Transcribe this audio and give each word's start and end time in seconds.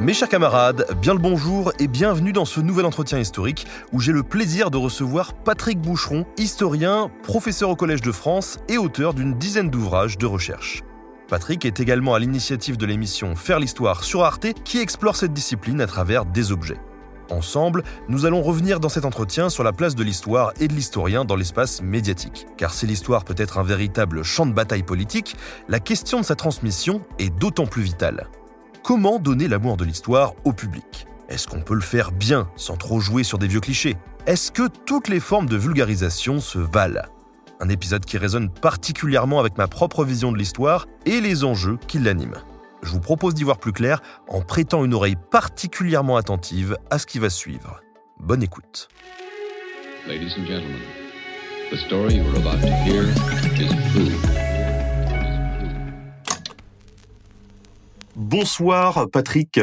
Mes 0.00 0.14
chers 0.14 0.28
camarades, 0.28 0.86
bien 1.02 1.12
le 1.12 1.18
bonjour 1.18 1.72
et 1.80 1.88
bienvenue 1.88 2.32
dans 2.32 2.44
ce 2.44 2.60
nouvel 2.60 2.86
entretien 2.86 3.18
historique 3.18 3.66
où 3.92 3.98
j'ai 3.98 4.12
le 4.12 4.22
plaisir 4.22 4.70
de 4.70 4.76
recevoir 4.76 5.34
Patrick 5.34 5.80
Boucheron, 5.80 6.24
historien, 6.36 7.10
professeur 7.24 7.70
au 7.70 7.74
Collège 7.74 8.00
de 8.00 8.12
France 8.12 8.58
et 8.68 8.78
auteur 8.78 9.12
d'une 9.12 9.34
dizaine 9.34 9.70
d'ouvrages 9.70 10.16
de 10.16 10.24
recherche. 10.24 10.84
Patrick 11.26 11.64
est 11.64 11.80
également 11.80 12.14
à 12.14 12.20
l'initiative 12.20 12.76
de 12.76 12.86
l'émission 12.86 13.34
Faire 13.34 13.58
l'histoire 13.58 14.04
sur 14.04 14.22
Arte 14.22 14.46
qui 14.62 14.78
explore 14.78 15.16
cette 15.16 15.32
discipline 15.32 15.80
à 15.80 15.88
travers 15.88 16.24
des 16.24 16.52
objets. 16.52 16.78
Ensemble, 17.28 17.82
nous 18.08 18.24
allons 18.24 18.40
revenir 18.40 18.78
dans 18.78 18.88
cet 18.88 19.04
entretien 19.04 19.50
sur 19.50 19.64
la 19.64 19.72
place 19.72 19.96
de 19.96 20.04
l'histoire 20.04 20.52
et 20.60 20.68
de 20.68 20.74
l'historien 20.74 21.24
dans 21.24 21.34
l'espace 21.34 21.82
médiatique. 21.82 22.46
Car 22.56 22.72
si 22.72 22.86
l'histoire 22.86 23.24
peut 23.24 23.34
être 23.36 23.58
un 23.58 23.64
véritable 23.64 24.22
champ 24.22 24.46
de 24.46 24.52
bataille 24.52 24.84
politique, 24.84 25.34
la 25.68 25.80
question 25.80 26.20
de 26.20 26.24
sa 26.24 26.36
transmission 26.36 27.02
est 27.18 27.36
d'autant 27.36 27.66
plus 27.66 27.82
vitale. 27.82 28.28
Comment 28.82 29.18
donner 29.18 29.48
l'amour 29.48 29.76
de 29.76 29.84
l'histoire 29.84 30.34
au 30.44 30.52
public 30.52 31.06
Est-ce 31.28 31.46
qu'on 31.46 31.60
peut 31.60 31.74
le 31.74 31.80
faire 31.80 32.12
bien, 32.12 32.48
sans 32.56 32.76
trop 32.76 33.00
jouer 33.00 33.22
sur 33.22 33.38
des 33.38 33.46
vieux 33.46 33.60
clichés? 33.60 33.96
Est-ce 34.26 34.50
que 34.50 34.68
toutes 34.86 35.08
les 35.08 35.20
formes 35.20 35.46
de 35.46 35.56
vulgarisation 35.56 36.40
se 36.40 36.58
valent? 36.58 37.02
Un 37.60 37.68
épisode 37.68 38.04
qui 38.04 38.18
résonne 38.18 38.50
particulièrement 38.50 39.40
avec 39.40 39.58
ma 39.58 39.66
propre 39.66 40.04
vision 40.04 40.32
de 40.32 40.38
l'histoire 40.38 40.86
et 41.06 41.20
les 41.20 41.44
enjeux 41.44 41.78
qui 41.86 41.98
l'animent. 41.98 42.42
Je 42.82 42.90
vous 42.90 43.00
propose 43.00 43.34
d'y 43.34 43.42
voir 43.42 43.58
plus 43.58 43.72
clair 43.72 44.00
en 44.28 44.42
prêtant 44.42 44.84
une 44.84 44.94
oreille 44.94 45.16
particulièrement 45.30 46.16
attentive 46.16 46.78
à 46.90 46.98
ce 46.98 47.06
qui 47.06 47.18
va 47.18 47.30
suivre. 47.30 47.80
Bonne 48.20 48.42
écoute. 48.42 48.88
Bonsoir 58.18 59.06
Patrick. 59.12 59.60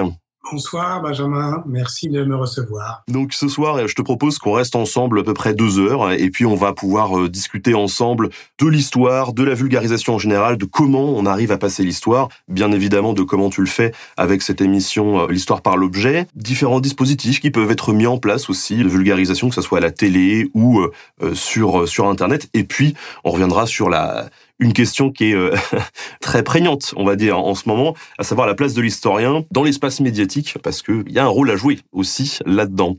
Bonsoir 0.50 1.02
Benjamin, 1.02 1.61
merci 1.67 2.08
de 2.08 2.23
me 2.23 2.38
recevoir. 2.38 3.03
Donc 3.09 3.34
ce 3.34 3.50
soir, 3.50 3.86
je 3.86 3.94
te 3.95 4.02
propose 4.02 4.38
qu'on 4.38 4.53
reste 4.53 4.78
ensemble 4.78 5.20
à 5.20 5.23
peu 5.23 5.34
près 5.34 5.53
deux 5.53 5.78
heures 5.78 6.14
et 6.14 6.30
puis 6.30 6.45
on 6.45 6.56
va 6.56 6.72
pouvoir 6.72 7.20
euh, 7.20 7.28
discuter 7.28 7.73
ensemble 7.73 8.30
de 8.62 8.67
l'histoire, 8.67 9.34
de 9.34 9.44
la 9.44 9.56
vulgarisation 9.56 10.14
en 10.14 10.20
général, 10.20 10.58
de 10.58 10.64
comment 10.64 11.03
on 11.03 11.25
arrive 11.25 11.52
à 11.52 11.58
passer 11.58 11.84
l'histoire, 11.84 12.30
bien 12.47 12.72
évidemment 12.72 13.12
de 13.12 13.23
comment 13.23 13.50
tu 13.50 13.59
le 13.59 13.67
fais 13.67 13.92
avec 14.16 14.42
cette 14.42 14.62
émission 14.62 15.23
euh, 15.23 15.28
L'histoire 15.28 15.62
par 15.62 15.75
l'objet, 15.75 16.25
différents 16.36 16.80
dispositifs 16.80 17.42
qui 17.42 17.52
peuvent 17.52 17.72
être 17.72 17.92
mis 17.92 18.08
en 18.08 18.19
place 18.19 18.50
aussi 18.50 18.78
de 18.78 18.88
vulgarisation, 18.88 19.50
que 19.50 19.56
ce 19.56 19.62
soit 19.62 19.80
à 19.80 19.81
la 19.81 19.92
télé 19.92 20.50
ou 20.53 20.80
euh, 20.80 21.34
sur, 21.34 21.90
sur 21.90 22.08
Internet. 22.08 22.47
Et 22.53 22.64
puis 22.64 22.94
on 23.25 23.31
reviendra 23.31 23.66
sur 23.66 23.90
la 23.90 24.30
une 24.59 24.73
question 24.73 25.11
qui 25.11 25.31
est 25.31 25.36
euh, 25.36 25.53
très 26.22 26.44
prégnante, 26.44 26.94
on 26.98 27.03
va 27.03 27.16
dire, 27.16 27.38
en 27.38 27.56
ce 27.56 27.67
moment, 27.67 27.95
à 28.17 28.23
savoir 28.23 28.48
la 28.48 28.56
place 28.56 28.73
de 28.73 28.81
l'historien 28.81 29.44
dans 29.52 29.64
l'espace 29.64 30.00
médiatique, 30.00 30.58
parce 30.64 30.81
qu'il 30.81 31.12
y 31.12 31.20
a 31.20 31.25
un 31.25 31.30
rôle 31.30 31.52
à 31.52 31.56
jouer 31.56 31.80
aussi 31.91 32.40
là-dedans. 32.46 32.97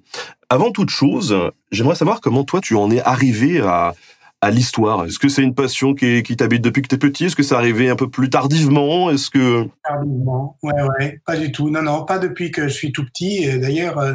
Avant 0.48 0.70
toute 0.70 0.90
chose, 0.90 1.36
j'aimerais 1.72 1.96
savoir 1.96 2.20
comment 2.20 2.44
toi 2.44 2.60
tu 2.60 2.74
en 2.74 2.90
es 2.90 3.00
arrivé 3.00 3.60
à, 3.60 3.94
l'histoire. 4.48 5.06
Est-ce 5.06 5.18
que 5.18 5.28
c'est 5.28 5.42
une 5.42 5.56
passion 5.56 5.92
qui, 5.92 6.22
t'habite 6.22 6.62
depuis 6.62 6.80
que 6.80 6.86
tu 6.86 6.94
es 6.94 6.98
petit? 6.98 7.24
Est-ce 7.24 7.34
que 7.34 7.42
c'est 7.42 7.56
arrivé 7.56 7.88
un 7.88 7.96
peu 7.96 8.08
plus 8.08 8.30
tardivement? 8.30 9.10
Est-ce 9.10 9.28
que 9.28 9.66
tardivement 9.82 10.56
Ouais, 10.62 10.72
ouais, 11.00 11.20
pas 11.26 11.36
du 11.36 11.50
tout. 11.50 11.68
Non, 11.68 11.82
non, 11.82 12.04
pas 12.04 12.20
depuis 12.20 12.52
que 12.52 12.68
je 12.68 12.72
suis 12.72 12.92
tout 12.92 13.04
petit. 13.04 13.58
D'ailleurs, 13.58 13.98
euh, 13.98 14.14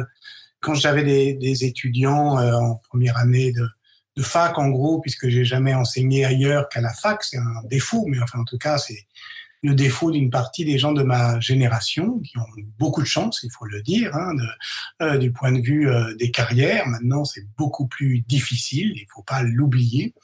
quand 0.62 0.72
j'avais 0.72 1.02
des, 1.02 1.34
des, 1.34 1.64
étudiants 1.66 2.38
euh, 2.38 2.54
en 2.54 2.80
première 2.88 3.18
année 3.18 3.52
de 3.52 3.68
de 4.16 4.22
fac 4.22 4.58
en 4.58 4.68
gros, 4.68 5.00
puisque 5.00 5.28
j'ai 5.28 5.44
jamais 5.44 5.74
enseigné 5.74 6.24
ailleurs 6.24 6.68
qu'à 6.68 6.80
la 6.80 6.92
fac. 6.92 7.22
C'est 7.24 7.38
un 7.38 7.62
défaut, 7.64 8.04
mais 8.06 8.20
enfin 8.22 8.40
en 8.40 8.44
tout 8.44 8.58
cas 8.58 8.78
c'est 8.78 9.06
le 9.62 9.74
défaut 9.74 10.10
d'une 10.10 10.30
partie 10.30 10.64
des 10.64 10.76
gens 10.76 10.92
de 10.92 11.02
ma 11.02 11.38
génération 11.38 12.18
qui 12.18 12.36
ont 12.36 12.62
beaucoup 12.78 13.00
de 13.00 13.06
chance, 13.06 13.40
il 13.44 13.50
faut 13.50 13.64
le 13.64 13.80
dire, 13.80 14.14
hein, 14.14 14.32
euh, 15.00 15.18
du 15.18 15.30
point 15.30 15.52
de 15.52 15.60
vue 15.60 15.88
euh, 15.88 16.14
des 16.16 16.30
carrières. 16.30 16.86
Maintenant, 16.88 17.24
c'est 17.24 17.46
beaucoup 17.56 17.86
plus 17.86 18.20
difficile, 18.20 18.92
il 18.96 19.06
faut 19.14 19.22
pas 19.22 19.42
l'oublier. 19.42 20.14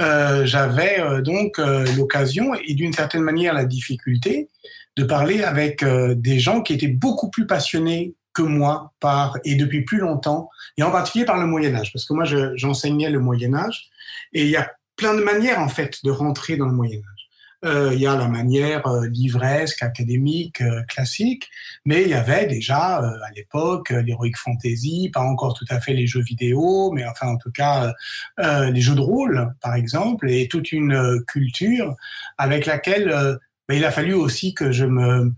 Euh, 0.00 0.46
J'avais 0.46 1.22
donc 1.22 1.58
l'occasion 1.96 2.54
et 2.54 2.74
d'une 2.74 2.92
certaine 2.92 3.22
manière 3.22 3.52
la 3.52 3.64
difficulté 3.64 4.48
de 4.96 5.04
parler 5.04 5.42
avec 5.42 5.84
des 5.84 6.38
gens 6.38 6.62
qui 6.62 6.72
étaient 6.72 6.88
beaucoup 6.88 7.30
plus 7.30 7.46
passionnés 7.46 8.14
que 8.32 8.42
moi 8.42 8.92
par 9.00 9.38
et 9.44 9.56
depuis 9.56 9.84
plus 9.84 9.98
longtemps 9.98 10.48
et 10.76 10.82
en 10.82 10.90
particulier 10.90 11.24
par 11.24 11.38
le 11.38 11.46
Moyen 11.46 11.74
Âge 11.74 11.92
parce 11.92 12.04
que 12.04 12.14
moi 12.14 12.24
j'enseignais 12.54 13.10
le 13.10 13.18
Moyen 13.18 13.54
Âge 13.54 13.90
et 14.32 14.44
il 14.44 14.50
y 14.50 14.56
a 14.56 14.70
plein 14.96 15.14
de 15.14 15.22
manières 15.22 15.60
en 15.60 15.68
fait 15.68 15.98
de 16.04 16.10
rentrer 16.10 16.56
dans 16.56 16.66
le 16.66 16.72
Moyen 16.72 16.98
Âge. 16.98 17.22
Euh, 17.64 17.90
il 17.94 18.00
y 18.00 18.06
a 18.06 18.16
la 18.16 18.26
manière 18.26 18.84
euh, 18.88 19.06
livresque, 19.06 19.84
académique, 19.84 20.60
euh, 20.60 20.82
classique, 20.88 21.48
mais 21.84 22.02
il 22.02 22.08
y 22.08 22.14
avait 22.14 22.46
déjà 22.46 22.96
à 22.96 23.30
l'époque 23.36 23.90
l'heroic 23.90 24.32
fantasy, 24.36 25.10
pas 25.12 25.20
encore 25.20 25.54
tout 25.54 25.66
à 25.70 25.78
fait 25.78 25.92
les 25.92 26.08
jeux 26.08 26.22
vidéo, 26.22 26.90
mais 26.92 27.06
enfin 27.06 27.28
en 27.28 27.36
tout 27.36 27.52
cas 27.52 27.92
les 28.38 28.80
jeux 28.80 28.96
de 28.96 29.00
rôle 29.00 29.54
par 29.60 29.74
exemple, 29.74 30.28
et 30.28 30.48
toute 30.48 30.72
une 30.72 31.22
culture 31.26 31.94
avec 32.36 32.66
laquelle 32.66 33.38
il 33.74 33.84
a 33.84 33.90
fallu 33.90 34.14
aussi 34.14 34.54
que 34.54 34.72
je 34.72 34.84
me 34.84 35.32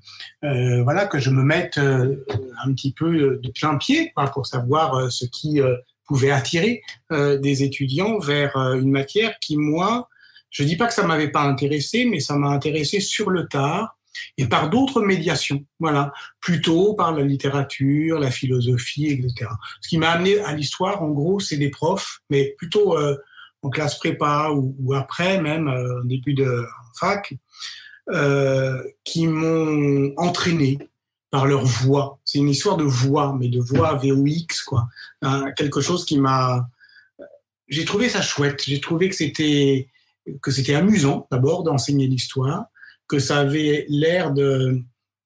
euh, 0.44 0.82
voilà 0.82 1.06
que 1.06 1.18
je 1.18 1.30
me 1.30 1.42
mette 1.42 1.78
euh, 1.78 2.24
un 2.64 2.72
petit 2.72 2.92
peu 2.92 3.38
de 3.42 3.50
plein 3.50 3.76
pied 3.76 4.12
pour 4.32 4.46
savoir 4.46 4.94
euh, 4.94 5.10
ce 5.10 5.24
qui 5.24 5.60
euh, 5.60 5.76
pouvait 6.06 6.30
attirer 6.30 6.82
des 7.10 7.62
étudiants 7.62 8.18
vers 8.18 8.54
une 8.74 8.90
matière 8.90 9.38
qui 9.40 9.56
moi 9.56 10.10
je 10.50 10.62
dis 10.62 10.76
pas 10.76 10.86
que 10.86 10.92
ça 10.92 11.06
m'avait 11.06 11.30
pas 11.30 11.44
intéressé 11.44 12.04
mais 12.04 12.20
ça 12.20 12.36
m'a 12.36 12.48
intéressé 12.48 13.00
sur 13.00 13.30
le 13.30 13.48
tard 13.48 13.96
et 14.36 14.46
par 14.46 14.68
d'autres 14.68 15.00
médiations 15.00 15.64
voilà. 15.80 16.12
Plutôt 16.40 16.92
par 16.92 17.14
la 17.14 17.22
littérature 17.22 18.18
la 18.18 18.30
philosophie 18.30 19.06
etc 19.12 19.50
ce 19.80 19.88
qui 19.88 19.96
m'a 19.96 20.10
amené 20.10 20.40
à 20.40 20.52
l'histoire 20.54 21.02
en 21.02 21.08
gros 21.08 21.40
c'est 21.40 21.56
des 21.56 21.70
profs 21.70 22.20
mais 22.28 22.54
plutôt 22.58 22.98
en 23.62 23.70
classe 23.70 23.98
prépa 23.98 24.50
ou, 24.50 24.76
ou 24.80 24.92
après 24.92 25.40
même 25.40 25.68
au 25.68 26.06
début 26.06 26.34
de 26.34 26.66
fac 27.00 27.32
euh, 28.10 28.82
qui 29.04 29.26
m'ont 29.26 30.12
entraîné 30.16 30.78
par 31.30 31.46
leur 31.46 31.64
voix. 31.64 32.18
C'est 32.24 32.38
une 32.38 32.48
histoire 32.48 32.76
de 32.76 32.84
voix, 32.84 33.36
mais 33.38 33.48
de 33.48 33.60
voix 33.60 33.94
VOX, 33.94 34.62
quoi. 34.62 34.88
Hein, 35.22 35.46
quelque 35.56 35.80
chose 35.80 36.04
qui 36.04 36.18
m'a. 36.18 36.68
J'ai 37.68 37.84
trouvé 37.84 38.08
ça 38.08 38.22
chouette. 38.22 38.62
J'ai 38.66 38.80
trouvé 38.80 39.08
que 39.08 39.16
c'était 39.16 39.88
que 40.42 40.50
c'était 40.50 40.74
amusant 40.74 41.26
d'abord 41.30 41.64
d'enseigner 41.64 42.06
l'histoire, 42.06 42.66
que 43.08 43.18
ça 43.18 43.38
avait 43.38 43.86
l'air 43.88 44.32
de 44.32 44.80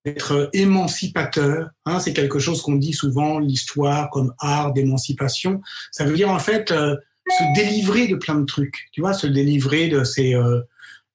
d'être 0.04 0.48
émancipateur. 0.52 1.70
Hein, 1.84 2.00
c'est 2.00 2.12
quelque 2.12 2.38
chose 2.38 2.62
qu'on 2.62 2.76
dit 2.76 2.92
souvent 2.92 3.38
l'histoire 3.38 4.10
comme 4.10 4.32
art 4.38 4.72
d'émancipation. 4.72 5.60
Ça 5.90 6.04
veut 6.04 6.14
dire 6.14 6.30
en 6.30 6.38
fait 6.38 6.70
euh, 6.70 6.96
se 7.28 7.60
délivrer 7.60 8.08
de 8.08 8.14
plein 8.14 8.36
de 8.36 8.44
trucs. 8.44 8.88
Tu 8.92 9.00
vois, 9.00 9.12
se 9.12 9.26
délivrer 9.26 9.88
de 9.88 10.04
ces 10.04 10.34
euh, 10.34 10.60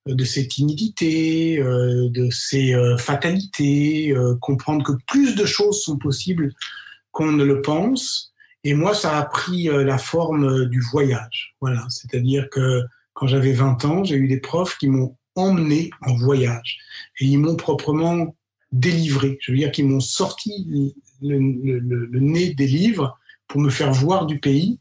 de 0.05 0.26
ces 0.26 0.47
timidités, 0.47 1.59
euh, 1.59 2.09
de 2.09 2.29
ces 2.29 2.73
euh, 2.73 2.97
fatalités, 2.97 4.11
euh, 4.11 4.35
comprendre 4.35 4.84
que 4.84 4.94
plus 5.08 5.35
de 5.35 5.46
choses 5.46 5.82
sont 5.82 5.97
possibles 5.97 6.53
qu'on 7.11 7.32
ne 7.32 7.44
le 7.44 7.61
pense. 7.61 8.34
Et 8.66 8.73
moi, 8.73 8.94
ça 8.94 9.17
a 9.17 9.23
pris 9.23 9.66
la 9.66 9.97
forme 9.97 10.66
du 10.70 10.79
voyage. 10.79 11.53
Voilà, 11.59 11.85
c'est-à-dire 11.90 12.50
que 12.50 12.82
quand 13.14 13.28
j'avais 13.28 13.52
20 13.52 13.84
ans, 13.84 14.03
j'ai 14.05 14.16
eu 14.16 14.29
des 14.29 14.40
profs 14.40 14.78
qui 14.78 14.88
m'ont 14.88 15.17
emmené 15.35 15.90
en 16.02 16.16
voyage 16.16 16.78
et 17.20 17.26
ils 17.26 17.38
m'ont 17.38 17.58
proprement 17.58 18.35
délivré. 18.72 19.38
Je 19.41 19.52
veux 19.52 19.58
dire 19.58 19.72
qu'ils 19.72 19.88
m'ont 19.88 20.00
sorti 20.00 20.94
le, 21.22 21.38
le, 21.38 21.79
le, 21.79 22.20
nez 22.22 22.53
des 22.53 22.67
livres 22.67 23.20
pour 23.47 23.59
me 23.59 23.70
faire 23.70 23.91
voir 23.91 24.26
du 24.26 24.40
pays. 24.40 24.79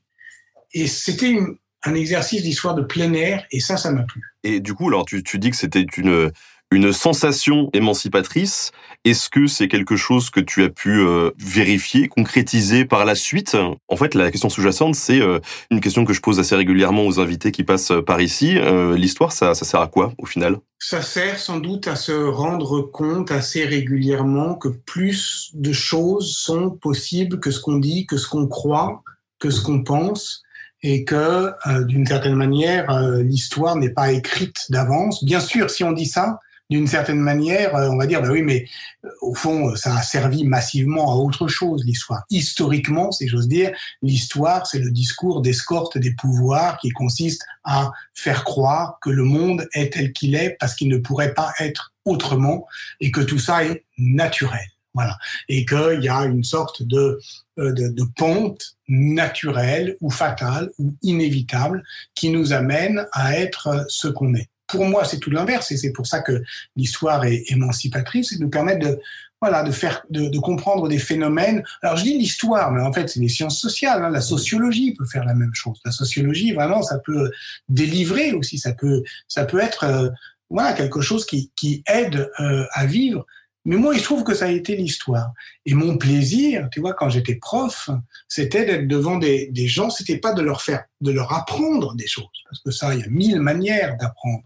Et 0.72 0.86
c'était 0.86 1.30
une, 1.30 1.56
un 1.84 1.94
exercice 1.94 2.43
d'histoire 2.43 2.75
de 2.75 2.82
plein 2.82 3.12
air, 3.12 3.44
et 3.50 3.61
ça, 3.61 3.76
ça 3.76 3.90
m'a 3.90 4.02
plu. 4.02 4.23
Et 4.44 4.61
du 4.61 4.75
coup, 4.75 4.88
alors 4.88 5.05
tu, 5.05 5.23
tu 5.23 5.38
dis 5.38 5.50
que 5.50 5.56
c'était 5.56 5.84
une, 5.96 6.31
une 6.70 6.93
sensation 6.93 7.70
émancipatrice. 7.73 8.73
Est-ce 9.05 9.29
que 9.29 9.46
c'est 9.49 9.67
quelque 9.67 9.96
chose 9.96 10.31
que 10.31 10.38
tu 10.38 10.62
as 10.62 10.69
pu 10.69 11.00
euh, 11.00 11.32
vérifier, 11.38 12.06
concrétiser 12.08 12.84
par 12.84 13.05
la 13.05 13.17
suite? 13.17 13.56
En 13.88 13.96
fait, 13.96 14.14
la 14.14 14.31
question 14.31 14.49
sous-jacente, 14.49 14.94
c'est 14.94 15.20
euh, 15.20 15.40
une 15.70 15.81
question 15.81 16.05
que 16.05 16.12
je 16.12 16.20
pose 16.20 16.38
assez 16.38 16.55
régulièrement 16.55 17.05
aux 17.05 17.19
invités 17.19 17.50
qui 17.50 17.64
passent 17.64 17.93
par 18.06 18.20
ici. 18.20 18.58
Euh, 18.58 18.96
l'histoire, 18.96 19.32
ça, 19.32 19.55
ça 19.55 19.64
sert 19.64 19.81
à 19.81 19.88
quoi 19.88 20.14
au 20.19 20.26
final? 20.26 20.58
Ça 20.79 21.02
sert 21.02 21.38
sans 21.38 21.58
doute 21.58 21.88
à 21.88 21.96
se 21.96 22.12
rendre 22.12 22.81
compte 22.81 23.32
assez 23.32 23.64
régulièrement 23.64 24.55
que 24.55 24.69
plus 24.69 25.50
de 25.55 25.73
choses 25.73 26.37
sont 26.37 26.70
possibles 26.70 27.40
que 27.40 27.50
ce 27.50 27.61
qu'on 27.61 27.79
dit, 27.79 28.06
que 28.06 28.17
ce 28.17 28.29
qu'on 28.29 28.46
croit, 28.46 29.02
que 29.40 29.50
ce 29.50 29.61
qu'on 29.61 29.82
pense 29.82 30.43
et 30.82 31.05
que 31.05 31.52
d'une 31.84 32.06
certaine 32.06 32.34
manière 32.34 32.90
l'histoire 33.23 33.76
n'est 33.76 33.90
pas 33.90 34.12
écrite 34.12 34.67
d'avance. 34.70 35.23
Bien 35.25 35.40
sûr, 35.40 35.70
si 35.70 35.84
on 35.84 35.93
dit 35.93 36.06
ça, 36.06 36.40
d'une 36.73 36.87
certaine 36.87 37.20
manière, 37.20 37.76
euh, 37.76 37.90
on 37.90 37.99
va 37.99 38.06
dire, 38.06 38.23
bah 38.23 38.31
oui, 38.31 38.43
mais 38.43 38.67
euh, 39.05 39.08
au 39.20 39.34
fond, 39.34 39.76
ça 39.76 39.94
a 39.94 40.02
servi 40.02 40.44
massivement 40.44 41.12
à 41.12 41.17
autre 41.17 41.46
chose, 41.46 41.84
l'histoire. 41.84 42.23
Historiquement, 42.31 43.12
si 43.12 43.29
j'ose 43.29 43.46
dire, 43.46 43.73
l'histoire, 44.00 44.67
c'est 44.67 44.79
le 44.79 44.90
discours 44.90 45.43
d'escorte 45.43 45.99
des 45.99 46.14
pouvoirs 46.14 46.79
qui 46.79 46.88
consiste 46.88 47.44
à 47.62 47.90
faire 48.14 48.44
croire 48.44 48.99
que 49.02 49.11
le 49.11 49.25
monde 49.25 49.69
est 49.75 49.93
tel 49.93 50.12
qu'il 50.12 50.34
est 50.34 50.56
parce 50.58 50.75
qu'il 50.75 50.88
ne 50.88 50.96
pourrait 50.96 51.34
pas 51.34 51.52
être 51.61 51.93
autrement 52.06 52.67
et 53.00 53.11
que 53.11 53.20
tout 53.20 53.38
ça 53.38 53.64
est 53.64 53.84
naturel. 53.99 54.67
Voilà. 54.94 55.16
Et 55.48 55.64
qu'il 55.64 56.00
y 56.02 56.08
a 56.08 56.24
une 56.24 56.44
sorte 56.44 56.82
de, 56.82 57.18
euh, 57.58 57.72
de, 57.72 57.88
de, 57.88 58.04
ponte 58.16 58.76
naturelle 58.88 59.96
ou 60.00 60.10
fatale 60.10 60.70
ou 60.78 60.94
inévitable 61.02 61.82
qui 62.14 62.28
nous 62.28 62.52
amène 62.52 63.06
à 63.12 63.38
être 63.38 63.86
ce 63.88 64.08
qu'on 64.08 64.34
est 64.34 64.48
pour 64.72 64.86
moi, 64.86 65.04
c'est 65.04 65.18
tout 65.18 65.30
l'inverse, 65.30 65.70
et 65.70 65.76
c'est 65.76 65.92
pour 65.92 66.06
ça 66.06 66.20
que 66.20 66.42
l'histoire 66.76 67.26
est 67.26 67.44
émancipatrice, 67.50 68.30
c'est 68.30 68.36
de 68.36 68.42
nous 68.42 68.48
permettre 68.48 68.88
de 68.88 69.00
voilà, 69.42 69.64
de 69.64 69.72
faire, 69.72 70.04
de, 70.08 70.38
comprendre 70.38 70.86
des 70.88 71.00
phénomènes. 71.00 71.64
Alors 71.82 71.96
je 71.96 72.04
dis 72.04 72.16
l'histoire, 72.16 72.70
mais 72.70 72.80
en 72.80 72.92
fait 72.92 73.08
c'est 73.08 73.18
les 73.18 73.28
sciences 73.28 73.60
sociales. 73.60 74.04
Hein. 74.04 74.10
La 74.10 74.20
sociologie 74.20 74.94
peut 74.94 75.04
faire 75.04 75.24
la 75.24 75.34
même 75.34 75.52
chose. 75.52 75.80
La 75.84 75.90
sociologie, 75.90 76.52
vraiment, 76.52 76.80
ça 76.80 77.00
peut 77.00 77.28
délivrer 77.68 78.34
aussi. 78.34 78.56
Ça 78.56 78.72
peut, 78.72 79.02
ça 79.26 79.44
peut 79.44 79.58
être, 79.58 79.82
euh, 79.82 80.10
voilà, 80.48 80.74
quelque 80.74 81.00
chose 81.00 81.26
qui, 81.26 81.50
qui 81.56 81.82
aide 81.88 82.30
euh, 82.38 82.64
à 82.72 82.86
vivre. 82.86 83.26
Mais 83.64 83.76
moi, 83.76 83.94
il 83.94 84.02
trouve 84.02 84.24
que 84.24 84.34
ça 84.34 84.46
a 84.46 84.50
été 84.50 84.74
l'histoire. 84.76 85.32
Et 85.66 85.74
mon 85.74 85.96
plaisir, 85.96 86.68
tu 86.72 86.80
vois, 86.80 86.94
quand 86.94 87.08
j'étais 87.08 87.36
prof, 87.36 87.90
c'était 88.28 88.64
d'être 88.64 88.88
devant 88.88 89.18
des, 89.18 89.48
des 89.52 89.68
gens. 89.68 89.88
C'était 89.88 90.18
pas 90.18 90.32
de 90.32 90.42
leur 90.42 90.62
faire, 90.62 90.84
de 91.00 91.12
leur 91.12 91.32
apprendre 91.32 91.94
des 91.94 92.08
choses, 92.08 92.26
parce 92.44 92.60
que 92.60 92.70
ça, 92.70 92.94
il 92.94 93.00
y 93.00 93.04
a 93.04 93.08
mille 93.08 93.40
manières 93.40 93.96
d'apprendre 93.98 94.42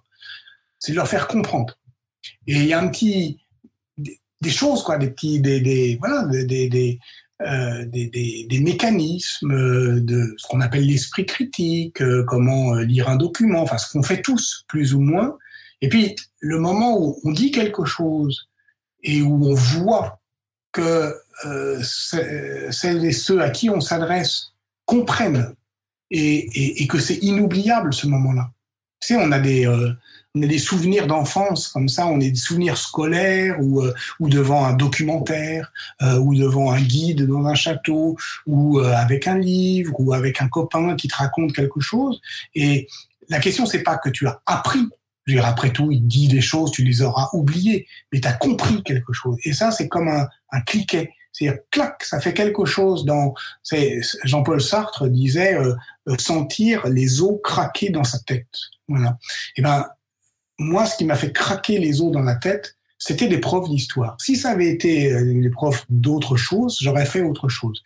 c'est 0.79 0.93
de 0.93 0.97
leur 0.97 1.09
faire 1.09 1.29
comprendre. 1.29 1.79
Et 2.47 2.55
il 2.55 2.67
y 2.67 2.73
a 2.73 2.81
un 2.81 2.89
petit 2.89 3.41
des, 3.99 4.51
choses 4.51 4.83
quoi, 4.83 4.99
des 4.99 5.11
petits 5.11 5.41
des, 5.41 5.97
voilà 5.99 6.25
des 6.27 6.69
des, 6.69 6.99
euh, 7.43 7.85
des, 7.87 8.07
des, 8.09 8.47
des, 8.49 8.61
mécanismes 8.61 10.01
de 10.01 10.35
ce 10.37 10.47
qu'on 10.47 10.61
appelle 10.61 10.87
l'esprit 10.87 11.27
critique, 11.27 12.01
euh, 12.01 12.25
comment 12.25 12.77
euh, 12.77 12.85
lire 12.85 13.09
un 13.09 13.17
document, 13.17 13.63
enfin 13.63 13.79
ce 13.79 13.91
qu'on 13.91 14.03
fait 14.03 14.23
tous 14.23 14.65
plus 14.69 14.95
ou 14.95 15.01
moins. 15.01 15.37
Et 15.81 15.89
puis 15.89 16.17
le 16.41 16.59
moment 16.59 16.99
où 16.99 17.21
on 17.25 17.33
dit 17.33 17.51
quelque 17.51 17.85
chose 17.85 18.49
et 19.07 19.23
où 19.23 19.47
on 19.47 19.55
voit 19.55 20.21
que 20.73 21.15
euh, 21.47 21.81
celles 21.83 23.05
et 23.05 23.13
ceux 23.13 23.41
à 23.41 23.51
qui 23.51 23.71
on 23.71 23.81
s'adresse 23.81 24.53
comprennent 24.85 25.55
et, 26.11 26.87
que 26.87 26.99
c'est 26.99 27.17
inoubliable 27.17 27.95
ce 27.95 28.07
moment-là. 28.07 28.51
Tu 29.01 29.09
sais, 29.09 29.17
on 29.17 29.33
a 29.33 29.39
des, 29.39 29.67
euh, 29.67 29.93
on 30.35 30.43
a 30.43 30.47
des 30.47 30.59
souvenirs 30.59 31.07
d'enfance 31.07 31.69
comme 31.69 31.89
ça, 31.89 32.07
on 32.07 32.17
a 32.17 32.25
des 32.25 32.35
souvenirs 32.35 32.77
scolaires 32.77 33.57
ou, 33.61 33.83
euh, 33.83 33.93
ou 34.21 34.29
devant 34.29 34.65
un 34.65 34.75
documentaire, 34.75 35.73
ou 36.21 36.35
devant 36.35 36.73
un 36.73 36.81
guide 36.81 37.27
dans 37.27 37.47
un 37.47 37.55
château, 37.55 38.17
ou 38.47 38.79
avec 38.79 39.27
un 39.27 39.39
livre, 39.39 39.95
ou 39.99 40.13
avec 40.13 40.43
un 40.43 40.49
copain 40.49 40.95
qui 40.97 41.09
te 41.09 41.17
raconte 41.17 41.53
quelque 41.53 41.81
chose. 41.81 42.21
Et 42.55 42.87
la 43.29 43.41
question, 43.41 43.67
c'est 43.67 43.83
pas 43.83 43.99
que 43.99 44.11
tu 44.11 44.27
as 44.27 44.41
appris. 44.47 44.87
Je 45.27 45.33
veux 45.33 45.41
dire, 45.41 45.47
après 45.47 45.71
tout, 45.71 45.91
il 45.91 46.07
dit 46.07 46.29
des 46.29 46.41
choses, 46.41 46.71
tu 46.71 46.85
les 46.85 47.03
auras 47.03 47.29
oubliées, 47.33 47.87
mais 48.13 48.21
tu 48.21 48.29
as 48.29 48.33
compris 48.33 48.83
quelque 48.83 49.13
chose. 49.13 49.37
Et 49.45 49.53
ça, 49.53 49.71
c'est 49.71 49.89
comme 49.89 50.09
un, 50.09 50.29
un 50.53 50.61
cliquet. 50.61 51.11
C'est-à-dire, 51.33 51.61
clac, 51.71 52.03
ça 52.03 52.21
fait 52.21 52.33
quelque 52.33 52.65
chose 52.65 53.05
dans. 53.05 53.35
Jean-Paul 54.25 54.61
Sartre 54.61 55.09
disait 55.09 55.59
sentir 56.19 56.89
les 56.89 57.21
os 57.21 57.39
craquer 57.43 57.91
dans 57.91 58.05
sa 58.05 58.19
tête. 58.21 58.47
Voilà. 58.89 59.19
Et 59.57 59.63
ben, 59.63 59.87
moi, 60.59 60.87
ce 60.87 60.97
qui 60.97 61.05
m'a 61.05 61.17
fait 61.17 61.33
craquer 61.33 61.79
les 61.79 62.01
os 62.01 62.11
dans 62.11 62.23
la 62.23 62.37
tête, 62.37 62.77
c'était 62.99 63.29
des 63.29 63.39
profs 63.39 63.69
d'histoire. 63.69 64.17
Si 64.21 64.37
ça 64.37 64.51
avait 64.51 64.69
été 64.69 65.13
euh, 65.13 65.41
des 65.41 65.51
profs 65.51 65.85
d'autre 65.91 66.37
chose, 66.37 66.79
j'aurais 66.81 67.05
fait 67.05 67.21
autre 67.21 67.49
chose. 67.49 67.83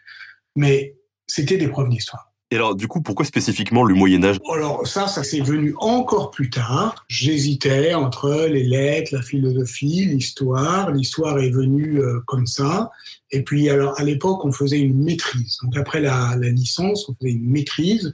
Mais 0.54 0.94
c'était 1.26 1.58
des 1.58 1.68
profs 1.68 1.88
d'histoire. 1.88 2.29
Et 2.52 2.56
alors, 2.56 2.74
du 2.74 2.88
coup, 2.88 3.00
pourquoi 3.00 3.24
spécifiquement 3.24 3.84
le 3.84 3.94
Moyen 3.94 4.24
Âge 4.24 4.38
Alors 4.52 4.84
ça, 4.84 5.06
ça 5.06 5.22
s'est 5.22 5.40
venu 5.40 5.72
encore 5.78 6.32
plus 6.32 6.50
tard. 6.50 7.04
J'hésitais 7.06 7.94
entre 7.94 8.48
les 8.50 8.64
lettres, 8.64 9.14
la 9.14 9.22
philosophie, 9.22 10.06
l'histoire. 10.06 10.90
L'histoire 10.90 11.38
est 11.38 11.50
venue 11.50 12.00
euh, 12.00 12.20
comme 12.26 12.48
ça. 12.48 12.90
Et 13.30 13.42
puis, 13.42 13.70
alors, 13.70 13.98
à 14.00 14.02
l'époque, 14.02 14.44
on 14.44 14.50
faisait 14.50 14.80
une 14.80 15.04
maîtrise. 15.04 15.58
Donc, 15.62 15.76
après 15.76 16.00
la, 16.00 16.34
licence, 16.36 17.08
on 17.08 17.14
faisait 17.14 17.30
une 17.30 17.48
maîtrise. 17.48 18.12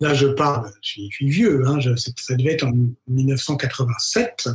Là, 0.00 0.12
je 0.12 0.26
parle, 0.26 0.70
je 0.82 1.00
suis, 1.08 1.28
vieux, 1.30 1.66
hein, 1.66 1.78
ça 1.96 2.36
devait 2.36 2.52
être 2.52 2.64
en 2.64 2.72
1987. 3.08 4.50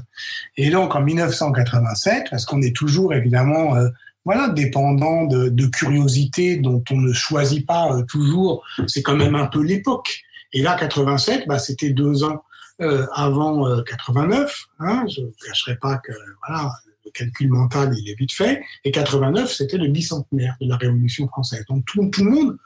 Et 0.58 0.70
donc, 0.70 0.94
en 0.94 1.02
1987, 1.02 2.28
parce 2.30 2.46
qu'on 2.46 2.62
est 2.62 2.76
toujours, 2.76 3.16
évidemment, 3.16 3.76
euh, 3.76 3.90
voilà, 4.26 4.50
dépendant 4.50 5.26
de, 5.26 5.50
de 5.50 5.66
curiosité 5.68 6.58
dont 6.58 6.84
on 6.92 6.98
ne 6.98 7.14
choisit 7.14 7.66
pas 7.66 7.94
euh, 7.94 8.04
toujours. 8.04 8.64
C'est 8.88 9.02
quand 9.02 9.16
même 9.16 9.36
un 9.36 9.48
peu 9.48 9.62
l'époque. 9.62 10.24
Et 10.54 10.62
là, 10.62 10.76
87, 10.76 11.48
bah, 11.48 11.60
c'était 11.60 11.90
deux 11.90 12.24
ans 12.24 12.44
euh, 12.82 13.06
avant 13.14 13.68
euh, 13.68 13.82
89. 13.84 14.68
Hein, 14.80 15.06
je 15.14 15.22
ne 15.22 15.32
cacherai 15.46 15.76
pas 15.78 15.98
que 15.98 16.12
voilà, 16.48 16.72
le 17.06 17.12
calcul 17.12 17.50
mental, 17.50 17.94
il 17.98 18.10
est 18.10 18.16
vite 18.16 18.34
fait. 18.34 18.64
Et 18.84 18.92
89, 18.92 19.52
c'était 19.52 19.78
le 19.78 19.88
bicentenaire 19.88 20.56
de 20.62 20.70
la 20.70 20.78
Révolution 20.78 21.28
française. 21.28 21.66
Donc 21.70 21.86
tout, 21.86 22.10
tout 22.10 22.24
le 22.24 22.32
monde, 22.32 22.58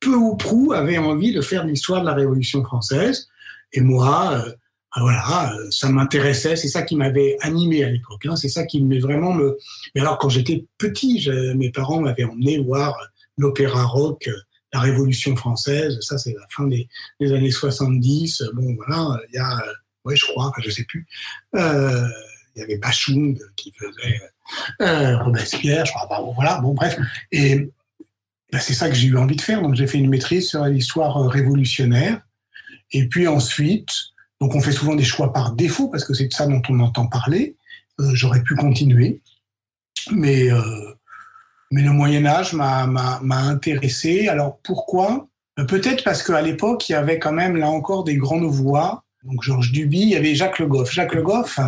peu 0.00 0.14
ou 0.14 0.36
prou, 0.36 0.72
avait 0.72 0.98
envie 0.98 1.32
de 1.32 1.40
faire 1.40 1.64
l'histoire 1.64 2.00
de 2.00 2.06
la 2.06 2.14
Révolution 2.14 2.64
française. 2.64 3.28
Et 3.72 3.80
moi, 3.80 4.32
euh, 4.34 4.52
voilà, 5.00 5.54
euh, 5.54 5.70
ça 5.70 5.88
m'intéressait, 5.88 6.56
c'est 6.56 6.68
ça 6.68 6.82
qui 6.82 6.96
m'avait 6.96 7.36
animé 7.40 7.84
à 7.84 7.90
l'époque. 7.90 8.26
Hein, 8.26 8.36
c'est 8.36 8.48
ça 8.48 8.64
qui 8.64 8.82
me 8.82 9.00
vraiment 9.00 9.32
me. 9.32 9.58
Mais 9.94 10.00
alors 10.00 10.18
quand 10.18 10.28
j'étais 10.28 10.66
petit, 10.78 11.28
mes 11.56 11.70
parents 11.70 12.00
m'avaient 12.00 12.24
emmené 12.24 12.58
voir 12.58 12.96
l'opéra 13.36 13.84
rock, 13.84 14.28
euh, 14.28 14.34
la 14.74 14.80
Révolution 14.80 15.34
française. 15.36 15.98
Ça 16.00 16.18
c'est 16.18 16.34
la 16.34 16.46
fin 16.50 16.66
des, 16.66 16.88
des, 17.20 17.32
années 17.32 17.50
70. 17.50 18.42
Bon 18.54 18.74
voilà, 18.76 19.18
il 19.28 19.36
y 19.36 19.38
a, 19.38 19.58
euh, 19.60 19.72
ouais 20.04 20.16
je 20.16 20.26
crois, 20.26 20.52
je 20.58 20.70
sais 20.70 20.84
plus. 20.84 21.06
Euh, 21.54 22.06
il 22.54 22.60
y 22.60 22.62
avait 22.62 22.76
Bachung 22.76 23.38
qui 23.56 23.72
faisait 23.72 24.20
euh, 24.82 25.18
Robespierre, 25.22 25.86
je 25.86 25.92
crois. 25.92 26.06
Bon, 26.20 26.32
voilà, 26.34 26.60
bon 26.60 26.74
bref. 26.74 26.98
Et 27.32 27.70
ben, 28.52 28.58
c'est 28.60 28.74
ça 28.74 28.88
que 28.88 28.94
j'ai 28.94 29.08
eu 29.08 29.16
envie 29.16 29.36
de 29.36 29.40
faire. 29.40 29.62
Donc 29.62 29.74
j'ai 29.74 29.86
fait 29.86 29.98
une 29.98 30.10
maîtrise 30.10 30.48
sur 30.48 30.64
l'histoire 30.64 31.16
révolutionnaire. 31.28 32.20
Et 32.92 33.08
puis 33.08 33.26
ensuite, 33.26 33.90
donc 34.40 34.54
on 34.54 34.60
fait 34.60 34.72
souvent 34.72 34.94
des 34.94 35.04
choix 35.04 35.32
par 35.32 35.52
défaut 35.52 35.88
parce 35.88 36.04
que 36.04 36.14
c'est 36.14 36.26
de 36.26 36.32
ça 36.32 36.46
dont 36.46 36.62
on 36.68 36.80
entend 36.80 37.06
parler. 37.06 37.56
Euh, 38.00 38.10
J'aurais 38.14 38.42
pu 38.42 38.54
continuer, 38.56 39.20
mais 40.10 40.50
euh, 40.50 40.94
mais 41.70 41.82
le 41.82 41.90
Moyen 41.90 42.26
Âge 42.26 42.52
m'a 42.52 43.18
intéressé. 43.30 44.28
Alors 44.28 44.58
pourquoi? 44.62 45.28
Euh, 45.58 45.64
Peut-être 45.64 46.04
parce 46.04 46.22
qu'à 46.22 46.40
l'époque 46.42 46.88
il 46.88 46.92
y 46.92 46.94
avait 46.94 47.18
quand 47.18 47.32
même 47.32 47.56
là 47.56 47.68
encore 47.68 48.04
des 48.04 48.16
grandes 48.16 48.44
voix. 48.44 49.04
Donc 49.24 49.42
Georges 49.42 49.72
Duby, 49.72 50.00
il 50.02 50.08
y 50.10 50.16
avait 50.16 50.34
Jacques 50.34 50.58
Le 50.58 50.66
Goff. 50.66 50.92
Jacques 50.92 51.14
Le 51.14 51.22
Goff, 51.22 51.58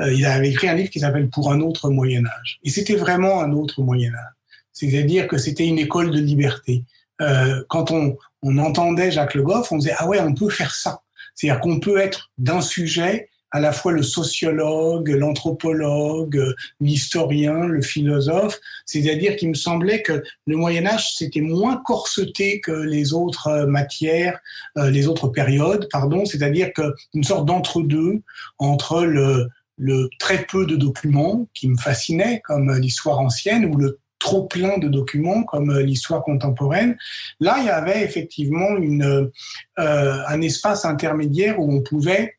euh, 0.00 0.12
il 0.12 0.24
avait 0.26 0.50
écrit 0.50 0.68
un 0.68 0.74
livre 0.74 0.90
qui 0.90 1.00
s'appelle 1.00 1.28
Pour 1.28 1.52
un 1.52 1.60
autre 1.60 1.90
Moyen 1.90 2.26
Âge. 2.26 2.58
Et 2.64 2.70
c'était 2.70 2.96
vraiment 2.96 3.40
un 3.40 3.52
autre 3.52 3.82
Moyen 3.82 4.14
Âge. 4.14 4.34
C'est-à-dire 4.72 5.28
que 5.28 5.38
c'était 5.38 5.66
une 5.66 5.78
école 5.78 6.10
de 6.10 6.20
liberté. 6.20 6.84
Euh, 7.20 7.64
quand 7.68 7.90
on, 7.90 8.16
on 8.42 8.58
entendait 8.58 9.10
Jacques 9.10 9.34
Le 9.34 9.42
Goff, 9.42 9.72
on 9.72 9.78
disait 9.78 9.94
ah 9.98 10.06
ouais, 10.06 10.20
on 10.20 10.34
peut 10.34 10.50
faire 10.50 10.74
ça. 10.74 11.02
C'est-à-dire 11.38 11.60
qu'on 11.60 11.78
peut 11.78 11.98
être 11.98 12.32
d'un 12.36 12.60
sujet 12.60 13.28
à 13.52 13.60
la 13.60 13.72
fois 13.72 13.92
le 13.92 14.02
sociologue, 14.02 15.08
l'anthropologue, 15.08 16.54
l'historien, 16.80 17.64
le 17.64 17.80
philosophe. 17.80 18.58
C'est-à-dire 18.84 19.36
qu'il 19.36 19.48
me 19.48 19.54
semblait 19.54 20.02
que 20.02 20.22
le 20.46 20.56
Moyen 20.56 20.84
Âge, 20.84 21.14
c'était 21.14 21.40
moins 21.40 21.76
corseté 21.76 22.60
que 22.60 22.72
les 22.72 23.14
autres 23.14 23.46
euh, 23.46 23.66
matières, 23.66 24.38
euh, 24.76 24.90
les 24.90 25.06
autres 25.06 25.28
périodes, 25.28 25.88
pardon. 25.90 26.26
C'est-à-dire 26.26 26.72
qu'une 26.74 27.24
sorte 27.24 27.46
d'entre-deux 27.46 28.20
entre 28.58 29.04
le, 29.04 29.48
le 29.76 30.10
très 30.18 30.44
peu 30.44 30.66
de 30.66 30.76
documents 30.76 31.48
qui 31.54 31.68
me 31.68 31.78
fascinaient, 31.78 32.42
comme 32.44 32.76
l'histoire 32.76 33.20
ancienne, 33.20 33.64
ou 33.64 33.76
le 33.76 33.98
trop 34.18 34.44
plein 34.46 34.78
de 34.78 34.88
documents 34.88 35.44
comme 35.44 35.70
euh, 35.70 35.82
l'histoire 35.82 36.22
contemporaine. 36.22 36.96
Là, 37.40 37.56
il 37.60 37.66
y 37.66 37.70
avait 37.70 38.02
effectivement 38.02 38.76
une, 38.76 39.30
euh, 39.78 40.22
un 40.26 40.40
espace 40.40 40.84
intermédiaire 40.84 41.58
où 41.58 41.72
on 41.72 41.82
pouvait, 41.82 42.34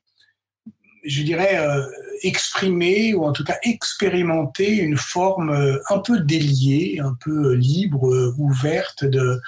je 1.03 1.23
dirais, 1.23 1.57
euh, 1.57 1.83
exprimer 2.21 3.13
ou 3.13 3.23
en 3.23 3.31
tout 3.31 3.43
cas 3.43 3.57
expérimenter 3.63 4.75
une 4.77 4.97
forme 4.97 5.79
un 5.89 5.99
peu 5.99 6.19
déliée, 6.19 6.99
un 7.01 7.15
peu 7.23 7.53
libre, 7.53 8.33
ouverte 8.37 9.05
de 9.05 9.39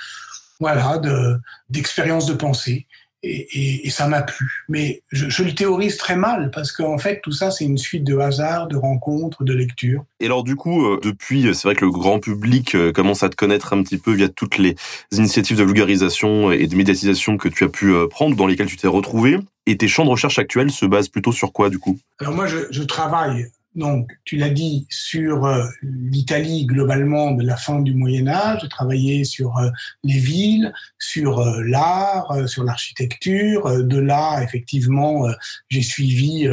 voilà 0.61 0.99
de 0.99 1.37
d'expérience 1.69 2.27
de 2.27 2.33
pensée 2.33 2.87
et, 3.23 3.87
et, 3.87 3.89
ça 3.89 4.07
m'a 4.07 4.21
plu. 4.21 4.65
Mais 4.67 5.01
je, 5.11 5.29
je, 5.29 5.43
le 5.43 5.53
théorise 5.53 5.97
très 5.97 6.15
mal 6.15 6.49
parce 6.51 6.71
qu'en 6.71 6.97
fait, 6.97 7.21
tout 7.21 7.31
ça, 7.31 7.51
c'est 7.51 7.65
une 7.65 7.77
suite 7.77 8.03
de 8.03 8.17
hasards, 8.17 8.67
de 8.67 8.77
rencontres, 8.77 9.43
de 9.43 9.53
lectures. 9.53 10.03
Et 10.19 10.25
alors, 10.25 10.43
du 10.43 10.55
coup, 10.55 10.85
euh, 10.85 10.99
depuis, 11.03 11.43
c'est 11.53 11.63
vrai 11.63 11.75
que 11.75 11.85
le 11.85 11.91
grand 11.91 12.19
public 12.19 12.75
euh, 12.75 12.91
commence 12.91 13.23
à 13.23 13.29
te 13.29 13.35
connaître 13.35 13.73
un 13.73 13.83
petit 13.83 13.97
peu 13.97 14.11
via 14.11 14.27
toutes 14.27 14.57
les 14.57 14.75
initiatives 15.11 15.57
de 15.57 15.63
vulgarisation 15.63 16.51
et 16.51 16.65
de 16.67 16.75
médiatisation 16.75 17.37
que 17.37 17.47
tu 17.47 17.63
as 17.63 17.69
pu 17.69 17.93
euh, 17.93 18.07
prendre, 18.07 18.35
dans 18.35 18.47
lesquelles 18.47 18.67
tu 18.67 18.77
t'es 18.77 18.87
retrouvé. 18.87 19.37
Et 19.67 19.77
tes 19.77 19.87
champs 19.87 20.05
de 20.05 20.09
recherche 20.09 20.39
actuels 20.39 20.71
se 20.71 20.85
basent 20.85 21.09
plutôt 21.09 21.31
sur 21.31 21.53
quoi, 21.53 21.69
du 21.69 21.77
coup? 21.77 21.99
Alors 22.19 22.33
moi, 22.33 22.47
je, 22.47 22.57
je 22.71 22.81
travaille 22.81 23.45
donc, 23.73 24.11
tu 24.25 24.35
l'as 24.35 24.49
dit, 24.49 24.85
sur 24.89 25.45
euh, 25.45 25.65
l'Italie 25.81 26.65
globalement 26.65 27.31
de 27.31 27.43
la 27.43 27.55
fin 27.55 27.79
du 27.79 27.93
Moyen 27.93 28.27
Âge. 28.27 28.59
J'ai 28.61 28.69
travaillé 28.69 29.23
sur 29.23 29.57
euh, 29.57 29.69
les 30.03 30.19
villes, 30.19 30.73
sur 30.99 31.39
euh, 31.39 31.63
l'art, 31.63 32.49
sur 32.49 32.65
l'architecture. 32.65 33.83
de 33.83 33.97
là, 33.97 34.41
effectivement, 34.43 35.27
j'ai 35.69 35.81
suivi 35.81 36.47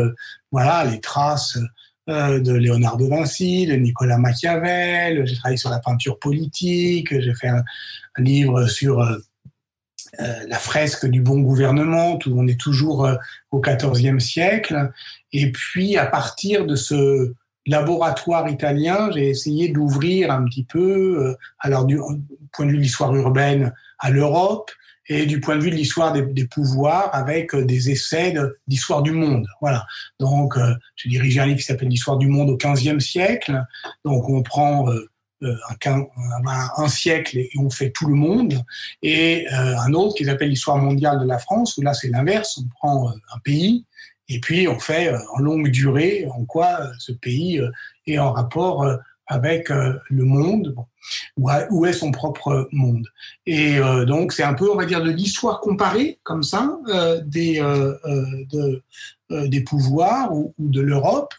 voilà 0.52 0.84
les 0.84 1.00
traces 1.00 1.58
de 2.06 2.52
Léonard 2.52 2.96
de 2.96 3.06
Vinci, 3.06 3.66
de 3.66 3.74
Nicolas 3.74 4.18
Machiavel. 4.18 5.26
J'ai 5.26 5.36
travaillé 5.36 5.58
sur 5.58 5.70
la 5.70 5.80
peinture 5.80 6.18
politique. 6.18 7.08
J'ai 7.20 7.34
fait 7.34 7.48
un, 7.48 7.64
un 8.16 8.22
livre 8.22 8.66
sur 8.66 9.02
euh, 10.20 10.34
la 10.48 10.58
fresque 10.58 11.06
du 11.06 11.20
bon 11.20 11.40
gouvernement, 11.40 12.18
où 12.26 12.40
on 12.40 12.46
est 12.46 12.58
toujours 12.58 13.04
euh, 13.04 13.14
au 13.50 13.60
XIVe 13.60 14.18
siècle. 14.18 14.90
Et 15.32 15.52
puis, 15.52 15.96
à 15.96 16.06
partir 16.06 16.66
de 16.66 16.76
ce 16.76 17.34
laboratoire 17.66 18.48
italien, 18.48 19.10
j'ai 19.12 19.28
essayé 19.28 19.68
d'ouvrir 19.68 20.30
un 20.30 20.44
petit 20.44 20.64
peu, 20.64 21.26
euh, 21.26 21.34
alors 21.58 21.84
du 21.84 21.98
point 22.52 22.66
de 22.66 22.70
vue 22.70 22.78
de 22.78 22.82
l'histoire 22.82 23.14
urbaine, 23.14 23.72
à 23.98 24.10
l'Europe, 24.10 24.70
et 25.10 25.24
du 25.24 25.40
point 25.40 25.56
de 25.56 25.62
vue 25.62 25.70
de 25.70 25.76
l'histoire 25.76 26.12
des, 26.12 26.46
pouvoirs 26.46 27.08
avec 27.14 27.56
des 27.56 27.90
essais 27.90 28.34
d'histoire 28.66 29.02
du 29.02 29.12
monde. 29.12 29.46
Voilà. 29.62 29.86
Donc, 30.20 30.54
j'ai 30.96 31.08
dirigé 31.08 31.40
un 31.40 31.46
livre 31.46 31.58
qui 31.58 31.64
s'appelle 31.64 31.88
L'histoire 31.88 32.18
du 32.18 32.26
monde 32.26 32.50
au 32.50 32.58
XVe 32.58 32.98
siècle. 32.98 33.64
Donc, 34.04 34.28
on 34.28 34.42
prend 34.42 34.84
un, 35.42 36.06
un, 36.76 36.88
siècle 36.88 37.38
et 37.38 37.50
on 37.58 37.70
fait 37.70 37.90
tout 37.90 38.06
le 38.06 38.14
monde, 38.14 38.62
et 39.02 39.46
euh, 39.52 39.78
un 39.78 39.92
autre 39.92 40.14
qui 40.16 40.24
s'appelle 40.24 40.48
l'histoire 40.48 40.78
mondiale 40.78 41.20
de 41.20 41.26
la 41.26 41.38
France, 41.38 41.76
où 41.76 41.82
là 41.82 41.94
c'est 41.94 42.08
l'inverse, 42.08 42.58
on 42.58 42.68
prend 42.68 43.08
euh, 43.08 43.12
un 43.34 43.38
pays 43.40 43.84
et 44.28 44.40
puis 44.40 44.68
on 44.68 44.78
fait 44.78 45.14
en 45.34 45.38
longue 45.38 45.68
durée 45.68 46.26
en 46.30 46.44
quoi 46.44 46.80
ce 46.98 47.12
pays 47.12 47.62
est 48.06 48.18
en 48.18 48.32
rapport 48.32 48.86
avec 49.26 49.70
le 49.70 50.24
monde, 50.24 50.74
où 51.38 51.86
est 51.86 51.94
son 51.94 52.10
propre 52.10 52.68
monde. 52.70 53.06
Et 53.46 53.78
donc 54.06 54.34
c'est 54.34 54.42
un 54.42 54.52
peu, 54.52 54.70
on 54.70 54.76
va 54.76 54.84
dire, 54.84 55.02
de 55.02 55.10
l'histoire 55.10 55.60
comparée 55.60 56.20
comme 56.24 56.42
ça 56.42 56.76
des 57.24 57.58
de, 58.50 58.82
des 59.30 59.60
pouvoirs 59.62 60.30
ou, 60.34 60.54
de 60.58 60.82
l'Europe. 60.82 61.32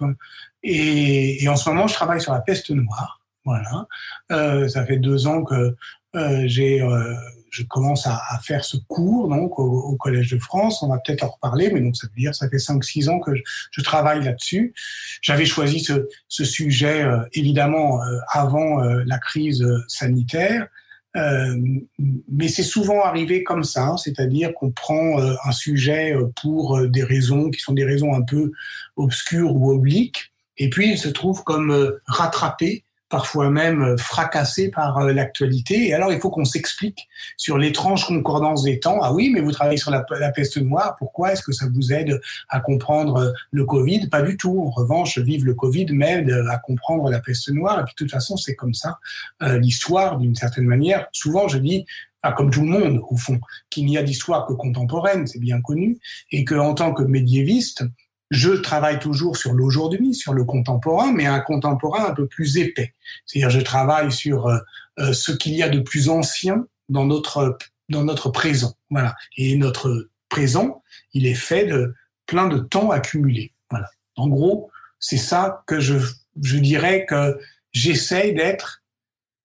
Et, 0.64 1.44
et 1.44 1.48
en 1.48 1.56
ce 1.56 1.70
moment, 1.70 1.86
je 1.86 1.94
travaille 1.94 2.22
sur 2.22 2.34
la 2.34 2.42
peste 2.42 2.72
noire. 2.72 3.19
Voilà. 3.50 3.88
Euh, 4.32 4.68
ça 4.68 4.86
fait 4.86 4.98
deux 4.98 5.26
ans 5.26 5.44
que 5.44 5.56
euh, 5.56 5.76
euh, 6.16 7.16
je 7.50 7.64
commence 7.64 8.06
à, 8.06 8.22
faire 8.44 8.64
ce 8.64 8.78
cours 8.88 9.28
donc 9.28 9.58
au, 9.58 9.96
Collège 9.96 10.30
de 10.30 10.38
France. 10.38 10.84
On 10.84 10.90
va 10.90 11.00
peut-être 11.00 11.24
en 11.24 11.30
reparler, 11.30 11.72
mais 11.72 11.82
donc 11.82 11.96
ça 11.96 12.06
veut 12.06 12.22
dire 12.22 12.36
ça 12.36 12.48
fait 12.48 12.60
cinq 12.60 12.84
six 12.84 13.10
ans 13.10 13.20
que 13.20 13.32
je, 13.72 13.82
travaille 13.82 14.24
là-dessus. 14.24 14.76
J'avais 15.24 15.46
choisi 15.46 15.80
ce, 15.80 16.44
sujet 16.44 17.04
évidemment 17.34 18.00
avant 18.32 18.78
la 18.82 19.18
crise 19.18 19.66
sanitaire. 19.88 20.68
mais 21.16 22.48
c'est 22.50 22.62
souvent 22.62 23.04
arrivé 23.04 23.44
comme 23.44 23.64
ça, 23.64 23.88
hein, 23.88 23.98
c'est-à-dire 23.98 24.54
qu'on 24.54 24.70
prend 24.70 25.18
un 25.20 25.52
sujet 25.52 26.14
pour 26.40 26.88
des 26.88 27.04
raisons 27.04 27.50
qui 27.50 27.62
sont 27.62 27.74
des 27.74 27.86
raisons 27.86 28.14
un 28.14 28.22
peu 28.22 28.52
obscures 28.96 29.56
ou 29.56 29.72
obliques, 29.72 30.32
et 30.58 30.70
puis 30.70 30.92
il 30.92 31.00
se 31.00 31.10
trouve 31.10 31.44
comme 31.44 32.00
rattrapé 32.06 32.84
parfois 33.10 33.50
même 33.50 33.82
euh, 33.82 33.98
fracassé 33.98 34.70
par 34.70 35.00
euh, 35.00 35.12
l'actualité. 35.12 35.88
Et 35.88 35.94
alors, 35.94 36.14
il 36.14 36.20
faut 36.20 36.30
qu'on 36.30 36.46
s'explique 36.46 37.10
sur 37.38 37.58
l'étrange 37.58 38.06
concordance 38.06 38.64
des 38.64 38.80
temps. 38.80 39.00
Ah 39.02 39.12
oui, 39.12 39.32
mais 39.34 39.42
vous 39.42 39.52
travaillez 39.52 39.78
sur 39.78 39.92
la, 39.92 40.04
peste 40.32 40.58
noire, 40.58 40.96
pourquoi 40.98 41.34
est-ce 41.34 41.42
que 41.42 41.52
ça 41.52 41.66
vous 41.74 41.92
aide 41.92 42.22
à 42.50 42.60
comprendre 42.60 43.18
euh, 43.18 43.32
le 43.52 43.66
Covid? 43.66 44.08
Pas 44.10 44.22
du 44.22 44.38
tout. 44.38 44.64
En 44.64 44.70
revanche, 44.70 45.18
vivre 45.18 45.46
le 45.46 45.56
Covid 45.56 45.88
m'aide 45.92 46.32
à 46.50 46.58
comprendre 46.58 47.10
la 47.10 47.20
peste 47.20 47.50
noire. 47.50 47.80
Et 47.80 47.84
puis, 47.84 47.94
de 47.94 47.98
toute 47.98 48.12
façon, 48.12 48.38
c'est 48.38 48.56
comme 48.56 48.74
ça. 48.74 49.00
L'histoire, 49.42 50.18
d'une 50.18 50.36
certaine 50.36 50.66
manière, 50.66 51.08
souvent, 51.12 51.48
je 51.48 51.58
dis, 51.58 51.86
ah, 52.22 52.34
comme 52.34 52.52
tout 52.52 52.62
le 52.62 52.68
monde, 52.68 53.02
au 53.10 53.18
fond, 53.18 53.40
qu'il 53.70 53.86
n'y 53.86 53.98
a 53.98 54.04
d'histoire 54.04 54.46
que 54.46 54.54
contemporaine, 54.54 55.26
c'est 55.26 55.40
bien 55.40 55.62
connu, 55.62 56.00
et 56.32 56.44
que 56.44 56.56
en 56.56 56.74
tant 56.74 56.94
que 56.94 57.04
médiéviste, 57.04 57.84
je 58.30 58.52
travaille 58.52 59.00
toujours 59.00 59.38
sur 59.38 59.54
l'aujourd'hui, 59.54 60.14
sur 60.14 60.34
le 60.34 60.44
contemporain, 60.44 61.12
mais 61.12 61.26
un 61.26 61.40
contemporain 61.40 62.06
un 62.06 62.14
peu 62.14 62.28
plus 62.28 62.58
épais. 62.58 62.94
C'est-à-dire, 63.26 63.50
je 63.50 63.62
travaille 63.62 64.12
sur 64.12 64.48
euh, 64.48 64.60
euh, 65.00 65.14
ce 65.14 65.32
qu'il 65.32 65.54
y 65.54 65.64
a 65.64 65.70
de 65.70 65.80
plus 65.80 66.10
ancien 66.10 66.68
dans 66.90 67.06
notre 67.06 67.58
dans 67.90 68.04
notre 68.04 68.30
présent. 68.30 68.76
Voilà. 68.92 69.16
Et 69.36 69.56
notre 69.56 70.10
présent, 70.30 70.84
il 71.14 71.26
est 71.26 71.34
fait 71.34 71.66
de 71.66 71.96
plein 72.28 72.48
de 72.48 72.60
temps 72.60 72.92
accumulé. 72.92 73.52
Voilà. 73.72 73.90
En 74.16 74.28
gros, 74.28 74.70
c'est 75.00 75.18
ça 75.18 75.64
que 75.66 75.80
je 75.80 75.96
je 76.42 76.58
dirais 76.58 77.08
que 77.08 77.40
j'essaye 77.72 78.36
d'être 78.36 78.84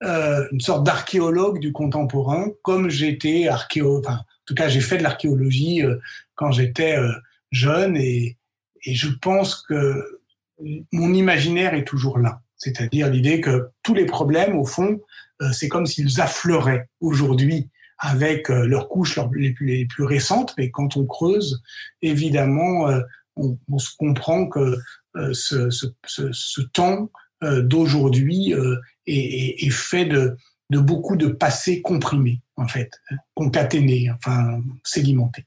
euh, 0.03 0.47
une 0.53 0.61
sorte 0.61 0.85
d'archéologue 0.85 1.59
du 1.59 1.73
contemporain, 1.73 2.49
comme 2.63 2.91
j'étais 2.91 3.49
archéo. 3.49 4.01
Enfin, 4.01 4.17
en 4.17 4.45
tout 4.45 4.55
cas, 4.55 4.69
j'ai 4.69 4.81
fait 4.81 4.99
de 4.99 5.03
l'archéologie 5.03 5.83
euh, 5.83 5.97
quand 6.35 6.53
j'étais 6.53 6.99
jeune 7.51 7.97
et 7.97 8.37
et 8.85 8.95
je 8.95 9.09
pense 9.09 9.63
que 9.63 10.21
mon 10.93 11.13
imaginaire 11.13 11.75
est 11.75 11.85
toujours 11.85 12.19
là. 12.19 12.41
C'est-à-dire 12.57 13.11
l'idée 13.11 13.41
que 13.41 13.69
tous 13.83 13.95
les 13.95 14.07
problèmes, 14.07 14.57
au 14.57 14.65
fond, 14.65 15.01
euh, 15.43 15.53
c'est 15.53 15.69
comme 15.69 15.87
s'ils 15.87 16.21
affleuraient 16.21 16.89
aujourd'hui 17.01 17.71
avec 17.99 18.51
euh, 18.51 18.67
leurs 18.67 18.89
couches 18.89 19.19
les 19.35 19.53
plus, 19.53 20.05
récentes, 20.05 20.55
mais 20.57 20.71
quand 20.71 20.97
on 20.97 21.07
creuse, 21.07 21.63
évidemment, 22.03 22.89
euh, 22.89 23.01
on, 23.37 23.79
se 23.79 23.91
comprend 23.97 24.47
que 24.47 24.77
ce, 25.33 26.61
temps 26.73 27.11
d'aujourd'hui 27.43 28.55
est, 29.07 29.67
est, 29.67 29.71
fait 29.71 30.05
de, 30.05 30.37
de 30.71 30.79
beaucoup 30.79 31.17
de 31.17 31.27
passés 31.27 31.83
comprimés, 31.83 32.41
en 32.57 32.69
fait, 32.69 32.93
concaténés, 33.35 34.11
enfin 34.13 34.63
sédimentés. 34.85 35.47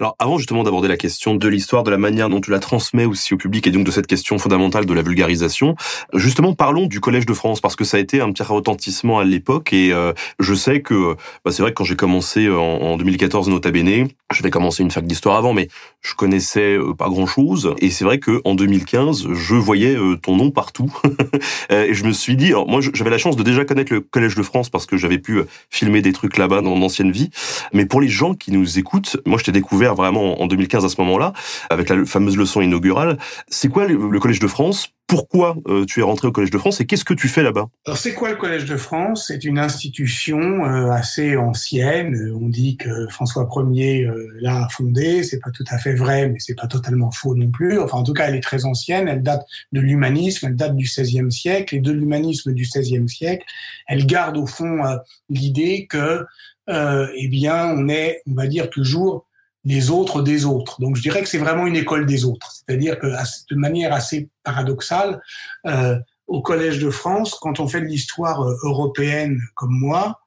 Alors 0.00 0.16
avant 0.18 0.38
justement 0.38 0.62
d'aborder 0.62 0.88
la 0.88 0.96
question 0.96 1.34
de 1.34 1.48
l'histoire, 1.48 1.82
de 1.82 1.90
la 1.90 1.98
manière 1.98 2.28
dont 2.28 2.40
tu 2.40 2.50
la 2.50 2.58
transmets 2.58 3.04
aussi 3.04 3.34
au 3.34 3.36
public 3.36 3.66
et 3.66 3.70
donc 3.70 3.84
de 3.84 3.90
cette 3.90 4.06
question 4.06 4.38
fondamentale 4.38 4.86
de 4.86 4.94
la 4.94 5.02
vulgarisation, 5.02 5.76
justement 6.12 6.54
parlons 6.54 6.86
du 6.86 7.00
Collège 7.00 7.26
de 7.26 7.34
France 7.34 7.60
parce 7.60 7.76
que 7.76 7.84
ça 7.84 7.96
a 7.96 8.00
été 8.00 8.20
un 8.20 8.32
petit 8.32 8.42
retentissement 8.42 9.18
à 9.18 9.24
l'époque 9.24 9.72
et 9.72 9.92
euh, 9.92 10.12
je 10.38 10.54
sais 10.54 10.82
que 10.82 11.16
bah, 11.44 11.52
c'est 11.52 11.62
vrai 11.62 11.70
que 11.72 11.76
quand 11.76 11.84
j'ai 11.84 11.96
commencé 11.96 12.48
en, 12.48 12.58
en 12.58 12.96
2014 12.96 13.48
Nota 13.48 13.70
Bene, 13.70 14.08
je 14.32 14.42
vais 14.42 14.50
commencer 14.50 14.82
une 14.82 14.90
fac 14.90 15.06
d'histoire 15.06 15.36
avant 15.36 15.52
mais 15.52 15.68
je 16.04 16.14
connaissais 16.14 16.76
euh, 16.76 16.94
pas 16.94 17.08
grand-chose. 17.08 17.74
Et 17.78 17.90
c'est 17.90 18.04
vrai 18.04 18.18
que 18.18 18.40
en 18.44 18.54
2015 18.54 19.28
je 19.32 19.54
voyais 19.56 19.96
euh, 19.96 20.16
ton 20.16 20.36
nom 20.36 20.50
partout. 20.52 20.92
Et 21.70 21.94
je 21.94 22.04
me 22.04 22.12
suis 22.12 22.36
dit 22.36 22.48
alors 22.48 22.68
moi 22.68 22.80
j'avais 22.80 23.10
la 23.10 23.18
chance 23.18 23.36
de 23.36 23.42
déjà 23.42 23.64
connaître 23.64 23.92
le 23.92 24.00
Collège 24.00 24.36
de 24.36 24.42
France 24.42 24.70
parce 24.70 24.86
que 24.86 24.96
j'avais 24.96 25.18
pu 25.18 25.40
filmer 25.70 26.02
des 26.02 26.12
trucs 26.12 26.36
là-bas 26.36 26.60
dans 26.60 26.76
mon 26.76 26.84
ancienne 26.84 27.10
vie 27.10 27.30
mais 27.72 27.86
pour 27.86 28.00
les 28.00 28.08
gens 28.08 28.34
qui 28.34 28.52
nous 28.52 28.78
écoutent 28.78 29.16
moi 29.26 29.38
je 29.38 29.44
t'ai 29.44 29.52
découvert 29.52 29.94
vraiment 29.94 30.40
en 30.40 30.46
2015 30.46 30.84
à 30.84 30.88
ce 30.88 31.00
moment-là, 31.00 31.32
avec 31.70 31.88
la 31.88 32.04
fameuse 32.04 32.36
leçon 32.36 32.60
inaugurale. 32.60 33.18
C'est 33.48 33.68
quoi 33.68 33.86
le 33.86 34.20
Collège 34.20 34.38
de 34.38 34.46
France 34.46 34.94
pourquoi 35.14 35.56
euh, 35.68 35.84
tu 35.84 36.00
es 36.00 36.02
rentré 36.02 36.26
au 36.26 36.32
Collège 36.32 36.50
de 36.50 36.58
France 36.58 36.80
et 36.80 36.86
qu'est-ce 36.86 37.04
que 37.04 37.14
tu 37.14 37.28
fais 37.28 37.44
là-bas? 37.44 37.68
Alors 37.86 37.96
c'est 37.96 38.14
quoi 38.14 38.30
le 38.30 38.34
Collège 38.34 38.64
de 38.64 38.76
France? 38.76 39.26
C'est 39.28 39.44
une 39.44 39.60
institution 39.60 40.64
euh, 40.64 40.90
assez 40.90 41.36
ancienne. 41.36 42.32
On 42.34 42.48
dit 42.48 42.76
que 42.76 43.06
François 43.10 43.48
Ier 43.70 44.06
euh, 44.06 44.26
l'a 44.40 44.66
fondée. 44.72 45.22
C'est 45.22 45.38
pas 45.38 45.52
tout 45.52 45.62
à 45.70 45.78
fait 45.78 45.94
vrai, 45.94 46.28
mais 46.28 46.40
c'est 46.40 46.56
pas 46.56 46.66
totalement 46.66 47.12
faux 47.12 47.36
non 47.36 47.48
plus. 47.48 47.78
Enfin, 47.78 47.98
en 47.98 48.02
tout 48.02 48.12
cas, 48.12 48.26
elle 48.26 48.34
est 48.34 48.42
très 48.42 48.64
ancienne. 48.64 49.06
Elle 49.06 49.22
date 49.22 49.46
de 49.70 49.80
l'humanisme. 49.80 50.48
Elle 50.48 50.56
date 50.56 50.74
du 50.74 50.84
XVIe 50.84 51.30
siècle 51.30 51.76
et 51.76 51.80
de 51.80 51.92
l'humanisme 51.92 52.52
du 52.52 52.64
XVIe 52.64 53.08
siècle. 53.08 53.46
Elle 53.86 54.06
garde 54.06 54.36
au 54.36 54.46
fond 54.46 54.82
l'idée 55.28 55.86
que, 55.88 56.24
eh 56.68 57.28
bien, 57.28 57.66
on 57.68 57.88
est, 57.88 58.20
on 58.26 58.34
va 58.34 58.48
dire 58.48 58.68
toujours 58.68 59.28
les 59.64 59.90
autres 59.90 60.22
des 60.22 60.44
autres. 60.44 60.80
Donc 60.80 60.96
je 60.96 61.02
dirais 61.02 61.22
que 61.22 61.28
c'est 61.28 61.38
vraiment 61.38 61.66
une 61.66 61.76
école 61.76 62.06
des 62.06 62.24
autres. 62.24 62.52
C'est-à-dire 62.52 62.98
que 62.98 63.06
de 63.06 63.56
manière 63.56 63.92
assez 63.92 64.28
paradoxale, 64.42 65.20
euh, 65.66 65.98
au 66.26 66.42
Collège 66.42 66.78
de 66.78 66.90
France, 66.90 67.36
quand 67.40 67.60
on 67.60 67.68
fait 67.68 67.80
de 67.80 67.86
l'histoire 67.86 68.42
euh, 68.42 68.56
européenne 68.62 69.40
comme 69.54 69.78
moi, 69.78 70.20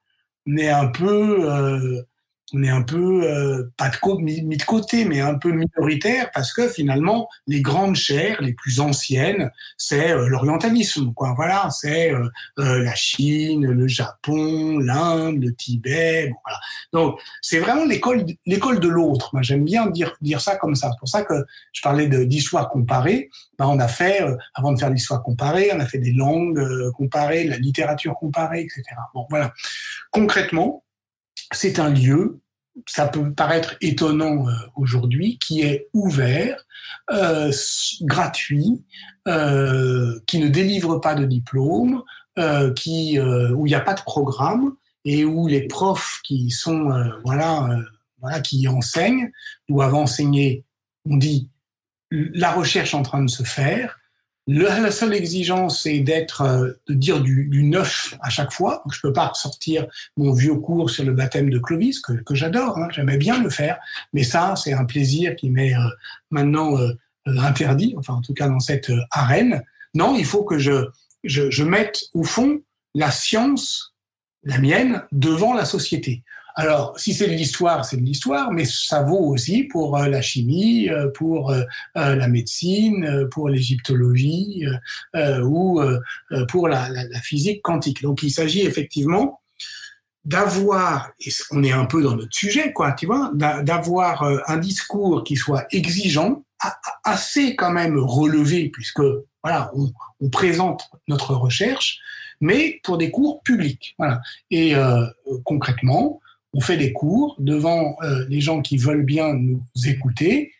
on 0.46 0.56
est 0.56 0.70
un 0.70 0.88
peu, 0.88 1.50
euh, 1.50 2.02
on 2.54 2.62
est 2.62 2.70
un 2.70 2.82
peu 2.82 3.24
euh, 3.24 3.70
pas 3.76 3.90
de 3.90 4.22
mis, 4.22 4.56
de 4.56 4.62
côté, 4.62 5.04
mais 5.04 5.20
un 5.20 5.34
peu 5.34 5.52
minoritaire 5.52 6.30
parce 6.32 6.52
que 6.52 6.68
finalement 6.68 7.28
les 7.46 7.60
grandes 7.60 7.96
chaires, 7.96 8.40
les 8.40 8.54
plus 8.54 8.80
anciennes, 8.80 9.50
c'est 9.76 10.12
euh, 10.12 10.28
l'orientalisme, 10.28 11.12
quoi. 11.12 11.34
Voilà, 11.36 11.68
c'est 11.70 12.12
euh, 12.12 12.28
la 12.56 12.94
Chine, 12.94 13.66
le 13.66 13.88
Japon, 13.88 14.78
l'Inde, 14.78 15.42
le 15.42 15.54
Tibet. 15.54 16.28
Bon, 16.28 16.36
voilà. 16.44 16.58
Donc 16.92 17.20
c'est 17.42 17.58
vraiment 17.58 17.84
l'école 17.84 18.24
l'école 18.46 18.80
de 18.80 18.88
l'autre. 18.88 19.30
Moi 19.32 19.42
j'aime 19.42 19.64
bien 19.64 19.86
dire 19.86 20.16
dire 20.20 20.40
ça 20.40 20.56
comme 20.56 20.74
ça. 20.74 20.90
C'est 20.92 20.98
pour 20.98 21.08
ça 21.08 21.22
que 21.22 21.44
je 21.72 21.82
parlais 21.82 22.06
d'histoire 22.26 22.70
comparée. 22.70 23.28
Ben, 23.58 23.66
on 23.66 23.78
a 23.78 23.88
fait 23.88 24.24
avant 24.54 24.72
de 24.72 24.78
faire 24.78 24.90
l'histoire 24.90 25.22
comparée, 25.22 25.70
on 25.74 25.80
a 25.80 25.86
fait 25.86 25.98
des 25.98 26.12
langues 26.12 26.90
comparées, 26.92 27.44
la 27.44 27.58
littérature 27.58 28.14
comparée, 28.14 28.60
etc. 28.60 28.82
Bon 29.14 29.26
voilà. 29.28 29.52
Concrètement 30.10 30.82
c'est 31.52 31.78
un 31.78 31.90
lieu, 31.90 32.40
ça 32.86 33.08
peut 33.08 33.32
paraître 33.32 33.76
étonnant 33.80 34.48
euh, 34.48 34.52
aujourd'hui, 34.76 35.38
qui 35.38 35.62
est 35.62 35.88
ouvert, 35.92 36.64
euh, 37.10 37.52
gratuit, 38.02 38.84
euh, 39.26 40.18
qui 40.26 40.38
ne 40.38 40.48
délivre 40.48 40.98
pas 40.98 41.14
de 41.14 41.24
diplôme, 41.24 42.02
qui 42.76 43.18
où 43.18 43.66
il 43.66 43.68
n'y 43.68 43.74
a 43.74 43.80
pas 43.80 43.94
de 43.94 44.02
programme 44.02 44.76
et 45.04 45.24
où 45.24 45.48
les 45.48 45.66
profs 45.66 46.20
qui 46.22 46.50
sont 46.50 46.88
voilà 47.24 47.68
voilà 48.20 48.38
qui 48.38 48.68
enseignent 48.68 49.32
doivent 49.68 49.96
enseigner. 49.96 50.64
On 51.04 51.16
dit 51.16 51.50
la 52.12 52.52
recherche 52.52 52.94
en 52.94 53.02
train 53.02 53.24
de 53.24 53.28
se 53.28 53.42
faire, 53.42 53.97
la 54.48 54.90
seule 54.90 55.14
exigence, 55.14 55.82
c'est 55.82 56.00
d'être, 56.00 56.40
euh, 56.40 56.72
de 56.88 56.94
dire 56.94 57.20
du, 57.20 57.62
neuf 57.62 58.16
à 58.20 58.30
chaque 58.30 58.50
fois. 58.50 58.82
Donc, 58.84 58.94
je 58.94 59.00
peux 59.00 59.12
pas 59.12 59.30
sortir 59.34 59.86
mon 60.16 60.32
vieux 60.32 60.54
cours 60.54 60.88
sur 60.88 61.04
le 61.04 61.12
baptême 61.12 61.50
de 61.50 61.58
Clovis, 61.58 62.00
que, 62.00 62.34
j'adore, 62.34 62.78
hein, 62.78 62.88
j'aimais 62.90 63.18
bien 63.18 63.42
le 63.42 63.50
faire, 63.50 63.78
mais 64.14 64.24
ça, 64.24 64.54
c'est 64.56 64.72
un 64.72 64.86
plaisir 64.86 65.36
qui 65.36 65.50
m'est 65.50 65.74
euh, 65.74 65.88
maintenant 66.30 66.78
euh, 66.78 66.94
interdit, 67.26 67.94
enfin 67.98 68.14
en 68.14 68.22
tout 68.22 68.32
cas 68.32 68.48
dans 68.48 68.60
cette 68.60 68.90
arène. 69.10 69.62
Non, 69.94 70.16
il 70.16 70.24
faut 70.24 70.44
que 70.44 70.58
je, 70.58 71.62
mette 71.62 72.04
au 72.14 72.24
fond 72.24 72.62
la 72.94 73.10
science, 73.10 73.94
la 74.44 74.58
mienne, 74.58 75.02
devant 75.12 75.52
la 75.52 75.66
société. 75.66 76.22
Alors, 76.58 76.98
si 76.98 77.14
c'est 77.14 77.28
de 77.28 77.34
l'histoire, 77.34 77.84
c'est 77.84 77.98
de 77.98 78.04
l'histoire, 78.04 78.50
mais 78.50 78.64
ça 78.64 79.02
vaut 79.02 79.32
aussi 79.32 79.62
pour 79.62 79.96
euh, 79.96 80.08
la 80.08 80.20
chimie, 80.20 80.90
euh, 80.90 81.08
pour 81.08 81.52
euh, 81.52 81.62
la 81.94 82.26
médecine, 82.26 83.28
pour 83.30 83.48
l'égyptologie 83.48 84.66
ou 85.44 85.80
pour 86.48 86.66
la, 86.66 86.88
physique 87.22 87.62
quantique. 87.62 88.02
Donc, 88.02 88.24
il 88.24 88.30
s'agit 88.30 88.62
effectivement 88.62 89.40
d'avoir, 90.24 91.12
et 91.20 91.30
on 91.52 91.62
est 91.62 91.70
un 91.70 91.84
peu 91.84 92.02
dans 92.02 92.16
notre 92.16 92.34
sujet, 92.34 92.72
quoi, 92.72 92.90
tu 92.90 93.06
vois, 93.06 93.30
d'avoir 93.34 94.24
un 94.48 94.56
discours 94.56 95.22
qui 95.22 95.36
soit 95.36 95.64
exigeant, 95.70 96.42
assez 97.04 97.54
quand 97.54 97.70
même 97.70 97.98
relevé, 97.98 98.68
puisque 98.70 99.02
voilà, 99.44 99.70
on, 100.20 100.28
présente 100.30 100.90
notre 101.06 101.34
recherche, 101.34 102.00
mais 102.40 102.80
pour 102.82 102.98
des 102.98 103.12
cours 103.12 103.42
publics. 103.44 103.94
Voilà. 103.96 104.20
Et 104.50 104.74
concrètement, 105.44 106.20
on 106.52 106.60
fait 106.60 106.76
des 106.76 106.92
cours 106.92 107.36
devant 107.38 107.96
euh, 108.02 108.24
les 108.28 108.40
gens 108.40 108.62
qui 108.62 108.76
veulent 108.76 109.04
bien 109.04 109.34
nous 109.34 109.62
écouter, 109.86 110.52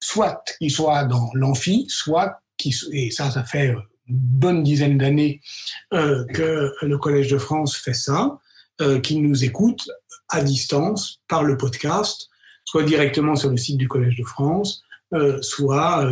soit 0.00 0.42
qu'ils 0.58 0.70
soient 0.70 1.04
dans 1.04 1.30
l'amphi, 1.34 1.86
soit 1.88 2.40
qui 2.56 2.74
et 2.92 3.10
ça, 3.10 3.30
ça 3.30 3.44
fait 3.44 3.68
euh, 3.68 3.80
une 4.06 4.16
bonne 4.16 4.62
dizaine 4.62 4.98
d'années 4.98 5.40
euh, 5.92 6.24
que 6.26 6.72
le 6.82 6.98
Collège 6.98 7.30
de 7.30 7.38
France 7.38 7.76
fait 7.76 7.94
ça, 7.94 8.38
qu'ils 9.04 9.22
nous 9.22 9.44
écoutent 9.44 9.88
à 10.28 10.42
distance 10.42 11.22
par 11.28 11.44
le 11.44 11.56
podcast, 11.56 12.28
soit 12.64 12.82
directement 12.82 13.36
sur 13.36 13.48
le 13.48 13.56
site 13.56 13.78
du 13.78 13.86
Collège 13.86 14.16
de 14.16 14.24
France, 14.24 14.82
soit 15.40 16.04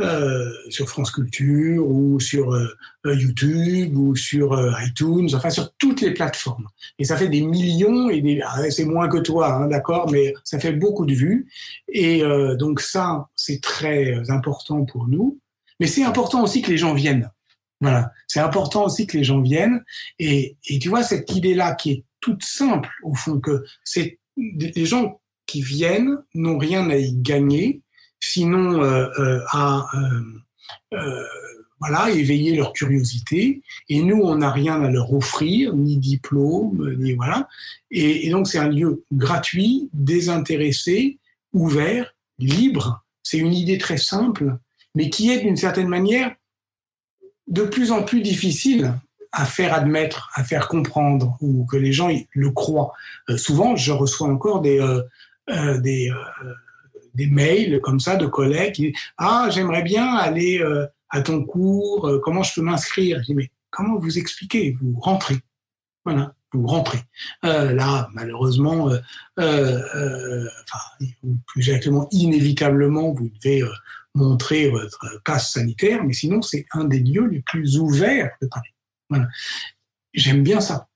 euh, 0.00 0.50
sur 0.68 0.88
France 0.88 1.10
Culture 1.10 1.86
ou 1.86 2.18
sur 2.20 2.52
euh, 2.52 2.68
euh, 3.06 3.14
YouTube 3.14 3.96
ou 3.96 4.16
sur 4.16 4.58
iTunes, 4.84 5.28
enfin 5.34 5.50
sur 5.50 5.72
toutes 5.74 6.00
les 6.00 6.12
plateformes. 6.12 6.66
Et 6.98 7.04
ça 7.04 7.16
fait 7.16 7.28
des 7.28 7.42
millions 7.42 8.10
et 8.10 8.20
des, 8.20 8.40
ah, 8.44 8.70
c'est 8.70 8.84
moins 8.84 9.08
que 9.08 9.18
toi, 9.18 9.54
hein, 9.54 9.66
d'accord, 9.66 10.10
mais 10.10 10.34
ça 10.44 10.58
fait 10.58 10.72
beaucoup 10.72 11.06
de 11.06 11.14
vues. 11.14 11.48
Et 11.88 12.22
donc 12.58 12.80
ça, 12.80 13.28
c'est 13.36 13.60
très 13.60 14.30
important 14.30 14.84
pour 14.84 15.08
nous. 15.08 15.38
Mais 15.78 15.86
c'est 15.86 16.04
important 16.04 16.42
aussi 16.42 16.62
que 16.62 16.70
les 16.70 16.78
gens 16.78 16.94
viennent. 16.94 17.30
Voilà, 17.80 18.12
c'est 18.26 18.40
important 18.40 18.84
aussi 18.84 19.06
que 19.06 19.16
les 19.16 19.24
gens 19.24 19.40
viennent. 19.40 19.82
Et, 20.18 20.56
et 20.66 20.78
tu 20.78 20.88
vois 20.88 21.02
cette 21.02 21.34
idée-là 21.34 21.74
qui 21.74 21.90
est 21.92 22.04
toute 22.20 22.42
simple 22.42 22.90
au 23.02 23.14
fond 23.14 23.40
que 23.40 23.64
c'est 23.84 24.18
les 24.36 24.86
gens 24.86 25.20
qui 25.46 25.62
viennent 25.62 26.18
n'ont 26.34 26.58
rien 26.58 26.88
à 26.90 26.96
y 26.96 27.14
gagner 27.14 27.82
sinon 28.20 28.82
euh, 28.82 29.08
euh, 29.18 29.40
à 29.50 29.86
euh, 30.92 31.24
voilà, 31.80 32.10
éveiller 32.10 32.54
leur 32.54 32.74
curiosité. 32.74 33.62
Et 33.88 34.02
nous, 34.02 34.20
on 34.20 34.36
n'a 34.36 34.50
rien 34.50 34.82
à 34.82 34.90
leur 34.90 35.12
offrir, 35.14 35.74
ni 35.74 35.96
diplôme, 35.96 36.94
ni 36.98 37.14
voilà. 37.14 37.48
Et, 37.90 38.28
donc, 38.30 38.48
c'est 38.48 38.58
un 38.58 38.68
lieu 38.68 39.02
gratuit, 39.10 39.88
désintéressé, 39.94 41.18
ouvert, 41.54 42.14
libre. 42.38 43.02
C'est 43.22 43.38
une 43.38 43.54
idée 43.54 43.78
très 43.78 43.96
simple, 43.96 44.58
mais 44.94 45.08
qui 45.08 45.30
est 45.30 45.40
d'une 45.40 45.56
certaine 45.56 45.88
manière 45.88 46.34
de 47.48 47.62
plus 47.62 47.92
en 47.92 48.02
plus 48.02 48.20
difficile 48.20 48.94
à 49.32 49.46
faire 49.46 49.72
admettre, 49.72 50.30
à 50.34 50.44
faire 50.44 50.68
comprendre, 50.68 51.38
ou 51.40 51.64
que 51.64 51.78
les 51.78 51.92
gens 51.92 52.10
le 52.32 52.50
croient. 52.50 52.92
souvent, 53.36 53.74
je 53.74 53.92
reçois 53.92 54.28
encore 54.28 54.60
des, 54.60 54.78
des 55.78 56.12
des 57.14 57.26
mails 57.26 57.80
comme 57.80 58.00
ça 58.00 58.16
de 58.16 58.26
collègues 58.26 58.74
qui 58.74 58.94
ah 59.18 59.48
j'aimerais 59.50 59.82
bien 59.82 60.14
aller 60.14 60.60
euh, 60.60 60.86
à 61.08 61.22
ton 61.22 61.44
cours 61.44 62.06
euh, 62.06 62.20
comment 62.22 62.42
je 62.42 62.54
peux 62.54 62.62
m'inscrire? 62.62 63.18
Je 63.20 63.26
dis 63.26 63.34
mais 63.34 63.50
comment 63.70 63.98
vous 63.98 64.18
expliquez? 64.18 64.76
Vous 64.80 64.98
rentrez 65.00 65.36
voilà 66.04 66.34
vous 66.52 66.66
rentrez. 66.66 66.98
Euh, 67.44 67.72
là 67.72 68.08
malheureusement 68.12 68.90
enfin 69.36 70.80
plus 71.46 71.68
exactement 71.68 72.08
inévitablement 72.10 73.12
vous 73.12 73.30
devez 73.40 73.62
montrer 74.14 74.68
votre 74.68 75.22
passe 75.24 75.52
sanitaire 75.52 76.02
mais 76.04 76.12
sinon 76.12 76.42
c'est 76.42 76.66
un 76.72 76.84
des 76.84 76.98
lieux 76.98 77.26
les 77.26 77.40
plus 77.40 77.78
ouverts 77.78 78.30
de 78.42 78.48
Paris. 78.48 78.70
J'aime 80.12 80.42
bien 80.42 80.60
ça. 80.60 80.88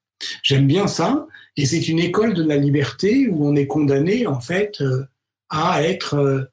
J'aime 0.42 0.66
bien 0.66 0.86
ça 0.88 1.26
et 1.56 1.66
c'est 1.66 1.86
une 1.86 2.00
école 2.00 2.34
de 2.34 2.42
la 2.42 2.56
liberté 2.56 3.28
où 3.28 3.46
on 3.46 3.54
est 3.54 3.68
condamné 3.68 4.26
en 4.26 4.40
fait 4.40 4.82
euh, 6.14 6.44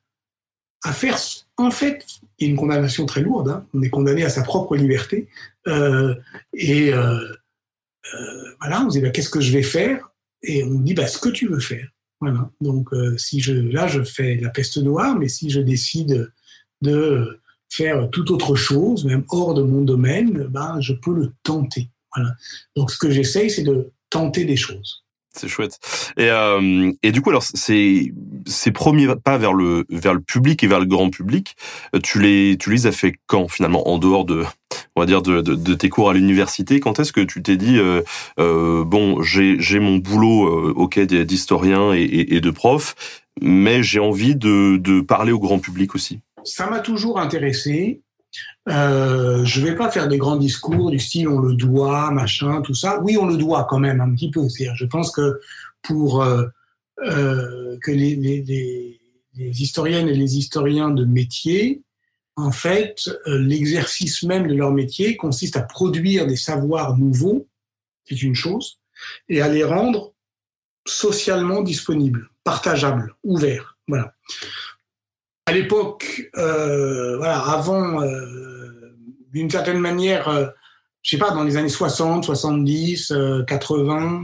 à 0.84 0.94
faire, 0.94 1.18
en 1.58 1.72
fait, 1.72 2.06
une 2.40 2.56
condamnation 2.56 3.06
très 3.06 3.22
lourde. 3.22 3.50
Hein. 3.50 3.66
On 3.74 3.82
est 3.82 3.90
condamné 3.90 4.24
à 4.24 4.30
sa 4.30 4.44
propre 4.44 4.76
liberté. 4.76 5.28
Euh, 5.68 6.16
et 6.54 6.94
euh, 6.94 7.20
voilà, 8.60 8.84
on 8.84 8.90
se 8.90 8.98
dit, 8.98 9.02
bah, 9.02 9.12
qu'est-ce 9.12 9.30
que 9.30 9.42
je 9.42 9.52
vais 9.52 9.64
faire? 9.64 10.12
Et 10.44 10.64
on 10.64 10.80
dit, 10.80 10.94
bah, 10.94 11.08
ce 11.08 11.20
que 11.20 11.30
tu 11.30 11.48
veux 11.48 11.60
faire. 11.60 11.88
Voilà. 12.20 12.50
Donc, 12.62 12.90
si 13.18 13.42
là, 13.42 13.88
je 13.88 14.04
fais 14.04 14.36
la 14.36 14.50
peste 14.50 14.78
noire, 14.78 15.18
mais 15.18 15.28
si 15.28 15.50
je 15.50 15.60
décide 15.60 16.32
de 16.82 17.42
faire 17.70 18.10
tout 18.12 18.32
autre 18.32 18.56
chose, 18.56 19.06
même 19.06 19.24
hors 19.30 19.56
de 19.56 19.64
mon 19.64 19.82
domaine, 19.82 20.46
ben, 20.50 20.80
je 20.82 20.94
peux 20.94 21.14
le 21.14 21.34
tenter. 21.42 21.90
Voilà. 22.16 22.36
Donc, 22.76 22.92
ce 22.92 22.98
que 22.98 23.10
j'essaye, 23.10 23.50
c'est 23.50 23.64
de 23.64 23.92
tenter 24.10 24.46
des 24.46 24.58
choses. 24.58 25.04
C'est 25.34 25.48
chouette. 25.48 25.80
Et, 26.18 26.30
euh, 26.30 26.92
et 27.04 27.12
du 27.12 27.22
coup, 27.22 27.30
alors 27.30 27.44
ces 27.44 28.14
ces 28.46 28.72
premiers 28.72 29.08
pas 29.16 29.38
vers 29.38 29.54
le 29.54 29.86
vers 29.90 30.14
le 30.14 30.20
public 30.20 30.64
et 30.64 30.68
vers 30.68 30.80
le 30.80 30.86
grand 30.86 31.10
public, 31.10 31.56
tu 32.04 32.20
les 32.20 32.58
tu 32.60 32.70
les 32.70 32.86
as 32.86 32.92
fait 32.92 33.14
quand 33.28 33.48
finalement 33.48 33.88
en 33.88 33.98
dehors 33.98 34.26
de 34.26 34.44
on 34.96 35.02
va 35.02 35.06
dire 35.06 35.22
de, 35.22 35.42
de, 35.42 35.74
tes 35.74 35.90
cours 35.90 36.10
à 36.10 36.14
l'université 36.14 36.82
Quand 36.82 37.00
est-ce 37.00 37.14
que 37.14 37.22
tu 37.22 37.42
t'es 37.42 37.56
dit 37.56 37.78
euh, 37.78 38.02
euh, 38.40 38.84
bon 38.84 39.22
j'ai 39.22 39.80
mon 39.80 39.98
boulot 39.98 40.74
ok 40.74 41.00
d'historien 41.00 41.94
et, 41.94 42.02
et, 42.02 42.36
et 42.36 42.42
de 42.42 42.52
prof, 42.52 42.96
mais 43.42 43.84
j'ai 43.84 44.00
envie 44.00 44.36
de 44.36 44.78
de 44.78 45.00
parler 45.00 45.32
au 45.32 45.40
grand 45.40 45.60
public 45.60 45.96
aussi? 45.96 46.20
Ça 46.44 46.70
m'a 46.70 46.80
toujours 46.80 47.20
intéressé. 47.20 48.02
Euh, 48.70 49.44
je 49.44 49.62
vais 49.62 49.76
pas 49.76 49.90
faire 49.90 50.08
des 50.08 50.18
grands 50.18 50.36
discours 50.36 50.92
du 50.92 51.00
style 51.00 51.28
on 51.28 51.40
le 51.40 51.56
doit, 51.56 52.12
machin, 52.12 52.62
tout 52.62 52.74
ça. 52.74 53.00
Oui, 53.02 53.18
on 53.18 53.26
le 53.26 53.38
doit 53.38 53.66
quand 53.70 53.80
même 53.80 54.02
un 54.02 54.14
petit 54.14 54.30
peu. 54.30 54.42
je 54.50 54.86
pense 54.86 55.12
que 55.12 55.40
pour 55.82 56.22
euh, 56.22 56.46
euh, 57.04 57.78
que 57.82 57.92
les, 57.92 58.16
les, 58.16 58.98
historiennes 59.36 60.08
et 60.08 60.14
les 60.14 60.38
historiens 60.38 60.92
de 60.92 61.06
métier, 61.06 61.82
en 62.36 62.52
fait, 62.52 63.10
l'exercice 63.26 64.24
même 64.24 64.48
de 64.48 64.54
leur 64.54 64.72
métier 64.72 65.18
consiste 65.18 65.58
à 65.58 65.62
produire 65.62 66.28
des 66.28 66.36
savoirs 66.36 66.98
nouveaux, 66.98 67.48
c'est 68.06 68.22
une 68.22 68.36
chose, 68.36 68.80
et 69.30 69.42
à 69.42 69.48
les 69.48 69.64
rendre 69.64 70.14
socialement 70.86 71.62
disponibles, 71.62 72.30
partageables, 72.44 73.16
ouverts. 73.24 73.78
Voilà 73.88 74.14
à 75.52 75.54
l'époque, 75.54 76.30
euh, 76.38 77.18
voilà, 77.18 77.42
avant, 77.42 78.02
euh, 78.02 78.96
d'une 79.34 79.50
certaine 79.50 79.80
manière, 79.80 80.30
euh, 80.30 80.48
je 81.02 81.10
sais 81.10 81.18
pas, 81.18 81.32
dans 81.32 81.44
les 81.44 81.58
années 81.58 81.68
60, 81.68 82.24
70, 82.24 83.14
80, 83.46 84.24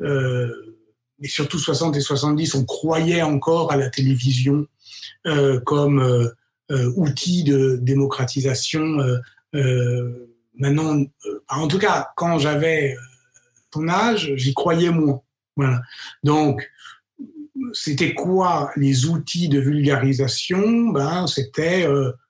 mais 0.00 1.28
surtout 1.28 1.60
60 1.60 1.96
et 1.96 2.00
70, 2.00 2.56
on 2.56 2.64
croyait 2.64 3.22
encore 3.22 3.70
à 3.70 3.76
la 3.76 3.90
télévision 3.90 4.66
comme 5.66 6.32
outil 6.96 7.44
de 7.44 7.78
démocratisation. 7.80 8.96
maintenant, 9.52 11.04
en 11.48 11.68
tout 11.68 11.78
cas, 11.78 12.08
quand 12.16 12.38
j'avais 12.38 12.96
ton 13.70 13.88
âge, 13.88 14.32
j'y 14.34 14.54
croyais 14.54 14.90
moins. 14.90 15.20
Voilà. 15.54 15.82
Donc, 16.24 16.68
c'était 17.72 18.14
quoi 18.14 18.70
les 18.76 19.06
outils 19.06 19.48
de 19.48 19.60
vulgarisation? 19.60 20.88
Ben, 20.88 21.26
c'était 21.26 21.86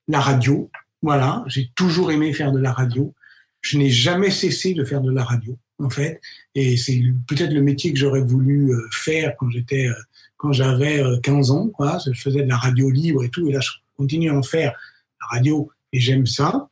la 0.09 0.21
radio. 0.21 0.71
Voilà, 1.03 1.45
j'ai 1.47 1.71
toujours 1.75 2.13
aimé 2.13 2.33
faire 2.33 2.53
de 2.53 2.59
la 2.59 2.73
radio. 2.73 3.15
Je 3.63 3.79
n'ai 3.79 3.91
jamais 3.91 4.31
cessé 4.31 4.75
de 4.75 4.85
faire 4.85 5.01
de 5.01 5.11
la 5.11 5.25
radio, 5.25 5.57
en 5.79 5.91
fait, 5.91 6.21
et 6.55 6.77
c'est 6.77 7.01
peut-être 7.27 7.53
le 7.53 7.63
métier 7.63 7.93
que 7.93 7.99
j'aurais 7.99 8.23
voulu 8.23 8.73
euh, 8.73 8.81
faire 8.91 9.35
quand 9.39 9.51
j'étais, 9.51 9.87
euh, 9.87 9.95
quand 10.37 10.53
j'avais 10.53 11.03
15 11.23 11.51
euh, 11.51 11.55
ans. 11.55 11.69
Quoi. 11.69 11.99
Je 12.07 12.19
faisais 12.19 12.43
de 12.43 12.49
la 12.49 12.57
radio 12.57 12.91
libre 12.91 13.25
et 13.25 13.29
tout, 13.29 13.49
et 13.49 13.53
là 13.53 13.61
je 13.61 13.71
continue 13.97 14.31
à 14.31 14.35
en 14.35 14.43
faire 14.43 14.73
la 15.21 15.27
radio 15.37 15.71
et 15.93 16.01
j'aime 16.01 16.27
ça. 16.27 16.69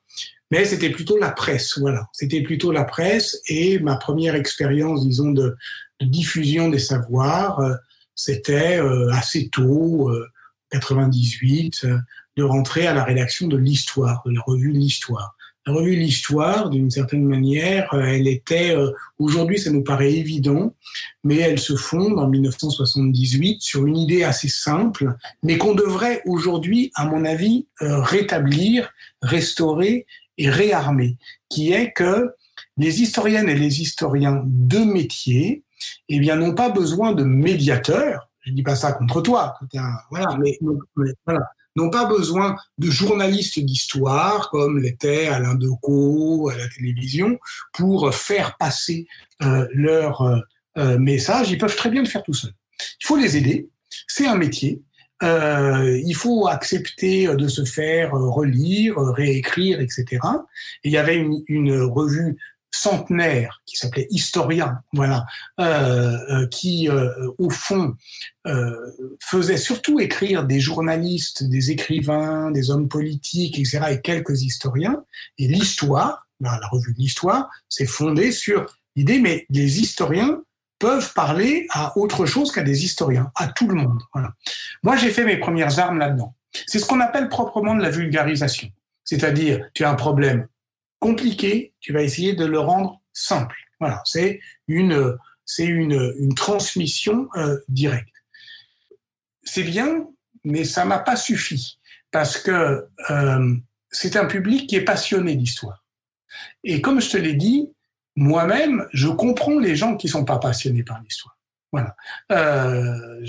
Mais 0.50 0.64
c'était 0.64 0.90
plutôt 0.90 1.18
la 1.18 1.30
presse, 1.30 1.78
voilà. 1.78 2.08
C'était 2.12 2.42
plutôt 2.42 2.72
la 2.72 2.84
presse 2.84 3.38
et 3.48 3.78
ma 3.80 3.96
première 3.96 4.34
expérience, 4.34 5.06
disons, 5.06 5.32
de 5.32 5.56
diffusion 6.00 6.70
des 6.70 6.78
savoirs, 6.78 7.60
c'était 8.18 8.80
assez 9.12 9.48
tôt, 9.48 10.10
98, 10.70 11.86
de 12.38 12.44
rentrer 12.44 12.86
à 12.86 12.94
la 12.94 13.04
rédaction 13.04 13.48
de 13.48 13.56
l'histoire, 13.56 14.22
de 14.24 14.32
la 14.32 14.40
revue 14.46 14.70
L'Histoire. 14.70 15.36
La 15.66 15.74
revue 15.74 15.96
L'Histoire, 15.96 16.70
d'une 16.70 16.90
certaine 16.90 17.24
manière, 17.24 17.92
euh, 17.92 18.00
elle 18.00 18.28
était, 18.28 18.74
euh, 18.74 18.90
aujourd'hui 19.18 19.58
ça 19.58 19.70
nous 19.70 19.82
paraît 19.82 20.14
évident, 20.14 20.74
mais 21.24 21.36
elle 21.36 21.58
se 21.58 21.74
fonde 21.74 22.18
en 22.18 22.28
1978 22.28 23.60
sur 23.60 23.84
une 23.84 23.98
idée 23.98 24.22
assez 24.22 24.48
simple, 24.48 25.14
mais 25.42 25.58
qu'on 25.58 25.74
devrait 25.74 26.22
aujourd'hui, 26.26 26.92
à 26.94 27.06
mon 27.06 27.24
avis, 27.24 27.66
euh, 27.82 28.00
rétablir, 28.00 28.88
restaurer 29.20 30.06
et 30.38 30.48
réarmer, 30.48 31.18
qui 31.50 31.72
est 31.72 31.92
que 31.92 32.30
les 32.76 33.02
historiennes 33.02 33.48
et 33.48 33.56
les 33.56 33.82
historiens 33.82 34.42
de 34.46 34.78
métier, 34.78 35.64
eh 36.08 36.18
bien, 36.20 36.36
n'ont 36.36 36.54
pas 36.54 36.70
besoin 36.70 37.12
de 37.12 37.24
médiateurs. 37.24 38.28
Je 38.42 38.52
dis 38.52 38.62
pas 38.62 38.76
ça 38.76 38.92
contre 38.92 39.20
toi, 39.20 39.54
voilà, 40.10 40.38
n'ont 41.78 41.90
pas 41.90 42.06
besoin 42.06 42.56
de 42.78 42.90
journalistes 42.90 43.58
d'histoire 43.60 44.50
comme 44.50 44.78
l'était 44.78 45.28
Alain 45.28 45.54
Decaux 45.54 46.48
à 46.48 46.56
la 46.56 46.68
télévision 46.68 47.38
pour 47.72 48.12
faire 48.14 48.56
passer 48.56 49.06
euh, 49.42 49.66
leur 49.72 50.22
euh, 50.22 50.38
euh, 50.78 50.98
message. 50.98 51.50
Ils 51.50 51.58
peuvent 51.58 51.76
très 51.76 51.90
bien 51.90 52.02
le 52.02 52.08
faire 52.08 52.22
tout 52.22 52.34
seuls. 52.34 52.54
Il 53.00 53.06
faut 53.06 53.16
les 53.16 53.36
aider. 53.36 53.68
C'est 54.06 54.26
un 54.26 54.36
métier. 54.36 54.82
il 55.22 56.14
faut 56.14 56.46
accepter 56.46 57.26
de 57.26 57.48
se 57.48 57.64
faire 57.64 58.12
relire, 58.12 58.96
réécrire, 58.98 59.80
etc. 59.80 60.04
Et 60.84 60.88
il 60.88 60.92
y 60.92 60.98
avait 60.98 61.24
une 61.48 61.82
revue 61.82 62.36
centenaire 62.70 63.62
qui 63.66 63.76
s'appelait 63.76 64.06
Historien, 64.10 64.80
voilà, 64.92 65.26
euh, 65.60 66.16
euh, 66.30 66.46
qui 66.48 66.88
euh, 66.88 67.10
au 67.38 67.50
fond 67.50 67.94
faisait 69.20 69.58
surtout 69.58 70.00
écrire 70.00 70.44
des 70.44 70.58
journalistes, 70.58 71.44
des 71.44 71.70
écrivains, 71.70 72.50
des 72.50 72.70
hommes 72.70 72.88
politiques, 72.88 73.58
etc., 73.58 73.80
et 73.90 74.00
quelques 74.00 74.40
historiens. 74.40 75.04
Et 75.36 75.48
l'histoire, 75.48 76.26
la 76.40 76.58
revue 76.70 76.94
de 76.94 76.98
l'histoire, 76.98 77.50
s'est 77.68 77.84
fondée 77.84 78.32
sur 78.32 78.64
l'idée, 78.96 79.18
mais 79.18 79.44
les 79.50 79.80
historiens 79.80 80.40
peuvent 80.78 81.12
parler 81.12 81.66
à 81.72 81.98
autre 81.98 82.24
chose 82.24 82.50
qu'à 82.50 82.62
des 82.62 82.84
historiens, 82.84 83.30
à 83.34 83.48
tout 83.48 83.68
le 83.68 83.74
monde. 83.74 84.00
Moi, 84.82 84.96
j'ai 84.96 85.10
fait 85.10 85.24
mes 85.24 85.36
premières 85.36 85.78
armes 85.78 85.98
là-dedans. 85.98 86.34
C'est 86.66 86.78
ce 86.78 86.86
qu'on 86.86 87.00
appelle 87.00 87.28
proprement 87.28 87.74
de 87.74 87.82
la 87.82 87.90
vulgarisation. 87.90 88.70
C'est-à-dire, 89.04 89.66
tu 89.74 89.84
as 89.84 89.90
un 89.90 89.94
problème, 89.94 90.46
compliqué, 90.98 91.74
tu 91.80 91.92
vas 91.92 92.02
essayer 92.02 92.34
de 92.34 92.44
le 92.44 92.58
rendre 92.58 93.00
simple. 93.12 93.56
Voilà, 93.80 94.02
c'est 94.04 94.40
une, 94.66 95.16
c'est 95.44 95.66
une, 95.66 96.14
une 96.18 96.34
transmission 96.34 97.28
euh, 97.36 97.58
directe. 97.68 98.14
C'est 99.42 99.62
bien, 99.62 100.06
mais 100.44 100.64
ça 100.64 100.84
m'a 100.84 100.98
pas 100.98 101.16
suffi 101.16 101.78
parce 102.10 102.38
que 102.38 102.86
euh, 103.10 103.56
c'est 103.90 104.16
un 104.16 104.26
public 104.26 104.68
qui 104.68 104.76
est 104.76 104.84
passionné 104.84 105.36
d'histoire. 105.36 105.84
Et 106.64 106.80
comme 106.80 107.00
je 107.00 107.10
te 107.10 107.16
l'ai 107.16 107.34
dit, 107.34 107.70
moi-même, 108.16 108.86
je 108.92 109.08
comprends 109.08 109.58
les 109.58 109.76
gens 109.76 109.96
qui 109.96 110.08
sont 110.08 110.24
pas 110.24 110.38
passionnés 110.38 110.82
par 110.82 111.00
l'histoire. 111.00 111.38
Voilà. 111.72 111.94
Euh, 112.32 113.20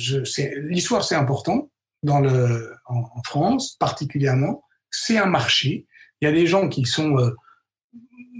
l'histoire, 0.63 1.03
c'est 1.03 1.15
important 1.15 1.69
dans 2.03 2.19
le, 2.19 2.73
en, 2.85 2.99
en, 2.99 3.23
France 3.23 3.75
particulièrement. 3.79 4.63
C'est 4.89 5.17
un 5.17 5.25
marché. 5.25 5.85
Il 6.21 6.25
y 6.25 6.27
a 6.27 6.31
des 6.31 6.47
gens 6.47 6.69
qui 6.69 6.85
sont 6.85 7.17
euh, 7.17 7.35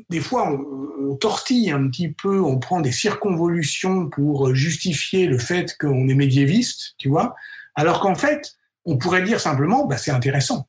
des 0.10 0.20
fois, 0.20 0.52
on, 0.52 1.16
tortille 1.16 1.72
un 1.72 1.88
petit 1.90 2.10
peu, 2.10 2.42
on 2.42 2.60
prend 2.60 2.82
des 2.82 2.92
circonvolutions 2.92 4.10
pour 4.10 4.54
justifier 4.56 5.26
le 5.28 5.38
fait 5.38 5.76
qu'on 5.78 6.08
est 6.08 6.14
médiéviste, 6.14 6.96
tu 6.98 7.10
vois, 7.10 7.36
alors 7.76 8.00
qu'en 8.00 8.16
fait, 8.16 8.56
on 8.86 8.98
pourrait 8.98 9.24
dire 9.24 9.40
simplement, 9.40 9.86
bah, 9.86 9.98
c'est 9.98 10.12
intéressant. 10.12 10.68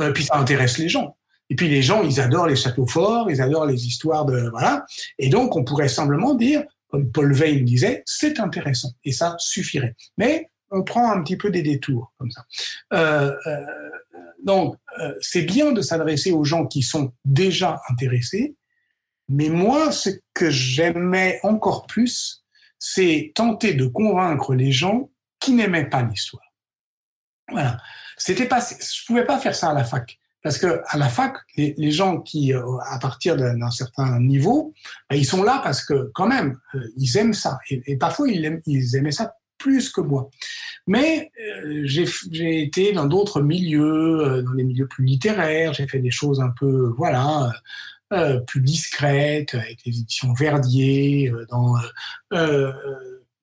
Euh, 0.00 0.12
puis 0.12 0.24
ça 0.24 0.36
intéresse 0.36 0.78
les 0.78 0.88
gens. 0.88 1.16
Et 1.50 1.54
puis 1.54 1.68
les 1.68 1.82
gens, 1.82 2.02
ils 2.02 2.20
adorent 2.20 2.46
les 2.46 2.56
châteaux 2.56 2.86
forts, 2.86 3.30
ils 3.30 3.42
adorent 3.42 3.66
les 3.66 3.86
histoires 3.86 4.24
de 4.24 4.48
voilà. 4.50 4.84
Et 5.18 5.28
donc, 5.28 5.56
on 5.56 5.64
pourrait 5.64 5.88
simplement 5.88 6.34
dire, 6.34 6.62
comme 6.88 7.10
Paul 7.10 7.32
Veil 7.34 7.62
disait, 7.62 8.02
c'est 8.06 8.38
intéressant. 8.40 8.92
Et 9.04 9.12
ça 9.12 9.34
suffirait. 9.38 9.94
Mais 10.16 10.50
on 10.72 10.82
prend 10.82 11.12
un 11.12 11.22
petit 11.22 11.36
peu 11.36 11.50
des 11.50 11.62
détours 11.62 12.12
comme 12.18 12.30
ça. 12.30 12.44
Euh, 12.94 13.36
euh, 13.46 13.66
donc, 14.42 14.76
euh, 15.00 15.14
c'est 15.20 15.42
bien 15.42 15.72
de 15.72 15.82
s'adresser 15.82 16.32
aux 16.32 16.44
gens 16.44 16.66
qui 16.66 16.82
sont 16.82 17.12
déjà 17.24 17.80
intéressés, 17.88 18.56
mais 19.28 19.48
moi, 19.48 19.92
ce 19.92 20.10
que 20.34 20.50
j'aimais 20.50 21.38
encore 21.42 21.86
plus, 21.86 22.44
c'est 22.78 23.32
tenter 23.34 23.74
de 23.74 23.86
convaincre 23.86 24.54
les 24.54 24.72
gens 24.72 25.10
qui 25.38 25.52
n'aimaient 25.52 25.88
pas 25.88 26.02
l'histoire. 26.02 26.42
Voilà. 27.50 27.78
C'était 28.16 28.46
pas, 28.46 28.60
je 28.60 29.06
pouvais 29.06 29.24
pas 29.24 29.38
faire 29.38 29.54
ça 29.54 29.70
à 29.70 29.74
la 29.74 29.84
fac. 29.84 30.18
Parce 30.42 30.58
que 30.58 30.82
à 30.88 30.98
la 30.98 31.08
fac, 31.08 31.36
les, 31.56 31.92
gens 31.92 32.20
qui, 32.20 32.52
euh, 32.52 32.62
à 32.86 32.98
partir 32.98 33.36
d'un 33.36 33.70
certain 33.70 34.18
niveau, 34.18 34.74
ben, 35.08 35.16
ils 35.16 35.24
sont 35.24 35.44
là 35.44 35.60
parce 35.62 35.84
que 35.84 36.10
quand 36.14 36.26
même, 36.26 36.58
euh, 36.74 36.80
ils 36.96 37.16
aiment 37.16 37.34
ça. 37.34 37.58
Et, 37.70 37.96
parfois, 37.96 38.28
ils, 38.28 38.60
ils, 38.66 38.96
aimaient 38.96 39.12
ça 39.12 39.36
plus 39.62 39.90
que 39.90 40.00
moi. 40.00 40.28
Mais 40.86 41.30
euh, 41.64 41.82
j'ai 41.84 42.62
été 42.62 42.92
dans 42.92 43.06
d'autres 43.06 43.40
milieux, 43.40 44.42
dans 44.44 44.54
des 44.54 44.64
milieux 44.64 44.88
plus 44.88 45.04
littéraires. 45.04 45.72
J'ai 45.72 45.86
fait 45.86 46.00
des 46.00 46.10
choses 46.10 46.40
un 46.40 46.52
peu, 46.58 46.92
voilà, 46.98 47.52
euh, 48.12 48.40
plus 48.40 48.60
discrète, 48.60 49.54
avec 49.54 49.78
les 49.86 50.00
éditions 50.00 50.34
Verdier, 50.34 51.30
euh, 51.30 51.46
dans 51.48 51.74
euh, 52.34 52.70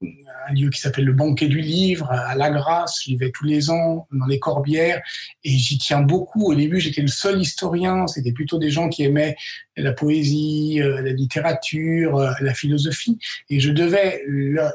un 0.01 0.53
lieu 0.53 0.69
qui 0.69 0.79
s'appelle 0.79 1.05
le 1.05 1.13
Banquet 1.13 1.47
du 1.47 1.59
Livre, 1.59 2.09
à 2.11 2.35
La 2.35 2.49
Grasse. 2.49 3.01
J'y 3.03 3.15
vais 3.15 3.31
tous 3.31 3.45
les 3.45 3.69
ans, 3.69 4.07
dans 4.11 4.25
les 4.25 4.39
Corbières, 4.39 5.01
et 5.43 5.49
j'y 5.51 5.77
tiens 5.77 6.01
beaucoup. 6.01 6.45
Au 6.51 6.55
début, 6.55 6.79
j'étais 6.79 7.01
le 7.01 7.07
seul 7.07 7.41
historien. 7.41 8.07
C'était 8.07 8.31
plutôt 8.31 8.57
des 8.57 8.71
gens 8.71 8.89
qui 8.89 9.03
aimaient 9.03 9.35
la 9.77 9.91
poésie, 9.91 10.79
la 10.79 11.11
littérature, 11.11 12.33
la 12.39 12.53
philosophie. 12.53 13.19
Et 13.49 13.59
je 13.59 13.71
devais 13.71 14.23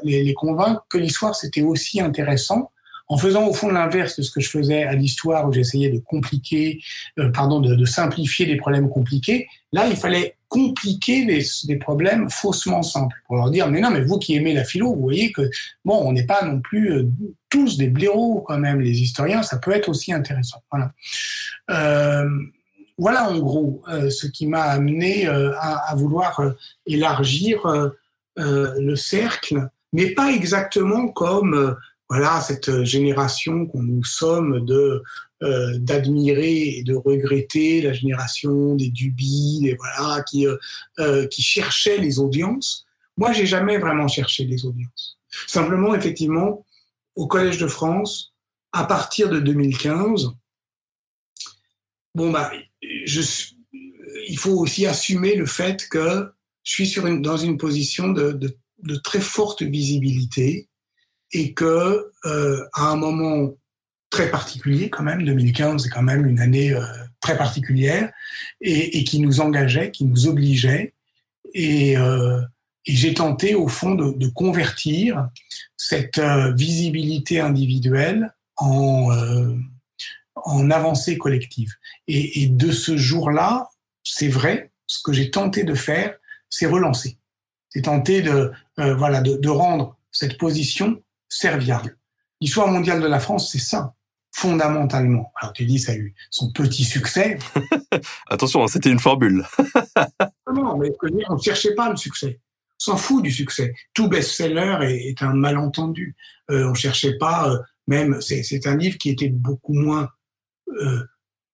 les 0.03 0.33
convaincre 0.33 0.85
que 0.89 0.97
l'histoire, 0.97 1.35
c'était 1.35 1.61
aussi 1.61 1.99
intéressant 1.99 2.71
en 3.07 3.17
faisant 3.17 3.47
au 3.47 3.53
fond 3.53 3.69
l'inverse 3.69 4.17
de 4.17 4.23
ce 4.23 4.31
que 4.31 4.41
je 4.41 4.49
faisais 4.49 4.83
à 4.83 4.93
l'histoire 4.93 5.47
où 5.47 5.53
j'essayais 5.53 5.89
de 5.89 5.99
compliquer, 5.99 6.81
euh, 7.19 7.29
pardon, 7.31 7.59
de, 7.59 7.85
simplifier 7.85 8.45
des 8.45 8.57
problèmes 8.57 8.89
compliqués. 8.89 9.47
Là, 9.71 9.87
il 9.87 9.95
fallait 9.95 10.37
compliquer 10.47 11.25
des, 11.25 11.43
des, 11.65 11.75
problèmes 11.75 12.29
faussement 12.29 12.81
simples 12.81 13.15
pour 13.27 13.35
leur 13.35 13.51
dire 13.51 13.67
mais 13.67 13.81
non 13.81 13.89
mais 13.89 14.01
vous 14.01 14.17
qui 14.19 14.35
aimez 14.35 14.53
la 14.53 14.63
philo, 14.63 14.93
vous 14.93 15.01
voyez 15.01 15.31
que 15.31 15.49
bon, 15.83 15.97
on 16.05 16.13
n'est 16.13 16.25
pas 16.25 16.45
non 16.45 16.61
plus 16.61 16.93
euh, 16.93 17.09
tous 17.49 17.77
des 17.77 17.89
blaireaux 17.89 18.41
quand 18.41 18.57
même. 18.57 18.79
Les 18.79 19.01
historiens, 19.01 19.43
ça 19.43 19.57
peut 19.57 19.71
être 19.71 19.89
aussi 19.89 20.13
intéressant. 20.13 20.63
Voilà. 20.71 20.91
Euh, 21.71 22.29
voilà 22.97 23.29
en 23.29 23.39
gros 23.39 23.81
euh, 23.89 24.09
ce 24.09 24.27
qui 24.27 24.47
m'a 24.47 24.63
amené 24.63 25.27
à, 25.27 25.93
vouloir 25.97 26.41
élargir 26.85 27.91
le 28.37 28.95
cercle, 28.95 29.67
mais 29.93 30.11
pas 30.11 30.31
exactement 30.31 31.09
comme 31.09 31.75
voilà 32.09 32.41
cette 32.41 32.83
génération 32.83 33.65
qu'on 33.65 33.81
nous 33.81 34.03
sommes 34.03 34.65
de 34.65 35.03
euh, 35.43 35.77
d'admirer 35.79 36.77
et 36.77 36.83
de 36.83 36.95
regretter 36.95 37.81
la 37.81 37.91
génération 37.93 38.75
des 38.75 38.89
Duby, 38.89 39.67
et 39.67 39.75
voilà 39.75 40.23
qui 40.23 40.47
euh, 40.47 40.55
euh, 40.99 41.27
qui 41.27 41.41
cherchait 41.41 41.97
les 41.97 42.19
audiences. 42.19 42.85
Moi, 43.17 43.33
j'ai 43.33 43.45
jamais 43.45 43.77
vraiment 43.77 44.07
cherché 44.07 44.45
les 44.45 44.65
audiences. 44.65 45.17
Simplement, 45.47 45.93
effectivement, 45.93 46.65
au 47.15 47.27
Collège 47.27 47.57
de 47.57 47.67
France, 47.67 48.33
à 48.71 48.85
partir 48.85 49.29
de 49.29 49.39
2015, 49.39 50.29
bon 52.13 52.31
bah, 52.31 52.51
je, 52.81 53.21
il 54.29 54.37
faut 54.37 54.53
aussi 54.53 54.85
assumer 54.85 55.35
le 55.35 55.45
fait 55.45 55.87
que 55.89 56.31
je 56.63 56.71
suis 56.71 56.87
sur 56.87 57.07
une, 57.07 57.21
dans 57.21 57.37
une 57.37 57.57
position 57.57 58.07
de, 58.09 58.31
de, 58.31 58.57
de 58.83 58.95
très 58.95 59.21
forte 59.21 59.63
visibilité 59.63 60.69
et 61.31 61.53
que 61.53 62.11
à 62.23 62.89
un 62.89 62.95
moment 62.95 63.53
très 64.09 64.29
particulier 64.29 64.89
quand 64.89 65.03
même, 65.03 65.23
2015 65.23 65.83
c'est 65.83 65.89
quand 65.89 66.03
même 66.03 66.25
une 66.25 66.39
année 66.39 66.73
très 67.21 67.37
particulière 67.37 68.11
et, 68.61 69.03
qui 69.03 69.19
nous 69.19 69.41
engageait, 69.41 69.91
qui 69.91 70.05
nous 70.05 70.27
obligeait. 70.27 70.93
Et, 71.53 71.95
j'ai 72.87 73.15
tenté 73.15 73.55
au 73.55 73.67
fond 73.67 73.95
de, 73.95 74.27
convertir 74.27 75.29
cette 75.75 76.21
visibilité 76.55 77.39
individuelle 77.39 78.33
en, 78.57 79.09
en 80.35 80.69
avancée 80.69 81.17
collective. 81.17 81.73
Et, 82.07 82.47
de 82.47 82.71
ce 82.71 82.97
jour-là, 82.97 83.69
c'est 84.03 84.27
vrai, 84.27 84.71
ce 84.87 85.01
que 85.03 85.11
j'ai 85.11 85.31
tenté 85.31 85.63
de 85.63 85.73
faire, 85.73 86.15
c'est 86.49 86.67
relancer. 86.67 87.17
C'est 87.69 87.83
tenter 87.83 88.21
de, 88.21 88.51
euh, 88.79 88.95
voilà, 88.95 89.21
de, 89.21 89.49
rendre 89.49 89.97
cette 90.11 90.37
position 90.37 91.01
serviable. 91.35 91.97
L'histoire 92.41 92.67
mondiale 92.67 93.01
de 93.01 93.07
la 93.07 93.19
France, 93.19 93.51
c'est 93.51 93.59
ça, 93.59 93.93
fondamentalement. 94.33 95.31
Alors 95.39 95.53
tu 95.53 95.65
dis, 95.65 95.79
ça 95.79 95.93
a 95.93 95.95
eu 95.95 96.13
son 96.29 96.51
petit 96.51 96.83
succès. 96.83 97.37
Attention, 98.27 98.63
hein, 98.63 98.67
c'était 98.67 98.89
une 98.89 98.99
formule. 98.99 99.45
non, 100.53 100.77
mais 100.77 100.91
on 101.29 101.35
ne 101.35 101.41
cherchait 101.41 101.75
pas 101.75 101.89
le 101.89 101.95
succès. 101.95 102.39
On 102.81 102.91
s'en 102.91 102.97
fout 102.97 103.23
du 103.23 103.31
succès. 103.31 103.73
Tout 103.93 104.09
best-seller 104.09 104.77
est, 104.81 105.21
un 105.21 105.33
malentendu. 105.33 106.15
Euh, 106.51 106.65
on 106.67 106.71
ne 106.71 106.75
cherchait 106.75 107.17
pas, 107.17 107.49
euh, 107.49 107.57
même, 107.87 108.21
c'est 108.21 108.67
un 108.67 108.75
livre 108.75 108.97
qui 108.97 109.09
était 109.09 109.29
beaucoup 109.29 109.73
moins 109.73 110.09
euh, 110.81 111.03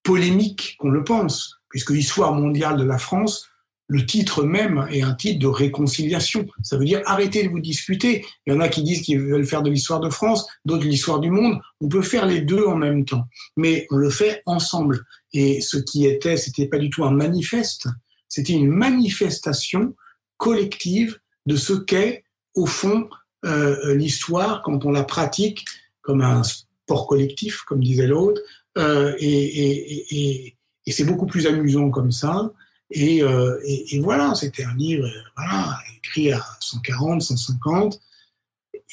polémique 0.03 0.75
qu'on 0.79 0.89
le 0.89 1.03
pense, 1.03 1.61
puisque 1.69 1.91
l'histoire 1.91 2.33
mondiale 2.33 2.77
de 2.77 2.83
la 2.83 2.97
France, 2.97 3.50
le 3.91 4.05
titre 4.05 4.43
même 4.43 4.87
est 4.89 5.01
un 5.01 5.13
titre 5.13 5.39
de 5.39 5.47
réconciliation. 5.47 6.47
Ça 6.63 6.77
veut 6.77 6.85
dire 6.85 7.01
arrêtez 7.05 7.43
de 7.43 7.49
vous 7.49 7.59
disputer. 7.59 8.25
Il 8.45 8.53
y 8.53 8.55
en 8.55 8.61
a 8.61 8.69
qui 8.69 8.83
disent 8.83 9.01
qu'ils 9.01 9.19
veulent 9.19 9.45
faire 9.45 9.63
de 9.63 9.69
l'histoire 9.69 9.99
de 9.99 10.09
France, 10.09 10.47
d'autres 10.63 10.85
de 10.85 10.87
l'histoire 10.87 11.19
du 11.19 11.29
monde. 11.29 11.59
On 11.81 11.89
peut 11.89 12.01
faire 12.01 12.25
les 12.25 12.39
deux 12.39 12.63
en 12.63 12.77
même 12.77 13.03
temps, 13.03 13.25
mais 13.57 13.87
on 13.91 13.97
le 13.97 14.09
fait 14.09 14.43
ensemble. 14.45 15.05
Et 15.33 15.59
ce 15.59 15.75
qui 15.75 16.05
était, 16.05 16.37
c'était 16.37 16.67
pas 16.67 16.77
du 16.77 16.89
tout 16.89 17.03
un 17.03 17.11
manifeste, 17.11 17.89
c'était 18.29 18.53
une 18.53 18.69
manifestation 18.69 19.93
collective 20.37 21.19
de 21.45 21.57
ce 21.57 21.73
qu'est 21.73 22.23
au 22.55 22.67
fond 22.67 23.09
euh, 23.43 23.93
l'histoire 23.93 24.61
quand 24.63 24.85
on 24.85 24.91
la 24.91 25.03
pratique 25.03 25.65
comme 26.01 26.21
un 26.21 26.43
sport 26.43 27.07
collectif, 27.07 27.63
comme 27.63 27.83
disait 27.83 28.07
l'autre, 28.07 28.39
euh, 28.77 29.13
et, 29.19 30.55
c'est 30.87 31.03
beaucoup 31.03 31.25
plus 31.25 31.45
amusant 31.45 31.89
comme 31.89 32.11
ça. 32.11 32.51
Et, 32.91 33.23
euh, 33.23 33.57
voilà, 34.01 34.35
c'était 34.35 34.63
un 34.63 34.75
livre 34.75 35.07
voilà, 35.35 35.77
écrit 35.97 36.31
à 36.31 36.43
140, 36.59 37.21
150, 37.21 37.99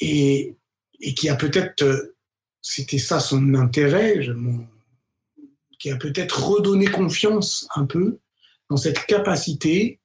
et, 0.01 0.55
qui 1.15 1.29
a 1.29 1.35
peut-être, 1.35 2.13
c'était 2.61 2.97
ça 2.97 3.19
son 3.19 3.53
intérêt, 3.55 4.21
je, 4.21 4.33
qui 5.79 5.89
a 5.91 5.95
peut-être 5.95 6.43
redonné 6.43 6.87
confiance 6.87 7.67
un 7.75 7.85
peu 7.85 8.19
dans 8.69 8.77
cette 8.77 9.05
capacité 9.05 9.99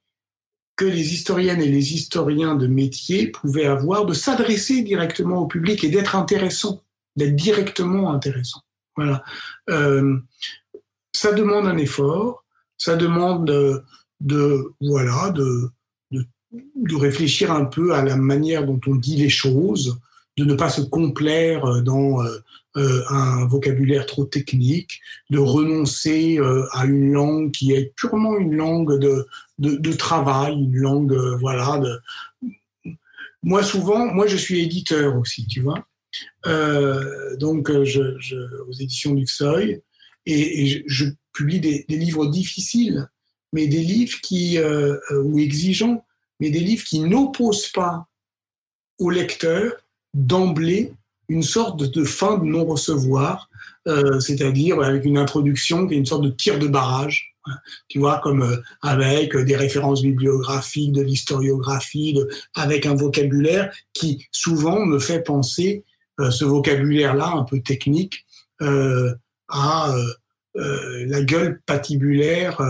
que 0.77 0.85
les 0.85 1.15
historiennes 1.15 1.63
et 1.63 1.69
les 1.69 1.95
historiens 1.95 2.57
de 2.57 2.67
métier 2.67 3.29
pouvaient 3.29 3.67
avoir 3.67 4.07
de 4.07 4.13
s'adresser 4.13 4.83
directement 4.83 5.39
au 5.39 5.47
public 5.47 5.85
et 5.85 5.89
d'être 5.89 6.17
intéressants, 6.17 6.83
d'être 7.17 7.37
directement 7.37 8.13
intéressants. 8.13 8.63
Voilà. 8.97 9.23
Euh, 9.71 10.19
ça 11.13 11.33
demande 11.33 11.67
un 11.67 11.77
effort, 11.77 12.44
ça 12.79 12.97
demande 12.97 13.47
de, 14.21 14.73
voilà, 14.81 15.31
de, 15.31 15.71
de, 16.11 16.97
réfléchir 16.97 17.51
un 17.53 17.65
peu 17.65 17.95
à 17.95 18.05
la 18.05 18.17
manière 18.17 18.65
dont 18.65 18.81
on 18.87 18.95
dit 18.95 19.17
les 19.17 19.29
choses, 19.29 19.99
de 20.37 20.45
ne 20.45 20.55
pas 20.55 20.69
se 20.69 20.81
complaire 20.81 21.83
dans 21.83 22.23
euh, 22.23 22.39
euh, 22.77 23.03
un 23.09 23.47
vocabulaire 23.47 24.07
trop 24.07 24.25
technique, 24.25 25.01
de 25.31 25.39
renoncer 25.39 26.39
à 26.73 26.85
une 26.87 27.13
langue 27.13 27.53
qui 27.53 27.73
est 27.73 27.95
purement 27.97 28.37
une 28.39 28.57
langue 28.57 28.99
de, 28.99 29.27
de, 29.59 29.93
travail, 29.93 30.55
une 30.55 30.77
langue, 30.77 31.15
voilà. 31.41 31.79
De... 31.79 32.51
Moi, 33.43 33.63
souvent, 33.63 34.07
moi, 34.07 34.27
je 34.27 34.37
suis 34.37 34.61
éditeur 34.61 35.17
aussi, 35.17 35.47
tu 35.47 35.61
vois. 35.61 35.87
Euh, 36.47 37.37
donc, 37.37 37.71
euh, 37.71 37.85
je, 37.85 38.01
aux 38.69 38.73
éditions 38.73 39.15
du 39.15 39.27
Seuil, 39.27 39.83
et, 40.27 40.85
je, 40.87 41.07
publie 41.35 41.61
des, 41.61 41.85
livres 41.89 42.27
difficiles, 42.27 43.09
mais 43.53 43.67
des 43.67 43.83
livres 43.83 44.19
qui, 44.23 44.59
euh, 44.59 44.99
ou 45.23 45.39
exigeants, 45.39 46.05
mais 46.41 46.51
des 46.51 46.61
livres 46.61 46.85
qui 46.85 47.01
n'opposent 47.01 47.69
pas 47.69 48.07
au 48.99 49.11
lecteur 49.11 49.73
d'emblée 50.15 50.95
une 51.29 51.43
sorte 51.43 51.83
de 51.83 52.05
fin 52.05 52.39
de 52.39 52.45
non-recevoir, 52.45 53.49
c'est-à-dire 54.21 54.81
avec 54.81 55.07
une 55.07 55.17
introduction 55.17 55.87
qui 55.87 55.95
est 55.95 55.97
une 55.97 56.07
sorte 56.07 56.23
de 56.23 56.29
tir 56.29 56.59
de 56.59 56.67
barrage 56.67 57.35
tu 57.89 57.99
vois, 57.99 58.21
comme 58.23 58.43
euh, 58.43 58.57
avec 58.83 59.37
des 59.37 59.57
références 59.57 60.03
bibliographiques, 60.03 60.93
de 60.93 61.03
l'historiographie, 61.03 62.19
avec 62.55 62.87
un 62.87 62.95
vocabulaire 62.95 63.73
qui 63.93 64.27
souvent 64.33 64.85
me 64.85 64.99
fait 64.99 65.23
penser 65.23 65.85
euh, 66.21 66.31
ce 66.31 66.45
vocabulaire-là 66.45 67.29
un 67.29 67.45
peu 67.45 67.61
technique 67.61 68.25
euh, 68.63 69.15
à 69.49 69.95
la 70.55 71.23
gueule 71.23 71.61
patibulaire 71.67 72.63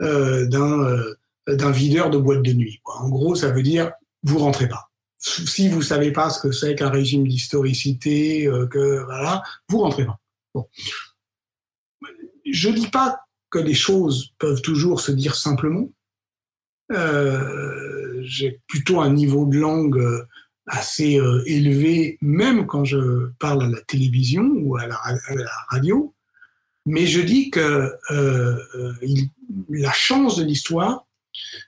d'un 0.00 1.04
d'un 1.46 1.70
videur 1.70 2.08
de 2.08 2.18
boîte 2.18 2.42
de 2.42 2.52
nuit. 2.52 2.80
En 2.84 3.08
gros, 3.08 3.34
ça 3.34 3.50
veut 3.50 3.62
dire 3.62 3.92
vous 4.22 4.38
rentrez 4.38 4.68
pas. 4.68 4.90
Si 5.18 5.68
vous 5.68 5.82
savez 5.82 6.12
pas 6.12 6.30
ce 6.30 6.40
que 6.40 6.52
c'est 6.52 6.74
qu'un 6.74 6.90
régime 6.90 7.26
d'historicité, 7.26 8.48
que 8.70 9.04
voilà, 9.04 9.42
vous 9.68 9.80
rentrez 9.80 10.06
pas. 10.06 10.20
Bon. 10.54 10.68
Je 12.50 12.68
dis 12.70 12.88
pas 12.88 13.18
que 13.50 13.58
les 13.58 13.74
choses 13.74 14.32
peuvent 14.38 14.62
toujours 14.62 15.00
se 15.00 15.12
dire 15.12 15.34
simplement. 15.34 15.88
Euh, 16.92 18.20
j'ai 18.22 18.60
plutôt 18.66 19.00
un 19.00 19.12
niveau 19.12 19.46
de 19.46 19.58
langue 19.58 19.98
euh, 19.98 20.26
assez 20.66 21.18
euh, 21.18 21.42
élevé, 21.46 22.18
même 22.20 22.66
quand 22.66 22.84
je 22.84 23.30
parle 23.38 23.62
à 23.64 23.68
la 23.68 23.80
télévision 23.82 24.44
ou 24.60 24.76
à 24.76 24.86
la, 24.86 24.98
radio. 25.68 26.13
Mais 26.86 27.06
je 27.06 27.20
dis 27.20 27.50
que 27.50 27.92
la 29.70 29.92
chance 29.92 30.36
de 30.36 30.44
l'histoire, 30.44 31.06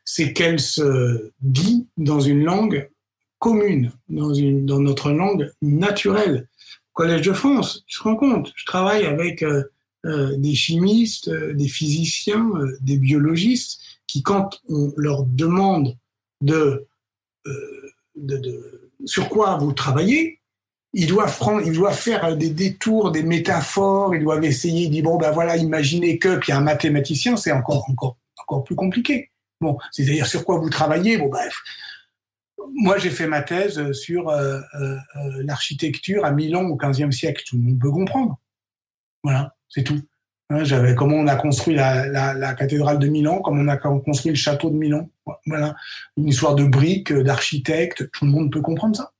c'est 0.04 0.32
qu'elle 0.32 0.60
se 0.60 1.30
dit 1.40 1.86
dans 1.96 2.20
une 2.20 2.44
langue 2.44 2.90
commune, 3.38 3.92
dans, 4.08 4.34
une, 4.34 4.66
dans 4.66 4.80
notre 4.80 5.10
langue 5.10 5.50
naturelle. 5.62 6.48
Collège 6.92 7.26
de 7.26 7.32
France, 7.32 7.84
tu 7.86 7.98
te 7.98 8.04
rends 8.04 8.16
compte, 8.16 8.52
je 8.56 8.64
travaille 8.64 9.04
avec 9.04 9.44
euh, 10.06 10.36
des 10.36 10.54
chimistes, 10.54 11.28
euh, 11.28 11.52
des 11.52 11.66
physiciens, 11.66 12.48
euh, 12.54 12.78
des 12.80 12.96
biologistes, 12.96 13.80
qui 14.06 14.22
quand 14.22 14.60
on 14.68 14.92
leur 14.96 15.24
demande 15.24 15.96
de, 16.42 16.86
sur 19.04 19.28
quoi 19.28 19.56
vous 19.56 19.72
travaillez, 19.72 20.38
ils 20.98 21.06
doivent 21.06 21.36
prendre, 21.36 21.60
ils 21.60 21.74
doivent 21.74 21.96
faire 21.96 22.34
des 22.38 22.48
détours, 22.48 23.12
des 23.12 23.22
métaphores, 23.22 24.14
ils 24.14 24.22
doivent 24.22 24.44
essayer, 24.44 24.86
de 24.86 24.92
dire 24.92 25.04
bon 25.04 25.18
ben 25.18 25.30
voilà, 25.30 25.58
imaginez 25.58 26.18
que, 26.18 26.36
puis 26.36 26.52
un 26.52 26.62
mathématicien, 26.62 27.36
c'est 27.36 27.52
encore 27.52 27.84
encore 27.90 28.16
encore 28.38 28.64
plus 28.64 28.76
compliqué. 28.76 29.30
Bon, 29.60 29.76
c'est-à-dire 29.92 30.26
sur 30.26 30.44
quoi 30.44 30.58
vous 30.58 30.70
travaillez, 30.70 31.18
bon 31.18 31.28
bref. 31.28 31.54
Moi, 32.74 32.96
j'ai 32.96 33.10
fait 33.10 33.26
ma 33.26 33.42
thèse 33.42 33.92
sur 33.92 34.32
l'architecture 35.44 36.24
à 36.24 36.30
Milan 36.30 36.64
au 36.64 36.76
XVe 36.76 37.10
siècle. 37.10 37.42
Tout 37.46 37.56
le 37.56 37.62
monde 37.62 37.78
peut 37.78 37.90
comprendre. 37.90 38.40
Voilà. 39.22 39.54
C'est 39.68 39.84
tout. 39.84 40.00
Hein, 40.48 40.64
j'avais 40.64 40.94
comment 40.94 41.16
on 41.16 41.26
a 41.26 41.36
construit 41.36 41.74
la, 41.74 42.54
cathédrale 42.54 42.98
de 42.98 43.08
Milan, 43.08 43.40
comment 43.40 43.62
on 43.62 43.68
a 43.68 43.76
construit 43.76 44.30
le 44.30 44.36
château 44.36 44.70
de 44.70 44.76
Milan. 44.76 45.10
Voilà, 45.46 45.74
une 46.16 46.28
histoire 46.28 46.54
de 46.54 46.64
briques, 46.64 47.12
d'architectes. 47.12 48.10
Tout 48.12 48.24
le 48.24 48.30
monde 48.30 48.50
peut 48.50 48.62
comprendre 48.62 48.96
ça. 48.96 49.12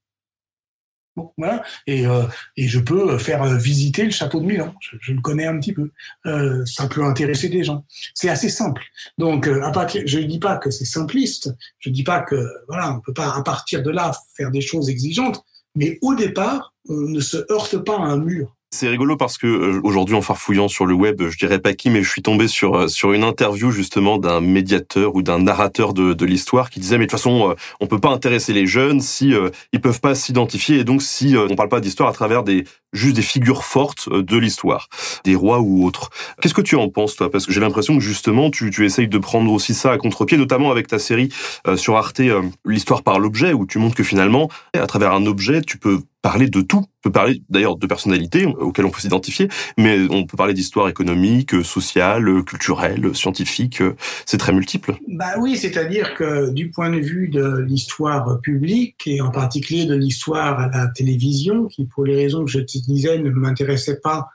Voilà. 1.36 1.62
Et, 1.86 2.06
euh, 2.06 2.24
et, 2.56 2.68
je 2.68 2.78
peux 2.78 3.18
faire 3.18 3.44
visiter 3.56 4.04
le 4.04 4.10
château 4.10 4.40
de 4.40 4.46
Milan. 4.46 4.74
Je, 4.80 5.12
le 5.12 5.20
connais 5.20 5.46
un 5.46 5.58
petit 5.58 5.72
peu. 5.72 5.90
Euh, 6.26 6.64
ça 6.66 6.86
peut 6.88 7.04
intéresser 7.04 7.48
des 7.48 7.64
gens. 7.64 7.84
C'est 8.14 8.28
assez 8.28 8.48
simple. 8.48 8.82
Donc, 9.18 9.48
euh, 9.48 9.62
à 9.62 9.70
partir, 9.70 10.02
je 10.06 10.18
ne 10.18 10.24
dis 10.24 10.38
pas 10.38 10.56
que 10.56 10.70
c'est 10.70 10.84
simpliste. 10.84 11.54
Je 11.78 11.90
ne 11.90 11.94
dis 11.94 12.04
pas 12.04 12.20
que 12.20 12.46
voilà, 12.68 12.92
on 12.92 13.00
peut 13.00 13.14
pas 13.14 13.34
à 13.34 13.42
partir 13.42 13.82
de 13.82 13.90
là 13.90 14.12
faire 14.36 14.50
des 14.50 14.60
choses 14.60 14.88
exigeantes. 14.88 15.42
Mais 15.74 15.98
au 16.02 16.14
départ, 16.14 16.74
on 16.88 16.94
ne 16.94 17.20
se 17.20 17.38
heurte 17.52 17.78
pas 17.78 17.96
à 17.96 18.02
un 18.02 18.18
mur. 18.18 18.55
C'est 18.70 18.88
rigolo 18.88 19.16
parce 19.16 19.38
que 19.38 19.46
euh, 19.46 19.80
aujourd'hui, 19.84 20.16
en 20.16 20.22
farfouillant 20.22 20.66
sur 20.66 20.86
le 20.86 20.94
web, 20.94 21.22
je 21.28 21.38
dirais 21.38 21.60
pas 21.60 21.72
qui, 21.72 21.88
mais 21.88 22.02
je 22.02 22.10
suis 22.10 22.22
tombé 22.22 22.48
sur 22.48 22.74
euh, 22.74 22.88
sur 22.88 23.12
une 23.12 23.22
interview 23.22 23.70
justement 23.70 24.18
d'un 24.18 24.40
médiateur 24.40 25.14
ou 25.14 25.22
d'un 25.22 25.38
narrateur 25.38 25.94
de, 25.94 26.14
de 26.14 26.26
l'histoire 26.26 26.68
qui 26.68 26.80
disait 26.80 26.98
mais 26.98 27.06
de 27.06 27.10
toute 27.10 27.18
façon, 27.18 27.50
euh, 27.50 27.54
on 27.80 27.86
peut 27.86 28.00
pas 28.00 28.10
intéresser 28.10 28.52
les 28.52 28.66
jeunes 28.66 29.00
si 29.00 29.34
ils 29.72 29.80
peuvent 29.80 30.00
pas 30.00 30.16
s'identifier. 30.16 30.78
Et 30.78 30.84
donc 30.84 31.02
si 31.02 31.36
on 31.36 31.54
parle 31.54 31.68
pas 31.68 31.80
d'histoire 31.80 32.08
à 32.08 32.12
travers 32.12 32.42
des 32.42 32.64
juste 32.96 33.16
des 33.16 33.22
figures 33.22 33.64
fortes 33.64 34.08
de 34.10 34.36
l'histoire, 34.36 34.88
des 35.24 35.34
rois 35.34 35.60
ou 35.60 35.84
autres. 35.84 36.10
Qu'est-ce 36.40 36.54
que 36.54 36.60
tu 36.60 36.76
en 36.76 36.88
penses, 36.88 37.16
toi? 37.16 37.30
Parce 37.30 37.46
que 37.46 37.52
j'ai 37.52 37.60
l'impression 37.60 37.94
que 37.94 38.02
justement, 38.02 38.50
tu, 38.50 38.70
tu 38.70 38.84
essayes 38.84 39.08
de 39.08 39.18
prendre 39.18 39.52
aussi 39.52 39.74
ça 39.74 39.92
à 39.92 39.98
contre-pied, 39.98 40.38
notamment 40.38 40.70
avec 40.70 40.86
ta 40.88 40.98
série 40.98 41.28
sur 41.76 41.96
Arte, 41.96 42.20
l'histoire 42.64 43.02
par 43.02 43.18
l'objet, 43.18 43.52
où 43.52 43.66
tu 43.66 43.78
montres 43.78 43.94
que 43.94 44.04
finalement, 44.04 44.48
à 44.74 44.86
travers 44.86 45.12
un 45.12 45.26
objet, 45.26 45.62
tu 45.62 45.78
peux 45.78 46.00
parler 46.22 46.48
de 46.48 46.60
tout. 46.60 46.78
On 46.78 47.02
peut 47.08 47.12
parler 47.12 47.40
d'ailleurs 47.48 47.76
de 47.76 47.86
personnalités 47.86 48.46
auxquelles 48.46 48.84
on 48.84 48.90
peut 48.90 49.00
s'identifier, 49.00 49.48
mais 49.78 50.08
on 50.10 50.26
peut 50.26 50.36
parler 50.36 50.54
d'histoire 50.54 50.88
économique, 50.88 51.64
sociale, 51.64 52.42
culturelle, 52.42 53.14
scientifique. 53.14 53.80
C'est 54.24 54.38
très 54.38 54.52
multiple. 54.52 54.96
Bah 55.06 55.34
oui, 55.38 55.56
c'est-à-dire 55.56 56.14
que 56.14 56.50
du 56.50 56.70
point 56.70 56.90
de 56.90 56.98
vue 56.98 57.28
de 57.28 57.64
l'histoire 57.68 58.40
publique 58.40 59.02
et 59.06 59.20
en 59.20 59.30
particulier 59.30 59.84
de 59.84 59.94
l'histoire 59.94 60.58
à 60.58 60.68
la 60.68 60.88
télévision, 60.88 61.66
qui 61.66 61.84
pour 61.84 62.04
les 62.04 62.16
raisons 62.16 62.44
que 62.44 62.50
je 62.50 62.58
te 62.58 62.72
disais 62.86 63.18
ne 63.18 63.30
m'intéressait 63.30 64.00
pas 64.00 64.28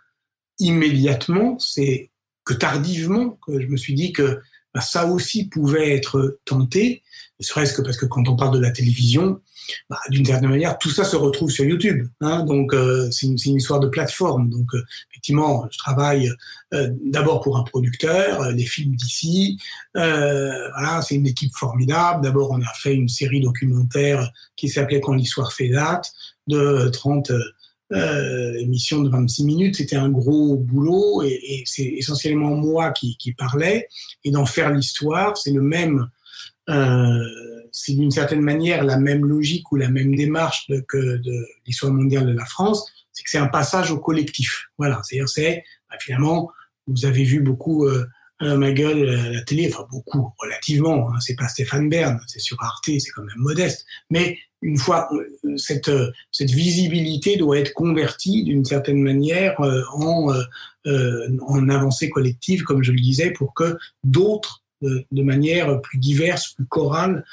immédiatement, 0.60 1.58
c'est 1.60 2.12
que 2.46 2.54
tardivement 2.54 3.40
que 3.46 3.60
je 3.60 3.68
me 3.68 3.78
suis 3.78 3.94
dit 3.94 4.14
que 4.14 4.40
bah, 4.74 4.82
ça 4.82 5.06
aussi 5.06 5.50
pouvait 5.50 5.96
être 5.96 6.40
tenté, 6.46 7.04
ne 7.40 7.46
serait-ce 7.46 7.74
que 7.74 7.82
parce 7.82 7.98
que 7.98 8.06
quand 8.06 8.28
on 8.30 8.36
parle 8.36 8.56
de 8.56 8.62
la 8.62 8.72
télévision, 8.72 9.42
bah, 9.90 10.00
d'une 10.10 10.26
certaine 10.26 10.50
manière, 10.50 10.78
tout 10.78 10.90
ça 10.90 11.04
se 11.04 11.16
retrouve 11.16 11.50
sur 11.50 11.66
YouTube. 11.66 12.08
Hein, 12.22 12.44
donc, 12.46 12.74
euh, 12.74 13.10
c'est 13.12 13.28
une, 13.28 13.36
histoire 13.36 13.80
de 13.80 13.88
plateforme. 13.88 14.50
Donc, 14.50 14.74
euh, 14.74 14.84
effectivement, 15.12 15.68
je 15.72 15.78
travaille 15.78 16.32
euh, 16.74 16.90
d'abord 17.06 17.42
pour 17.42 17.58
un 17.58 17.64
producteur, 17.64 18.52
les 18.52 18.66
films 18.66 18.96
d'ici. 18.96 19.60
voilà, 19.94 21.02
c'est 21.02 21.16
une 21.16 21.28
équipe 21.28 21.54
formidable. 21.56 22.24
D'abord, 22.24 22.52
on 22.52 22.62
a 22.62 22.74
fait 22.76 22.94
une 22.94 23.10
série 23.10 23.42
documentaire 23.42 24.32
qui 24.56 24.70
s'appelait 24.70 25.02
Quand 25.02 25.14
l'histoire 25.14 25.52
fait 25.52 25.70
date, 25.70 26.12
de 26.48 26.90
30 26.90 27.32
émissions 27.92 29.02
de 29.02 29.10
26 29.10 29.44
minutes. 29.46 29.76
C'était 29.76 29.96
un 29.96 30.10
gros 30.10 30.56
boulot 30.58 31.24
et, 31.24 31.40
et 31.44 31.64
c'est 31.66 31.84
essentiellement 31.84 32.56
moi 32.56 32.92
qui, 32.92 33.18
qui 33.18 33.34
parlais. 33.34 33.88
Et 34.24 34.32
d'en 34.32 34.46
faire 34.46 34.72
l'histoire, 34.72 35.38
c'est 35.38 35.52
le 35.52 35.62
même 35.62 36.10
c'est 37.72 37.94
d'une 37.94 38.12
certaine 38.12 38.42
manière 38.42 38.84
la 38.84 38.98
même 38.98 39.26
logique 39.26 39.72
ou 39.72 39.78
la 39.78 39.90
même 39.90 40.16
démarche 40.16 40.70
que 40.88 41.18
de 41.18 41.48
l'histoire 41.66 41.94
mondiale 41.94 42.28
de 42.28 42.34
la 42.34 42.46
France, 42.46 42.86
c'est 43.14 43.24
que 43.24 43.30
c'est 43.30 43.38
un 43.38 43.48
passage 43.48 43.92
au 43.92 44.00
collectif. 44.00 44.70
Voilà, 44.78 45.02
c'est-à-dire 45.04 45.30
c'est 45.30 45.64
bah, 45.90 45.98
finalement 46.00 46.52
vous 46.88 47.06
avez 47.06 47.24
vu 47.24 47.42
beaucoup 47.42 47.86
euh, 47.86 48.06
ma 48.42 48.72
gueule 48.72 49.08
à 49.10 49.30
la 49.32 49.42
télé, 49.42 49.72
enfin 49.72 49.88
beaucoup 49.90 50.34
relativement. 50.40 51.10
Hein, 51.10 51.20
c'est 51.20 51.36
pas 51.36 51.48
Stéphane 51.48 51.90
Bern, 51.90 52.20
c'est 52.28 52.40
sur 52.40 52.62
Arte, 52.62 52.86
c'est 52.86 53.12
quand 53.12 53.24
même 53.24 53.38
modeste. 53.38 53.86
Mais 54.10 54.38
une 54.62 54.78
fois 54.78 55.10
euh, 55.14 55.58
cette 55.58 55.90
euh, 55.90 56.12
cette 56.32 56.52
visibilité 56.52 57.38
doit 57.38 57.58
être 57.58 57.74
convertie 57.74 58.44
d'une 58.44 58.66
certaine 58.66 59.02
manière 59.02 59.60
euh, 59.62 59.82
en 59.94 60.32
en 61.42 61.70
avancée 61.70 62.10
collective, 62.10 62.64
comme 62.64 62.82
je 62.82 62.92
le 62.92 63.00
disais, 63.00 63.30
pour 63.30 63.54
que 63.54 63.78
d'autres 64.04 64.64
de 64.82 65.22
manière 65.22 65.80
plus 65.82 66.00
diverse, 66.00 66.54
plus 66.56 66.66
chorale, 66.66 67.24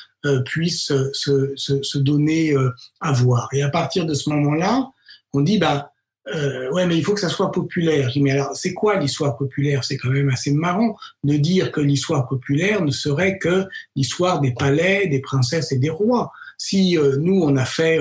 puissent 0.45 0.93
se, 1.15 1.55
se, 1.57 1.83
se, 1.83 1.97
donner 1.97 2.55
à 3.01 3.13
voir. 3.13 3.49
Et 3.55 3.63
à 3.63 3.71
partir 3.71 4.05
de 4.05 4.13
ce 4.13 4.29
moment-là, 4.29 4.91
on 5.33 5.41
dit 5.41 5.57
bah 5.57 5.95
euh, 6.35 6.71
ouais, 6.73 6.87
mais 6.87 6.97
il 6.97 7.05
faut 7.05 7.15
que 7.15 7.21
ça 7.21 7.29
soit 7.29 7.53
populaire. 7.53 8.09
Je 8.09 8.15
dis, 8.15 8.23
mais 8.23 8.33
alors, 8.33 8.55
c'est 8.55 8.75
quoi 8.75 8.99
l'histoire 8.99 9.37
populaire? 9.37 9.85
C'est 9.85 9.97
quand 9.97 10.11
même 10.11 10.29
assez 10.29 10.53
marrant 10.53 10.97
de 11.25 11.37
dire 11.37 11.73
que 11.73 11.81
l'histoire 11.81 12.29
populaire 12.29 12.83
ne 12.85 12.91
serait 12.91 13.39
que 13.39 13.67
l'histoire 13.97 14.41
des 14.41 14.53
palais, 14.53 15.07
des 15.07 15.21
princesses 15.21 15.73
et 15.73 15.79
des 15.79 15.91
rois. 15.91 16.33
Si 16.59 16.99
euh, 16.99 17.17
nous, 17.19 17.41
on 17.43 17.57
a 17.57 17.65
fait 17.65 17.99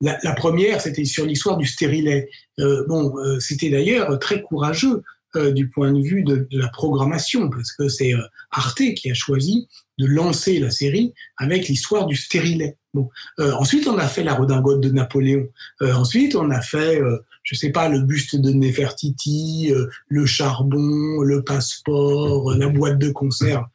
la, 0.00 0.18
la, 0.22 0.34
première, 0.34 0.80
c'était 0.80 1.04
sur 1.04 1.24
l'histoire 1.24 1.56
du 1.56 1.66
stérilet. 1.66 2.28
bon, 2.58 3.14
c'était 3.38 3.70
d'ailleurs 3.70 4.18
très 4.18 4.42
courageux 4.42 5.02
euh, 5.36 5.52
du 5.52 5.68
point 5.68 5.92
de 5.92 6.02
vue 6.02 6.24
de, 6.24 6.48
la 6.50 6.66
programmation, 6.66 7.50
parce 7.50 7.70
que 7.70 7.88
c'est 7.88 8.14
euh, 8.14 8.22
Arte 8.50 8.82
qui 8.96 9.12
a 9.12 9.14
choisi 9.14 9.68
de 9.96 10.06
lancer 10.06 10.58
la 10.58 10.72
série 10.72 11.14
avec 11.36 11.68
l'histoire 11.68 12.06
du 12.06 12.16
stérilet. 12.16 12.76
Bon. 12.94 13.08
Euh, 13.38 13.52
ensuite, 13.52 13.86
on 13.86 13.96
a 13.96 14.08
fait 14.08 14.24
la 14.24 14.34
redingote 14.34 14.80
de 14.80 14.90
Napoléon. 14.90 15.46
ensuite, 15.80 16.34
on 16.34 16.50
a 16.50 16.60
fait, 16.60 17.00
je 17.44 17.54
sais 17.54 17.70
pas, 17.70 17.88
le 17.88 18.00
buste 18.00 18.34
de 18.34 18.50
Nefertiti, 18.50 19.72
le 20.08 20.26
charbon, 20.26 21.22
le 21.22 21.44
passeport, 21.44 22.52
la 22.56 22.66
boîte 22.66 22.98
de 22.98 23.10
conserve. 23.10 23.66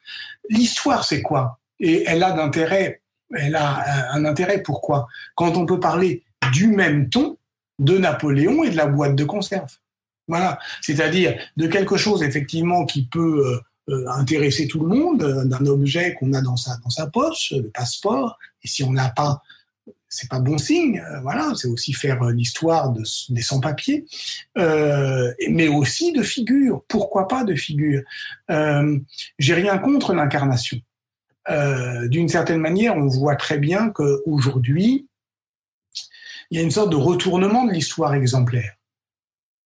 L'histoire, 0.49 1.05
c'est 1.05 1.21
quoi? 1.21 1.59
Et 1.79 2.03
elle 2.05 2.23
a 2.23 2.33
d'intérêt. 2.33 3.01
Elle 3.35 3.55
a 3.55 4.13
un 4.13 4.25
intérêt. 4.25 4.61
Pourquoi? 4.61 5.07
Quand 5.35 5.57
on 5.57 5.65
peut 5.65 5.79
parler 5.79 6.23
du 6.51 6.67
même 6.67 7.09
ton 7.09 7.37
de 7.79 7.97
Napoléon 7.97 8.63
et 8.63 8.69
de 8.69 8.77
la 8.77 8.87
boîte 8.87 9.15
de 9.15 9.23
conserve. 9.23 9.71
Voilà, 10.27 10.57
c'est-à-dire 10.81 11.37
de 11.55 11.67
quelque 11.67 11.97
chose 11.97 12.23
effectivement 12.23 12.85
qui 12.85 13.05
peut 13.05 13.45
euh, 13.45 13.93
euh, 13.93 14.07
intéresser 14.09 14.67
tout 14.67 14.79
le 14.79 14.87
monde, 14.87 15.21
euh, 15.21 15.45
d'un 15.45 15.65
objet 15.67 16.15
qu'on 16.15 16.33
a 16.33 16.41
dans 16.41 16.55
sa 16.55 16.77
dans 16.77 16.89
sa 16.89 17.07
poche, 17.07 17.53
le 17.55 17.69
passeport. 17.69 18.39
Et 18.63 18.67
si 18.67 18.83
on 18.83 18.91
n'a 18.91 19.09
pas, 19.09 19.43
c'est 20.09 20.29
pas 20.29 20.39
bon 20.39 20.57
signe. 20.57 21.03
voilà, 21.21 21.51
c'est 21.55 21.67
aussi 21.67 21.93
faire 21.93 22.23
l'histoire 22.31 22.91
de, 22.91 23.03
des 23.29 23.41
sans-papiers, 23.43 24.05
mais 24.55 25.67
aussi 25.67 26.11
de 26.11 26.23
figures. 26.23 26.83
Pourquoi 26.87 27.27
pas 27.27 27.43
de 27.43 27.53
figures? 27.53 28.01
J'ai 28.49 29.53
rien 29.53 29.77
contre 29.77 30.13
l'incarnation. 30.13 30.79
D'une 31.47 32.27
certaine 32.27 32.59
manière, 32.59 32.95
on 32.95 33.07
voit 33.07 33.35
très 33.35 33.59
bien 33.59 33.91
qu'aujourd'hui, 33.91 35.07
il 36.49 36.57
y 36.57 36.61
a 36.61 36.63
une 36.63 36.71
sorte 36.71 36.91
de 36.91 36.95
retournement 36.95 37.65
de 37.65 37.71
l'histoire 37.71 38.13
exemplaire. 38.13 38.75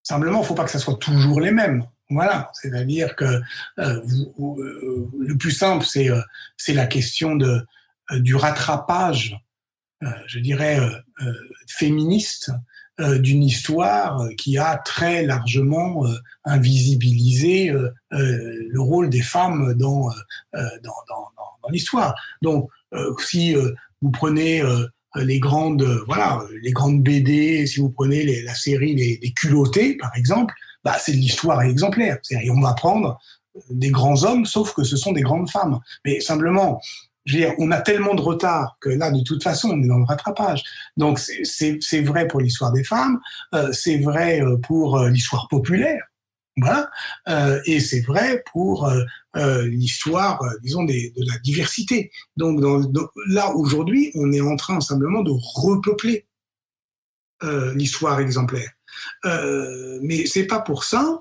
Simplement, 0.02 0.38
il 0.38 0.42
ne 0.42 0.46
faut 0.46 0.54
pas 0.54 0.64
que 0.64 0.70
ça 0.70 0.78
soit 0.78 0.98
toujours 0.98 1.40
les 1.40 1.50
mêmes. 1.50 1.86
Voilà, 2.10 2.50
c'est-à-dire 2.54 3.14
que 3.14 3.24
euh, 3.24 3.42
euh, 3.78 5.10
le 5.18 5.36
plus 5.36 5.50
simple, 5.50 5.84
c'est 5.84 6.08
euh, 6.10 6.20
la 6.68 6.86
question 6.86 7.36
de 7.36 7.66
du 8.12 8.34
rattrapage, 8.36 9.38
je 10.26 10.38
dirais 10.38 10.80
féministe 11.66 12.50
d'une 12.98 13.44
histoire 13.44 14.28
qui 14.36 14.58
a 14.58 14.76
très 14.78 15.22
largement 15.22 16.04
invisibilisé 16.44 17.72
le 18.10 18.80
rôle 18.80 19.08
des 19.08 19.22
femmes 19.22 19.74
dans 19.74 20.08
dans, 20.52 20.98
dans, 21.08 21.28
dans 21.62 21.68
l'histoire. 21.70 22.14
Donc, 22.42 22.70
si 23.18 23.54
vous 24.02 24.10
prenez 24.10 24.62
euh, 25.16 25.24
les 25.24 25.38
grandes, 25.38 25.82
euh, 25.82 26.04
voilà, 26.06 26.42
les 26.62 26.72
grandes 26.72 27.02
BD, 27.02 27.66
si 27.66 27.80
vous 27.80 27.90
prenez 27.90 28.42
la 28.42 28.54
série 28.54 28.94
les, 28.94 29.18
les, 29.22 29.32
culottés, 29.32 29.96
par 29.96 30.14
exemple, 30.16 30.54
bah, 30.84 30.96
c'est 31.00 31.12
de 31.12 31.16
l'histoire 31.16 31.62
exemplaire. 31.62 32.18
C'est-à-dire, 32.22 32.52
on 32.54 32.60
va 32.60 32.74
prendre 32.74 33.18
euh, 33.56 33.60
des 33.70 33.90
grands 33.90 34.22
hommes, 34.24 34.44
sauf 34.44 34.74
que 34.74 34.84
ce 34.84 34.96
sont 34.96 35.12
des 35.12 35.22
grandes 35.22 35.50
femmes. 35.50 35.80
Mais 36.04 36.20
simplement, 36.20 36.80
je 37.28 37.34
veux 37.34 37.40
dire, 37.40 37.54
on 37.58 37.70
a 37.70 37.80
tellement 37.80 38.14
de 38.14 38.22
retard 38.22 38.76
que 38.80 38.88
là, 38.88 39.10
de 39.10 39.22
toute 39.22 39.42
façon, 39.42 39.70
on 39.70 39.82
est 39.82 39.86
dans 39.86 39.98
le 39.98 40.04
rattrapage. 40.04 40.64
Donc, 40.96 41.18
c'est 41.18 42.00
vrai 42.00 42.26
pour 42.26 42.40
l'histoire 42.40 42.72
des 42.72 42.84
femmes, 42.84 43.20
euh, 43.54 43.70
c'est 43.72 43.98
vrai 43.98 44.42
pour 44.62 44.98
l'histoire 45.00 45.46
populaire. 45.48 46.02
Voilà. 46.60 46.90
Euh, 47.28 47.60
et 47.66 47.80
c'est 47.80 48.00
vrai 48.00 48.42
pour 48.52 48.86
euh, 48.86 49.02
euh 49.36 49.66
l'histoire, 49.68 50.42
euh, 50.42 50.50
disons, 50.62 50.84
des, 50.84 51.12
de 51.16 51.24
la 51.30 51.38
diversité. 51.38 52.10
Donc, 52.36 52.60
dans, 52.60 52.82
là, 53.28 53.54
aujourd'hui, 53.54 54.10
on 54.14 54.32
est 54.32 54.40
en 54.40 54.56
train 54.56 54.80
simplement 54.80 55.22
de 55.22 55.32
repeupler 55.54 56.26
euh, 57.44 57.74
l'histoire 57.74 58.18
exemplaire. 58.20 58.70
mais 60.02 60.26
c'est 60.26 60.46
pas 60.46 60.60
pour 60.60 60.84
ça 60.84 61.20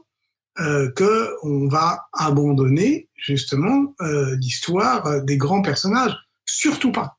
que 0.58 1.30
on 1.44 1.68
va 1.68 2.08
abandonner 2.14 3.10
justement 3.16 3.94
l'histoire 4.40 5.24
des 5.24 5.38
grands 5.38 5.62
personnages. 5.62 6.16
Surtout 6.46 6.92
pas. 6.92 7.18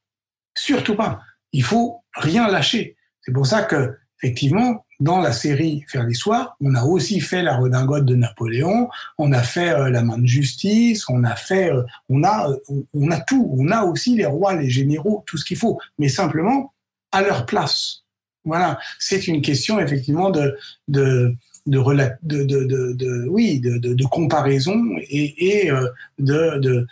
Surtout 0.54 0.96
pas. 0.96 1.20
Il 1.52 1.62
faut 1.62 2.02
rien 2.14 2.48
lâcher. 2.48 2.96
C'est 3.22 3.32
pour 3.32 3.46
ça 3.46 3.62
que, 3.62 3.96
effectivement, 4.22 4.84
dans 5.00 5.20
la 5.20 5.32
série 5.32 5.84
Faire 5.88 6.04
l'histoire, 6.04 6.56
on 6.60 6.74
a 6.74 6.82
aussi 6.82 7.20
fait 7.20 7.42
la 7.42 7.56
redingote 7.56 8.04
de 8.04 8.16
Napoléon, 8.16 8.88
on 9.18 9.32
a 9.32 9.42
fait 9.42 9.70
euh, 9.70 9.90
la 9.90 10.02
main 10.02 10.18
de 10.18 10.26
justice, 10.26 11.08
on 11.08 11.22
a 11.24 11.36
fait, 11.36 11.70
euh, 11.70 11.82
on 12.08 12.24
a, 12.24 12.50
euh, 12.50 12.84
on 12.94 13.10
a 13.10 13.20
tout, 13.20 13.48
on 13.56 13.70
a 13.70 13.84
aussi 13.84 14.16
les 14.16 14.26
rois, 14.26 14.54
les 14.54 14.70
généraux, 14.70 15.22
tout 15.26 15.36
ce 15.36 15.44
qu'il 15.44 15.56
faut, 15.56 15.78
mais 15.98 16.08
simplement 16.08 16.74
à 17.12 17.22
leur 17.22 17.46
place. 17.46 18.02
Voilà, 18.44 18.78
c'est 18.98 19.28
une 19.28 19.42
question 19.42 19.78
effectivement 19.78 20.30
de 20.30 20.56
de 20.88 21.34
de, 21.68 22.42
de, 22.44 22.64
de, 22.64 22.92
de 22.92 23.26
oui 23.28 23.60
de, 23.60 24.04
comparaison 24.06 24.80
et, 25.10 25.66
et 25.66 25.70
de, 26.18 26.58
de 26.58 26.86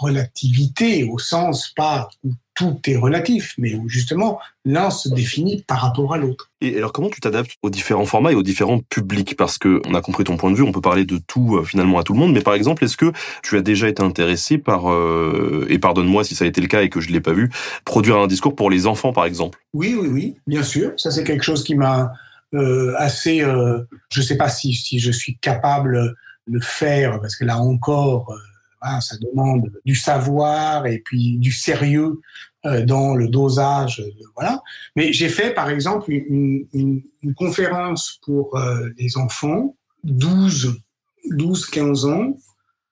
relativité 0.00 1.04
au 1.04 1.18
sens 1.18 1.72
pas 1.76 2.08
où 2.24 2.32
tout 2.54 2.80
est 2.86 2.96
relatif, 2.96 3.54
mais 3.56 3.76
où 3.76 3.88
justement 3.88 4.40
l'un 4.64 4.90
se 4.90 5.08
définit 5.08 5.62
par 5.68 5.80
rapport 5.80 6.12
à 6.12 6.18
l'autre. 6.18 6.50
Et 6.60 6.76
alors 6.76 6.92
comment 6.92 7.08
tu 7.08 7.20
t'adaptes 7.20 7.52
aux 7.62 7.70
différents 7.70 8.04
formats 8.04 8.32
et 8.32 8.34
aux 8.34 8.42
différents 8.42 8.80
publics? 8.80 9.36
Parce 9.36 9.58
que 9.58 9.80
on 9.86 9.94
a 9.94 10.00
compris 10.00 10.24
ton 10.24 10.36
point 10.36 10.50
de 10.50 10.56
vue, 10.56 10.64
on 10.64 10.72
peut 10.72 10.80
parler 10.80 11.04
de 11.04 11.18
tout 11.24 11.56
euh, 11.56 11.62
finalement 11.62 12.00
à 12.00 12.02
tout 12.02 12.14
le 12.14 12.18
monde, 12.18 12.32
mais 12.32 12.40
par 12.40 12.54
exemple, 12.54 12.82
est-ce 12.84 12.96
que 12.96 13.12
tu 13.44 13.56
as 13.56 13.62
déjà 13.62 13.88
été 13.88 14.02
intéressé 14.02 14.58
par, 14.58 14.90
euh, 14.90 15.66
et 15.68 15.78
pardonne-moi 15.78 16.24
si 16.24 16.34
ça 16.34 16.46
a 16.46 16.48
été 16.48 16.60
le 16.60 16.66
cas 16.66 16.82
et 16.82 16.88
que 16.88 17.00
je 17.00 17.10
l'ai 17.10 17.20
pas 17.20 17.32
vu, 17.32 17.48
produire 17.84 18.16
un 18.16 18.26
discours 18.26 18.56
pour 18.56 18.70
les 18.70 18.88
enfants 18.88 19.12
par 19.12 19.24
exemple? 19.24 19.60
Oui, 19.72 19.96
oui, 19.96 20.08
oui, 20.08 20.34
bien 20.48 20.64
sûr. 20.64 20.94
Ça 20.96 21.12
c'est 21.12 21.22
quelque 21.22 21.44
chose 21.44 21.62
qui 21.62 21.76
m'a 21.76 22.00
euh, 22.00 22.06
assez, 22.98 23.42
euh, 23.42 23.82
je 24.10 24.22
sais 24.22 24.36
pas 24.36 24.48
si, 24.48 24.72
si 24.72 24.98
je 24.98 25.10
suis 25.10 25.38
capable 25.38 26.14
de 26.46 26.60
faire, 26.60 27.20
parce 27.20 27.36
que 27.36 27.44
là 27.44 27.58
encore, 27.58 28.32
euh, 28.32 29.00
ça 29.00 29.16
demande 29.18 29.70
du 29.84 29.94
savoir 29.94 30.86
et 30.86 31.00
puis 31.04 31.36
du 31.38 31.52
sérieux 31.52 32.20
euh, 32.64 32.84
dans 32.84 33.14
le 33.14 33.28
dosage, 33.28 34.02
voilà. 34.34 34.62
Mais 34.96 35.12
j'ai 35.12 35.28
fait, 35.28 35.52
par 35.52 35.68
exemple, 35.68 36.10
une, 36.10 36.66
une, 36.72 37.02
une 37.22 37.34
conférence 37.34 38.18
pour 38.24 38.58
les 38.96 39.16
enfants, 39.16 39.76
12, 40.04 40.80
12, 41.30 41.66
15 41.66 42.04
ans, 42.06 42.34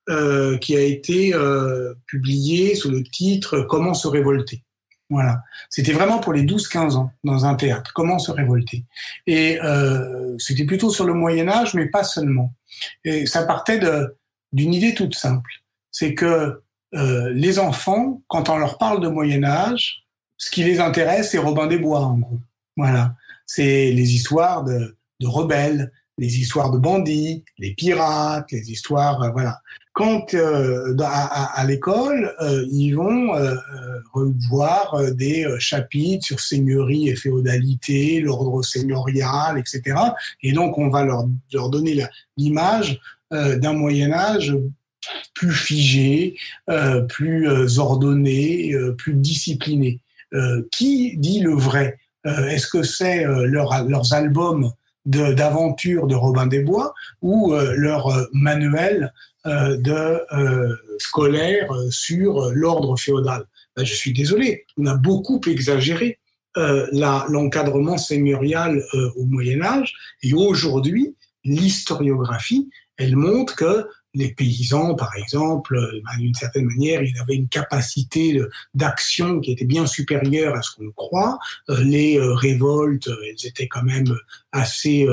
euh, 0.08 0.56
qui 0.58 0.76
a 0.76 0.82
été 0.82 1.34
euh, 1.34 1.92
publiée 2.06 2.76
sous 2.76 2.92
le 2.92 3.02
titre 3.02 3.66
Comment 3.68 3.92
se 3.92 4.06
révolter. 4.06 4.62
Voilà. 5.08 5.42
C'était 5.70 5.92
vraiment 5.92 6.18
pour 6.18 6.32
les 6.32 6.42
12-15 6.42 6.96
ans 6.96 7.12
dans 7.22 7.44
un 7.44 7.54
théâtre. 7.54 7.92
Comment 7.94 8.18
se 8.18 8.32
révolter? 8.32 8.84
Et 9.26 9.60
euh, 9.62 10.36
c'était 10.38 10.64
plutôt 10.64 10.90
sur 10.90 11.04
le 11.04 11.14
Moyen 11.14 11.48
Âge, 11.48 11.74
mais 11.74 11.86
pas 11.86 12.04
seulement. 12.04 12.52
Et 13.04 13.26
ça 13.26 13.44
partait 13.44 13.80
d'une 14.52 14.74
idée 14.74 14.94
toute 14.94 15.14
simple. 15.14 15.50
C'est 15.92 16.14
que 16.14 16.62
euh, 16.94 17.30
les 17.32 17.58
enfants, 17.58 18.22
quand 18.26 18.48
on 18.48 18.58
leur 18.58 18.78
parle 18.78 19.00
de 19.00 19.08
Moyen 19.08 19.44
Âge, 19.44 20.04
ce 20.38 20.50
qui 20.50 20.64
les 20.64 20.80
intéresse, 20.80 21.30
c'est 21.30 21.38
Robin 21.38 21.66
des 21.66 21.78
Bois, 21.78 22.00
en 22.00 22.18
gros. 22.18 22.40
Voilà. 22.76 23.14
C'est 23.46 23.92
les 23.92 24.14
histoires 24.14 24.64
de, 24.64 24.96
de 25.20 25.26
rebelles, 25.26 25.92
les 26.18 26.38
histoires 26.38 26.70
de 26.70 26.78
bandits, 26.78 27.44
les 27.58 27.74
pirates, 27.74 28.50
les 28.52 28.70
histoires, 28.70 29.22
euh, 29.22 29.30
voilà 29.30 29.60
quand 29.96 30.34
euh, 30.34 30.94
à, 31.00 31.58
à 31.58 31.64
l'école, 31.64 32.30
euh, 32.42 32.66
ils 32.70 32.92
vont 32.92 33.34
euh, 33.34 33.54
revoir 34.12 35.02
des 35.14 35.46
chapitres 35.58 36.26
sur 36.26 36.38
seigneurie 36.38 37.08
et 37.08 37.16
féodalité, 37.16 38.20
l'ordre 38.20 38.62
seigneurial, 38.62 39.58
etc. 39.58 39.96
Et 40.42 40.52
donc, 40.52 40.76
on 40.76 40.90
va 40.90 41.02
leur, 41.02 41.26
leur 41.50 41.70
donner 41.70 42.04
l'image 42.36 43.00
d'un 43.30 43.72
Moyen 43.72 44.12
Âge 44.12 44.54
plus 45.34 45.52
figé, 45.52 46.36
plus 47.08 47.78
ordonné, 47.78 48.74
plus 48.98 49.14
discipliné. 49.14 50.00
qui 50.70 51.16
dit 51.16 51.40
le 51.40 51.54
vrai? 51.54 51.98
Est-ce 52.24 52.68
que 52.68 52.82
c'est 52.82 53.24
leur, 53.24 53.84
leurs 53.84 54.12
albums 54.12 54.70
d'aventure 55.06 56.06
de, 56.06 56.14
Robin 56.14 56.46
des 56.46 56.60
Bois 56.60 56.92
ou 57.22 57.54
leur 57.54 58.28
manuel 58.32 59.12
euh, 59.46 59.76
de 59.76 60.20
euh, 60.32 60.74
scolaire 60.98 61.72
euh, 61.72 61.88
sur 61.88 62.50
l'ordre 62.52 62.96
féodal. 62.98 63.44
Ben, 63.76 63.84
je 63.84 63.94
suis 63.94 64.12
désolé, 64.12 64.66
on 64.76 64.86
a 64.86 64.96
beaucoup 64.96 65.40
exagéré 65.46 66.18
l'encadrement 66.92 67.98
seigneurial 67.98 68.82
au 69.16 69.26
Moyen 69.26 69.60
Âge 69.60 69.92
et 70.22 70.32
aujourd'hui, 70.32 71.14
l'historiographie, 71.44 72.70
elle 72.96 73.14
montre 73.14 73.56
que 73.56 73.86
les 74.16 74.32
paysans, 74.32 74.94
par 74.94 75.14
exemple, 75.16 75.76
euh, 75.76 76.00
ben, 76.04 76.18
d'une 76.18 76.34
certaine 76.34 76.64
manière, 76.64 77.02
ils 77.02 77.18
avaient 77.20 77.34
une 77.34 77.48
capacité 77.48 78.40
d'action 78.74 79.40
qui 79.40 79.52
était 79.52 79.66
bien 79.66 79.86
supérieure 79.86 80.56
à 80.56 80.62
ce 80.62 80.74
qu'on 80.74 80.90
croit. 80.92 81.38
Euh, 81.68 81.82
les 81.84 82.18
euh, 82.18 82.34
révoltes, 82.34 83.10
elles 83.28 83.46
étaient 83.46 83.68
quand 83.68 83.82
même 83.82 84.16
assez 84.56 85.06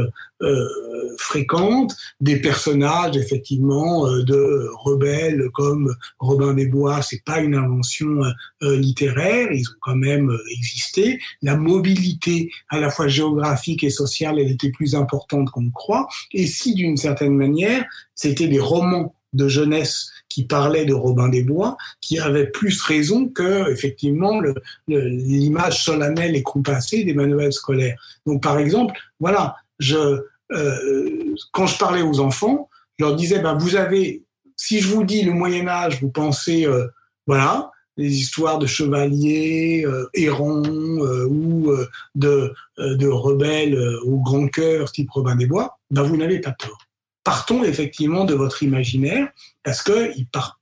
fréquentes. 1.17 1.95
Des 2.19 2.37
personnages, 2.37 3.15
effectivement, 3.17 4.07
de 4.07 4.67
rebelles 4.83 5.49
comme 5.53 5.95
Robin 6.19 6.53
des 6.53 6.67
Bois, 6.67 7.01
c'est 7.01 7.23
pas 7.23 7.39
une 7.39 7.55
invention 7.55 8.21
littéraire, 8.61 9.51
ils 9.51 9.67
ont 9.69 9.79
quand 9.81 9.95
même 9.95 10.31
existé. 10.51 11.19
La 11.41 11.55
mobilité, 11.55 12.51
à 12.69 12.79
la 12.79 12.89
fois 12.89 13.07
géographique 13.07 13.83
et 13.83 13.89
sociale, 13.89 14.39
elle 14.39 14.51
était 14.51 14.71
plus 14.71 14.95
importante 14.95 15.49
qu'on 15.51 15.63
ne 15.63 15.71
croit. 15.71 16.07
Et 16.31 16.47
si, 16.47 16.73
d'une 16.73 16.97
certaine 16.97 17.35
manière, 17.35 17.85
c'était 18.15 18.47
des 18.47 18.59
romans 18.59 19.15
de 19.33 19.47
jeunesse 19.47 20.09
qui 20.29 20.45
parlaient 20.45 20.85
de 20.85 20.93
Robin 20.93 21.29
des 21.29 21.43
Bois, 21.43 21.77
qui 22.01 22.19
avaient 22.19 22.47
plus 22.47 22.81
raison 22.81 23.27
que 23.27 23.71
effectivement 23.71 24.41
l'image 24.87 25.83
solennelle 25.83 26.35
et 26.35 26.43
compassée 26.43 27.03
des 27.03 27.13
manuels 27.13 27.53
scolaires. 27.53 27.97
Donc 28.25 28.41
par 28.41 28.57
exemple, 28.57 28.99
voilà, 29.19 29.55
je, 29.79 30.21
euh, 30.51 31.35
quand 31.51 31.67
je 31.67 31.77
parlais 31.77 32.01
aux 32.01 32.19
enfants, 32.19 32.69
je 32.97 33.05
leur 33.05 33.15
disais, 33.15 33.39
ben, 33.39 33.57
vous 33.57 33.75
avez, 33.75 34.23
si 34.55 34.79
je 34.79 34.87
vous 34.87 35.03
dis 35.03 35.23
le 35.23 35.33
Moyen 35.33 35.67
Âge, 35.67 36.01
vous 36.01 36.09
pensez, 36.09 36.65
euh, 36.65 36.87
voilà, 37.27 37.71
les 37.97 38.11
histoires 38.11 38.57
de 38.57 38.65
chevaliers 38.65 39.83
euh, 39.85 40.09
errants 40.15 40.63
ou 40.63 41.71
de, 42.15 42.53
de 42.77 43.07
rebelles 43.07 43.77
au 44.03 44.17
grand 44.17 44.47
cœur 44.47 44.91
type 44.91 45.11
Robin 45.11 45.35
des 45.35 45.45
Bois, 45.45 45.77
ben, 45.91 46.03
vous 46.03 46.17
n'avez 46.17 46.39
pas 46.39 46.51
tort 46.51 46.79
partons 47.23 47.63
effectivement 47.63 48.25
de 48.25 48.33
votre 48.33 48.63
imaginaire 48.63 49.29
parce 49.63 49.81
que 49.81 50.11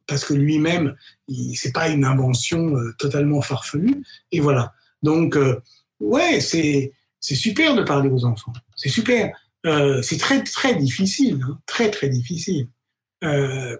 parce 0.07 0.25
que 0.25 0.33
lui-même 0.33 0.95
c'est 1.55 1.73
pas 1.73 1.89
une 1.89 2.05
invention 2.05 2.75
euh, 2.75 2.93
totalement 2.97 3.41
farfelue. 3.41 4.03
Et 4.31 4.39
voilà. 4.39 4.73
Donc 5.01 5.35
euh, 5.35 5.59
ouais 5.99 6.39
c'est 6.39 6.91
super 7.21 7.75
de 7.75 7.83
parler 7.83 8.09
aux 8.09 8.25
enfants. 8.25 8.53
C'est 8.75 8.89
super. 8.89 9.35
Euh, 9.65 10.01
c'est 10.01 10.17
très 10.17 10.43
très 10.43 10.75
difficile 10.75 11.41
hein, 11.43 11.59
très 11.65 11.89
très 11.89 12.09
difficile. 12.09 12.67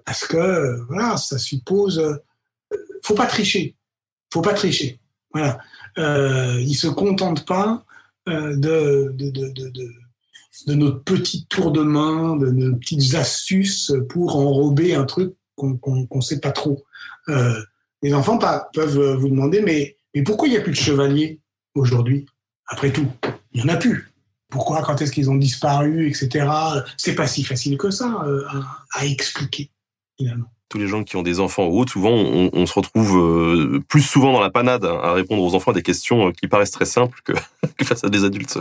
Parce 0.06 0.28
que 0.28 0.82
voilà 0.88 1.18
ça 1.18 1.40
suppose 1.40 2.20
faut 3.04 3.16
pas 3.16 3.26
tricher. 3.26 3.76
Faut 4.32 4.42
pas 4.42 4.54
tricher. 4.54 5.00
Voilà. 5.34 5.60
Ils 5.98 6.76
se 6.76 6.88
contentent 6.88 7.46
pas 7.46 7.84
de, 8.28 9.12
de, 9.16 9.30
de, 9.32 9.50
de 9.50 9.92
de 10.68 10.74
notre 10.74 11.04
petit 11.04 11.46
tour 11.48 11.72
de 11.72 11.82
main, 11.82 12.36
de 12.36 12.52
nos 12.52 12.76
petites 12.76 13.16
astuces 13.16 13.94
pour 14.10 14.36
enrober 14.36 14.96
un 14.96 15.06
truc 15.06 15.34
qu'on 15.56 16.08
ne 16.14 16.22
sait 16.22 16.40
pas 16.40 16.52
trop. 16.52 16.84
Euh, 17.30 17.60
les 18.02 18.14
enfants 18.14 18.40
peuvent 18.74 19.16
vous 19.16 19.30
demander, 19.30 19.62
mais, 19.62 19.98
pourquoi 20.24 20.48
il 20.48 20.52
n'y 20.52 20.58
a 20.58 20.62
plus 20.62 20.72
de 20.72 20.78
chevaliers 20.78 21.40
aujourd'hui? 21.76 22.26
Après 22.68 22.92
tout, 22.92 23.08
il 23.54 23.64
n'y 23.64 23.70
en 23.70 23.74
a 23.74 23.78
plus. 23.78 24.12
Pourquoi 24.50 24.82
Quand 24.82 25.02
est-ce 25.02 25.12
qu'ils 25.12 25.30
ont 25.30 25.36
disparu, 25.36 26.10
etc. 26.10 26.48
C'est 26.98 27.16
pas 27.16 27.28
si 27.28 27.44
facile 27.44 27.78
que 27.78 27.90
ça 27.90 28.24
euh, 28.26 28.44
à, 28.94 29.06
expliquer, 29.06 29.70
finalement 30.18 30.52
tous 30.68 30.78
les 30.78 30.88
gens 30.88 31.04
qui 31.04 31.18
ont 31.18 31.22
des 31.22 31.42
enfants 31.42 31.68
ou 31.68 31.82
autres, 31.82 31.92
souvent 31.92 32.12
on, 32.14 32.66
se 32.66 32.74
retrouve 32.74 33.18
euh, 33.18 33.84
plus 33.90 34.02
souvent 34.02 34.32
dans 34.32 34.40
la 34.40 34.50
panade 34.50 34.86
à 34.86 35.12
répondre 35.12 35.44
aux 35.44 35.54
enfants 35.54 35.72
à 35.72 35.74
des 35.74 35.82
questions 35.82 36.32
qui 36.32 36.48
paraissent 36.48 36.72
très 36.72 36.86
simples 36.86 37.20
que 37.26 37.34
face 37.84 38.06
à 38.06 38.10
des 38.10 38.24
adultes. 38.24 38.58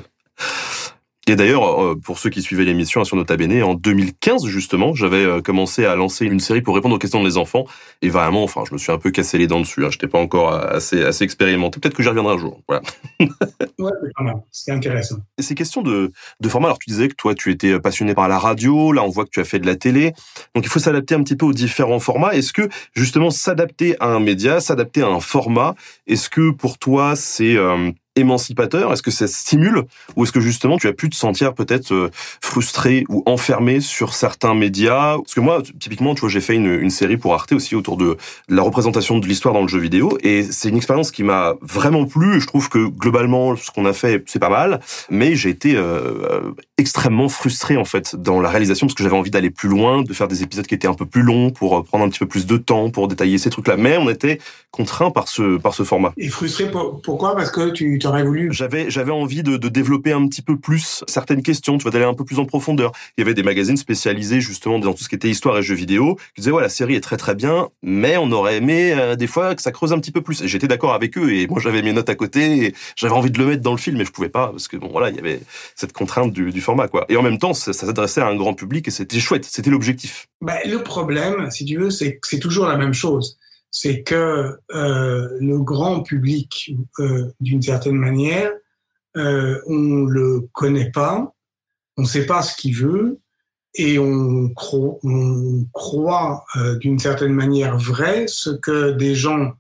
Et 1.31 1.37
d'ailleurs, 1.37 1.81
euh, 1.81 1.95
pour 1.95 2.19
ceux 2.19 2.29
qui 2.29 2.43
suivaient 2.43 2.65
l'émission 2.65 3.05
sur 3.05 3.17
Nota 3.17 3.37
Bene, 3.37 3.63
en 3.63 3.75
2015 3.75 4.47
justement, 4.47 4.95
j'avais 4.97 5.25
euh, 5.25 5.41
commencé 5.41 5.85
à 5.85 5.95
lancer 5.95 6.27
une 6.27 6.41
série 6.41 6.61
pour 6.61 6.75
répondre 6.75 6.97
aux 6.97 6.99
questions 6.99 7.23
des 7.23 7.37
enfants. 7.37 7.67
Et 8.03 8.09
vraiment, 8.09 8.43
enfin, 8.43 8.65
je 8.67 8.73
me 8.73 8.79
suis 8.79 8.91
un 8.91 8.99
peu 8.99 9.13
cassé 9.13 9.39
les 9.39 9.47
dents 9.47 9.61
dessus. 9.61 9.85
Hein. 9.85 9.91
Je 9.91 9.97
n'étais 9.97 10.09
pas 10.09 10.19
encore 10.19 10.53
assez, 10.53 11.05
assez 11.05 11.23
expérimenté. 11.23 11.79
Peut-être 11.79 11.95
que 11.95 12.03
j'y 12.03 12.09
reviendrai 12.09 12.35
un 12.35 12.39
jour. 12.39 12.61
Voilà. 12.67 12.83
ouais, 13.79 13.93
c'est 14.51 14.73
intéressant. 14.73 15.19
Et 15.39 15.43
ces 15.43 15.55
questions 15.55 15.83
de, 15.83 16.11
de 16.41 16.49
format, 16.49 16.67
alors 16.67 16.81
tu 16.81 16.91
disais 16.91 17.07
que 17.07 17.15
toi, 17.15 17.33
tu 17.37 17.53
étais 17.53 17.79
passionné 17.79 18.13
par 18.13 18.27
la 18.27 18.41
radio. 18.41 18.91
Là, 18.91 19.05
on 19.05 19.09
voit 19.09 19.25
que 19.25 19.31
tu 19.31 19.39
as 19.39 19.45
fait 19.45 19.61
de 19.61 19.67
la 19.67 19.77
télé. 19.77 20.13
Donc, 20.57 20.65
il 20.65 20.69
faut 20.69 20.81
s'adapter 20.81 21.15
un 21.15 21.23
petit 21.23 21.37
peu 21.37 21.47
aux 21.47 21.53
différents 21.53 22.01
formats. 22.01 22.35
Est-ce 22.35 22.53
que 22.53 22.69
justement 22.93 23.31
s'adapter 23.31 23.95
à 24.01 24.09
un 24.09 24.19
média, 24.19 24.59
s'adapter 24.59 25.03
à 25.03 25.07
un 25.07 25.21
format, 25.21 25.77
est-ce 26.09 26.29
que 26.29 26.51
pour 26.51 26.79
toi, 26.79 27.15
c'est 27.15 27.55
euh, 27.55 27.93
émancipateur? 28.17 28.93
Est-ce 28.93 29.03
que 29.03 29.11
ça 29.11 29.27
stimule? 29.27 29.85
Ou 30.17 30.25
est-ce 30.25 30.33
que 30.33 30.41
justement 30.41 30.79
tu 30.79 30.89
as 30.89 30.93
pu 30.93 31.09
te 31.09 31.17
sentir 31.17 31.55
peut-être 31.55 31.93
euh, 31.93 32.11
frustré 32.41 33.05
ou 33.09 33.23
enfermé 33.27 33.81
sur 33.81 34.15
certains 34.15 34.55
médias? 34.55 35.17
Parce 35.19 35.35
que 35.35 35.41
moi, 35.41 35.63
typiquement, 35.79 36.15
tu 36.15 36.21
vois, 36.21 36.29
j'ai 36.29 36.41
fait 36.41 36.55
une, 36.55 36.91
série 36.91 37.17
pour 37.17 37.35
Arte 37.35 37.53
aussi 37.53 37.77
autour 37.77 37.97
de 37.97 38.17
la 38.49 38.63
représentation 38.63 39.19
de 39.19 39.27
l'histoire 39.27 39.55
dans 39.55 39.63
le 39.63 39.69
jeu 39.69 39.79
vidéo. 39.79 40.19
Et 40.23 40.43
c'est 40.43 40.69
une 40.69 40.77
expérience 40.77 41.13
qui 41.13 41.23
m'a 41.23 41.55
vraiment 41.61 42.05
plu. 42.05 42.41
Je 42.41 42.47
trouve 42.47 42.69
que 42.69 42.87
globalement, 42.87 43.55
ce 43.55 43.71
qu'on 43.71 43.85
a 43.85 43.93
fait, 43.93 44.25
c'est 44.27 44.41
pas 44.41 44.49
mal. 44.49 44.81
Mais 45.09 45.37
j'ai 45.37 45.51
été 45.51 45.77
euh, 45.77 46.53
extrêmement 46.79 47.29
frustré 47.29 47.77
en 47.77 47.85
fait 47.85 48.17
dans 48.17 48.41
la 48.41 48.49
réalisation 48.49 48.89
parce 48.89 48.95
que 48.95 49.05
j'avais 49.05 49.17
envie 49.17 49.31
d'aller 49.31 49.51
plus 49.51 49.69
loin, 49.69 50.03
de 50.03 50.13
faire 50.13 50.27
des 50.27 50.43
épisodes 50.43 50.67
qui 50.67 50.75
étaient 50.75 50.89
un 50.89 50.95
peu 50.95 51.07
plus 51.07 51.23
longs 51.23 51.51
pour 51.51 51.79
euh, 51.79 51.83
prendre 51.83 52.05
un 52.05 52.09
petit 52.09 52.19
peu 52.19 52.27
plus 52.27 52.47
de 52.47 52.57
temps 52.57 52.91
pour 52.91 53.07
détailler 53.07 53.39
ces 53.39 53.51
trucs-là. 53.51 53.77
Mais 53.77 53.97
on 53.99 54.11
était 54.11 54.41
contraint 54.73 55.11
par 55.13 55.29
ce, 55.29 55.59
par 55.59 55.75
ce 55.75 55.85
format. 55.85 56.13
Et 56.17 56.29
frustré 56.29 56.71
pourquoi? 57.05 57.37
Parce 57.37 57.51
que 57.51 57.71
tu 57.71 58.00
aurais 58.07 58.25
voulu 58.25 58.53
J'avais 58.53 58.91
j'avais 58.91 59.13
envie 59.13 59.43
de, 59.43 59.57
de, 59.57 59.69
développer 59.69 60.13
un 60.13 60.27
petit 60.29 60.43
peu 60.43 60.59
plus 60.59 61.05
certaines 61.07 61.43
questions, 61.43 61.79
tu 61.79 61.83
vois, 61.83 61.91
d'aller 61.91 62.05
un 62.05 62.15
peu 62.15 62.25
plus 62.25 62.39
en 62.39 62.45
profondeur. 62.45 62.93
Il 63.17 63.21
y 63.21 63.25
avait 63.25 63.35
des 63.35 63.43
magazines 63.43 63.77
spécialisés 63.77 64.41
justement 64.41 64.79
dans 64.79 64.93
tout 64.93 65.05
ce 65.05 65.09
qui 65.09 65.15
était 65.15 65.29
histoire 65.29 65.59
et 65.59 65.63
jeux 65.63 65.75
vidéo 65.75 66.17
qui 66.35 66.43
disaient 66.43 66.51
ouais 66.51 66.63
la 66.63 66.69
série 66.69 66.95
est 66.95 67.01
très 67.01 67.17
très 67.17 67.35
bien, 67.35 67.69
mais 67.83 68.17
on 68.17 68.31
aurait 68.33 68.57
aimé 68.57 68.93
euh, 68.93 69.17
des 69.17 69.27
fois 69.27 69.55
que 69.55 69.63
ça 69.63 69.73
creuse 69.73 69.93
un 69.93 69.99
petit 69.99 70.13
peu 70.13 70.21
plus. 70.21 70.45
J'étais 70.45 70.69
d'accord 70.69 70.95
avec 70.95 71.17
eux 71.19 71.33
et 71.33 71.47
moi 71.47 71.61
j'avais 71.61 71.83
mes 71.83 71.93
notes 71.93 72.09
à 72.09 72.15
côté 72.15 72.67
et 72.67 72.75
j'avais 72.97 73.15
envie 73.15 73.31
de 73.31 73.39
le 73.39 73.47
mettre 73.47 73.63
dans 73.63 73.73
le 73.73 73.79
film 73.79 73.99
mais 73.99 74.05
je 74.05 74.13
pouvais 74.13 74.29
pas 74.29 74.49
parce 74.49 74.69
que 74.69 74.77
bon 74.77 74.89
voilà 74.89 75.11
il 75.11 75.17
y 75.17 75.19
avait 75.19 75.41
cette 75.75 75.93
contrainte 75.93 76.33
du, 76.33 76.51
du 76.51 76.61
format 76.61 76.89
quoi. 76.89 77.07
Et 77.09 77.17
en 77.17 77.23
même 77.23 77.39
temps 77.39 77.55
ça, 77.55 77.73
ça 77.73 77.87
s'adressait 77.87 78.21
à 78.21 78.27
un 78.27 78.37
grand 78.37 78.55
public 78.55 78.89
et 78.89 78.91
c'était 78.91 79.21
chouette, 79.21 79.45
c'était 79.45 79.71
l'objectif. 79.71 80.29
Ben, 80.41 80.59
le 80.67 80.83
problème, 80.83 81.51
si 81.51 81.65
tu 81.65 81.77
veux, 81.77 81.91
c'est 81.91 82.17
que 82.17 82.27
c'est 82.29 82.39
toujours 82.39 82.67
la 82.67 82.77
même 82.77 82.95
chose 82.95 83.39
c'est 83.71 84.03
que 84.03 84.59
euh, 84.73 85.29
le 85.41 85.59
grand 85.59 86.03
public, 86.03 86.75
euh, 86.99 87.31
d'une 87.41 87.63
certaine 87.63 87.97
manière, 87.97 88.51
euh, 89.17 89.61
on 89.67 90.05
le 90.05 90.49
connaît 90.53 90.91
pas, 90.91 91.35
on 91.97 92.03
ne 92.03 92.07
sait 92.07 92.27
pas 92.27 92.43
ce 92.43 92.57
qu'il 92.57 92.77
veut, 92.77 93.21
et 93.75 93.99
on, 93.99 94.53
on 95.05 95.65
croit 95.73 96.45
euh, 96.57 96.77
d'une 96.77 96.99
certaine 96.99 97.33
manière 97.33 97.79
vrai 97.79 98.27
ce 98.27 98.51
que 98.51 98.91
des 98.93 99.15
gens 99.15 99.53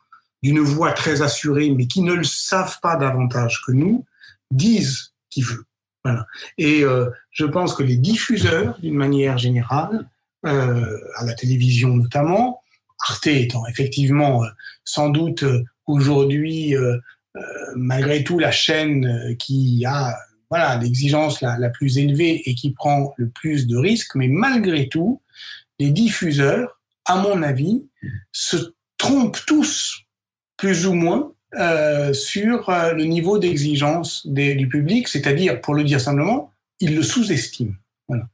d'une 0.43 0.61
voix 0.61 0.93
très 0.93 1.23
assurée, 1.23 1.71
mais 1.71 1.87
qui 1.87 2.03
ne 2.03 2.15
le 2.15 2.25
savent 2.25 2.79
pas 2.81 2.97
davantage 2.97 3.63
que 3.67 3.73
nous, 3.73 4.05
disent 4.51 5.13
qu'ils 5.29 5.45
veulent. 5.45 5.65
Voilà. 6.05 6.27
Et 6.57 6.83
euh, 6.83 7.11
je 7.31 7.45
pense 7.45 7.75
que 7.75 7.83
les 7.83 7.97
diffuseurs, 7.97 8.79
d'une 8.81 8.97
manière 8.97 9.37
générale, 9.39 10.09
euh, 10.47 10.99
à 11.17 11.27
la 11.27 11.35
télévision 11.35 11.95
notamment, 11.95 12.60
Arte 13.09 13.26
étant 13.26 13.66
effectivement 13.66 14.44
euh, 14.44 14.48
sans 14.84 15.09
doute 15.09 15.42
euh, 15.42 15.64
aujourd'hui, 15.86 16.76
euh, 16.76 16.96
malgré 17.76 18.24
tout, 18.24 18.38
la 18.38 18.51
chaîne 18.51 19.36
qui 19.38 19.84
a 19.86 20.16
voilà 20.51 20.76
l'exigence 20.78 21.40
la, 21.40 21.70
plus 21.70 21.98
élevée 21.98 22.42
et 22.44 22.57
qui 22.57 22.72
prend 22.72 23.14
le 23.16 23.28
plus 23.28 23.68
de 23.68 23.76
risques, 23.76 24.16
mais 24.16 24.26
malgré 24.26 24.88
tout, 24.88 25.22
les 25.78 25.90
diffuseurs, 25.90 26.80
à 27.05 27.22
mon 27.22 27.44
avis, 27.44 27.86
se 28.32 28.57
trompent 28.98 29.38
tous, 29.46 30.03
plus 30.57 30.86
ou 30.86 30.94
moins, 30.94 31.32
sur 32.12 32.68
le 32.68 33.05
niveau 33.05 33.38
d'exigence 33.38 34.26
du 34.26 34.68
public, 34.68 35.07
c'est-à-dire, 35.07 35.61
pour 35.61 35.74
le 35.74 35.84
dire 35.84 36.01
simplement, 36.01 36.53
ils 36.80 36.96
le 36.96 37.05
sous-estiment. 37.05 37.74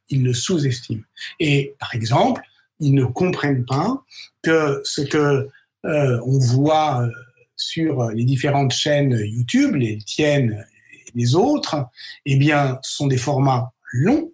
Ils 0.08 0.24
le 0.24 0.32
sous-estiment. 0.32 1.02
Et 1.38 1.74
par 1.78 1.94
exemple, 1.94 2.42
ils 2.80 2.94
ne 2.94 3.04
comprennent 3.04 3.64
pas 3.64 4.02
que 4.42 4.80
ce 4.84 5.02
que 5.02 5.48
euh, 5.84 6.20
on 6.24 6.38
voit 6.38 7.02
euh, 7.02 7.10
sur 7.56 8.10
les 8.10 8.24
différentes 8.24 8.72
chaînes 8.72 9.18
YouTube, 9.24 9.76
les 9.76 9.98
tiennes 9.98 10.66
et 10.92 11.04
les 11.14 11.34
autres, 11.34 11.86
eh 12.24 12.36
bien, 12.36 12.78
sont 12.82 13.06
des 13.06 13.16
formats 13.16 13.72
longs, 13.92 14.32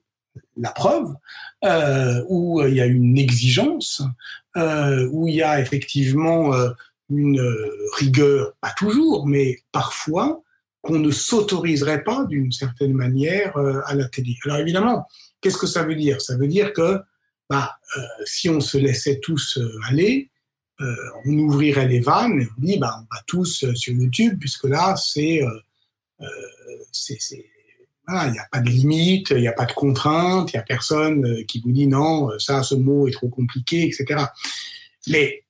la 0.57 0.73
preuve, 0.73 1.15
euh, 1.65 2.25
où 2.29 2.63
il 2.63 2.75
y 2.75 2.81
a 2.81 2.87
une 2.87 3.17
exigence, 3.19 4.03
euh, 4.57 5.09
où 5.13 5.29
il 5.29 5.37
y 5.37 5.43
a 5.43 5.61
effectivement 5.61 6.55
euh, 6.55 6.71
une 7.11 7.41
rigueur, 7.97 8.55
pas 8.61 8.73
toujours, 8.77 9.27
mais 9.27 9.59
parfois, 9.71 10.43
qu'on 10.83 10.99
ne 10.99 11.11
s'autoriserait 11.11 12.03
pas 12.03 12.25
d'une 12.25 12.51
certaine 12.51 12.93
manière 12.93 13.57
euh, 13.57 13.81
à 13.87 13.95
la 13.95 14.09
télé. 14.09 14.37
Alors 14.45 14.59
évidemment, 14.59 15.07
qu'est-ce 15.41 15.59
que 15.59 15.67
ça 15.67 15.85
veut 15.85 15.95
dire? 15.95 16.21
Ça 16.21 16.37
veut 16.37 16.49
dire 16.49 16.73
que 16.73 17.01
bah, 17.53 17.77
euh, 17.99 18.01
si 18.25 18.49
on 18.49 18.61
se 18.61 18.79
laissait 18.79 19.21
tous 19.21 19.59
euh, 19.59 19.79
aller, 19.91 20.31
euh, 20.81 20.97
on 21.27 21.33
ouvrirait 21.33 21.87
les 21.87 22.01
vannes 22.01 22.41
et 22.41 22.47
on 22.47 22.61
dit 22.63 22.79
bah, 22.79 22.97
on 22.97 23.15
va 23.15 23.21
tous 23.27 23.71
sur 23.75 23.93
YouTube, 23.93 24.39
puisque 24.41 24.65
là, 24.65 24.97
il 25.19 25.43
n'y 28.33 28.39
a 28.39 28.49
pas 28.51 28.61
de 28.61 28.71
limite, 28.71 29.29
il 29.33 29.43
n'y 29.43 29.49
a 29.49 29.53
pas 29.53 29.67
de 29.67 29.73
contrainte, 29.73 30.51
il 30.51 30.57
n'y 30.57 30.61
a 30.61 30.65
personne 30.65 31.45
qui 31.45 31.61
vous 31.61 31.73
dit 31.73 31.87
non, 31.87 32.31
ça, 32.39 32.63
ce 32.63 32.75
mot 32.75 33.07
est 33.07 33.13
trop 33.13 33.29
compliqué, 33.29 33.83
etc. 33.87 34.25
Mais 35.09 35.45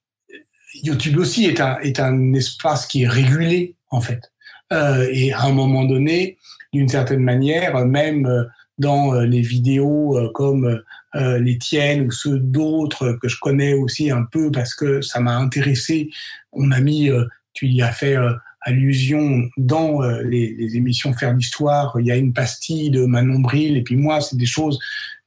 YouTube 0.82 1.18
aussi 1.18 1.44
est 1.44 1.60
un, 1.60 2.32
espace 2.32 2.88
qui 2.88 3.04
est 3.04 3.08
régulé, 3.08 3.76
en 3.90 4.00
fait. 4.00 4.32
Et 4.72 5.32
à 5.32 5.42
un 5.42 5.52
moment 5.52 5.84
donné, 5.84 6.36
d'une 6.72 6.88
certaine 6.88 7.22
manière, 7.22 7.86
même 7.86 8.50
dans 8.82 9.14
les 9.14 9.40
vidéos 9.40 10.18
comme 10.34 10.82
euh, 11.14 11.38
les 11.38 11.58
tiennes 11.58 12.06
ou 12.06 12.10
ceux 12.10 12.38
d'autres 12.38 13.18
que 13.20 13.28
je 13.28 13.38
connais 13.38 13.74
aussi 13.74 14.10
un 14.10 14.22
peu 14.22 14.50
parce 14.50 14.74
que 14.74 15.02
ça 15.02 15.20
m'a 15.20 15.36
intéressé. 15.36 16.08
On 16.52 16.70
a 16.70 16.80
mis, 16.80 17.10
euh, 17.10 17.26
tu 17.52 17.68
y 17.68 17.82
as 17.82 17.92
fait 17.92 18.16
euh, 18.16 18.32
allusion 18.62 19.42
dans 19.58 20.00
les, 20.22 20.54
les, 20.54 20.76
émissions 20.76 21.12
Faire 21.12 21.34
l'histoire. 21.34 21.94
Il 22.00 22.06
y 22.06 22.10
a 22.10 22.16
une 22.16 22.32
pastille 22.32 22.90
de 22.90 23.04
Manon 23.04 23.40
Bril 23.40 23.76
et 23.76 23.82
puis 23.82 23.96
moi, 23.96 24.22
c'est 24.22 24.36
des 24.36 24.46
choses. 24.46 24.78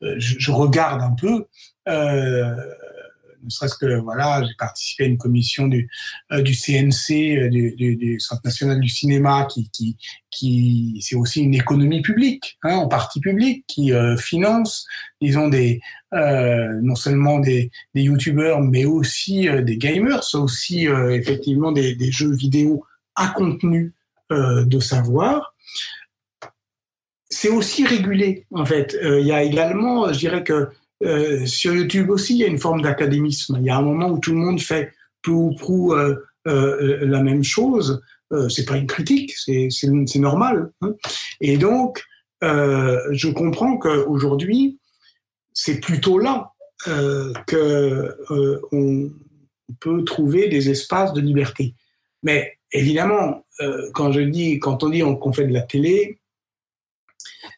Je, 0.01 0.35
je, 0.39 0.51
regarde 0.51 1.01
un 1.01 1.11
peu 1.11 1.45
ne 3.45 3.49
serait-ce 3.49 3.75
que 3.75 3.99
voilà, 4.01 4.43
j'ai 4.43 4.55
participé 4.57 5.05
à 5.05 5.07
une 5.07 5.17
commission 5.17 5.67
du, 5.67 5.89
euh, 6.31 6.43
CNC, 6.43 7.37
euh, 7.37 7.49
du, 7.49 7.95
du, 7.95 8.19
Centre 8.19 8.41
national 8.43 8.79
du 8.79 8.89
cinéma, 8.89 9.45
qui, 9.45 9.69
qui, 9.69 9.97
qui 10.35 10.99
c'est 11.01 11.15
aussi 11.15 11.41
une 11.41 11.53
économie 11.53 12.01
publique, 12.01 12.57
hein, 12.63 12.75
en 12.75 12.87
partie 12.87 13.21
publique, 13.21 13.63
qui 13.67 13.93
euh, 13.93 14.17
finance, 14.17 14.85
disons 15.21 15.47
des 15.47 15.79
euh, 16.13 16.79
non 16.81 16.95
seulement 16.95 17.39
des, 17.39 17.71
des 17.93 18.03
youtubeurs, 18.03 18.59
mais 18.61 18.85
aussi 18.85 19.47
euh, 19.47 19.61
des 19.61 19.77
gamers, 19.77 20.23
aussi 20.33 20.85
effectivement 20.85 21.71
des, 21.71 22.11
jeux 22.11 22.35
vidéo 22.35 22.83
à 23.15 23.29
contenu 23.29 23.93
de 24.29 24.79
savoir 24.79 25.53
c'est 27.29 27.49
aussi 27.49 27.85
régulé 27.85 28.45
en 28.51 28.65
fait. 28.65 28.97
Il 29.01 29.25
y 29.25 29.31
a 29.31 29.43
également, 29.43 30.11
je 30.11 30.19
dirais 30.19 30.43
que 30.43 30.69
euh, 31.03 31.45
sur 31.45 31.75
YouTube 31.75 32.09
aussi, 32.09 32.33
il 32.33 32.39
y 32.39 32.43
a 32.43 32.47
une 32.47 32.59
forme 32.59 32.81
d'académisme. 32.81 33.57
Il 33.59 33.65
y 33.65 33.69
a 33.69 33.77
un 33.77 33.81
moment 33.81 34.09
où 34.09 34.19
tout 34.19 34.31
le 34.31 34.37
monde 34.37 34.61
fait 34.61 34.93
peu 35.21 35.31
ou 35.31 35.55
prou 35.55 35.93
euh, 35.93 36.15
euh, 36.47 37.05
la 37.05 37.21
même 37.21 37.43
chose. 37.43 38.01
C'est 38.49 38.65
pas 38.65 38.75
une 38.75 38.87
critique, 38.87 39.33
c'est 39.37 40.15
normal. 40.15 40.71
Hein. 40.81 40.93
Et 41.39 41.57
donc, 41.57 42.03
je 42.41 43.31
comprends 43.31 43.77
qu'aujourd'hui, 43.77 44.79
c'est 45.53 45.79
plutôt 45.79 46.17
là 46.19 46.51
que 47.47 48.17
on 48.73 49.11
peut 49.79 50.03
trouver 50.03 50.49
des 50.49 50.69
espaces 50.69 51.13
de 51.13 51.21
liberté. 51.21 51.75
Mais 52.23 52.57
évidemment, 52.73 53.45
quand 53.93 54.11
on 54.17 54.27
dit 54.27 54.59
qu'on 54.59 55.31
fait 55.31 55.47
de 55.47 55.53
la 55.53 55.61
télé, 55.61 56.19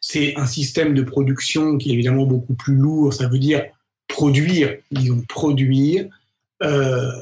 c'est 0.00 0.36
un 0.36 0.46
système 0.46 0.94
de 0.94 1.02
production 1.02 1.78
qui 1.78 1.90
est 1.90 1.94
évidemment 1.94 2.24
beaucoup 2.24 2.54
plus 2.54 2.74
lourd. 2.74 3.12
Ça 3.12 3.28
veut 3.28 3.38
dire 3.38 3.64
produire, 4.08 4.76
disons 4.90 5.22
produire 5.28 6.08
euh, 6.62 7.12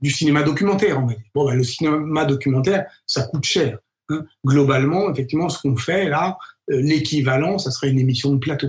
du 0.00 0.10
cinéma 0.10 0.42
documentaire. 0.42 1.00
Ben, 1.34 1.54
le 1.54 1.64
cinéma 1.64 2.24
documentaire, 2.24 2.86
ça 3.06 3.22
coûte 3.22 3.44
cher. 3.44 3.78
Hein. 4.08 4.24
Globalement, 4.46 5.10
effectivement, 5.12 5.48
ce 5.48 5.60
qu'on 5.60 5.76
fait 5.76 6.08
là, 6.08 6.38
euh, 6.70 6.80
l'équivalent, 6.80 7.58
ça 7.58 7.70
serait 7.70 7.90
une 7.90 7.98
émission 7.98 8.32
de 8.32 8.38
plateau 8.38 8.68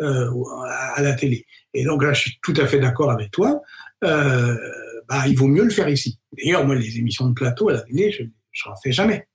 euh, 0.00 0.30
à 0.94 1.00
la 1.00 1.14
télé. 1.14 1.46
Et 1.72 1.84
donc 1.84 2.02
là, 2.02 2.12
je 2.12 2.22
suis 2.22 2.38
tout 2.42 2.54
à 2.56 2.66
fait 2.66 2.80
d'accord 2.80 3.10
avec 3.10 3.30
toi. 3.30 3.62
Bah, 4.02 5.28
il 5.28 5.36
vaut 5.36 5.46
mieux 5.46 5.62
le 5.62 5.70
faire 5.70 5.88
ici. 5.88 6.18
D'ailleurs, 6.36 6.66
moi, 6.66 6.74
les 6.74 6.98
émissions 6.98 7.28
de 7.28 7.32
plateau 7.32 7.68
à 7.68 7.74
la 7.74 7.80
télé, 7.82 8.10
je 8.10 8.68
n'en 8.68 8.74
fais 8.82 8.90
jamais. 8.90 9.28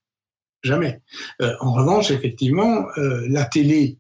Jamais. 0.63 1.01
Euh, 1.41 1.53
en 1.59 1.73
revanche, 1.73 2.11
effectivement, 2.11 2.85
euh, 2.97 3.25
la 3.29 3.45
télé, 3.45 3.97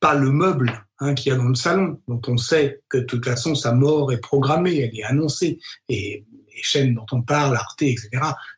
pas 0.00 0.14
le 0.14 0.30
meuble 0.30 0.84
hein, 1.00 1.14
qu'il 1.14 1.32
y 1.32 1.34
a 1.34 1.38
dans 1.38 1.48
le 1.48 1.54
salon, 1.54 2.00
dont 2.06 2.20
on 2.28 2.36
sait 2.36 2.82
que 2.88 2.98
de 2.98 3.04
toute 3.04 3.24
façon 3.24 3.54
sa 3.54 3.72
mort 3.72 4.12
est 4.12 4.20
programmée, 4.20 4.78
elle 4.78 4.96
est 4.96 5.04
annoncée, 5.04 5.58
et 5.88 6.24
les 6.54 6.62
chaînes 6.62 6.94
dont 6.94 7.06
on 7.12 7.22
parle, 7.22 7.56
Arte, 7.56 7.82
etc., 7.82 8.08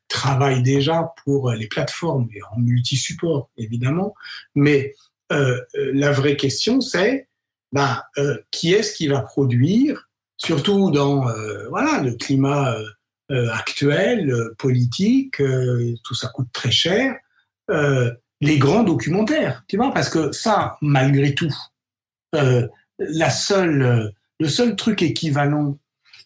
travaillent 0.09 0.63
déjà 0.63 1.13
pour 1.25 1.51
les 1.53 1.69
plateformes, 1.69 2.29
et 2.35 2.41
en 2.53 2.59
multi-support, 2.59 3.51
évidemment. 3.57 4.15
Mais 4.55 4.95
euh, 5.33 5.61
la 5.75 6.13
vraie 6.13 6.37
question, 6.37 6.81
c'est 6.81 7.29
bah, 7.73 8.07
euh, 8.17 8.39
qui 8.51 8.73
est-ce 8.73 8.95
qui 8.95 9.09
va 9.09 9.21
produire, 9.21 10.09
surtout 10.37 10.91
dans 10.91 11.29
euh, 11.29 11.69
voilà 11.69 12.01
le 12.03 12.15
climat 12.15 12.75
euh, 13.31 13.49
actuel, 13.51 14.35
politique, 14.59 15.37
tout 15.37 16.15
ça 16.15 16.29
coûte 16.29 16.49
très 16.53 16.71
cher 16.71 17.15
euh, 17.71 18.13
les 18.41 18.59
grands 18.59 18.85
documentaires, 18.85 19.65
tu 19.69 19.77
vois, 19.77 19.93
parce 19.93 20.09
que 20.09 20.33
ça, 20.33 20.77
malgré 20.81 21.35
tout, 21.35 21.55
euh, 22.35 22.67
la 22.99 23.31
seule, 23.31 24.13
le 24.39 24.49
seul 24.49 24.77
truc 24.77 25.03
équivalent 25.03 25.79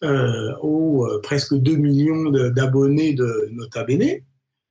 euh, 0.03 0.53
aux 0.61 1.05
euh, 1.05 1.21
presque 1.21 1.55
2 1.55 1.75
millions 1.77 2.29
d'abonnés 2.29 3.13
de, 3.13 3.49
Nota 3.53 3.85
Bene, 3.85 4.19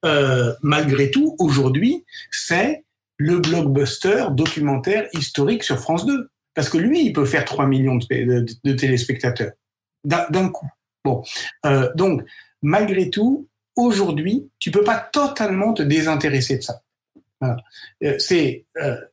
euh, 0.04 0.52
malgré 0.60 1.10
tout, 1.10 1.36
aujourd'hui, 1.38 2.04
c'est 2.30 2.84
le 3.16 3.38
blockbuster 3.38 4.26
documentaire 4.32 5.08
historique 5.14 5.62
sur 5.62 5.78
France 5.78 6.04
2. 6.04 6.28
Parce 6.54 6.68
que 6.68 6.76
lui, 6.76 7.06
il 7.06 7.12
peut 7.14 7.24
faire 7.24 7.46
3 7.46 7.66
millions 7.66 7.96
de, 7.96 8.44
de, 8.62 8.72
téléspectateurs 8.74 9.52
d'un 10.04 10.48
coup. 10.50 10.68
Bon, 11.02 11.22
donc, 11.94 12.22
malgré 12.60 13.08
tout, 13.08 13.48
aujourd'hui, 13.76 14.50
tu 14.58 14.70
peux 14.70 14.84
pas 14.84 14.98
totalement 14.98 15.72
te 15.72 15.82
désintéresser 15.82 16.58
de 16.58 16.62
ça. 16.62 16.82
C'est, 18.18 18.66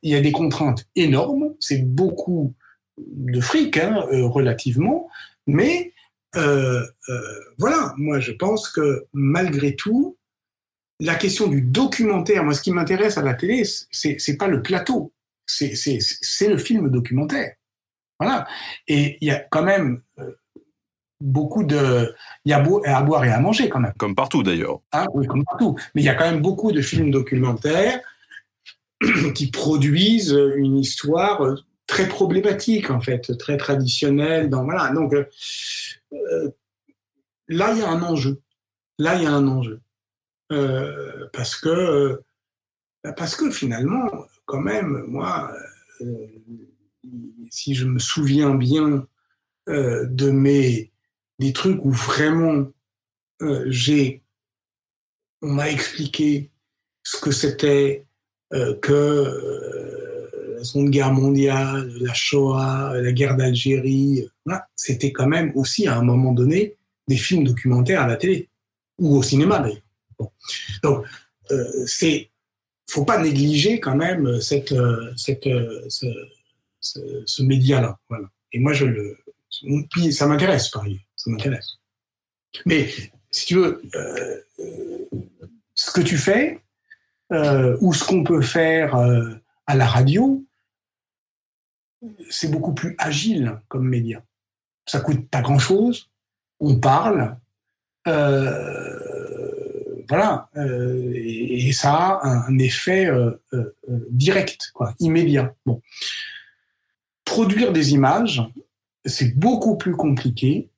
il 0.03 0.12
y 0.12 0.16
a 0.16 0.22
des 0.22 0.32
contraintes 0.32 0.86
énormes, 0.95 1.55
c'est 1.60 1.84
beaucoup 1.84 2.53
de 2.97 3.41
fric 3.41 3.78
hein, 3.78 4.05
relativement, 4.12 5.10
mais 5.47 5.93
voilà, 7.57 7.93
moi 7.97 8.20
je 8.20 8.32
pense 8.32 8.70
que 8.70 9.07
malgré 9.14 9.76
tout, 9.76 10.18
la 10.99 11.16
question 11.16 11.47
du 11.47 11.62
documentaire, 11.62 12.43
moi 12.43 12.53
ce 12.53 12.62
qui 12.62 12.72
m'intéresse 12.72 13.18
à 13.18 13.24
la 13.24 13.34
télé, 13.34 13.64
c'est, 13.64 14.20
c'est 14.20 14.38
pas 14.38 14.47
le 14.47 14.62
plateau, 14.62 15.14
c'est, 15.45 15.76
c'est, 15.76 15.99
c'est 16.01 16.49
le 16.49 16.57
film 16.57 16.89
documentaire. 16.89 17.55
Voilà. 18.20 18.47
Et 18.88 19.18
il 19.22 19.28
y 19.28 19.32
a 19.32 19.39
quand 19.39 19.64
même 19.64 20.01
euh, 20.20 20.32
beaucoup 21.20 21.63
de. 21.63 22.13
Il 22.45 22.49
y 22.49 22.53
a 22.53 22.57
à 22.57 23.01
boire 23.01 23.26
et 23.26 23.32
à 23.32 23.39
manger 23.39 23.70
quand 23.70 23.80
même. 23.80 23.93
Comme 23.97 24.15
partout 24.15 24.43
d'ailleurs. 24.43 24.80
Ah, 24.91 25.05
oui, 25.13 25.28
comme 25.28 25.43
partout. 25.43 25.76
Mais 25.93 26.01
il 26.01 26.05
y 26.05 26.09
a 26.09 26.15
quand 26.15 26.30
même 26.30 26.41
beaucoup 26.41 26.72
de 26.72 26.82
films 26.82 27.11
documentaires 27.11 28.01
qui 29.36 29.51
produisent 29.51 30.38
une 30.55 30.78
histoire 30.78 31.55
très 31.88 32.07
problématique 32.07 32.89
en 32.89 33.01
fait, 33.01 33.38
très 33.38 33.57
traditionnelle. 33.57 34.49
Dans, 34.49 34.63
voilà. 34.63 34.91
Donc 34.91 35.13
euh, 35.13 36.51
là, 37.47 37.74
il 37.74 37.80
y 37.80 37.84
a 37.84 37.89
un 37.89 38.01
enjeu. 38.01 38.41
Là, 38.97 39.15
il 39.15 39.24
y 39.24 39.26
a 39.26 39.32
un 39.32 39.47
enjeu. 39.47 39.82
Euh, 40.51 41.28
parce 41.34 41.55
que 41.55 42.22
parce 43.15 43.36
que 43.36 43.49
finalement, 43.49 44.09
quand 44.45 44.59
même, 44.59 45.05
moi, 45.07 45.53
si 47.49 47.76
je 47.76 47.86
me 47.86 47.99
souviens 47.99 48.55
bien 48.55 49.07
euh, 49.70 50.05
de 50.05 50.32
mes 50.32 50.91
des 51.39 51.53
trucs 51.53 51.83
où 51.83 51.91
vraiment 51.91 52.67
euh, 53.41 53.65
j'ai 53.67 54.21
on 55.41 55.53
m'a 55.53 55.69
expliqué 55.69 56.51
ce 57.03 57.17
que 57.17 57.31
c'était 57.31 58.05
euh, 58.53 58.75
que 58.75 60.57
la 60.57 60.63
Seconde 60.65 60.89
Guerre 60.89 61.13
mondiale, 61.13 61.89
la 62.01 62.13
Shoah, 62.13 62.91
la 63.01 63.11
guerre 63.13 63.37
d'Algérie, 63.37 64.27
c'était 64.75 65.13
quand 65.13 65.27
même 65.27 65.53
aussi 65.55 65.87
à 65.87 65.97
un 65.97 66.03
moment 66.03 66.33
donné 66.33 66.75
des 67.07 67.15
films 67.15 67.45
documentaires 67.45 68.01
à 68.01 68.07
la 68.07 68.17
télé 68.17 68.49
ou 68.97 69.15
au 69.15 69.23
cinéma 69.23 69.59
d'ailleurs. 69.59 69.77
Bon. 70.17 70.31
Donc 70.83 71.05
c'est 71.85 72.29
faut 72.89 73.05
pas 73.05 73.21
négliger 73.21 73.79
quand 73.79 73.95
même 73.95 74.41
cette, 74.41 74.75
cette, 75.15 75.47
ce, 76.81 77.43
média-là. 77.43 77.97
Voilà. 78.09 78.27
Et 78.51 78.59
moi, 78.59 78.73
je 78.73 78.85
le, 78.85 79.17
ça 80.11 80.27
m'intéresse, 80.27 80.69
pareil, 80.69 80.99
ça 81.20 81.30
m'intéresse. 81.30 81.78
Mais 82.65 82.89
si 83.30 83.45
tu 83.45 83.55
veux, 83.55 83.82
euh, 83.95 84.41
ce 85.76 85.91
que 85.91 86.01
tu 86.01 86.17
fais 86.17 86.61
euh, 87.32 87.78
ou 87.82 87.93
ce 87.93 88.05
qu'on 88.05 88.24
peut 88.24 88.41
faire 88.41 88.95
euh, 88.95 89.36
à 89.67 89.76
la 89.76 89.86
radio, 89.86 90.43
c'est 92.30 92.49
beaucoup 92.49 92.74
plus 92.74 92.95
agile 92.97 93.59
comme 93.67 93.88
média. 93.88 94.24
Ça 94.86 95.01
coûte 95.01 95.30
pas 95.30 95.41
grand-chose, 95.41 96.09
on 96.59 96.80
parle, 96.80 97.38
voilà, 100.07 100.49
et, 100.55 101.72
ça 101.74 101.93
a 101.93 102.26
un, 102.26 102.57
effet 102.57 103.11
direct, 104.09 104.72
quoi, 104.74 104.95
immédiat. 104.99 105.53
Bon 105.65 105.82
produire 107.30 107.72
des 107.72 107.93
images, 107.93 108.41
c'est 109.05 109.38
beaucoup 109.38 109.78
plus 109.78 109.95
compliqué, 109.95 110.70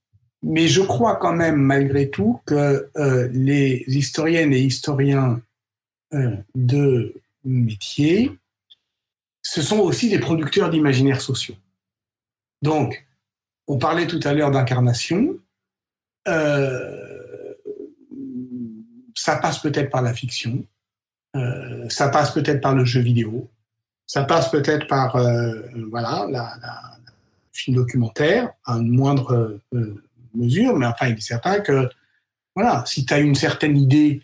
mais 0.43 0.67
je 0.67 0.81
crois 0.81 1.17
quand 1.17 1.33
même 1.33 1.57
malgré 1.57 2.09
tout 2.09 2.41
que 2.45 2.89
euh, 2.97 3.29
les 3.31 3.83
historiennes 3.87 4.53
et 4.53 4.59
historiens 4.59 5.41
euh, 6.13 6.35
de 6.55 7.13
métier, 7.43 8.31
ce 9.43 9.61
sont 9.61 9.79
aussi 9.79 10.09
des 10.09 10.19
producteurs 10.19 10.69
d'imaginaires 10.69 11.21
sociaux. 11.21 11.55
Donc, 12.61 13.05
on 13.67 13.77
parlait 13.77 14.07
tout 14.07 14.19
à 14.23 14.33
l'heure 14.33 14.51
d'incarnation. 14.51 15.37
Euh, 16.27 17.53
ça 19.15 19.37
passe 19.37 19.59
peut-être 19.59 19.89
par 19.89 20.01
la 20.01 20.13
fiction, 20.13 20.65
ça 21.89 22.09
passe 22.09 22.31
peut-être 22.31 22.61
par 22.61 22.73
le 22.73 22.85
jeu 22.85 23.01
vidéo, 23.01 23.49
ça 24.07 24.23
passe 24.23 24.49
peut-être 24.49 24.87
par 24.87 25.17
voilà 25.89 26.25
la, 26.29 26.97
film 27.51 27.75
documentaire 27.75 28.51
à 28.65 28.77
une 28.77 28.89
moindre 28.89 29.59
mesure, 30.35 30.75
mais 30.75 30.85
enfin 30.85 31.07
il 31.07 31.17
est 31.17 31.21
certain 31.21 31.59
que 31.59 31.89
voilà 32.55 32.83
si 32.85 33.05
tu 33.05 33.13
as 33.13 33.19
une 33.19 33.35
certaine 33.35 33.77
idée 33.77 34.21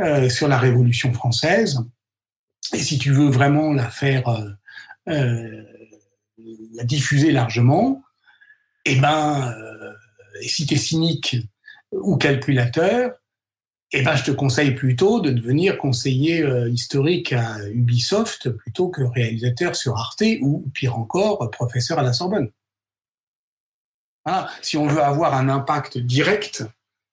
euh, 0.00 0.28
sur 0.28 0.48
la 0.48 0.58
Révolution 0.58 1.12
française 1.12 1.80
et 2.72 2.78
si 2.78 2.98
tu 2.98 3.12
veux 3.12 3.28
vraiment 3.28 3.72
la 3.72 3.88
faire 3.90 4.56
la 5.06 6.84
diffuser 6.84 7.30
largement, 7.30 8.02
et 8.84 8.94
eh 8.94 9.00
ben 9.00 9.54
et 10.40 10.48
si 10.48 10.66
tu 10.66 10.74
es 10.74 10.78
cynique 10.78 11.36
ou 11.92 12.16
calculateur, 12.16 13.12
eh 13.92 14.02
ben, 14.02 14.16
je 14.16 14.24
te 14.24 14.30
conseille 14.30 14.72
plutôt 14.74 15.20
de 15.20 15.30
devenir 15.30 15.78
conseiller 15.78 16.42
euh, 16.42 16.68
historique 16.68 17.32
à 17.32 17.56
Ubisoft 17.68 18.50
plutôt 18.50 18.88
que 18.88 19.02
réalisateur 19.02 19.76
sur 19.76 19.96
Arte 19.96 20.24
ou, 20.40 20.68
pire 20.74 20.98
encore, 20.98 21.50
professeur 21.50 21.98
à 21.98 22.02
la 22.02 22.12
Sorbonne. 22.12 22.50
Si 24.62 24.76
on 24.76 24.86
veut 24.86 25.02
avoir 25.02 25.34
un 25.34 25.48
impact 25.48 25.98
direct, 25.98 26.64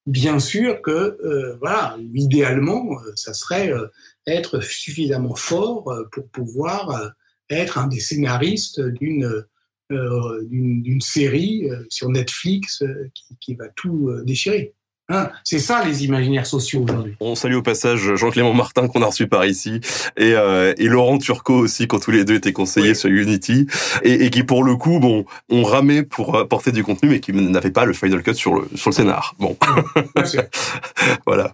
bien 0.06 0.40
sûr 0.40 0.82
que, 0.82 0.92
euh, 0.92 1.58
voilà, 1.60 1.98
idéalement, 2.14 3.00
euh, 3.00 3.12
ça 3.16 3.34
serait 3.34 3.72
être 4.26 4.62
suffisamment 4.62 5.36
fort 5.36 5.92
pour 6.12 6.28
pouvoir 6.30 7.14
être 7.50 7.78
un 7.78 7.88
des 7.88 8.00
scénaristes 8.00 8.82
d'une 8.82 9.46
série 11.02 11.68
sur 11.90 12.10
Netflix 12.10 12.84
qui 13.40 13.56
va 13.56 13.70
tout 13.70 14.12
déchirer. 14.24 14.74
Hein, 15.10 15.30
c'est 15.44 15.60
ça 15.60 15.84
les 15.84 16.06
imaginaires 16.06 16.46
sociaux 16.46 16.86
aujourd'hui. 16.88 17.16
On 17.20 17.36
salue 17.36 17.56
au 17.56 17.62
passage 17.62 18.16
Jean-Clément 18.16 18.54
Martin 18.54 18.88
qu'on 18.88 19.02
a 19.02 19.08
reçu 19.08 19.28
par 19.28 19.46
ici 19.46 19.82
et, 20.16 20.32
euh, 20.34 20.74
et, 20.78 20.88
Laurent 20.88 21.18
Turcot 21.18 21.56
aussi 21.56 21.88
quand 21.90 22.00
tous 22.00 22.12
les 22.12 22.24
deux 22.24 22.36
étaient 22.36 22.54
conseillers 22.54 22.96
sur 22.96 23.10
Unity 23.10 23.68
et, 24.04 24.26
et, 24.26 24.30
qui 24.30 24.44
pour 24.44 24.64
le 24.64 24.78
coup 24.78 25.02
bon 25.02 25.26
ont 25.50 25.64
ramé 25.64 26.04
pour 26.04 26.38
apporter 26.38 26.72
du 26.72 26.86
contenu 26.86 27.10
mais 27.10 27.20
qui 27.20 27.34
n'avaient 27.34 27.70
pas 27.70 27.84
le 27.84 27.92
final 27.92 28.24
cut 28.24 28.34
sur 28.34 28.56
le 28.56 28.70
sur 28.76 28.92
le 28.92 28.96
scénar. 28.96 29.36
Bon, 29.40 29.58
voilà. 31.26 31.54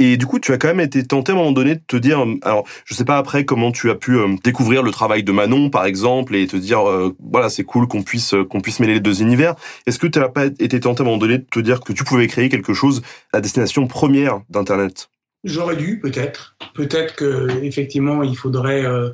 Et 0.00 0.16
du 0.16 0.26
coup 0.26 0.40
tu 0.40 0.52
as 0.52 0.58
quand 0.58 0.66
même 0.66 0.80
été 0.80 1.04
tenté 1.04 1.30
à 1.30 1.36
un 1.36 1.38
moment 1.38 1.52
donné 1.52 1.76
de 1.76 1.82
te 1.86 1.96
dire 1.96 2.26
alors 2.42 2.64
je 2.84 2.94
sais 2.94 3.04
pas 3.04 3.16
après 3.16 3.44
comment 3.44 3.70
tu 3.70 3.90
as 3.90 3.94
pu 3.94 4.16
euh, 4.16 4.34
découvrir 4.42 4.82
le 4.82 4.90
travail 4.90 5.22
de 5.22 5.30
Manon 5.30 5.70
par 5.70 5.84
exemple 5.84 6.34
et 6.34 6.48
te 6.48 6.56
dire 6.56 6.88
euh, 6.88 7.14
voilà 7.30 7.48
c'est 7.48 7.62
cool 7.62 7.86
qu'on 7.86 8.02
puisse 8.02 8.34
qu'on 8.50 8.60
puisse 8.60 8.80
mêler 8.80 8.94
les 8.94 9.00
deux 9.00 9.22
univers. 9.22 9.54
Est-ce 9.86 10.00
que 10.00 10.08
tu 10.08 10.18
n'as 10.18 10.28
pas 10.28 10.46
été 10.46 10.80
tenté 10.80 11.02
à 11.02 11.04
un 11.04 11.06
moment 11.06 11.18
donné 11.18 11.38
de 11.38 11.46
te 11.48 11.60
dire 11.60 11.80
que 11.80 11.92
tu 11.92 12.02
pouvais 12.02 12.26
créer 12.26 12.48
quelque 12.48 12.71
chose 12.74 13.02
la 13.32 13.40
destination 13.40 13.86
première 13.86 14.42
d'Internet 14.48 15.08
J'aurais 15.44 15.76
dû, 15.76 15.98
peut-être. 15.98 16.56
Peut-être 16.74 17.16
que 17.16 17.62
effectivement, 17.62 18.22
il 18.22 18.36
faudrait 18.36 18.84
euh, 18.84 19.10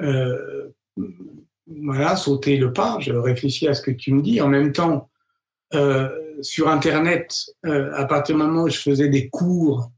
euh, 0.00 0.68
voilà, 1.66 2.16
sauter 2.16 2.56
le 2.58 2.72
pas. 2.72 2.98
Je 3.00 3.12
réfléchis 3.12 3.68
à 3.68 3.74
ce 3.74 3.80
que 3.80 3.90
tu 3.90 4.12
me 4.12 4.20
dis. 4.20 4.40
En 4.40 4.48
même 4.48 4.72
temps, 4.72 5.08
euh, 5.74 6.10
sur 6.42 6.68
Internet, 6.68 7.34
à 7.64 8.04
partir 8.04 8.36
du 8.36 8.42
moment 8.42 8.64
où 8.64 8.68
je 8.68 8.78
faisais 8.78 9.08
des 9.08 9.30
cours, 9.30 9.90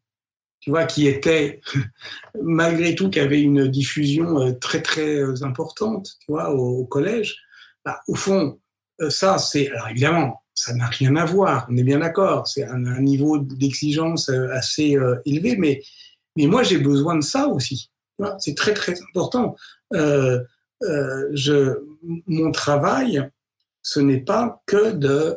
tu 0.61 0.71
vois, 0.71 0.85
qui 0.85 1.09
étaient, 1.09 1.61
malgré 2.43 2.95
tout, 2.95 3.11
qui 3.11 3.19
avaient 3.19 3.43
une 3.43 3.67
diffusion 3.67 4.55
très, 4.61 4.81
très 4.81 5.43
importante, 5.43 6.17
tu 6.21 6.33
vois, 6.33 6.51
au, 6.51 6.85
collège, 6.87 7.37
bah, 7.85 8.01
au 8.07 8.15
fond, 8.15 8.61
ça, 9.09 9.39
c'est, 9.39 9.71
alors 9.71 9.89
évidemment, 9.89 10.44
ça 10.55 10.73
n'a 10.75 10.87
rien 10.87 11.17
à 11.17 11.25
voir, 11.25 11.67
on 11.69 11.77
est 11.77 11.83
bien 11.83 11.99
d'accord, 11.99 12.47
c'est 12.47 12.65
un, 12.65 13.01
niveau 13.01 13.39
d'exigence 13.39 14.29
euh, 14.29 14.49
assez 14.53 14.97
euh, 14.97 15.17
élevé, 15.27 15.57
mais, 15.57 15.83
mais 16.37 16.47
moi 16.47 16.63
j'ai 16.63 16.79
besoin 16.79 17.17
de 17.17 17.23
ça 17.23 17.49
aussi. 17.49 17.91
C'est 18.39 18.57
très 18.57 18.75
très 18.75 18.95
important. 19.03 19.57
Euh, 19.93 20.41
mon 22.27 22.53
travail, 22.53 23.29
ce 23.83 23.99
n'est 23.99 24.21
pas 24.21 24.63
que 24.67 24.93
de, 24.93 25.37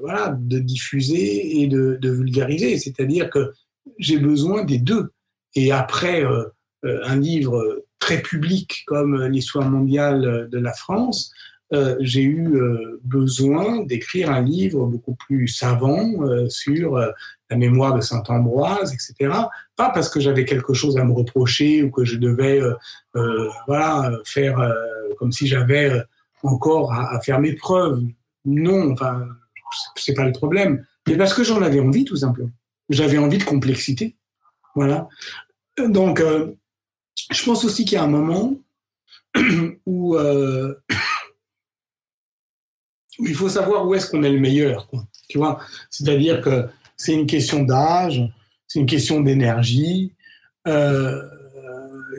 voilà, 0.00 0.36
de 0.38 0.58
diffuser 0.58 1.62
et 1.62 1.68
de 1.68 2.10
vulgariser, 2.10 2.76
c'est-à-dire 2.78 3.30
que 3.30 3.52
j'ai 3.98 4.18
besoin 4.18 4.64
des 4.64 4.78
deux. 4.78 5.12
Et 5.54 5.72
après 5.72 6.24
un 6.82 7.16
livre 7.16 7.84
très 7.98 8.20
public 8.20 8.82
comme 8.86 9.24
l'histoire 9.26 9.70
mondiale 9.70 10.48
de 10.50 10.58
la 10.58 10.72
France, 10.72 11.32
euh, 11.72 11.96
j'ai 11.98 12.22
eu 12.22 12.56
euh, 12.56 13.00
besoin 13.02 13.82
d'écrire 13.84 14.30
un 14.30 14.40
livre 14.40 14.86
beaucoup 14.86 15.16
plus 15.16 15.48
savant 15.48 16.22
euh, 16.22 16.48
sur 16.48 16.96
la 16.96 17.56
mémoire 17.56 17.94
de 17.94 18.00
Saint 18.00 18.22
Ambroise, 18.28 18.94
etc. 18.94 19.34
Pas 19.74 19.90
parce 19.90 20.08
que 20.08 20.20
j'avais 20.20 20.44
quelque 20.44 20.74
chose 20.74 20.96
à 20.96 21.04
me 21.04 21.12
reprocher 21.12 21.82
ou 21.82 21.90
que 21.90 22.04
je 22.04 22.16
devais 22.16 22.60
faire 24.24 24.74
comme 25.18 25.32
si 25.32 25.46
j'avais 25.46 26.02
encore 26.42 26.92
à, 26.92 27.14
à, 27.14 27.20
faire 27.20 27.40
mes 27.40 27.54
preuves. 27.54 28.02
Non, 28.44 28.92
enfin 28.92 29.26
c'est 29.96 30.14
pas 30.14 30.24
le 30.24 30.32
problème, 30.32 30.84
mais 31.06 31.16
parce 31.16 31.34
que 31.34 31.44
j'en 31.44 31.62
avais 31.62 31.80
envie 31.80 32.04
tout 32.04 32.16
simplement. 32.16 32.50
J'avais 32.88 33.18
envie 33.18 33.38
de 33.38 33.44
complexité. 33.44 34.16
Voilà. 34.74 35.08
Donc, 35.78 36.22
je 37.32 37.44
pense 37.44 37.64
aussi 37.64 37.84
qu'il 37.84 37.94
y 37.94 37.96
a 37.96 38.04
un 38.04 38.08
moment 38.08 38.56
où 39.86 40.16
il 43.18 43.34
faut 43.34 43.48
savoir 43.48 43.86
où 43.86 43.94
est-ce 43.94 44.10
qu'on 44.10 44.22
est 44.22 44.32
le 44.32 44.40
meilleur. 44.40 44.88
Tu 45.28 45.38
vois, 45.38 45.60
c'est-à-dire 45.90 46.40
que 46.40 46.66
c'est 46.96 47.12
une 47.12 47.26
question 47.26 47.62
d'âge, 47.62 48.22
c'est 48.66 48.78
une 48.80 48.86
question 48.86 49.20
d'énergie. 49.20 50.12
Euh, 50.66 51.22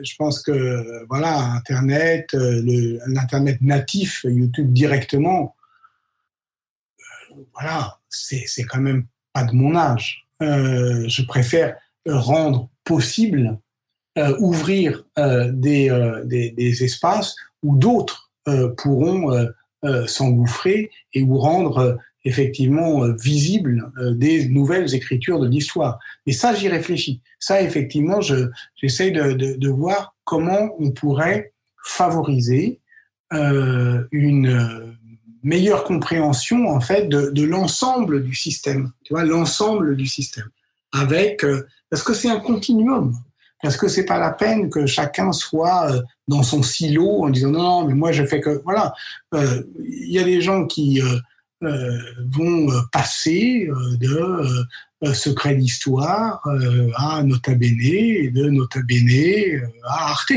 je 0.02 0.14
pense 0.16 0.42
que 0.42 1.04
voilà, 1.08 1.52
Internet, 1.52 2.34
euh, 2.34 2.98
l'internet 3.06 3.60
natif, 3.60 4.24
YouTube 4.24 4.72
directement, 4.72 5.56
euh, 7.00 7.42
voilà, 7.54 7.98
c'est 8.08 8.64
quand 8.64 8.80
même 8.80 9.06
pas 9.32 9.44
de 9.44 9.52
mon 9.52 9.76
âge. 9.76 10.26
Euh, 10.42 11.04
je 11.08 11.22
préfère 11.22 11.76
rendre 12.06 12.70
possible, 12.84 13.58
ouvrir 14.40 15.04
des, 15.16 16.12
des, 16.24 16.82
espaces 16.82 17.36
où 17.62 17.76
d'autres 17.76 18.32
pourront 18.76 19.46
s'engouffrer 20.06 20.90
et 21.14 21.22
où 21.22 21.38
rendre 21.38 21.98
effectivement 22.24 23.04
euh, 23.04 23.14
visible 23.14 23.90
euh, 23.98 24.12
des 24.12 24.48
nouvelles 24.48 24.94
écritures 24.94 25.40
de 25.40 25.48
l'histoire. 25.48 25.98
Et 26.26 26.32
ça, 26.32 26.54
j'y 26.54 26.68
réfléchis. 26.68 27.22
Ça, 27.38 27.62
effectivement, 27.62 28.20
j'essaie 28.20 29.10
de, 29.10 29.32
de, 29.32 29.54
de, 29.56 29.68
voir 29.68 30.14
comment 30.24 30.70
on 30.78 30.90
pourrait 30.90 31.52
favoriser 31.84 32.80
euh, 33.32 34.04
une 34.10 34.96
meilleure 35.42 35.84
compréhension 35.84 36.68
en 36.68 36.80
fait 36.80 37.08
de, 37.08 37.30
de 37.30 37.44
l'ensemble 37.44 38.24
du 38.24 38.34
système. 38.34 38.92
Tu 39.04 39.14
vois, 39.14 39.24
l'ensemble 39.24 39.96
du 39.96 40.06
système. 40.06 40.48
Avec 40.92 41.44
euh, 41.44 41.66
parce 41.90 42.02
que 42.02 42.14
c'est 42.14 42.30
un 42.30 42.40
continuum. 42.40 43.14
Parce 43.62 43.76
que 43.76 43.88
c'est 43.88 44.04
pas 44.04 44.18
la 44.18 44.30
peine 44.30 44.70
que 44.70 44.86
chacun 44.86 45.32
soit 45.32 45.90
dans 46.28 46.42
son 46.42 46.62
silo 46.62 47.24
en 47.24 47.30
disant 47.30 47.50
non, 47.50 47.86
mais 47.86 47.94
moi 47.94 48.12
je 48.12 48.24
fais 48.24 48.40
que 48.40 48.60
voilà. 48.64 48.94
Il 49.32 50.12
y 50.12 50.18
a 50.18 50.24
des 50.24 50.40
gens 50.40 50.66
qui 50.66 51.02
euh, 51.64 51.98
vont 52.30 52.70
euh, 52.70 52.80
passer 52.92 53.68
euh, 53.68 53.96
de 53.96 55.12
Secret 55.12 55.56
d'Histoire 55.56 56.40
à 56.96 57.22
Nota 57.24 57.54
Bene 57.54 57.80
et 57.80 58.30
de 58.30 58.48
Nota 58.48 58.80
Bene 58.82 59.68
à 59.84 60.10
Arte. 60.10 60.32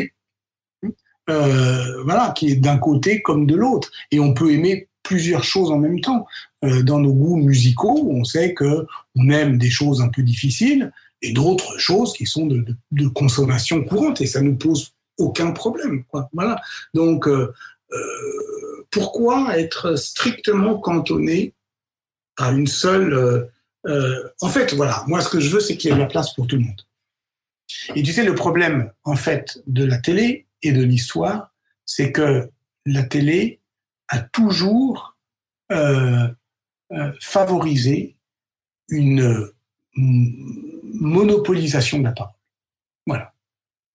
voilà, 1.28 2.34
qui 2.36 2.52
est 2.52 2.56
d'un 2.56 2.78
côté 2.78 3.22
comme 3.22 3.46
de 3.46 3.56
l'autre. 3.56 3.92
Et 4.10 4.20
on 4.20 4.34
peut 4.34 4.52
aimer 4.52 4.88
plusieurs 5.04 5.44
choses 5.44 5.72
en 5.72 5.78
même 5.78 6.00
temps. 6.00 6.26
dans 6.62 7.00
nos 7.00 7.14
goûts 7.14 7.38
musicaux, 7.38 8.08
on 8.12 8.24
sait 8.24 8.54
que 8.54 8.86
on 9.16 9.30
aime 9.30 9.58
des 9.58 9.72
choses 9.72 10.02
un 10.02 10.10
peu 10.10 10.22
difficiles 10.22 10.92
et 11.24 11.34
d'autres 11.34 11.80
choses 11.80 12.14
qui 12.14 12.26
sont 12.26 12.46
de, 12.46 13.08
consommation 13.10 13.84
courante 13.84 14.22
et 14.22 14.28
ça 14.28 14.42
nous 14.42 14.56
pose 14.56 14.94
aucun 15.22 15.52
problème. 15.52 16.04
Quoi. 16.06 16.30
Voilà. 16.34 16.60
Donc, 16.94 17.28
euh, 17.28 17.54
pourquoi 18.90 19.58
être 19.58 19.96
strictement 19.96 20.78
cantonné 20.78 21.54
à 22.38 22.52
une 22.52 22.68
seule... 22.68 23.14
Euh, 23.14 23.46
euh, 23.88 24.30
en 24.42 24.50
fait, 24.50 24.74
voilà, 24.74 25.04
moi 25.08 25.22
ce 25.22 25.30
que 25.30 25.40
je 25.40 25.50
veux, 25.50 25.60
c'est 25.60 25.78
qu'il 25.78 25.90
y 25.90 25.94
ait 25.94 25.96
de 25.96 26.02
la 26.02 26.08
place 26.08 26.34
pour 26.34 26.46
tout 26.46 26.56
le 26.56 26.64
monde. 26.64 26.82
Et 27.96 28.04
tu 28.04 28.12
sais, 28.12 28.24
le 28.24 28.36
problème, 28.36 28.92
en 29.04 29.16
fait, 29.16 29.64
de 29.66 29.86
la 29.86 29.98
télé 29.98 30.46
et 30.62 30.72
de 30.72 30.84
l'histoire, 30.84 31.52
c'est 31.86 32.12
que 32.12 32.50
la 32.86 33.04
télé 33.04 33.60
a 34.10 34.20
toujours 34.20 35.16
euh, 35.72 36.28
favorisé 37.22 38.18
une 38.90 39.50
monopolisation 39.96 42.00
de 42.00 42.04
la 42.04 42.12
parole. 42.12 42.34
Voilà. 43.08 43.34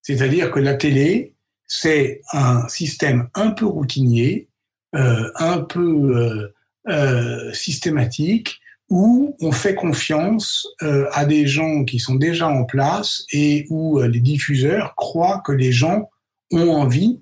C'est-à-dire 0.07 0.53
que 0.53 0.61
la 0.61 0.75
télé, 0.75 1.35
c'est 1.67 2.21
un 2.33 2.69
système 2.69 3.29
un 3.35 3.51
peu 3.51 3.67
routinier 3.67 4.49
euh, 4.95 5.29
un 5.35 5.59
peu 5.59 6.17
euh, 6.17 6.55
euh, 6.89 7.53
systématique 7.53 8.61
où 8.89 9.37
on 9.41 9.51
fait 9.51 9.75
confiance 9.75 10.65
à 11.13 11.25
des 11.25 11.49
gens 11.49 11.83
qui 11.83 11.99
sont 11.99 12.15
déjà 12.15 12.47
en 12.47 12.63
place 12.63 13.25
et 13.33 13.67
où 13.69 14.01
les 14.01 14.21
diffuseurs 14.21 14.95
croient 14.95 15.43
que 15.45 15.51
les 15.51 15.73
gens 15.73 16.09
ont 16.53 16.71
envie 16.71 17.21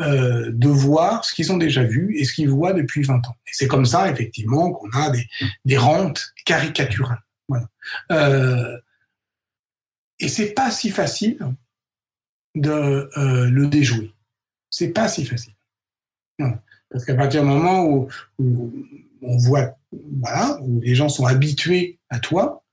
de 0.00 0.68
voir 0.68 1.24
ce 1.24 1.32
qu'ils 1.32 1.52
ont 1.52 1.56
déjà 1.56 1.84
vu 1.84 2.16
et 2.18 2.24
ce 2.24 2.32
qu'ils 2.32 2.50
voient 2.50 2.72
depuis 2.72 3.04
20 3.04 3.28
ans. 3.28 3.36
Et 3.46 3.50
c'est 3.52 3.68
comme 3.68 3.86
ça, 3.86 4.10
effectivement, 4.10 4.72
qu'on 4.72 4.90
a 4.90 5.10
des, 5.10 5.24
des 5.64 5.76
rentes 5.76 6.34
caricaturales. 6.44 7.22
Voilà. 7.48 7.68
Euh, 8.10 8.76
et 10.18 10.28
c'est 10.28 10.52
pas 10.52 10.72
si 10.72 10.90
facile 10.90 11.38
de 12.54 13.08
le 13.48 13.66
déjouer. 13.66 14.12
C'est 14.70 14.90
pas 14.90 15.08
si 15.08 15.24
facile. 15.24 15.54
Parce 16.90 17.04
qu'à 17.04 17.14
partir 17.14 17.42
du 17.42 17.48
moment 17.48 17.84
où, 17.86 18.08
on 19.22 19.36
voit, 19.38 19.76
voilà, 20.20 20.58
où 20.62 20.80
les 20.80 20.94
gens 20.94 21.08
sont 21.08 21.26
habitués 21.26 21.98
à 22.10 22.18
toi, 22.20 22.64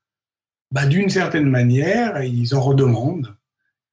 bah, 0.72 0.86
d'une 0.86 1.10
certaine 1.10 1.50
manière, 1.50 2.24
ils 2.24 2.56
en 2.56 2.62
redemandent. 2.62 3.36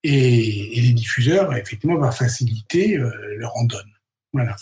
Et, 0.04 0.80
les 0.80 0.92
diffuseurs, 0.92 1.54
effectivement, 1.56 1.98
par 1.98 2.14
faciliter, 2.14 2.98
euh, 2.98 3.10
leur 3.36 3.56
en 3.56 3.64
donnent. 3.64 3.94
Voilà. 4.32 4.54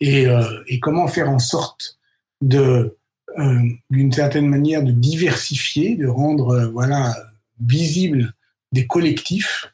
Et, 0.00 0.26
euh, 0.26 0.62
et, 0.68 0.78
comment 0.78 1.08
faire 1.08 1.28
en 1.28 1.38
sorte 1.38 1.98
de, 2.40 2.96
euh, 3.38 3.60
d'une 3.90 4.12
certaine 4.12 4.46
manière, 4.46 4.82
de 4.82 4.92
diversifier, 4.92 5.96
de 5.96 6.06
rendre, 6.06 6.70
voilà, 6.72 7.16
visible 7.60 8.34
des 8.72 8.86
collectifs 8.86 9.73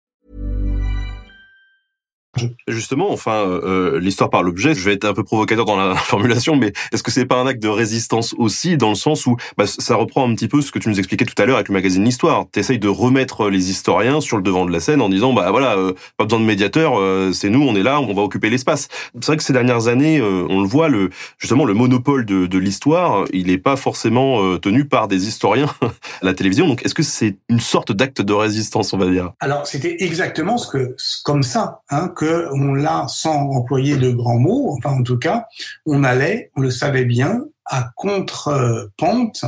Justement, 2.65 3.11
enfin, 3.11 3.45
euh, 3.45 3.61
euh, 3.95 3.99
l'histoire 3.99 4.29
par 4.29 4.41
l'objet, 4.41 4.73
je 4.73 4.85
vais 4.85 4.93
être 4.93 5.03
un 5.03 5.13
peu 5.13 5.23
provocateur 5.23 5.65
dans 5.65 5.75
la 5.75 5.95
formulation, 5.95 6.55
mais 6.55 6.71
est-ce 6.93 7.03
que 7.03 7.11
c'est 7.11 7.25
pas 7.25 7.35
un 7.35 7.45
acte 7.45 7.61
de 7.61 7.67
résistance 7.67 8.33
aussi, 8.37 8.77
dans 8.77 8.89
le 8.89 8.95
sens 8.95 9.25
où 9.25 9.35
bah, 9.57 9.67
ça 9.67 9.95
reprend 9.95 10.29
un 10.29 10.33
petit 10.33 10.47
peu 10.47 10.61
ce 10.61 10.71
que 10.71 10.79
tu 10.79 10.87
nous 10.87 10.97
expliquais 10.97 11.25
tout 11.25 11.39
à 11.41 11.45
l'heure 11.45 11.57
avec 11.57 11.67
le 11.67 11.73
magazine 11.73 12.05
L'Histoire. 12.05 12.45
Tu 12.53 12.59
essayes 12.59 12.79
de 12.79 12.87
remettre 12.87 13.49
les 13.49 13.69
historiens 13.69 14.21
sur 14.21 14.37
le 14.37 14.43
devant 14.43 14.65
de 14.65 14.71
la 14.71 14.79
scène 14.79 15.01
en 15.01 15.09
disant, 15.09 15.33
bah 15.33 15.51
voilà, 15.51 15.77
euh, 15.77 15.93
pas 16.15 16.23
besoin 16.23 16.39
de 16.39 16.45
médiateur, 16.45 16.93
c'est 17.33 17.49
nous, 17.49 17.61
on 17.61 17.75
est 17.75 17.83
là, 17.83 17.99
on 17.99 18.13
va 18.13 18.21
occuper 18.21 18.49
l'espace. 18.49 18.87
C'est 19.15 19.27
vrai 19.27 19.37
que 19.37 19.43
ces 19.43 19.53
dernières 19.53 19.87
années, 19.87 20.21
on 20.21 20.61
le 20.61 20.67
voit, 20.67 20.87
le 20.87 21.09
justement 21.37 21.65
le 21.65 21.73
monopole 21.73 22.25
de, 22.25 22.47
de 22.47 22.57
l'histoire, 22.57 23.25
il 23.33 23.47
n'est 23.47 23.57
pas 23.57 23.75
forcément 23.75 24.57
tenu 24.57 24.85
par 24.85 25.07
des 25.07 25.27
historiens 25.27 25.73
à 25.81 26.25
la 26.25 26.33
télévision. 26.33 26.67
Donc, 26.67 26.85
est-ce 26.85 26.93
que 26.93 27.03
c'est 27.03 27.35
une 27.49 27.59
sorte 27.59 27.91
d'acte 27.91 28.21
de 28.21 28.33
résistance, 28.33 28.93
on 28.93 28.97
va 28.97 29.07
dire? 29.07 29.31
Alors, 29.39 29.67
c'était 29.67 29.97
exactement 29.99 30.57
ce 30.57 30.67
que, 30.67 30.95
comme 31.23 31.43
ça, 31.43 31.81
hein, 31.89 32.11
on 32.23 32.73
l'a 32.73 33.05
sans 33.07 33.49
employer 33.51 33.97
de 33.97 34.11
grands 34.11 34.39
mots, 34.39 34.75
enfin 34.77 34.97
en 34.97 35.03
tout 35.03 35.17
cas, 35.17 35.45
on 35.85 36.03
allait, 36.03 36.51
on 36.55 36.61
le 36.61 36.71
savait 36.71 37.05
bien, 37.05 37.43
à 37.65 37.91
contre-pente 37.95 39.45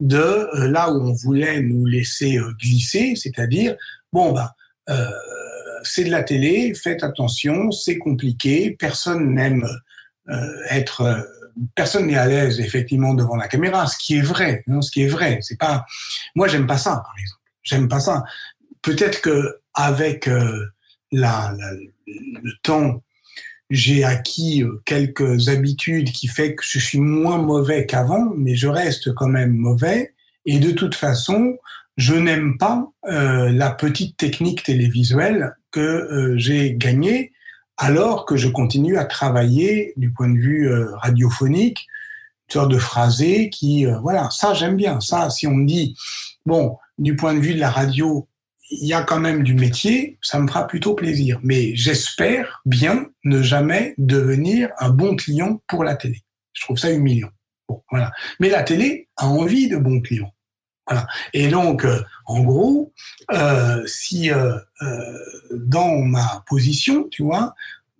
de 0.00 0.16
euh, 0.16 0.68
là 0.68 0.90
où 0.92 1.08
on 1.08 1.12
voulait 1.12 1.60
nous 1.60 1.86
laisser 1.86 2.38
euh, 2.38 2.52
glisser, 2.60 3.14
c'est-à-dire, 3.16 3.76
bon, 4.12 4.32
bah, 4.32 4.54
euh, 4.88 5.10
c'est 5.82 6.04
de 6.04 6.10
la 6.10 6.22
télé, 6.22 6.72
faites 6.74 7.02
attention, 7.02 7.70
c'est 7.70 7.98
compliqué, 7.98 8.76
personne 8.78 9.34
n'aime 9.34 9.66
être 10.70 11.28
personne 11.74 12.06
n'est 12.06 12.16
à 12.16 12.26
l'aise 12.26 12.58
effectivement 12.60 13.12
devant 13.12 13.36
la 13.36 13.46
caméra, 13.46 13.86
ce 13.86 13.98
qui 13.98 14.16
est 14.16 14.22
vrai, 14.22 14.64
hein, 14.66 14.80
ce 14.80 14.90
qui 14.90 15.02
est 15.02 15.08
vrai. 15.08 15.38
C'est 15.42 15.58
pas, 15.58 15.84
moi 16.34 16.48
j'aime 16.48 16.66
pas 16.66 16.78
ça 16.78 17.02
par 17.04 17.14
exemple, 17.20 17.42
j'aime 17.62 17.88
pas 17.88 18.00
ça. 18.00 18.24
Peut-être 18.80 19.20
que 19.20 19.60
avec 19.74 20.30
la, 21.12 21.54
le 22.06 22.52
temps, 22.62 23.02
j'ai 23.70 24.04
acquis 24.04 24.62
euh, 24.62 24.82
quelques 24.84 25.48
habitudes 25.48 26.10
qui 26.12 26.28
fait 26.28 26.54
que 26.54 26.62
je 26.64 26.78
suis 26.78 27.00
moins 27.00 27.38
mauvais 27.38 27.86
qu'avant, 27.86 28.32
mais 28.36 28.54
je 28.56 28.68
reste 28.68 29.14
quand 29.14 29.28
même 29.28 29.52
mauvais. 29.52 30.14
Et 30.46 30.58
de 30.58 30.70
toute 30.70 30.94
façon, 30.94 31.56
je 31.96 32.14
n'aime 32.14 32.58
pas 32.58 32.90
euh, 33.08 33.50
la 33.50 33.70
petite 33.70 34.16
technique 34.16 34.62
télévisuelle 34.62 35.56
que 35.70 35.80
euh, 35.80 36.34
j'ai 36.36 36.74
gagnée 36.74 37.32
alors 37.76 38.26
que 38.26 38.36
je 38.36 38.48
continue 38.48 38.96
à 38.96 39.04
travailler 39.04 39.94
du 39.96 40.12
point 40.12 40.28
de 40.28 40.38
vue 40.38 40.72
radiophonique, 41.02 41.88
une 42.48 42.52
sorte 42.52 42.70
de 42.70 42.78
phrasé 42.78 43.50
qui, 43.50 43.84
voilà, 44.00 44.30
ça 44.30 44.54
j'aime 44.54 44.76
bien. 44.76 45.00
Ça, 45.00 45.28
si 45.28 45.48
on 45.48 45.56
me 45.56 45.66
dit, 45.66 45.96
bon, 46.46 46.76
du 46.98 47.16
point 47.16 47.34
de 47.34 47.40
vue 47.40 47.54
de 47.54 47.58
la 47.58 47.70
radio, 47.70 48.28
il 48.70 48.86
y 48.86 48.94
a 48.94 49.02
quand 49.02 49.20
même 49.20 49.42
du 49.42 49.54
métier, 49.54 50.18
ça 50.22 50.38
me 50.38 50.48
fera 50.48 50.66
plutôt 50.66 50.94
plaisir. 50.94 51.38
Mais 51.42 51.74
j'espère 51.76 52.62
bien 52.64 53.06
ne 53.24 53.42
jamais 53.42 53.94
devenir 53.98 54.70
un 54.78 54.90
bon 54.90 55.16
client 55.16 55.62
pour 55.66 55.84
la 55.84 55.96
télé. 55.96 56.22
Je 56.52 56.62
trouve 56.62 56.78
ça 56.78 56.90
humiliant. 56.90 57.30
Bon, 57.68 57.82
voilà. 57.90 58.12
Mais 58.40 58.48
la 58.48 58.62
télé 58.62 59.08
a 59.16 59.26
envie 59.26 59.68
de 59.68 59.76
bons 59.76 60.00
clients. 60.00 60.34
Voilà. 60.86 61.06
Et 61.32 61.48
donc, 61.48 61.84
euh, 61.84 62.02
en 62.26 62.40
gros, 62.40 62.92
euh, 63.32 63.86
si 63.86 64.30
euh, 64.30 64.58
euh, 64.82 65.18
dans 65.52 65.98
ma 65.98 66.44
position, 66.46 67.08
tu 67.10 67.22
vois, 67.22 67.54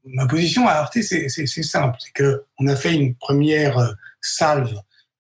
ma 0.04 0.26
position 0.26 0.68
à 0.68 0.72
Arte, 0.72 0.98
c'est 1.00 1.28
simple, 1.46 1.96
c'est 1.98 2.12
que 2.12 2.44
on 2.58 2.66
a 2.66 2.76
fait 2.76 2.94
une 2.94 3.14
première 3.14 3.78
euh, 3.78 3.92
salve 4.20 4.74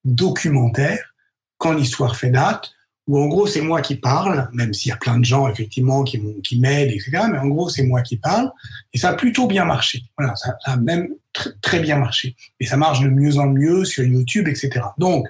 documentaire 0.04 1.14
quand 1.56 1.72
l'histoire 1.72 2.16
fait 2.16 2.30
date, 2.30 2.72
où 3.06 3.18
en 3.18 3.26
gros 3.26 3.46
c'est 3.46 3.60
moi 3.60 3.82
qui 3.82 3.96
parle, 3.96 4.48
même 4.52 4.72
s'il 4.72 4.90
y 4.90 4.92
a 4.92 4.96
plein 4.96 5.18
de 5.18 5.24
gens 5.24 5.48
effectivement 5.48 6.04
qui, 6.04 6.20
qui 6.42 6.58
m'aident, 6.58 6.90
etc. 6.90 7.10
Mais 7.30 7.38
en 7.38 7.48
gros 7.48 7.68
c'est 7.68 7.84
moi 7.84 8.02
qui 8.02 8.16
parle, 8.16 8.50
et 8.92 8.98
ça 8.98 9.10
a 9.10 9.14
plutôt 9.14 9.46
bien 9.46 9.64
marché. 9.64 10.02
Voilà, 10.16 10.34
ça, 10.36 10.56
a 10.64 10.76
même 10.76 11.08
tr 11.32 11.48
très 11.60 11.80
bien 11.80 11.98
marché, 11.98 12.34
et 12.60 12.66
ça 12.66 12.76
marche 12.76 13.00
de 13.00 13.08
mieux 13.08 13.38
en 13.38 13.46
mieux 13.46 13.84
sur 13.84 14.04
YouTube, 14.04 14.48
etc. 14.48 14.80
Donc 14.98 15.26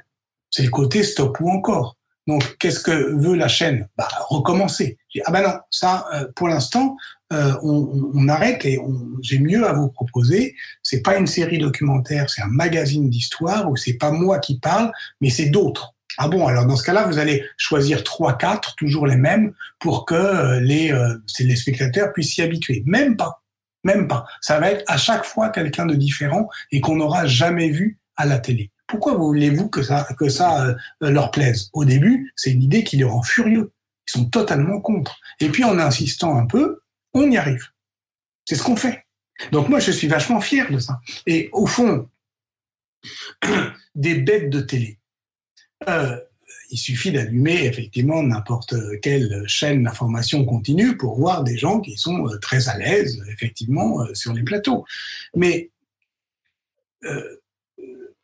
c'est 0.50 0.62
le 0.62 0.70
côté 0.70 1.02
stop 1.02 1.36
ou 1.40 1.50
encore. 1.50 1.96
Donc, 2.26 2.56
qu'est-ce 2.58 2.80
que 2.80 3.14
veut 3.14 3.34
la 3.34 3.48
chaîne? 3.48 3.88
Bah, 3.98 4.08
Recommencer. 4.28 4.96
ah 5.26 5.30
ben 5.30 5.42
non, 5.42 5.58
ça, 5.70 6.06
euh, 6.14 6.26
pour 6.34 6.48
l'instant, 6.48 6.96
euh, 7.32 7.52
on, 7.62 8.10
on, 8.14 8.28
arrête 8.28 8.64
et 8.64 8.78
j'ai 9.20 9.38
mieux 9.38 9.66
à 9.66 9.72
vous 9.72 9.88
proposer. 9.88 10.54
C'est 10.82 11.02
pas 11.02 11.16
une 11.16 11.26
série 11.26 11.58
documentaire, 11.58 12.30
c'est 12.30 12.42
un 12.42 12.48
magazine 12.48 13.10
d'histoire 13.10 13.70
où 13.70 13.76
c'est 13.76 13.94
pas 13.94 14.10
moi 14.10 14.38
qui 14.38 14.58
parle, 14.58 14.92
mais 15.20 15.30
c'est 15.30 15.50
d'autres. 15.50 15.93
Ah 16.18 16.28
bon, 16.28 16.46
alors 16.46 16.66
dans 16.66 16.76
ce 16.76 16.84
cas-là, 16.84 17.06
vous 17.06 17.18
allez 17.18 17.44
choisir 17.56 18.04
trois, 18.04 18.36
quatre, 18.36 18.74
toujours 18.76 19.06
les 19.06 19.16
mêmes, 19.16 19.52
pour 19.78 20.06
que 20.06 20.14
euh, 20.14 20.60
les, 20.60 20.92
euh, 20.92 21.16
les 21.40 21.56
spectateurs 21.56 22.12
puissent 22.12 22.34
s'y 22.34 22.42
habituer. 22.42 22.82
Même 22.86 23.16
pas, 23.16 23.42
même 23.82 24.08
pas. 24.08 24.24
Ça 24.40 24.58
va 24.60 24.70
être 24.70 24.84
à 24.86 24.96
chaque 24.96 25.24
fois 25.24 25.50
quelqu'un 25.50 25.86
de 25.86 25.94
différent 25.94 26.48
et 26.70 26.80
qu'on 26.80 26.96
n'aura 26.96 27.26
jamais 27.26 27.70
vu 27.70 27.98
à 28.16 28.26
la 28.26 28.38
télé. 28.38 28.70
Pourquoi 28.86 29.14
voulez-vous 29.14 29.68
que 29.68 29.82
ça, 29.82 30.06
que 30.18 30.28
ça 30.28 30.66
euh, 30.66 30.74
leur 31.00 31.30
plaise? 31.30 31.70
Au 31.72 31.84
début, 31.84 32.32
c'est 32.36 32.52
une 32.52 32.62
idée 32.62 32.84
qui 32.84 32.96
les 32.96 33.04
rend 33.04 33.22
furieux. 33.22 33.72
Ils 34.08 34.18
sont 34.18 34.24
totalement 34.26 34.80
contre. 34.80 35.16
Et 35.40 35.48
puis 35.48 35.64
en 35.64 35.78
insistant 35.78 36.36
un 36.36 36.46
peu, 36.46 36.80
on 37.12 37.30
y 37.30 37.36
arrive. 37.36 37.68
C'est 38.44 38.56
ce 38.56 38.62
qu'on 38.62 38.76
fait. 38.76 39.06
Donc 39.52 39.68
moi, 39.68 39.80
je 39.80 39.90
suis 39.90 40.06
vachement 40.06 40.40
fier 40.40 40.70
de 40.70 40.78
ça. 40.78 41.00
Et 41.26 41.48
au 41.52 41.66
fond, 41.66 42.08
des 43.94 44.14
bêtes 44.16 44.50
de 44.50 44.60
télé. 44.60 44.98
Euh, 45.88 46.16
il 46.70 46.78
suffit 46.78 47.12
d'allumer 47.12 47.66
effectivement 47.66 48.22
n'importe 48.22 48.74
quelle 49.00 49.44
chaîne 49.46 49.84
d'information 49.84 50.44
continue 50.44 50.96
pour 50.96 51.18
voir 51.18 51.44
des 51.44 51.56
gens 51.56 51.80
qui 51.80 51.96
sont 51.96 52.26
euh, 52.26 52.38
très 52.38 52.68
à 52.68 52.78
l'aise 52.78 53.22
effectivement 53.30 54.00
euh, 54.00 54.14
sur 54.14 54.32
les 54.32 54.42
plateaux. 54.42 54.84
Mais 55.36 55.70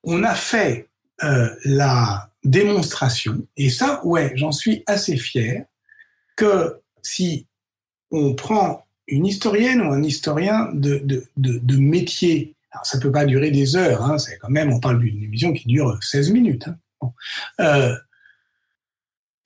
on 0.05 0.25
a 0.25 0.35
fait 0.35 0.89
la 1.67 2.31
démonstration, 2.45 3.47
et 3.59 3.69
ça, 3.69 4.01
ouais, 4.07 4.33
j'en 4.37 4.53
suis 4.53 4.83
assez 4.87 5.19
fier, 5.19 5.67
que 6.35 6.81
si 7.03 7.47
on 8.11 8.35
prend 8.35 8.87
une 9.07 9.27
historienne 9.27 9.83
ou 9.83 9.93
un 9.93 10.03
historien 10.03 10.71
de, 10.73 11.03
de, 11.05 11.27
de, 11.37 11.77
métier, 11.77 12.55
alors 12.71 12.87
ça 12.87 12.99
peut 12.99 13.13
pas 13.13 13.27
durer 13.27 13.51
des 13.51 13.77
heures, 13.77 14.03
hein, 14.03 14.17
c'est 14.17 14.39
quand 14.39 14.49
même, 14.49 14.73
on 14.73 14.81
parle 14.81 15.01
d'une 15.01 15.23
émission 15.23 15.53
qui 15.53 15.69
dure 15.69 16.03
16 16.03 16.31
minutes, 16.31 16.69
hein. 16.69 16.79
Euh, 17.61 17.97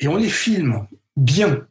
et 0.00 0.09
on 0.09 0.16
les 0.16 0.28
filme 0.28 0.86
bien, 1.16 1.66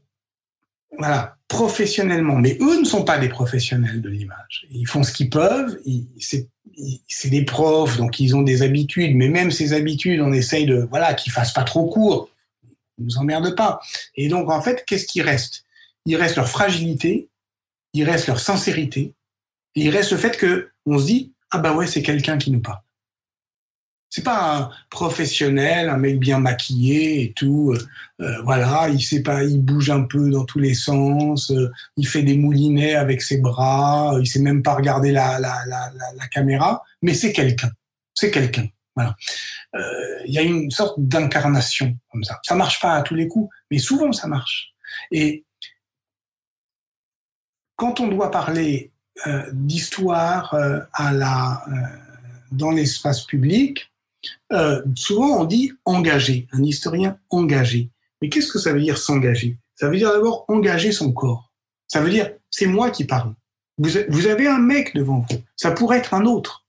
voilà, 0.97 1.38
professionnellement. 1.47 2.36
Mais 2.36 2.57
eux 2.61 2.79
ne 2.79 2.86
sont 2.86 3.03
pas 3.03 3.17
des 3.17 3.29
professionnels 3.29 4.01
de 4.01 4.09
l'image. 4.09 4.65
Ils 4.71 4.88
font 4.88 5.03
ce 5.03 5.11
qu'ils 5.11 5.29
peuvent. 5.29 5.77
C'est 6.17 7.29
des 7.29 7.45
profs, 7.45 7.97
donc 7.97 8.19
ils 8.19 8.36
ont 8.36 8.41
des 8.41 8.61
habitudes. 8.63 9.15
Mais 9.15 9.27
même 9.27 9.51
ces 9.51 9.73
habitudes, 9.73 10.21
on 10.21 10.34
essaye 10.34 10.65
de 10.65 10.88
voilà 10.89 11.13
qu'ils 11.13 11.31
fassent 11.31 11.53
pas 11.53 11.63
trop 11.63 11.88
court. 11.88 12.29
Ils 12.97 13.05
nous 13.05 13.17
emmerdent 13.17 13.55
pas. 13.55 13.79
Et 14.15 14.29
donc 14.29 14.49
en 14.49 14.61
fait, 14.61 14.84
qu'est-ce 14.86 15.05
qui 15.05 15.21
reste? 15.21 15.65
Il 16.05 16.15
reste 16.15 16.36
leur 16.36 16.49
fragilité, 16.49 17.29
il 17.93 18.03
reste 18.03 18.27
leur 18.27 18.39
sincérité, 18.39 19.13
et 19.75 19.81
il 19.81 19.89
reste 19.89 20.11
le 20.11 20.17
fait 20.17 20.38
que 20.38 20.69
on 20.86 20.99
se 20.99 21.05
dit 21.05 21.34
ah 21.51 21.59
bah 21.59 21.73
ouais 21.73 21.88
c'est 21.88 22.01
quelqu'un 22.01 22.38
qui 22.38 22.51
nous 22.51 22.61
parle. 22.61 22.81
C'est 24.16 24.22
pas 24.22 24.57
un 24.57 24.70
professionnel, 24.91 25.89
un 25.89 25.97
mec 25.97 26.20
bien 26.20 26.38
maquillé 26.38 27.24
et 27.24 27.34
tout. 27.34 27.74
Euh, 28.22 28.41
voilà, 28.43 28.88
il 28.89 29.01
sait 29.01 29.24
pas, 29.24 29.43
il 29.43 29.59
bouge 29.59 29.89
un 29.89 30.03
peu 30.03 30.30
dans 30.30 30.45
tous 30.45 30.59
les 30.59 30.76
sens. 30.76 31.49
Euh, 31.49 31.72
il 31.97 32.07
fait 32.07 32.22
des 32.22 32.38
moulinets 32.38 32.93
avec 32.93 33.24
ses 33.24 33.39
bras. 33.39 34.16
Il 34.20 34.28
sait 34.28 34.39
même 34.39 34.61
pas 34.61 34.76
regarder 34.76 35.11
la, 35.11 35.39
la, 35.39 35.66
la, 35.66 35.91
la 36.16 36.28
caméra. 36.28 36.84
Mais 37.01 37.16
c'est 37.16 37.34
quelqu'un. 37.34 37.72
C'est 38.14 38.30
quelqu'un. 38.30 38.68
Voilà. 38.95 39.16
Euh, 39.76 40.20
il 40.28 40.34
y 40.36 40.38
a 40.38 40.43
une 40.43 40.70
sorte 40.70 40.93
d'incarnation 40.99 41.97
comme 42.11 42.24
ça. 42.24 42.39
Ça 42.43 42.53
marche 42.53 42.80
pas 42.80 42.93
à 42.93 43.01
tous 43.01 43.16
les 43.16 43.28
coups, 43.28 43.51
mais 43.72 43.80
souvent 43.80 44.11
ça 44.11 44.28
marche. 44.28 44.76
Et 45.09 45.43
quand 47.78 47.99
on 47.99 48.09
doit 48.09 48.30
parler 48.30 48.91
euh, 49.26 49.49
d'histoire 49.51 50.53
euh, 50.53 50.82
à 50.93 51.11
la 51.11 51.66
dans 52.51 52.70
l'espace 52.70 53.26
public, 53.26 53.89
euh, 54.51 54.82
souvent 54.95 55.41
on 55.41 55.45
dit 55.45 55.71
engagé, 55.86 56.47
un 56.51 56.63
historien 56.63 57.17
engagé. 57.30 57.89
Mais 58.21 58.30
qu'est-ce 58.30 58.51
que 58.51 58.59
ça 58.59 58.74
veut 58.74 58.82
dire 58.82 58.97
s'engager? 58.97 59.57
Ça 59.76 59.89
veut 59.89 59.97
dire 59.97 60.11
d'abord 60.11 60.45
engager 60.47 60.91
son 60.91 61.11
corps. 61.11 61.51
Ça 61.88 62.01
veut 62.01 62.09
dire 62.09 62.32
c'est 62.49 62.67
moi 62.67 62.89
qui 62.89 63.05
parle. 63.05 63.34
Vous, 63.80 64.28
avez 64.28 64.47
un 64.47 64.59
mec 64.59 64.95
devant 64.95 65.26
vous. 65.30 65.41
Ça 65.55 65.71
pourrait 65.71 65.97
être 65.97 66.13
un 66.13 66.26
autre. 66.26 66.65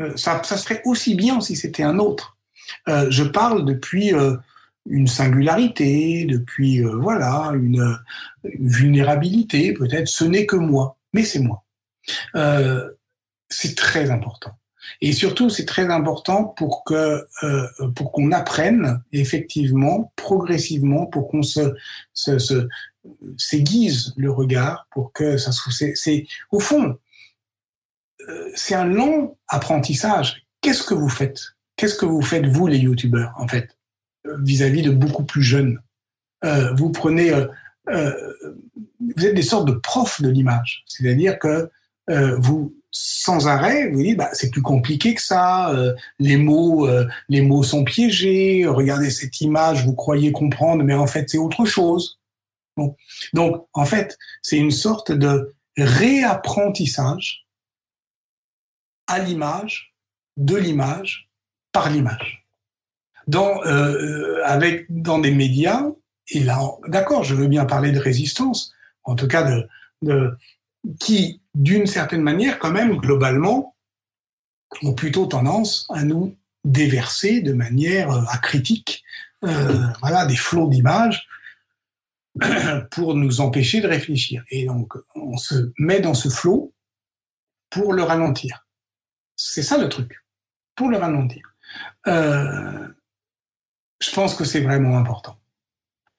Euh, 0.00 0.16
ça, 0.16 0.42
serait 0.44 0.80
aussi 0.84 1.16
bien 1.16 1.40
si 1.40 1.56
c'était 1.56 1.82
un 1.82 1.98
autre. 1.98 2.36
Euh, 2.88 3.10
je 3.10 3.24
parle 3.24 3.64
depuis 3.64 4.12
une 4.86 5.08
singularité, 5.08 6.24
depuis 6.24 6.82
voilà 6.82 7.50
une, 7.54 7.98
vulnérabilité. 8.44 9.74
Peut-être 9.74 10.06
ce 10.06 10.24
n'est 10.24 10.46
que 10.46 10.56
moi, 10.56 10.96
mais 11.12 11.24
c'est 11.24 11.40
moi. 11.40 11.64
C'est 13.50 13.76
très 13.76 14.10
important. 14.10 14.56
Et 15.00 15.12
surtout, 15.12 15.50
c'est 15.50 15.64
très 15.66 15.90
important 15.90 16.44
pour 16.44 16.84
que 16.84 17.26
euh, 17.42 17.66
pour 17.94 18.12
qu'on 18.12 18.32
apprenne 18.32 19.02
effectivement, 19.12 20.12
progressivement, 20.16 21.06
pour 21.06 21.28
qu'on 21.28 21.42
se, 21.42 21.74
se, 22.12 22.38
se 22.38 22.68
s'aiguise 23.36 24.14
le 24.16 24.30
regard, 24.30 24.86
pour 24.90 25.12
que 25.12 25.36
ça 25.36 25.50
c'est, 25.52 25.94
c'est 25.94 26.26
au 26.50 26.60
fond, 26.60 26.98
euh, 28.28 28.50
c'est 28.54 28.74
un 28.74 28.86
long 28.86 29.36
apprentissage. 29.48 30.46
Qu'est-ce 30.60 30.82
que 30.82 30.94
vous 30.94 31.08
faites? 31.08 31.40
Qu'est-ce 31.76 31.94
que 31.94 32.06
vous 32.06 32.22
faites 32.22 32.46
vous 32.46 32.66
les 32.66 32.78
youtubeurs 32.78 33.32
en 33.38 33.46
fait 33.48 33.76
vis-à-vis 34.24 34.82
de 34.82 34.90
beaucoup 34.90 35.24
plus 35.24 35.42
jeunes? 35.42 35.80
Euh, 36.44 36.72
Vous 36.74 36.90
prenez, 36.90 37.32
euh, 37.32 37.46
euh, 37.88 38.12
vous 39.16 39.26
êtes 39.26 39.34
des 39.34 39.42
sortes 39.42 39.66
de 39.66 39.72
profs 39.72 40.20
de 40.20 40.28
l'image, 40.28 40.84
c'est-à-dire 40.86 41.38
que 41.38 41.70
euh, 42.10 42.36
vous 42.38 42.74
sans 43.00 43.46
arrêt, 43.46 43.88
vous 43.90 44.02
dites, 44.02 44.16
bah, 44.16 44.30
c'est 44.32 44.50
plus 44.50 44.62
compliqué 44.62 45.14
que 45.14 45.22
ça. 45.22 45.70
Euh, 45.70 45.94
les 46.18 46.36
mots, 46.36 46.88
euh, 46.88 47.06
les 47.28 47.42
mots 47.42 47.62
sont 47.62 47.84
piégés. 47.84 48.66
Regardez 48.66 49.10
cette 49.10 49.40
image, 49.40 49.84
vous 49.84 49.94
croyez 49.94 50.32
comprendre, 50.32 50.82
mais 50.82 50.94
en 50.94 51.06
fait, 51.06 51.30
c'est 51.30 51.38
autre 51.38 51.64
chose. 51.64 52.18
Donc, 53.34 53.66
en 53.72 53.84
fait, 53.84 54.18
c'est 54.42 54.56
une 54.56 54.72
sorte 54.72 55.12
de 55.12 55.54
réapprentissage 55.76 57.46
à 59.06 59.20
l'image, 59.20 59.94
de 60.36 60.56
l'image, 60.56 61.30
par 61.70 61.90
l'image. 61.90 62.46
Dans, 63.28 63.62
euh, 63.64 64.42
avec, 64.44 64.86
dans 64.88 65.20
des 65.20 65.32
médias, 65.32 65.86
et 66.30 66.40
là, 66.40 66.60
d'accord, 66.88 67.22
je 67.22 67.36
veux 67.36 67.46
bien 67.46 67.64
parler 67.64 67.92
de 67.92 68.00
résistance, 68.00 68.72
en 69.04 69.14
tout 69.14 69.28
cas 69.28 69.44
de, 69.44 69.68
de 70.02 70.36
qui 70.98 71.40
d'une 71.58 71.86
certaine 71.86 72.22
manière, 72.22 72.58
quand 72.60 72.70
même, 72.70 72.96
globalement, 72.96 73.76
ont 74.82 74.94
plutôt 74.94 75.26
tendance 75.26 75.86
à 75.90 76.04
nous 76.04 76.36
déverser 76.64 77.40
de 77.40 77.52
manière 77.52 78.10
euh, 78.10 78.22
acritique 78.30 79.04
euh, 79.44 79.86
voilà, 80.00 80.24
des 80.24 80.36
flots 80.36 80.68
d'images 80.68 81.28
pour 82.92 83.14
nous 83.14 83.40
empêcher 83.40 83.80
de 83.80 83.88
réfléchir. 83.88 84.44
Et 84.50 84.66
donc, 84.66 84.94
on 85.16 85.36
se 85.36 85.72
met 85.78 86.00
dans 86.00 86.14
ce 86.14 86.28
flot 86.28 86.72
pour 87.70 87.92
le 87.92 88.04
ralentir. 88.04 88.66
C'est 89.34 89.62
ça 89.62 89.78
le 89.78 89.88
truc, 89.88 90.24
pour 90.76 90.88
le 90.88 90.96
ralentir. 90.96 91.42
Euh, 92.06 92.88
je 94.00 94.10
pense 94.12 94.36
que 94.36 94.44
c'est 94.44 94.60
vraiment 94.60 94.96
important. 94.96 95.38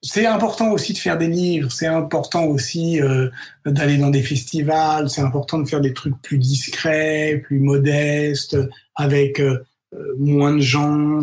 C'est 0.02 0.26
important 0.26 0.72
aussi 0.72 0.94
de 0.94 0.98
faire 0.98 1.18
des 1.18 1.28
livres, 1.28 1.70
c'est 1.70 1.86
important 1.86 2.46
aussi 2.46 3.00
euh, 3.02 3.28
d'aller 3.66 3.98
dans 3.98 4.10
des 4.10 4.22
festivals, 4.22 5.10
c'est 5.10 5.20
important 5.20 5.58
de 5.58 5.68
faire 5.68 5.80
des 5.80 5.92
trucs 5.92 6.20
plus 6.22 6.38
discrets, 6.38 7.42
plus 7.44 7.60
modestes, 7.60 8.56
avec 8.94 9.40
euh, 9.40 9.62
euh, 9.94 10.14
moins 10.18 10.54
de 10.54 10.60
gens, 10.60 11.20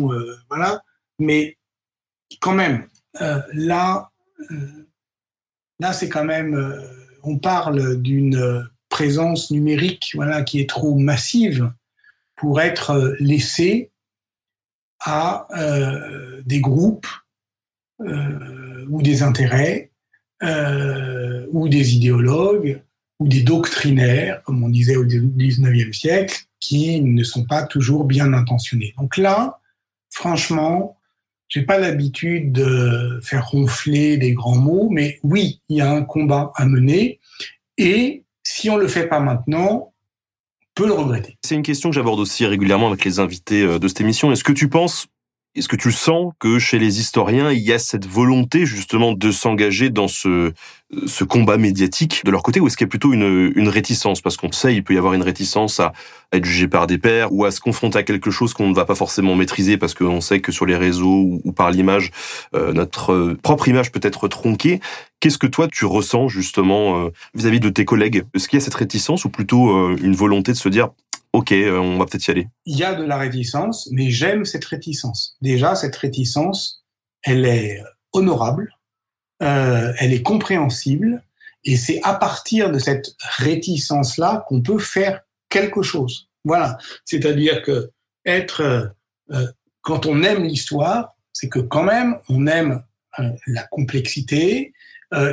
voilà. 0.48 0.82
Mais 1.18 1.56
quand 2.40 2.54
même, 2.54 2.86
là, 3.52 4.10
là 5.80 5.92
c'est 5.92 6.08
quand 6.08 6.24
même, 6.24 6.80
on 7.24 7.38
parle 7.38 8.00
d'une 8.00 8.68
présence 8.88 9.50
numérique, 9.50 10.12
voilà, 10.14 10.42
qui 10.42 10.60
est 10.60 10.68
trop 10.68 10.94
massive 10.94 11.72
pour 12.36 12.60
être 12.60 13.16
laissée 13.18 13.90
à 15.00 15.48
des 16.44 16.60
groupes 16.60 17.08
ou 18.88 19.02
des 19.02 19.22
intérêts, 19.22 19.90
euh, 20.42 21.46
ou 21.50 21.68
des 21.68 21.94
idéologues, 21.94 22.82
ou 23.18 23.28
des 23.28 23.42
doctrinaires, 23.42 24.42
comme 24.42 24.62
on 24.62 24.68
disait 24.68 24.96
au 24.96 25.04
XIXe 25.04 25.96
siècle, 25.96 26.44
qui 26.60 27.00
ne 27.00 27.24
sont 27.24 27.44
pas 27.44 27.64
toujours 27.64 28.04
bien 28.04 28.32
intentionnés. 28.32 28.94
Donc 28.98 29.16
là, 29.16 29.60
franchement, 30.10 30.96
j'ai 31.48 31.62
pas 31.62 31.78
l'habitude 31.78 32.52
de 32.52 33.20
faire 33.22 33.48
ronfler 33.48 34.16
des 34.18 34.32
grands 34.32 34.56
mots, 34.58 34.88
mais 34.90 35.18
oui, 35.22 35.60
il 35.68 35.78
y 35.78 35.80
a 35.80 35.90
un 35.90 36.02
combat 36.02 36.52
à 36.54 36.66
mener, 36.66 37.18
et 37.76 38.24
si 38.42 38.70
on 38.70 38.76
le 38.76 38.88
fait 38.88 39.06
pas 39.06 39.20
maintenant, 39.20 39.92
on 39.92 40.66
peut 40.74 40.86
le 40.86 40.92
regretter. 40.92 41.38
C'est 41.44 41.54
une 41.54 41.62
question 41.62 41.90
que 41.90 41.94
j'aborde 41.94 42.20
aussi 42.20 42.46
régulièrement 42.46 42.88
avec 42.88 43.04
les 43.04 43.18
invités 43.18 43.62
euh, 43.62 43.78
de 43.78 43.88
cette 43.88 44.00
émission. 44.00 44.30
Est-ce 44.30 44.44
que 44.44 44.52
tu 44.52 44.68
penses 44.68 45.08
est-ce 45.58 45.68
que 45.68 45.76
tu 45.76 45.92
sens 45.92 46.32
que 46.38 46.58
chez 46.58 46.78
les 46.78 47.00
historiens, 47.00 47.50
il 47.50 47.60
y 47.60 47.72
a 47.72 47.78
cette 47.78 48.06
volonté 48.06 48.66
justement 48.66 49.12
de 49.12 49.30
s'engager 49.30 49.90
dans 49.90 50.08
ce, 50.08 50.52
ce 51.06 51.24
combat 51.24 51.56
médiatique 51.56 52.24
de 52.24 52.30
leur 52.30 52.42
côté, 52.42 52.60
ou 52.60 52.66
est-ce 52.66 52.76
qu'il 52.76 52.86
y 52.86 52.88
a 52.88 52.90
plutôt 52.90 53.12
une, 53.12 53.52
une 53.54 53.68
réticence? 53.68 54.20
Parce 54.20 54.36
qu'on 54.36 54.52
sait, 54.52 54.74
il 54.74 54.84
peut 54.84 54.94
y 54.94 54.98
avoir 54.98 55.14
une 55.14 55.22
réticence 55.22 55.80
à, 55.80 55.92
être 56.32 56.44
jugé 56.44 56.68
par 56.68 56.86
des 56.86 56.98
pairs 56.98 57.32
ou 57.32 57.44
à 57.44 57.50
se 57.50 57.60
confronter 57.60 57.98
à 57.98 58.02
quelque 58.02 58.30
chose 58.30 58.52
qu'on 58.52 58.68
ne 58.68 58.74
va 58.74 58.84
pas 58.84 58.94
forcément 58.94 59.34
maîtriser 59.34 59.78
parce 59.78 59.94
qu'on 59.94 60.20
sait 60.20 60.40
que 60.40 60.52
sur 60.52 60.66
les 60.66 60.76
réseaux 60.76 61.40
ou, 61.42 61.52
par 61.52 61.70
l'image, 61.70 62.10
euh, 62.54 62.72
notre 62.72 63.34
propre 63.42 63.68
image 63.68 63.90
peut 63.92 64.00
être 64.02 64.28
tronquée. 64.28 64.80
Qu'est-ce 65.20 65.38
que 65.38 65.46
toi 65.46 65.68
tu 65.68 65.86
ressens 65.86 66.28
justement 66.28 67.06
euh, 67.06 67.08
vis-à-vis 67.34 67.60
de 67.60 67.70
tes 67.70 67.84
collègues? 67.84 68.24
Est-ce 68.34 68.48
qu'il 68.48 68.58
y 68.58 68.62
a 68.62 68.64
cette 68.64 68.74
réticence 68.74 69.24
ou 69.24 69.30
plutôt 69.30 69.70
euh, 69.70 69.96
une 70.02 70.14
volonté 70.14 70.52
de 70.52 70.56
se 70.56 70.68
dire 70.68 70.90
ok, 71.32 71.52
euh, 71.52 71.78
on 71.78 71.98
va 71.98 72.06
peut-être 72.06 72.26
y 72.28 72.30
aller 72.30 72.48
Il 72.64 72.76
y 72.76 72.84
a 72.84 72.94
de 72.94 73.04
la 73.04 73.16
réticence, 73.16 73.88
mais 73.92 74.10
j'aime 74.10 74.44
cette 74.44 74.64
réticence. 74.64 75.36
Déjà, 75.40 75.74
cette 75.74 75.96
réticence, 75.96 76.84
elle 77.22 77.44
est 77.44 77.82
honorable, 78.12 78.74
euh, 79.42 79.92
elle 79.98 80.12
est 80.12 80.22
compréhensible, 80.22 81.22
et 81.64 81.76
c'est 81.76 82.00
à 82.02 82.14
partir 82.14 82.70
de 82.70 82.78
cette 82.78 83.14
réticence-là 83.38 84.44
qu'on 84.48 84.62
peut 84.62 84.78
faire 84.78 85.20
quelque 85.48 85.82
chose. 85.82 86.28
Voilà. 86.44 86.78
C'est-à-dire 87.04 87.62
que 87.62 87.90
être, 88.24 88.62
euh, 88.62 88.86
euh 89.30 89.46
quand 89.82 90.06
on 90.06 90.22
aime 90.22 90.44
l'histoire, 90.44 91.14
c'est 91.32 91.48
que 91.48 91.60
quand 91.60 91.84
même 91.84 92.18
on 92.28 92.46
aime 92.46 92.82
euh, 93.18 93.30
la 93.46 93.62
complexité 93.64 94.74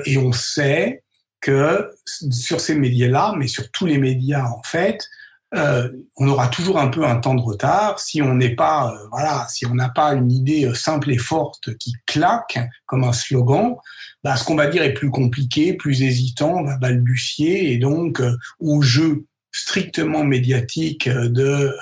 et 0.05 0.17
on 0.17 0.31
sait 0.31 1.03
que 1.41 1.91
sur 2.05 2.61
ces 2.61 2.75
médias-là, 2.75 3.33
mais 3.37 3.47
sur 3.47 3.69
tous 3.71 3.85
les 3.85 3.97
médias 3.97 4.45
en 4.45 4.63
fait, 4.63 5.09
euh, 5.55 5.89
on 6.17 6.27
aura 6.27 6.47
toujours 6.47 6.79
un 6.79 6.87
peu 6.87 7.05
un 7.05 7.17
temps 7.17 7.35
de 7.35 7.41
retard 7.41 7.99
si 7.99 8.21
on 8.21 8.35
n'est 8.35 8.55
pas, 8.55 8.91
euh, 8.91 9.07
voilà, 9.11 9.45
si 9.49 9.65
on 9.65 9.73
n'a 9.73 9.89
pas 9.89 10.13
une 10.13 10.31
idée 10.31 10.65
euh, 10.65 10.73
simple 10.73 11.11
et 11.11 11.17
forte 11.17 11.75
qui 11.77 11.93
claque 12.05 12.59
comme 12.85 13.03
un 13.03 13.13
slogan. 13.13 13.75
Bah, 14.23 14.35
ce 14.35 14.43
qu'on 14.43 14.55
va 14.55 14.67
dire 14.67 14.83
est 14.83 14.93
plus 14.93 15.11
compliqué, 15.11 15.73
plus 15.73 16.01
hésitant, 16.01 16.55
on 16.57 16.63
va 16.63 16.77
balbutier 16.77 17.71
et 17.71 17.77
donc 17.77 18.21
au 18.59 18.81
jeu 18.81 19.25
strictement 19.51 20.23
médiatique 20.23 21.07
de 21.07 21.73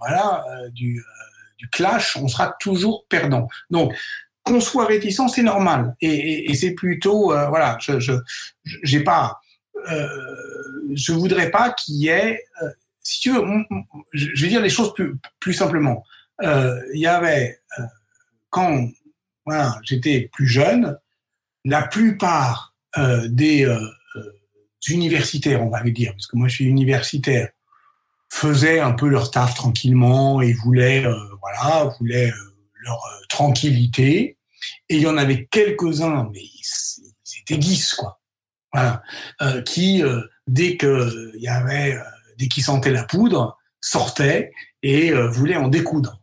voilà 0.00 0.44
du, 0.72 1.02
clash, 1.70 2.16
on 2.16 2.26
sera 2.26 2.54
toujours 2.58 3.06
perdant. 3.08 3.48
Donc 3.70 3.94
qu'on 4.42 4.60
soit 4.60 4.86
réticent, 4.86 5.28
c'est 5.32 5.44
normal 5.44 5.94
et, 6.00 6.52
c'est 6.56 6.72
plutôt 6.72 7.26
voilà, 7.26 7.78
je 7.80 8.18
j'ai 8.82 9.04
pas 9.04 9.38
je 9.86 11.12
voudrais 11.12 11.52
pas 11.52 11.70
qu'il 11.70 11.94
y 11.94 12.08
ait 12.08 12.40
si 13.02 13.20
tu 13.20 13.32
veux, 13.32 13.42
je 14.12 14.42
vais 14.42 14.48
dire 14.48 14.60
les 14.60 14.70
choses 14.70 14.94
plus, 15.40 15.54
simplement. 15.54 16.04
Euh, 16.42 16.80
il 16.94 17.00
y 17.00 17.06
avait, 17.06 17.60
euh, 17.78 17.82
quand 18.50 18.88
voilà, 19.44 19.78
j'étais 19.82 20.30
plus 20.32 20.46
jeune, 20.46 20.96
la 21.64 21.82
plupart 21.82 22.74
euh, 22.98 23.26
des 23.28 23.66
universitaires, 24.88 25.62
on 25.62 25.70
va 25.70 25.82
dire, 25.82 26.12
parce 26.12 26.26
que 26.26 26.36
moi 26.36 26.48
je 26.48 26.56
suis 26.56 26.64
universitaire, 26.64 27.48
faisaient 28.28 28.80
un 28.80 28.92
peu 28.92 29.08
leur 29.08 29.30
taf 29.30 29.54
tranquillement 29.54 30.40
et 30.40 30.52
voulaient, 30.52 31.04
voilà, 31.40 31.92
voulaient 31.98 32.32
leur 32.82 33.00
tranquillité. 33.28 34.38
Et 34.88 34.96
il 34.96 35.02
y 35.02 35.06
en 35.06 35.16
avait 35.16 35.46
quelques-uns, 35.46 36.28
mais 36.32 36.42
ils, 36.42 37.40
étaient 37.40 37.58
dix, 37.58 37.94
quoi. 37.94 38.20
Voilà, 38.72 39.02
qui, 39.64 40.02
dès 40.46 40.76
qu'il 40.76 41.32
y 41.34 41.48
avait 41.48 41.98
dès 42.42 42.48
qu'ils 42.48 42.64
sentaient 42.64 42.90
la 42.90 43.04
poudre, 43.04 43.56
sortaient 43.80 44.52
et 44.82 45.12
euh, 45.12 45.28
voulaient 45.28 45.56
en 45.56 45.68
découdre. 45.68 46.20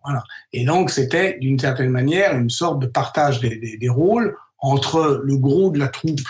Et 0.51 0.65
donc, 0.65 0.89
c'était 0.89 1.37
d'une 1.39 1.57
certaine 1.57 1.89
manière 1.89 2.37
une 2.37 2.49
sorte 2.49 2.79
de 2.79 2.87
partage 2.87 3.39
des, 3.39 3.89
rôles 3.89 4.35
entre 4.57 5.21
le 5.23 5.37
gros 5.37 5.71
de 5.71 5.79
la 5.79 5.87
troupe 5.87 6.27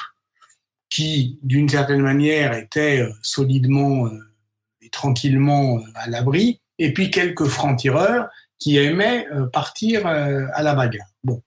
qui, 0.91 1.39
d'une 1.41 1.67
certaine 1.67 2.01
manière, 2.01 2.53
était 2.53 3.01
euh, 3.01 3.11
solidement 3.23 4.05
euh, 4.05 4.11
et 4.83 4.89
tranquillement 4.89 5.79
à 5.95 6.07
l'abri, 6.07 6.61
et 6.77 6.93
puis 6.93 7.09
quelques 7.09 7.45
francs-tireurs 7.45 8.27
qui 8.59 8.77
aimaient 8.77 9.25
partir 9.53 10.05
à 10.05 10.61
la 10.61 10.75
bagarre. 10.75 11.07
Bon. 11.23 11.41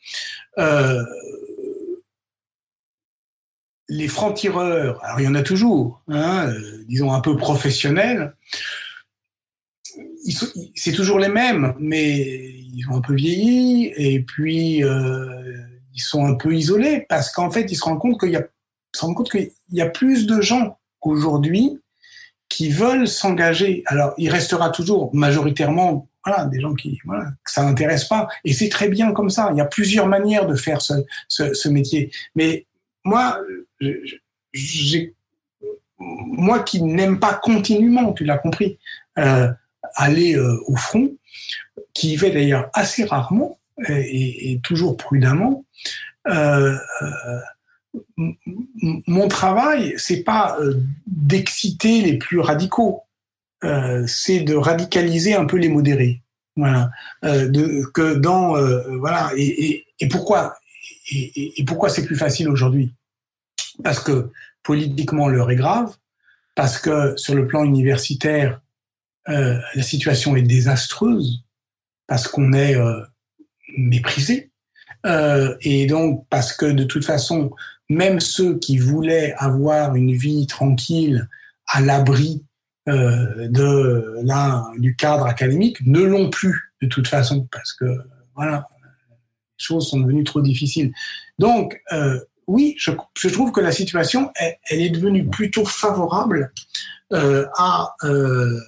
Les 3.93 4.09
francs-tireurs, 4.09 5.05
alors 5.05 5.21
il 5.21 5.25
y 5.25 5.29
en 5.29 5.35
a 5.35 5.43
toujours, 5.43 6.03
hein, 6.09 6.47
euh, 6.49 6.85
disons 6.89 7.13
un 7.13 7.21
peu 7.21 7.37
professionnels, 7.37 8.35
c'est 10.75 10.93
toujours 10.93 11.19
les 11.19 11.29
mêmes, 11.29 11.75
mais 11.79 12.23
ils 12.75 12.87
ont 12.91 12.97
un 12.97 13.01
peu 13.03 13.15
vieilli 13.15 13.93
et 13.97 14.21
puis 14.23 14.83
euh, 14.83 15.53
ils 15.95 16.01
sont 16.01 16.25
un 16.25 16.37
peu 16.37 16.55
isolés 16.55 17.05
parce 17.11 17.31
qu'en 17.31 17.51
fait 17.51 17.71
ils 17.71 17.75
se 17.75 17.85
rendent 17.85 17.99
compte 17.99 18.19
qu'il 18.19 18.31
y 18.31 19.81
a, 19.83 19.87
plus 19.87 20.27
de 20.27 20.41
gens 20.41 20.79
aujourd'hui 21.03 21.79
qui 22.49 22.71
veulent 22.71 23.09
s'engager. 23.09 23.83
Alors 23.87 24.15
il 24.17 24.31
restera 24.31 24.71
toujours 24.71 25.15
majoritairement 25.15 26.09
des 26.51 26.61
gens 26.61 26.75
qui 26.75 26.99
que 26.99 27.51
ça 27.51 27.65
n'intéresse 27.65 28.05
pas 28.05 28.29
et 28.45 28.55
c'est 28.55 28.71
très 28.71 28.89
bien 28.89 29.13
comme 29.13 29.29
ça. 29.29 29.51
Il 29.53 29.59
y 29.59 29.61
a 29.61 29.67
plusieurs 29.67 30.07
manières 30.07 30.47
de 30.47 30.55
faire 30.55 30.81
ce, 30.81 30.95
ce, 31.29 31.53
ce 31.53 31.69
métier, 31.69 32.11
mais 32.35 32.67
moi 33.05 33.39
moi 35.99 36.61
qui 36.61 36.83
n'aime 36.83 37.21
pas 37.21 37.35
continuellement, 37.35 38.13
tu 38.13 38.25
l'as 38.25 38.39
compris, 38.39 38.79
euh, 39.19 39.49
aller 39.95 40.37
euh, 40.37 40.59
au 40.67 40.77
front, 40.77 41.13
qui 41.95 42.13
y 42.13 42.17
vais 42.17 42.31
d'ailleurs 42.31 42.71
assez 42.73 43.05
rarement 43.05 43.59
et, 43.89 44.53
et 44.53 44.61
toujours 44.61 44.97
prudemment, 44.97 45.65
euh, 46.29 46.77
euh 47.03 47.41
mon 49.07 49.29
travail, 49.29 49.93
c'est 49.99 50.25
pas 50.25 50.57
euh, 50.59 50.81
d'exciter 51.07 52.01
les 52.01 52.17
plus 52.17 52.41
radicaux, 52.41 53.03
euh, 53.65 54.05
c'est 54.07 54.41
de 54.41 54.55
radicaliser 54.55 55.35
un 55.35 55.45
peu 55.45 55.59
les 55.59 55.69
modérés. 55.69 56.23
Voilà, 56.57 56.91
que 57.23 58.15
dans 58.15 58.55
voilà 58.99 59.31
et 59.37 59.85
pourquoi 60.11 60.55
et, 61.13 61.65
pourquoi 61.65 61.89
c'est 61.89 62.05
plus 62.05 62.17
facile 62.17 62.49
aujourd'hui? 62.49 62.95
Parce 63.83 64.01
que 64.01 64.31
politiquement 64.63 65.29
l'heure 65.29 65.51
est 65.51 65.57
grave, 65.57 65.97
parce 66.55 66.79
que 66.79 67.15
sur 67.17 67.35
le 67.35 67.47
plan 67.47 67.65
universitaire, 67.65 68.61
euh, 69.29 69.59
la 69.75 69.83
situation 69.83 70.37
est 70.37 70.43
désastreuse, 70.43 71.45
parce 72.07 72.29
qu'on 72.29 72.53
est 72.53 72.77
euh, 72.77 73.01
méprisé, 73.77 74.51
euh, 75.07 75.57
et 75.63 75.87
donc 75.87 76.27
parce 76.29 76.53
que 76.53 76.67
de 76.67 76.85
toute 76.85 77.05
façon, 77.05 77.51
même 77.89 78.21
ceux 78.21 78.59
qui 78.59 78.79
voulaient 78.79 79.35
avoir 79.39 79.97
une 79.97 80.13
vie 80.13 80.47
tranquille 80.47 81.29
à 81.67 81.81
l'abri 81.81 82.45
de 82.87 84.81
du 84.81 84.97
cadre 84.97 85.27
académique 85.27 85.79
ne 85.87 86.01
l'ont 86.01 86.31
plus 86.31 86.73
de 86.81 86.89
toute 86.89 87.07
façon 87.07 87.47
parce 87.53 87.73
que 87.73 87.85
voilà 88.35 88.67
choses 89.63 89.89
sont 89.89 90.01
devenues 90.01 90.25
trop 90.25 90.41
difficiles. 90.41 90.93
Donc 91.39 91.81
euh, 91.93 92.19
oui, 92.47 92.75
je, 92.79 93.29
trouve 93.29 93.53
que 93.53 93.61
la 93.61 93.73
situation, 93.73 94.31
elle, 94.69 94.81
est 94.81 94.91
devenue 94.91 95.27
plutôt 95.29 95.65
favorable 95.65 96.53
euh, 97.13 97.47
à 97.57 97.95
euh, 98.05 98.59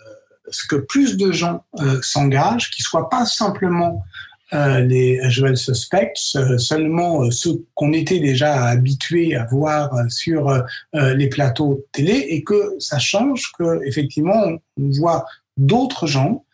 ce 0.48 0.66
que 0.66 0.76
plus 0.76 1.16
de 1.16 1.32
gens 1.32 1.64
s'engagent, 2.02 2.70
qui 2.70 2.82
soient 2.82 3.08
pas 3.08 3.26
simplement 3.26 4.04
les 4.52 5.18
usual 5.24 5.56
suspects, 5.56 6.36
seulement 6.58 7.28
ceux 7.32 7.64
qu'on 7.74 7.92
était 7.92 8.20
déjà 8.20 8.66
habitués 8.66 9.34
à 9.34 9.46
voir 9.46 9.90
sur 10.08 10.62
les 10.92 11.28
plateaux 11.28 11.84
télé, 11.90 12.26
et 12.28 12.44
que 12.44 12.76
ça 12.78 13.00
change, 13.00 13.50
que 13.58 13.80
effectivement 13.84 14.44
on 14.76 14.90
voit 14.90 15.24
d'autres 15.56 16.06
gens, 16.06 16.44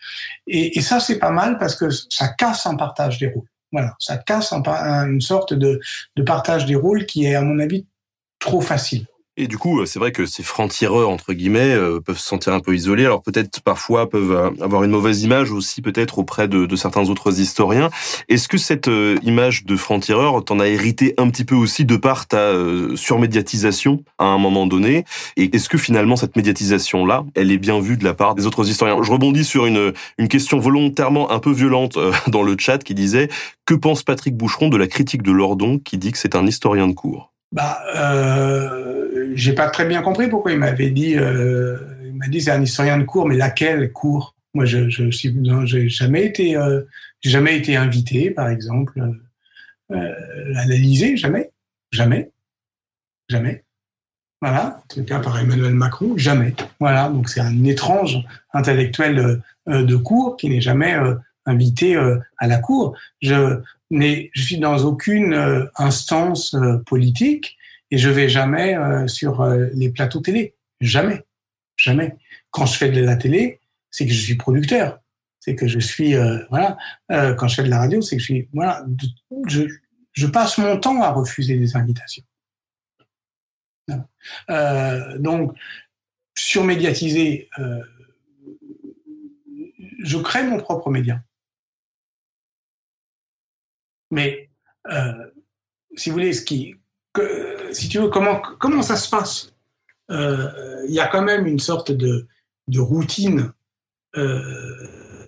et, 0.46 0.78
et 0.78 0.80
ça 0.80 0.98
c'est 0.98 1.18
pas 1.18 1.30
mal 1.30 1.58
parce 1.58 1.74
que 1.74 1.90
ça 1.90 2.28
casse 2.28 2.64
un 2.64 2.76
partage 2.76 3.18
des 3.18 3.26
rôles. 3.26 3.49
Voilà, 3.72 3.94
ça 3.98 4.16
casse 4.16 4.52
un, 4.52 4.62
une 5.08 5.20
sorte 5.20 5.54
de 5.54 5.80
partage 6.26 6.66
des 6.66 6.74
rôles 6.74 7.06
qui 7.06 7.24
est 7.24 7.34
à 7.34 7.42
mon 7.42 7.58
avis 7.58 7.86
trop 8.38 8.60
facile. 8.60 9.06
Et 9.40 9.46
du 9.46 9.56
coup, 9.56 9.86
c'est 9.86 9.98
vrai 9.98 10.12
que 10.12 10.26
ces 10.26 10.42
francs-tireurs, 10.42 11.08
entre 11.08 11.32
guillemets, 11.32 11.74
euh, 11.74 11.98
peuvent 11.98 12.18
se 12.18 12.28
sentir 12.28 12.52
un 12.52 12.60
peu 12.60 12.74
isolés. 12.74 13.06
Alors 13.06 13.22
peut-être 13.22 13.62
parfois 13.62 14.06
peuvent 14.06 14.32
euh, 14.32 14.50
avoir 14.62 14.84
une 14.84 14.90
mauvaise 14.90 15.22
image 15.22 15.50
aussi, 15.50 15.80
peut-être 15.80 16.18
auprès 16.18 16.46
de, 16.46 16.66
de, 16.66 16.76
certains 16.76 17.08
autres 17.08 17.40
historiens. 17.40 17.88
Est-ce 18.28 18.48
que 18.48 18.58
cette 18.58 18.88
euh, 18.88 19.16
image 19.22 19.64
de 19.64 19.76
franc-tireur, 19.76 20.44
t'en 20.44 20.60
as 20.60 20.68
hérité 20.68 21.14
un 21.16 21.30
petit 21.30 21.46
peu 21.46 21.54
aussi 21.54 21.86
de 21.86 21.96
par 21.96 22.26
ta 22.26 22.52
surmédiatisation 22.96 24.04
à 24.18 24.26
un 24.26 24.36
moment 24.36 24.66
donné? 24.66 25.06
Et 25.38 25.56
est-ce 25.56 25.70
que 25.70 25.78
finalement 25.78 26.16
cette 26.16 26.36
médiatisation-là, 26.36 27.24
elle 27.34 27.50
est 27.50 27.56
bien 27.56 27.80
vue 27.80 27.96
de 27.96 28.04
la 28.04 28.12
part 28.12 28.34
des 28.34 28.46
autres 28.46 28.68
historiens? 28.68 29.02
Je 29.02 29.10
rebondis 29.10 29.46
sur 29.46 29.64
une, 29.64 29.94
une 30.18 30.28
question 30.28 30.58
volontairement 30.58 31.30
un 31.30 31.38
peu 31.38 31.50
violente 31.50 31.96
dans 32.26 32.42
le 32.42 32.56
chat 32.58 32.84
qui 32.84 32.94
disait 32.94 33.30
«Que 33.64 33.72
pense 33.72 34.02
Patrick 34.02 34.36
Boucheron 34.36 34.68
de 34.68 34.76
la 34.76 34.86
critique 34.86 35.22
de 35.22 35.32
Lordon 35.32 35.78
qui 35.78 35.96
dit 35.96 36.12
que 36.12 36.18
c'est 36.18 36.34
un 36.34 36.46
historien 36.46 36.86
de 36.86 36.92
cours?» 36.92 37.28
Bah, 37.52 37.82
euh, 37.96 39.32
j'ai 39.34 39.54
pas 39.54 39.68
très 39.70 39.84
bien 39.84 40.02
compris 40.02 40.28
pourquoi 40.28 40.52
il 40.52 40.58
m'avait 40.58 40.90
dit. 40.90 41.16
Euh, 41.16 41.76
il 42.04 42.14
m'a 42.14 42.28
dit 42.28 42.40
c'est 42.40 42.52
un 42.52 42.62
historien 42.62 42.98
de 42.98 43.04
cours, 43.04 43.26
mais 43.26 43.36
laquelle 43.36 43.92
cours 43.92 44.34
Moi, 44.54 44.64
je, 44.64 44.88
je 44.88 45.10
suis, 45.10 45.36
j'ai 45.64 45.88
jamais 45.88 46.26
été, 46.26 46.56
euh, 46.56 46.82
jamais 47.22 47.56
été 47.56 47.76
invité, 47.76 48.30
par 48.30 48.48
exemple, 48.48 49.00
euh, 49.90 50.54
à 50.56 50.66
l'Élysée, 50.66 51.16
jamais, 51.16 51.50
jamais, 51.90 52.30
jamais. 53.28 53.64
Voilà, 54.40 54.78
en 54.78 54.94
tout 54.94 55.04
cas 55.04 55.18
par 55.18 55.38
Emmanuel 55.38 55.74
Macron, 55.74 56.16
jamais. 56.16 56.54
Voilà, 56.78 57.08
donc 57.08 57.28
c'est 57.28 57.40
un 57.40 57.64
étrange 57.64 58.18
intellectuel 58.54 59.42
euh, 59.68 59.82
de 59.82 59.96
cours 59.96 60.36
qui 60.36 60.48
n'est 60.48 60.60
jamais 60.60 60.94
euh, 60.94 61.14
invité 61.44 61.96
à 62.38 62.46
la 62.46 62.58
cour. 62.58 62.96
Je, 63.20 63.60
mais 63.90 64.30
je 64.34 64.42
suis 64.42 64.58
dans 64.58 64.84
aucune 64.84 65.34
euh, 65.34 65.66
instance 65.76 66.54
euh, 66.54 66.78
politique 66.78 67.56
et 67.90 67.98
je 67.98 68.08
vais 68.08 68.28
jamais 68.28 68.76
euh, 68.76 69.06
sur 69.08 69.44
les 69.74 69.90
plateaux 69.90 70.20
télé. 70.20 70.54
Jamais. 70.80 71.24
Jamais. 71.76 72.16
Quand 72.50 72.66
je 72.66 72.76
fais 72.76 72.90
de 72.90 73.02
la 73.02 73.16
télé, 73.16 73.60
c'est 73.90 74.06
que 74.06 74.12
je 74.12 74.20
suis 74.20 74.36
producteur. 74.36 75.00
C'est 75.40 75.54
que 75.54 75.66
je 75.66 75.78
suis, 75.78 76.14
voilà. 76.50 76.76
quand 77.08 77.48
je 77.48 77.54
fais 77.54 77.62
de 77.62 77.70
la 77.70 77.78
radio, 77.78 78.02
c'est 78.02 78.16
que 78.16 78.20
je 78.20 78.26
suis, 78.26 78.48
voilà. 78.52 78.84
Je, 79.48 79.62
je 80.12 80.26
passe 80.26 80.58
mon 80.58 80.78
temps 80.78 81.02
à 81.02 81.10
refuser 81.10 81.56
des 81.56 81.76
invitations. 81.76 82.22
Euh, 84.50 85.18
donc, 85.18 85.56
surmédiatiser, 86.36 87.48
euh, 87.58 87.82
je 90.02 90.18
crée 90.18 90.44
mon 90.44 90.58
propre 90.58 90.90
média. 90.90 91.22
Mais 94.10 94.50
euh, 94.90 95.30
si 95.96 96.10
vous 96.10 96.14
voulez, 96.14 96.32
ce 96.32 96.42
qui, 96.42 96.76
que, 97.12 97.72
si 97.72 97.88
tu 97.88 97.98
veux, 97.98 98.08
comment 98.08 98.40
comment 98.58 98.82
ça 98.82 98.96
se 98.96 99.08
passe? 99.08 99.54
Euh, 100.10 100.84
Il 100.88 100.94
y 100.94 101.00
a 101.00 101.06
quand 101.06 101.22
même 101.22 101.46
une 101.46 101.60
sorte 101.60 101.92
de, 101.92 102.26
de 102.68 102.80
routine 102.80 103.52
euh, 104.16 105.26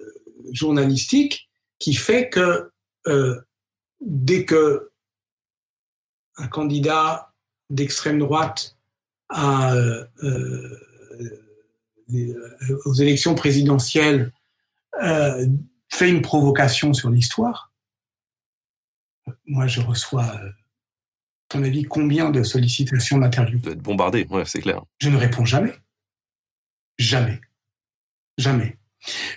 journalistique 0.52 1.48
qui 1.78 1.94
fait 1.94 2.28
que 2.28 2.70
euh, 3.06 3.40
dès 4.00 4.44
que 4.44 4.90
un 6.36 6.48
candidat 6.48 7.32
d'extrême 7.70 8.18
droite 8.18 8.76
euh, 9.36 10.04
aux 12.84 12.94
élections 12.94 13.34
présidentielles 13.34 14.32
fait 15.00 16.08
une 16.08 16.22
provocation 16.22 16.92
sur 16.92 17.10
l'histoire, 17.10 17.71
moi, 19.46 19.66
je 19.66 19.80
reçois, 19.80 20.24
à 20.24 20.40
ton 21.48 21.62
avis, 21.62 21.84
combien 21.84 22.30
de 22.30 22.42
sollicitations 22.42 23.18
d'interview 23.18 23.58
Vous 23.62 23.70
êtes 23.70 23.82
bombardé, 23.82 24.26
ouais, 24.30 24.44
c'est 24.46 24.60
clair. 24.60 24.82
Je 24.98 25.10
ne 25.10 25.16
réponds 25.16 25.44
jamais. 25.44 25.74
Jamais. 26.98 27.40
Jamais. 28.38 28.78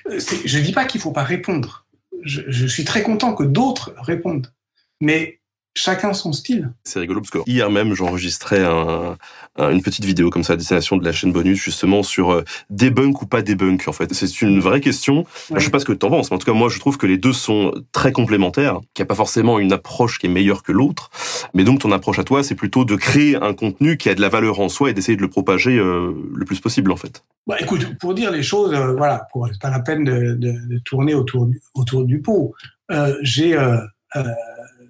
Euh, 0.07 0.19
je 0.19 0.57
ne 0.57 0.63
dis 0.63 0.71
pas 0.71 0.85
qu'il 0.85 0.99
ne 0.99 1.03
faut 1.03 1.11
pas 1.11 1.23
répondre. 1.23 1.87
Je, 2.23 2.41
je 2.47 2.65
suis 2.65 2.85
très 2.85 3.03
content 3.03 3.33
que 3.33 3.43
d'autres 3.43 3.93
répondent. 3.97 4.53
Mais 5.01 5.41
chacun 5.75 6.13
son 6.13 6.33
style. 6.33 6.71
C'est 6.83 6.99
rigolo 6.99 7.19
parce 7.19 7.29
que 7.29 7.39
hier 7.45 7.69
même 7.69 7.93
j'enregistrais 7.93 8.63
un, 8.63 9.17
une 9.57 9.81
petite 9.81 10.05
vidéo 10.05 10.29
comme 10.29 10.43
ça 10.43 10.53
à 10.53 10.55
destination 10.55 10.97
de 10.97 11.03
la 11.03 11.11
chaîne 11.11 11.31
bonus 11.31 11.61
justement 11.61 12.01
sur 12.01 12.31
euh, 12.31 12.43
debunk 12.69 13.21
ou 13.21 13.27
pas 13.27 13.41
debunk 13.41 13.87
en 13.87 13.91
fait. 13.91 14.13
C'est 14.13 14.41
une 14.41 14.59
vraie 14.59 14.81
question. 14.81 15.25
Je 15.53 15.59
sais 15.59 15.69
pas 15.69 15.79
ce 15.79 15.85
que 15.85 15.93
tu 15.93 16.05
en 16.05 16.09
penses, 16.09 16.31
mais 16.31 16.35
en 16.35 16.39
tout 16.39 16.45
cas 16.45 16.57
moi 16.57 16.69
je 16.69 16.79
trouve 16.79 16.97
que 16.97 17.05
les 17.05 17.17
deux 17.17 17.33
sont 17.33 17.73
très 17.91 18.13
complémentaires, 18.13 18.79
qu'il 18.93 19.03
n'y 19.03 19.07
a 19.07 19.07
pas 19.07 19.15
forcément 19.15 19.59
une 19.59 19.73
approche 19.73 20.17
qui 20.17 20.27
est 20.27 20.29
meilleure 20.29 20.63
que 20.63 20.71
l'autre, 20.71 21.09
mais 21.53 21.63
donc 21.63 21.81
ton 21.81 21.91
approche 21.91 22.19
à 22.19 22.23
toi 22.23 22.41
c'est 22.41 22.55
plutôt 22.55 22.85
de 22.85 22.95
créer 22.95 23.35
un 23.35 23.53
contenu 23.53 23.97
qui 23.97 24.09
a 24.09 24.15
de 24.15 24.21
la 24.21 24.29
valeur 24.29 24.61
en 24.61 24.69
soi 24.69 24.89
et 24.89 24.93
d'essayer 24.93 25.17
de 25.17 25.21
le 25.21 25.29
propager 25.29 25.77
euh, 25.77 26.13
le 26.33 26.45
plus 26.45 26.61
possible 26.61 26.91
en 26.91 26.97
fait. 26.97 27.23
Bah, 27.47 27.57
écoute, 27.59 27.97
pour 27.99 28.13
dire 28.13 28.31
les 28.31 28.41
choses, 28.41 28.73
euh, 28.73 28.93
voilà, 28.93 29.27
pour 29.31 29.47
pas 29.61 29.69
la 29.69 29.79
peine 29.79 30.03
de, 30.03 30.33
de, 30.33 30.53
de, 30.67 30.79
tourner 30.79 31.13
autour 31.13 31.45
du, 31.45 31.61
autour 31.75 32.05
du 32.05 32.21
pot. 32.21 32.53
Euh, 32.91 33.15
J'ai 33.21 33.55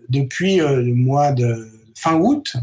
depuis 0.10 0.62
euh, 0.62 0.82
le 0.82 0.94
mois 0.94 1.32
de 1.32 1.70
fin 1.98 2.16
août, 2.16 2.56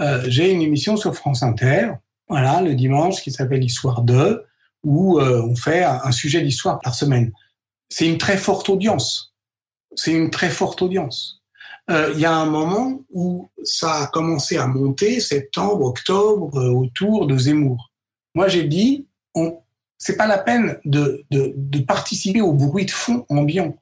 euh, 0.00 0.22
j'ai 0.26 0.50
une 0.50 0.62
émission 0.62 0.96
sur 0.96 1.14
France 1.14 1.42
Inter, 1.42 1.92
voilà, 2.28 2.60
le 2.60 2.74
dimanche, 2.74 3.22
qui 3.22 3.30
s'appelle 3.30 3.64
Histoire 3.64 4.02
2, 4.02 4.44
où 4.84 5.18
euh, 5.18 5.42
on 5.42 5.56
fait 5.56 5.84
un 5.84 6.12
sujet 6.12 6.42
d'histoire 6.42 6.80
par 6.80 6.94
semaine. 6.94 7.32
C'est 7.88 8.06
une 8.06 8.18
très 8.18 8.36
forte 8.36 8.68
audience. 8.68 9.34
C'est 9.94 10.12
une 10.12 10.30
très 10.30 10.50
forte 10.50 10.82
audience. 10.82 11.42
Il 11.88 12.18
y 12.18 12.24
a 12.24 12.34
un 12.34 12.46
moment 12.46 13.00
où 13.10 13.48
ça 13.62 14.02
a 14.02 14.06
commencé 14.08 14.56
à 14.56 14.66
monter, 14.66 15.20
septembre, 15.20 15.86
octobre, 15.86 16.52
autour 16.74 17.28
de 17.28 17.38
Zemmour. 17.38 17.92
Moi, 18.34 18.48
j'ai 18.48 18.64
dit, 18.64 19.06
on, 19.36 19.60
c'est 19.98 20.16
pas 20.16 20.26
la 20.26 20.38
peine 20.38 20.78
de, 20.84 21.24
participer 21.86 22.40
au 22.40 22.52
bruit 22.52 22.86
de 22.86 22.90
fond 22.90 23.24
ambiant. 23.28 23.76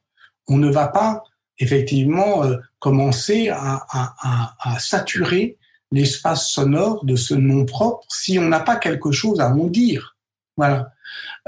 On 0.49 0.59
ne 0.59 0.71
va 0.71 0.89
pas 0.89 1.25
effectivement 1.59 2.45
euh, 2.45 2.57
commencer 2.79 3.49
à, 3.49 3.87
à, 3.91 4.55
à, 4.61 4.79
saturer 4.79 5.57
l'espace 5.93 6.49
sonore 6.49 7.05
de 7.05 7.17
ce 7.17 7.35
nom 7.35 7.65
propre 7.65 8.07
si 8.11 8.39
on 8.39 8.49
n'a 8.49 8.61
pas 8.61 8.77
quelque 8.77 9.13
chose 9.13 9.41
à 9.41 9.49
en 9.49 9.67
dire. 9.67 10.17
Voilà. 10.57 10.91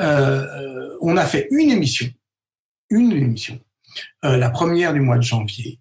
Euh, 0.01 0.97
on 1.01 1.17
a 1.17 1.25
fait 1.25 1.49
une 1.51 1.71
émission, 1.71 2.07
une 2.91 3.13
émission, 3.13 3.59
euh, 4.25 4.37
la 4.37 4.51
première 4.51 4.93
du 4.93 5.01
mois 5.01 5.17
de 5.17 5.23
janvier, 5.23 5.79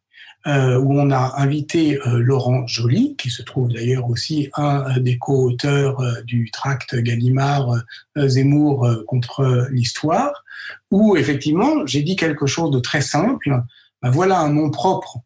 euh, 0.48 0.78
où 0.78 0.94
on 1.00 1.10
a 1.12 1.34
invité 1.38 2.00
euh, 2.00 2.20
Laurent 2.20 2.68
Joly, 2.68 3.16
qui 3.16 3.30
se 3.30 3.42
trouve 3.42 3.70
d'ailleurs 3.70 4.10
aussi 4.10 4.50
un 4.56 5.00
des 5.00 5.18
co-auteurs 5.18 6.02
du 6.24 6.52
tract 6.52 6.96
Gallimard 6.96 7.84
Zemmour 8.16 8.88
contre 9.08 9.68
l'histoire, 9.72 10.44
où 10.92 11.18
effectivement 11.18 11.86
j'ai 11.86 12.04
dit 12.04 12.16
quelque 12.16 12.46
chose 12.46 12.72
de 12.72 12.80
très 12.80 13.02
simple, 13.02 13.62
ben 14.06 14.12
voilà 14.12 14.40
un 14.40 14.54
nom 14.54 14.70
propre 14.70 15.18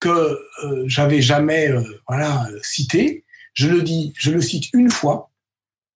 que 0.00 0.08
euh, 0.08 0.84
j'avais 0.86 1.20
jamais 1.20 1.68
euh, 1.68 2.60
cité. 2.62 3.26
Je 3.52 3.68
le 3.68 3.82
dis, 3.82 4.14
je 4.16 4.30
le 4.30 4.40
cite 4.40 4.72
une 4.72 4.88
fois 4.88 5.30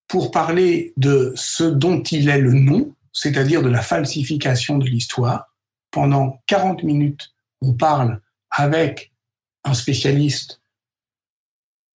pour 0.07 0.29
parler 0.29 0.93
de 0.97 1.33
ce 1.35 1.63
dont 1.63 2.03
il 2.03 2.29
est 2.29 2.37
le 2.37 2.53
nom, 2.53 2.93
c'est-à-dire 3.11 3.63
de 3.63 3.69
la 3.69 3.81
falsification 3.81 4.77
de 4.77 4.85
l'histoire. 4.85 5.47
Pendant 5.89 6.43
40 6.45 6.83
minutes, 6.83 7.33
on 7.61 7.73
parle 7.73 8.21
avec 8.51 9.11
un 9.63 9.73
spécialiste. 9.73 10.61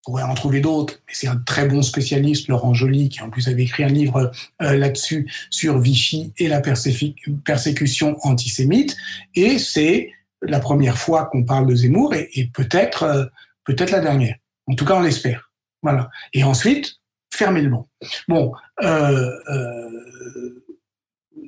Pourrait 0.05 0.23
en 0.23 0.35
trouver 0.35 0.61
d'autres, 0.61 0.95
mais 1.07 1.13
c'est 1.15 1.29
un 1.29 1.37
très 1.37 1.69
bon 1.69 1.83
spécialiste, 1.83 2.49
Laurent 2.49 2.73
Joly, 2.73 3.11
qui 3.11 3.21
en 3.21 3.29
plus 3.29 3.49
avait 3.49 3.65
écrit 3.65 3.85
un 3.85 3.89
livre 3.89 4.31
euh, 4.63 4.77
là-dessus 4.77 5.31
sur 5.51 5.79
Vichy 5.79 6.33
et 6.39 6.49
la 6.49 6.63
persécution 6.63 8.17
antisémite. 8.23 8.97
Et 9.35 9.59
c'est 9.59 10.11
la 10.41 10.59
première 10.59 10.97
fois 10.97 11.27
qu'on 11.27 11.45
parle 11.45 11.67
de 11.67 11.75
Zemmour 11.75 12.15
et, 12.15 12.51
peut-être 12.55 13.03
euh, 13.03 13.25
peut-être 13.65 13.91
la 13.91 14.01
dernière. 14.01 14.37
En 14.67 14.75
tout 14.75 14.87
cas, 14.87 14.95
on 14.95 15.03
l'espère. 15.03 15.51
Voilà. 15.83 16.11
Et 16.33 16.45
ensuite, 16.45 17.01
fermer 17.33 17.63
le 17.63 17.71
banc. 17.71 17.89
Bon, 18.29 18.53
euh, 18.83 19.31
euh, 19.49 20.65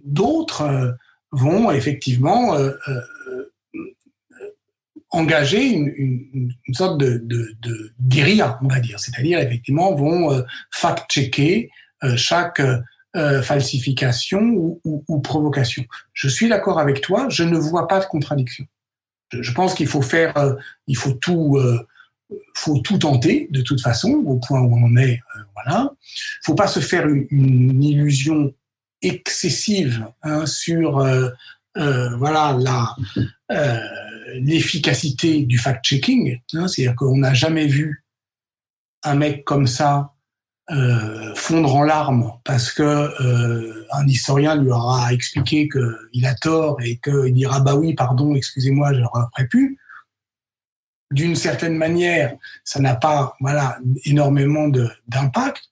d'autres 0.05 0.63
euh, 0.63 0.93
vont 1.31 1.71
effectivement 1.71 2.55
euh, 2.55 2.73
engager 5.13 5.65
une, 5.65 5.93
une, 5.97 6.53
une, 6.67 6.75
sorte 6.75 6.99
de, 6.99 7.21
de, 7.23 7.55
de 7.61 7.93
guérilla, 8.01 8.59
on 8.63 8.69
va 8.69 8.81
dire. 8.81 8.99
C'est-à-dire, 8.99 9.39
effectivement, 9.39 9.95
vont 9.95 10.43
fact-checker 10.71 11.71
chaque 12.17 12.61
euh, 13.15 13.43
falsification 13.43 14.41
ou, 14.41 14.81
ou, 14.85 15.05
ou, 15.07 15.21
provocation. 15.21 15.85
Je 16.15 16.29
suis 16.29 16.49
d'accord 16.49 16.79
avec 16.79 17.03
toi, 17.03 17.27
je 17.29 17.43
ne 17.43 17.59
vois 17.59 17.87
pas 17.87 18.01
de 18.01 18.07
contradiction. 18.07 18.65
Je, 19.31 19.43
je 19.43 19.53
pense 19.53 19.75
qu'il 19.75 19.87
faut 19.87 20.01
faire, 20.01 20.35
euh, 20.39 20.55
il 20.87 20.97
faut 20.97 21.13
tout, 21.13 21.59
euh, 21.59 21.87
faut 22.55 22.79
tout 22.79 22.97
tenter 22.97 23.49
de 23.51 23.61
toute 23.61 23.83
façon 23.83 24.13
au 24.25 24.39
point 24.39 24.63
où 24.63 24.75
on 24.75 24.85
en 24.87 24.97
est. 24.97 25.21
Euh, 25.37 25.41
voilà, 25.53 25.93
faut 26.43 26.55
pas 26.55 26.67
se 26.67 26.81
faire 26.81 27.07
une, 27.07 27.27
une 27.31 27.85
illusion 27.85 28.55
excessive 29.03 30.07
hein, 30.23 30.47
sur 30.47 31.01
euh, 31.01 31.29
voilà 32.17 32.57
la 32.59 32.97
l'efficacité 34.35 35.43
du 35.43 35.59
fact-checking. 35.59 36.41
Hein, 36.55 36.69
C'est-à-dire 36.69 36.97
qu'on 36.97 37.19
n'a 37.19 37.35
jamais 37.35 37.67
vu 37.67 38.05
un 39.03 39.15
mec 39.15 39.45
comme 39.45 39.67
ça 39.67 40.13
euh, 40.71 41.35
fondre 41.35 41.75
en 41.75 41.83
larmes 41.83 42.33
parce 42.45 42.71
que 42.71 42.83
euh, 42.83 43.85
un 43.91 44.07
historien 44.07 44.55
lui 44.55 44.71
aura 44.71 45.13
expliqué 45.13 45.69
qu'il 45.69 46.25
a 46.25 46.35
tort 46.35 46.81
et 46.81 46.99
qu'il 46.99 47.35
dira 47.35 47.59
bah 47.59 47.75
oui 47.75 47.95
pardon 47.95 48.37
excusez-moi 48.37 48.91
referai 48.91 49.49
plus 49.49 49.77
d'une 51.11 51.35
certaine 51.35 51.75
manière 51.75 52.37
ça 52.63 52.79
n'a 52.79 52.95
pas 52.95 53.35
voilà 53.41 53.77
énormément 54.05 54.69
d'impact 55.09 55.65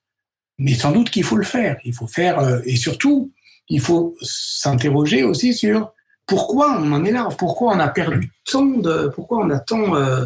mais 0.58 0.74
sans 0.74 0.90
doute 0.90 1.10
qu'il 1.10 1.22
faut 1.22 1.36
le 1.36 1.44
faire 1.44 1.78
il 1.84 1.94
faut 1.94 2.08
faire 2.08 2.40
euh, 2.40 2.60
et 2.64 2.74
surtout 2.74 3.32
il 3.68 3.80
faut 3.80 4.16
s'interroger 4.20 5.22
aussi 5.22 5.54
sur 5.54 5.92
pourquoi 6.30 6.78
on 6.78 6.92
en 6.92 7.04
est 7.04 7.10
là? 7.10 7.28
Pourquoi 7.36 7.74
on 7.74 7.80
a 7.80 7.88
perdu 7.88 8.30
tant 8.48 8.64
de 8.64 9.08
pourquoi 9.08 9.38
on 9.38 9.50
a 9.50 9.58
tant 9.58 9.96
euh, 9.96 10.24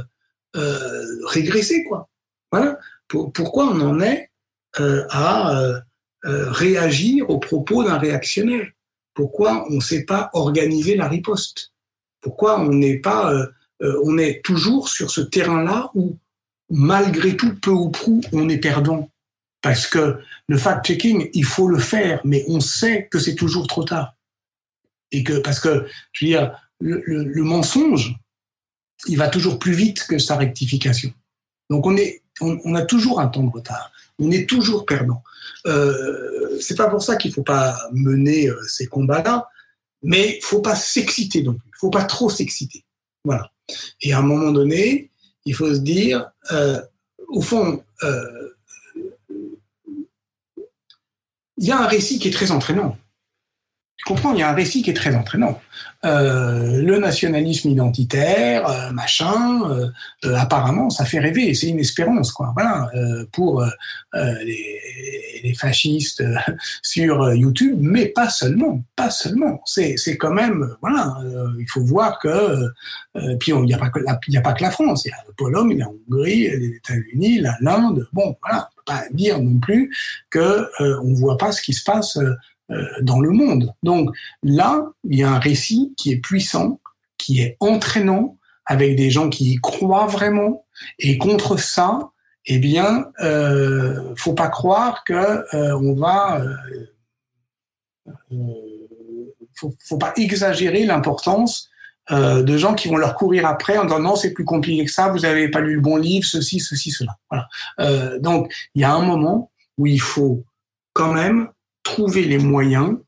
euh, 0.54 1.02
régressé 1.28 1.82
quoi? 1.84 2.10
Pourquoi 3.08 3.64
on 3.70 3.80
en 3.80 4.00
est 4.00 4.30
euh, 4.80 5.06
à 5.08 5.82
réagir 6.22 7.30
aux 7.30 7.38
propos 7.38 7.84
d'un 7.84 7.96
réactionnaire? 7.96 8.66
Pourquoi 9.14 9.66
on 9.70 9.76
ne 9.76 9.80
sait 9.80 10.04
pas 10.04 10.28
organiser 10.34 10.94
la 10.94 11.08
riposte? 11.08 11.72
Pourquoi 12.20 12.60
on 12.60 12.82
est 12.82 14.44
toujours 14.44 14.90
sur 14.90 15.10
ce 15.10 15.22
terrain-là 15.22 15.90
où 15.94 16.18
malgré 16.68 17.34
tout, 17.34 17.54
peu 17.54 17.70
ou 17.70 17.88
prou, 17.88 18.20
on 18.32 18.50
est 18.50 18.58
perdant? 18.58 19.08
Parce 19.62 19.86
que 19.86 20.18
le 20.48 20.58
fact-checking, 20.58 21.30
il 21.32 21.46
faut 21.46 21.68
le 21.68 21.78
faire, 21.78 22.20
mais 22.24 22.44
on 22.48 22.60
sait 22.60 23.08
que 23.10 23.18
c'est 23.18 23.36
toujours 23.36 23.66
trop 23.66 23.84
tard. 23.84 24.14
Et 25.12 25.22
que, 25.22 25.38
parce 25.38 25.60
que, 25.60 25.86
je 26.12 26.24
veux 26.24 26.30
dire, 26.30 26.52
le, 26.80 27.42
mensonge, 27.42 28.16
il 29.06 29.16
va 29.16 29.28
toujours 29.28 29.58
plus 29.58 29.74
vite 29.74 30.04
que 30.08 30.18
sa 30.18 30.36
rectification. 30.36 31.12
Donc 31.70 31.86
on, 31.86 31.96
est, 31.96 32.22
on, 32.40 32.58
on 32.64 32.74
a 32.74 32.82
toujours 32.82 33.20
un 33.20 33.28
temps 33.28 33.44
de 33.44 33.50
retard 33.50 33.92
on 34.18 34.30
est 34.30 34.48
toujours 34.48 34.86
perdant. 34.86 35.22
Euh, 35.66 36.58
c'est 36.60 36.76
pas 36.76 36.88
pour 36.88 37.02
ça 37.02 37.16
qu'il 37.16 37.32
faut 37.32 37.42
pas 37.42 37.76
mener 37.92 38.48
euh, 38.48 38.60
ces 38.68 38.86
combats-là, 38.86 39.48
mais 40.02 40.38
faut 40.42 40.60
pas 40.60 40.76
s'exciter 40.76 41.42
non 41.42 41.54
plus. 41.54 41.70
Faut 41.78 41.90
pas 41.90 42.04
trop 42.04 42.30
s'exciter. 42.30 42.84
Voilà. 43.24 43.50
Et 44.00 44.12
à 44.12 44.18
un 44.18 44.22
moment 44.22 44.52
donné, 44.52 45.10
il 45.44 45.54
faut 45.54 45.72
se 45.72 45.80
dire, 45.80 46.30
euh, 46.52 46.80
au 47.28 47.40
fond, 47.40 47.82
euh, 48.02 48.50
il 51.56 51.66
y 51.66 51.72
a 51.72 51.80
un 51.80 51.86
récit 51.86 52.18
qui 52.18 52.28
est 52.28 52.32
très 52.32 52.50
entraînant. 52.50 52.98
Tu 54.04 54.12
comprends 54.12 54.34
Il 54.34 54.40
y 54.40 54.42
a 54.42 54.50
un 54.50 54.54
récit 54.54 54.82
qui 54.82 54.90
est 54.90 54.94
très 54.94 55.14
entraînant. 55.14 55.60
Euh, 56.04 56.82
le 56.82 56.98
nationalisme 56.98 57.70
identitaire, 57.70 58.68
euh, 58.68 58.90
machin, 58.90 59.62
euh, 59.70 59.88
euh, 60.26 60.36
apparemment, 60.36 60.90
ça 60.90 61.06
fait 61.06 61.18
rêver. 61.18 61.54
C'est 61.54 61.68
une 61.68 61.78
espérance, 61.78 62.30
quoi. 62.30 62.52
Voilà, 62.54 62.90
euh, 62.94 63.24
pour 63.32 63.62
euh, 63.62 63.68
les, 64.12 65.40
les, 65.42 65.54
fascistes 65.54 66.22
sur 66.82 67.32
YouTube, 67.32 67.78
mais 67.80 68.06
pas 68.06 68.28
seulement, 68.28 68.84
pas 68.94 69.08
seulement. 69.08 69.62
C'est, 69.64 69.96
c'est 69.96 70.18
quand 70.18 70.32
même, 70.32 70.76
voilà, 70.82 71.16
il 71.58 71.66
faut 71.70 71.82
voir 71.82 72.18
que, 72.18 72.68
puis 73.38 73.52
il 73.52 73.62
n'y 73.62 73.74
a 73.74 73.78
pas 73.78 73.88
que 73.88 74.00
la, 74.00 74.18
il 74.28 74.34
y 74.34 74.36
a 74.36 74.42
pas 74.42 74.52
que 74.52 74.62
la 74.62 74.70
France. 74.70 75.06
Il 75.06 75.08
y 75.08 75.12
a 75.12 75.16
Pologne, 75.36 75.78
la 75.78 75.88
Hongrie, 75.88 76.50
les 76.50 76.76
États-Unis, 76.76 77.42
l'Inde. 77.60 78.06
Bon, 78.12 78.36
voilà, 78.42 78.68
pas 78.84 79.04
dire 79.12 79.40
non 79.40 79.58
plus 79.58 79.94
que 80.28 80.68
on 81.02 81.14
voit 81.14 81.38
pas 81.38 81.52
ce 81.52 81.62
qui 81.62 81.72
se 81.72 81.84
passe 81.84 82.18
dans 83.02 83.20
le 83.20 83.30
monde. 83.30 83.74
Donc 83.82 84.10
là, 84.42 84.86
il 85.04 85.18
y 85.18 85.22
a 85.22 85.30
un 85.30 85.38
récit 85.38 85.92
qui 85.96 86.12
est 86.12 86.16
puissant, 86.16 86.80
qui 87.18 87.40
est 87.40 87.56
entraînant, 87.60 88.38
avec 88.66 88.96
des 88.96 89.10
gens 89.10 89.28
qui 89.28 89.52
y 89.52 89.56
croient 89.56 90.06
vraiment. 90.06 90.64
Et 90.98 91.18
contre 91.18 91.58
ça, 91.58 92.10
eh 92.46 92.58
bien, 92.58 93.06
euh, 93.20 94.14
faut 94.16 94.34
pas 94.34 94.48
croire 94.48 95.04
que 95.04 95.12
euh, 95.12 95.78
on 95.78 95.94
va, 95.94 96.40
euh, 96.40 98.14
euh, 98.32 99.32
faut, 99.54 99.74
faut 99.80 99.98
pas 99.98 100.12
exagérer 100.16 100.84
l'importance 100.84 101.70
euh, 102.10 102.42
de 102.42 102.58
gens 102.58 102.74
qui 102.74 102.88
vont 102.88 102.96
leur 102.96 103.14
courir 103.14 103.46
après 103.46 103.78
en 103.78 103.84
disant 103.84 104.00
non 104.00 104.16
c'est 104.16 104.32
plus 104.32 104.44
compliqué 104.44 104.84
que 104.84 104.90
ça, 104.90 105.08
vous 105.08 105.24
avez 105.24 105.48
pas 105.48 105.60
lu 105.60 105.76
le 105.76 105.80
bon 105.80 105.96
livre, 105.96 106.26
ceci, 106.26 106.60
ceci, 106.60 106.90
cela. 106.90 107.16
Voilà. 107.30 107.48
Euh, 107.80 108.18
donc 108.18 108.52
il 108.74 108.82
y 108.82 108.84
a 108.84 108.92
un 108.92 109.04
moment 109.04 109.50
où 109.78 109.86
il 109.86 110.00
faut 110.00 110.44
quand 110.92 111.12
même 111.12 111.48
trouver 111.84 112.24
les 112.24 112.38
moyens 112.38 112.98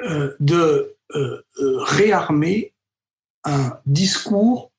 euh, 0.00 0.34
de 0.40 0.96
euh, 1.14 1.46
euh, 1.60 1.78
réarmer 1.84 2.74
un 3.44 3.78
discours 3.86 4.72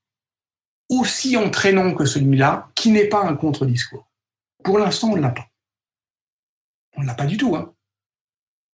aussi 0.90 1.38
entraînant 1.38 1.94
que 1.94 2.06
celui-là, 2.06 2.70
qui 2.76 2.92
n'est 2.92 3.08
pas 3.08 3.24
un 3.24 3.36
contre-discours. 3.36 4.06
Pour 4.64 4.78
l'instant, 4.78 5.12
on 5.12 5.16
ne 5.16 5.22
l'a 5.22 5.30
pas. 5.30 5.48
On 6.98 7.02
ne 7.02 7.08
l'a 7.08 7.14
pas 7.14 7.26
du 7.26 7.38
tout. 7.38 7.56
Hein. 7.56 7.74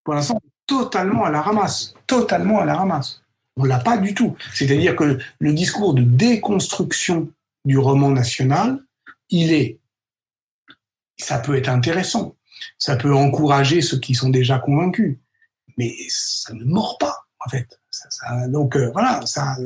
Pour 0.03 0.15
l'instant, 0.15 0.39
totalement 0.65 1.25
à 1.25 1.29
la 1.29 1.41
ramasse. 1.41 1.93
Totalement 2.07 2.59
à 2.59 2.65
la 2.65 2.75
ramasse. 2.75 3.21
On 3.57 3.63
ne 3.63 3.67
l'a 3.67 3.79
pas 3.79 3.97
du 3.97 4.13
tout. 4.13 4.35
C'est-à-dire 4.53 4.95
que 4.95 5.19
le 5.39 5.53
discours 5.53 5.93
de 5.93 6.01
déconstruction 6.01 7.31
du 7.65 7.77
roman 7.77 8.09
national, 8.09 8.83
il 9.29 9.53
est, 9.53 9.79
ça 11.17 11.39
peut 11.39 11.55
être 11.55 11.69
intéressant, 11.69 12.35
ça 12.77 12.95
peut 12.95 13.13
encourager 13.13 13.81
ceux 13.81 13.99
qui 13.99 14.15
sont 14.15 14.29
déjà 14.29 14.59
convaincus, 14.59 15.17
mais 15.77 15.95
ça 16.09 16.53
ne 16.53 16.63
mord 16.63 16.97
pas 16.97 17.27
en 17.45 17.49
fait. 17.49 17.79
Donc 18.49 18.75
euh, 18.75 18.91
voilà, 18.91 19.21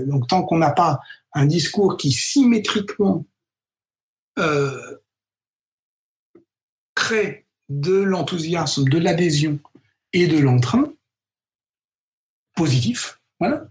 donc 0.08 0.28
tant 0.28 0.44
qu'on 0.44 0.58
n'a 0.58 0.72
pas 0.72 1.00
un 1.34 1.46
discours 1.46 1.98
qui 1.98 2.12
symétriquement 2.12 3.26
euh, 4.40 4.98
crée 6.96 7.46
de 7.70 7.96
l'enthousiasme, 7.96 8.86
de 8.86 8.98
l'adhésion 8.98 9.60
et 10.14 10.28
de 10.28 10.38
l'entrain 10.38 10.92
positif, 12.56 13.20
voilà. 13.40 13.68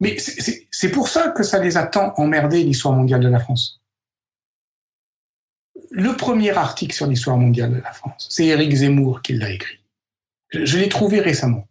Mais 0.00 0.16
c'est 0.18 0.90
pour 0.90 1.08
ça 1.08 1.30
que 1.30 1.42
ça 1.42 1.58
les 1.58 1.76
a 1.76 1.86
tant 1.86 2.14
emmerdés 2.16 2.62
l'histoire 2.62 2.94
mondiale 2.94 3.20
de 3.20 3.28
la 3.28 3.40
France 3.40 3.79
le 5.90 6.16
premier 6.16 6.50
article 6.50 6.94
sur 6.94 7.06
l'histoire 7.06 7.36
mondiale 7.36 7.72
de 7.72 7.80
la 7.80 7.92
France. 7.92 8.28
C'est 8.30 8.46
Éric 8.46 8.72
Zemmour 8.72 9.22
qui 9.22 9.34
l'a 9.34 9.50
écrit. 9.50 9.78
Je, 10.50 10.78
l'ai 10.78 10.88
trouvé 10.88 11.20
récemment. 11.20 11.68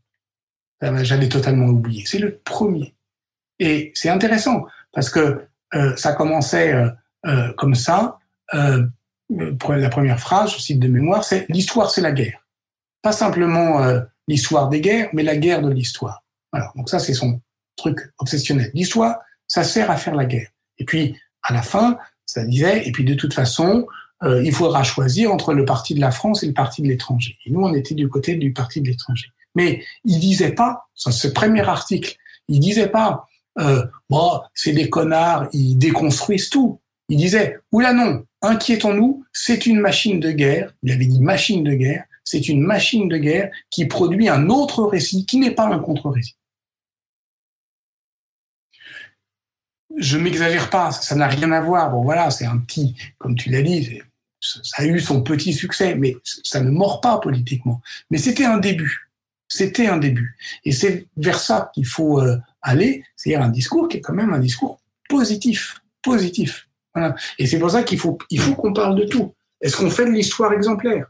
J'avais 0.82 1.30
totalement 1.30 1.68
oublié. 1.68 2.04
C'est 2.06 2.20
le 2.20 2.38
premier. 2.38 2.96
Et 3.60 3.92
c'est 3.96 4.10
intéressant 4.10 4.66
parce 4.94 5.10
que 5.10 5.46
euh, 5.74 5.96
ça 5.98 6.14
commençait 6.14 6.74
euh, 6.74 6.90
euh, 7.26 7.54
comme 7.54 7.76
ça. 7.76 8.20
Euh, 8.54 8.86
la 9.30 9.90
première 9.90 10.20
phrase, 10.20 10.54
je 10.54 10.60
cite 10.60 10.80
de 10.80 10.88
mémoire, 10.88 11.24
c'est 11.24 11.46
l'histoire, 11.50 11.92
c'est 11.92 12.02
la 12.02 12.12
guerre. 12.12 12.48
Pas 13.02 13.12
simplement 13.12 13.84
euh, 13.84 14.02
l'histoire 14.28 14.70
des 14.70 14.82
guerres, 14.82 15.10
mais 15.14 15.24
la 15.24 15.36
guerre 15.36 15.62
de 15.62 15.70
l'histoire. 15.70 16.24
Voilà. 16.52 16.72
Donc 16.76 16.90
ça, 16.90 16.98
c'est 17.00 17.14
son 17.14 17.42
truc 17.76 18.00
obsessionnel. 18.18 18.72
L'histoire, 18.74 19.20
ça 19.48 19.64
sert 19.64 19.92
à 19.92 19.98
faire 19.98 20.16
la 20.16 20.26
guerre. 20.26 20.50
Et 20.78 20.86
puis 20.86 21.20
à 21.44 21.54
la 21.54 21.62
fin, 21.62 21.98
ça 22.26 22.46
disait, 22.46 22.88
et 22.88 22.92
puis 22.92 23.04
de 23.04 23.14
toute 23.14 23.34
façon, 23.34 23.86
euh, 24.24 24.44
il 24.44 24.54
faudra 24.54 24.84
choisir 24.84 25.32
entre 25.32 25.54
le 25.54 25.66
parti 25.66 25.94
de 25.94 26.02
la 26.02 26.12
France 26.12 26.44
et 26.44 26.48
le 26.48 26.54
parti 26.54 26.82
de 26.82 26.88
l'étranger. 26.88 27.38
Et 27.46 27.52
nous, 27.52 27.62
on 27.62 27.74
était 27.74 27.96
du 27.96 28.10
côté 28.10 28.36
du 28.36 28.54
parti 28.54 28.82
de 28.82 28.88
l'étranger. 28.88 29.28
Mais 29.56 29.84
il 30.04 30.20
disait 30.20 30.52
pas, 30.52 30.88
dans 31.06 31.12
ce 31.12 31.28
premier 31.28 31.62
article, 31.62 32.16
il 32.48 32.60
disait 32.60 32.90
pas, 32.90 33.28
euh, 33.60 33.86
c'est 34.54 34.74
des 34.74 34.90
connards, 34.90 35.48
ils 35.54 35.76
déconstruisent 35.76 36.50
tout. 36.50 36.82
Il 37.08 37.18
disait, 37.18 37.60
oula 37.72 37.94
non, 37.94 38.24
inquiétons-nous, 38.42 39.24
c'est 39.34 39.66
une 39.66 39.80
machine 39.80 40.20
de 40.20 40.32
guerre. 40.32 40.74
Il 40.84 40.92
avait 40.92 41.06
dit 41.06 41.20
machine 41.20 41.64
de 41.64 41.74
guerre. 41.74 42.04
C'est 42.24 42.48
une 42.48 42.62
machine 42.62 43.08
de 43.08 43.18
guerre 43.18 43.50
qui 43.72 43.86
produit 43.86 44.30
un 44.30 44.50
autre 44.50 44.84
récit 44.84 45.26
qui 45.26 45.38
n'est 45.38 45.52
pas 45.52 45.66
un 45.66 45.80
contre-récit. 45.80 46.36
je 50.00 50.18
m'exagère 50.18 50.70
pas, 50.70 50.92
ça 50.92 51.16
n'a 51.16 51.28
rien 51.28 51.52
à 51.52 51.62
voir. 51.62 51.92
Bon 51.92 52.04
voilà, 52.04 52.32
c'est 52.32 52.46
un 52.46 52.58
petit, 52.58 52.96
comme 53.18 53.36
tu 53.36 53.50
l'as 53.50 53.62
dit, 53.62 54.02
ça 54.42 54.84
a 54.84 54.86
eu 54.86 55.00
son 55.00 55.22
petit 55.22 55.54
succès, 55.54 55.96
mais 55.96 56.16
ça 56.24 56.62
ne 56.62 56.70
mord 56.70 57.02
pas 57.02 57.20
politiquement. 57.20 57.82
Mais 58.10 58.18
c'était 58.18 58.46
un 58.46 58.58
début. 58.58 59.10
C'était 59.48 59.88
un 59.88 59.98
début. 59.98 60.38
Et 60.64 60.72
c'est 60.72 61.08
vers 61.18 61.40
ça 61.40 61.72
qu'il 61.74 61.86
faut 61.86 62.22
euh, 62.22 62.38
aller, 62.62 63.04
c'est-à-dire 63.16 63.42
un 63.42 63.50
discours 63.50 63.88
qui 63.88 63.98
est 63.98 64.02
quand 64.02 64.14
même 64.14 64.34
un 64.34 64.40
discours 64.40 64.80
positif. 65.10 65.82
Positif. 66.02 66.70
Voilà. 66.94 67.16
Et 67.38 67.48
c'est 67.48 67.60
pour 67.60 67.72
ça 67.72 67.84
qu'il 67.84 68.00
faut, 68.00 68.18
il 68.30 68.40
faut 68.40 68.56
qu'on 68.56 68.74
parle 68.74 68.96
de 68.96 69.06
tout. 69.06 69.34
Est-ce 69.62 69.76
qu'on 69.76 69.90
fait 69.90 70.06
de 70.06 70.12
l'histoire 70.12 70.54
exemplaire? 70.54 71.08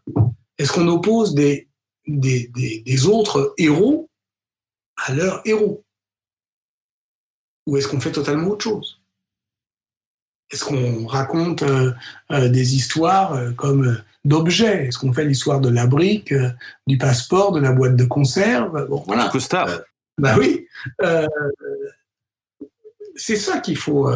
Est-ce 0.57 0.71
qu'on 0.71 0.87
oppose 0.87 1.35
des 1.35 1.69
des, 2.09 2.51
des, 2.85 3.05
autres 3.05 3.53
héros 3.57 4.09
à 4.97 5.13
leurs 5.13 5.41
héros? 5.45 5.83
Ou 7.67 7.77
est-ce 7.77 7.87
qu'on 7.87 7.99
fait 7.99 8.11
totalement 8.11 8.49
autre 8.49 8.63
chose? 8.63 8.98
Est-ce 10.51 10.65
qu'on 10.65 11.05
raconte 11.05 11.63
des 12.31 12.75
histoires 12.75 13.53
comme 13.55 14.01
d'objets? 14.25 14.87
Est-ce 14.87 14.97
qu'on 14.97 15.13
fait 15.13 15.25
l'histoire 15.25 15.61
de 15.61 15.69
la 15.69 15.85
brique, 15.85 16.33
du 16.87 16.97
passeport, 16.97 17.51
de 17.51 17.59
la 17.59 17.71
boîte 17.71 17.95
de 17.95 18.05
conserve? 18.05 18.87
Bon, 18.89 19.03
voilà. 19.05 19.25
bah 20.17 20.35
oui. 20.39 20.67
c'est 23.15 23.35
ça 23.35 23.59
qu'il 23.59 23.77
faut. 23.77 24.11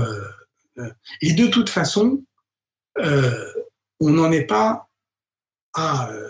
et 1.22 1.34
de 1.34 1.48
toute 1.48 1.70
façon, 1.70 2.24
on 2.98 4.10
n'en 4.10 4.32
est 4.32 4.46
pas 4.46 4.90
à 5.74 6.10
euh, 6.12 6.30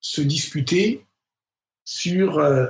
se 0.00 0.20
disputer 0.20 1.04
sur 1.84 2.38
euh, 2.38 2.66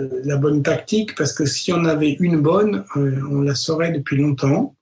euh, 0.00 0.20
la 0.24 0.36
bonne 0.36 0.62
tactique, 0.62 1.14
parce 1.14 1.32
que 1.32 1.46
si 1.46 1.72
on 1.72 1.84
avait 1.84 2.12
une 2.12 2.40
bonne, 2.40 2.84
on 2.96 3.42
la 3.42 3.54
saurait 3.54 3.92
depuis 3.92 4.16
longtemps. 4.16 4.74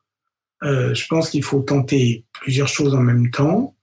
Je 0.63 1.07
pense 1.09 1.31
qu'il 1.31 1.43
faut 1.43 1.61
tenter 1.61 2.25
plusieurs 2.33 2.69
choses 2.69 2.95
en 2.95 3.01
même 3.01 3.31
temps, 3.31 3.75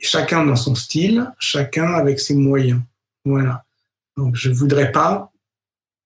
chacun 0.00 0.44
dans 0.44 0.56
son 0.56 0.74
style, 0.74 1.32
chacun 1.38 1.94
avec 1.94 2.20
ses 2.20 2.34
moyens. 2.34 2.80
Voilà. 3.24 3.64
Donc 4.16 4.36
je 4.36 4.50
voudrais 4.50 4.92
pas 4.92 5.32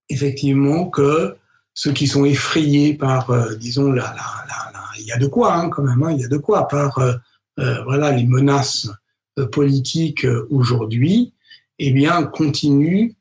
effectivement 0.09 0.89
que 0.89 1.37
ceux 1.75 1.93
qui 1.93 2.07
sont 2.07 2.25
effrayés 2.25 2.95
par, 2.95 3.57
disons, 3.57 3.93
la, 3.93 4.15
il 4.99 5.07
y 5.07 5.13
a 5.13 5.19
de 5.19 5.27
quoi 5.27 5.55
hein, 5.55 5.71
quand 5.71 5.83
même, 5.83 6.03
hein, 6.03 6.13
il 6.13 6.21
y 6.21 6.25
a 6.25 6.29
de 6.29 6.37
quoi 6.37 6.69
par 6.69 6.99
euh, 7.61 7.83
voilà, 7.85 8.13
les 8.13 8.25
menaces 8.25 8.89
euh, 9.39 9.47
politiques 9.47 10.25
euh, 10.25 10.47
aujourd'hui, 10.51 11.35
eh 11.79 11.91
bien, 11.91 12.23
continuent 12.25 13.13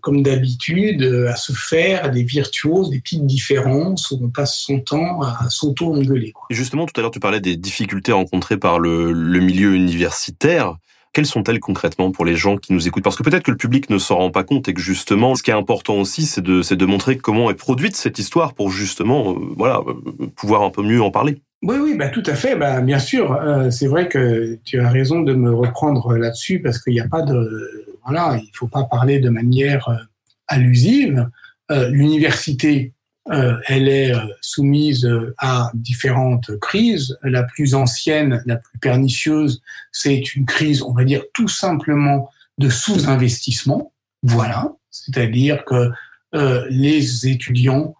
comme 0.00 0.22
d'habitude, 0.22 1.02
à 1.28 1.36
se 1.36 1.52
faire 1.52 2.10
des 2.10 2.22
virtuoses, 2.22 2.90
des 2.90 3.00
petites 3.00 3.26
différences 3.26 4.10
où 4.10 4.20
on 4.22 4.28
passe 4.28 4.58
son 4.58 4.80
temps 4.80 5.20
à 5.22 5.48
s'auto-engueuler. 5.48 6.32
Justement, 6.50 6.86
tout 6.86 6.98
à 6.98 7.02
l'heure, 7.02 7.10
tu 7.10 7.20
parlais 7.20 7.40
des 7.40 7.56
difficultés 7.56 8.12
rencontrées 8.12 8.56
par 8.56 8.78
le, 8.78 9.12
milieu 9.40 9.74
universitaire. 9.74 10.76
Quelles 11.12 11.26
sont-elles 11.26 11.58
concrètement 11.58 12.12
pour 12.12 12.24
les 12.24 12.36
gens 12.36 12.56
qui 12.56 12.72
nous 12.72 12.86
écoutent? 12.86 13.02
Parce 13.02 13.16
que 13.16 13.24
peut-être 13.24 13.42
que 13.42 13.50
le 13.50 13.56
public 13.56 13.90
ne 13.90 13.98
s'en 13.98 14.16
rend 14.16 14.30
pas 14.30 14.44
compte 14.44 14.68
et 14.68 14.74
que 14.74 14.80
justement, 14.80 15.34
ce 15.34 15.42
qui 15.42 15.50
est 15.50 15.54
important 15.54 15.96
aussi, 15.96 16.24
c'est 16.24 16.42
de, 16.42 16.62
de 16.62 16.86
montrer 16.86 17.16
comment 17.16 17.50
est 17.50 17.54
produite 17.54 17.96
cette 17.96 18.18
histoire 18.18 18.54
pour 18.54 18.70
justement, 18.70 19.36
voilà, 19.56 19.80
pouvoir 20.36 20.62
un 20.62 20.70
peu 20.70 20.82
mieux 20.82 21.02
en 21.02 21.10
parler. 21.10 21.42
Oui, 21.62 21.76
oui, 21.82 21.94
bah, 21.96 22.08
tout 22.08 22.22
à 22.26 22.34
fait. 22.34 22.56
Bah, 22.56 22.80
bien 22.80 22.98
sûr, 22.98 23.32
euh, 23.32 23.70
c'est 23.70 23.86
vrai 23.86 24.08
que 24.08 24.58
tu 24.64 24.80
as 24.80 24.88
raison 24.88 25.20
de 25.20 25.34
me 25.34 25.52
reprendre 25.52 26.16
là-dessus 26.16 26.60
parce 26.60 26.80
qu'il 26.80 26.94
n'y 26.94 27.00
a 27.00 27.08
pas 27.08 27.22
de, 27.22 27.89
voilà, 28.04 28.38
il 28.42 28.50
faut 28.54 28.68
pas 28.68 28.84
parler 28.84 29.18
de 29.18 29.28
manière 29.28 29.88
euh, 29.88 29.96
allusive. 30.48 31.28
Euh, 31.70 31.88
L'université, 31.90 32.92
euh, 33.30 33.56
elle 33.66 33.88
est 33.88 34.12
soumise 34.40 35.08
à 35.38 35.70
différentes 35.74 36.58
crises. 36.58 37.18
La 37.22 37.42
plus 37.42 37.74
ancienne, 37.74 38.42
la 38.46 38.56
plus 38.56 38.78
pernicieuse, 38.78 39.62
c'est 39.92 40.34
une 40.34 40.46
crise, 40.46 40.82
on 40.82 40.92
va 40.92 41.04
dire 41.04 41.22
tout 41.34 41.48
simplement 41.48 42.30
de 42.58 42.68
sous-investissement. 42.68 43.92
Voilà, 44.22 44.72
c'est-à-dire 44.90 45.64
que 45.64 45.90
les 46.68 47.26
étudiants 47.26 47.94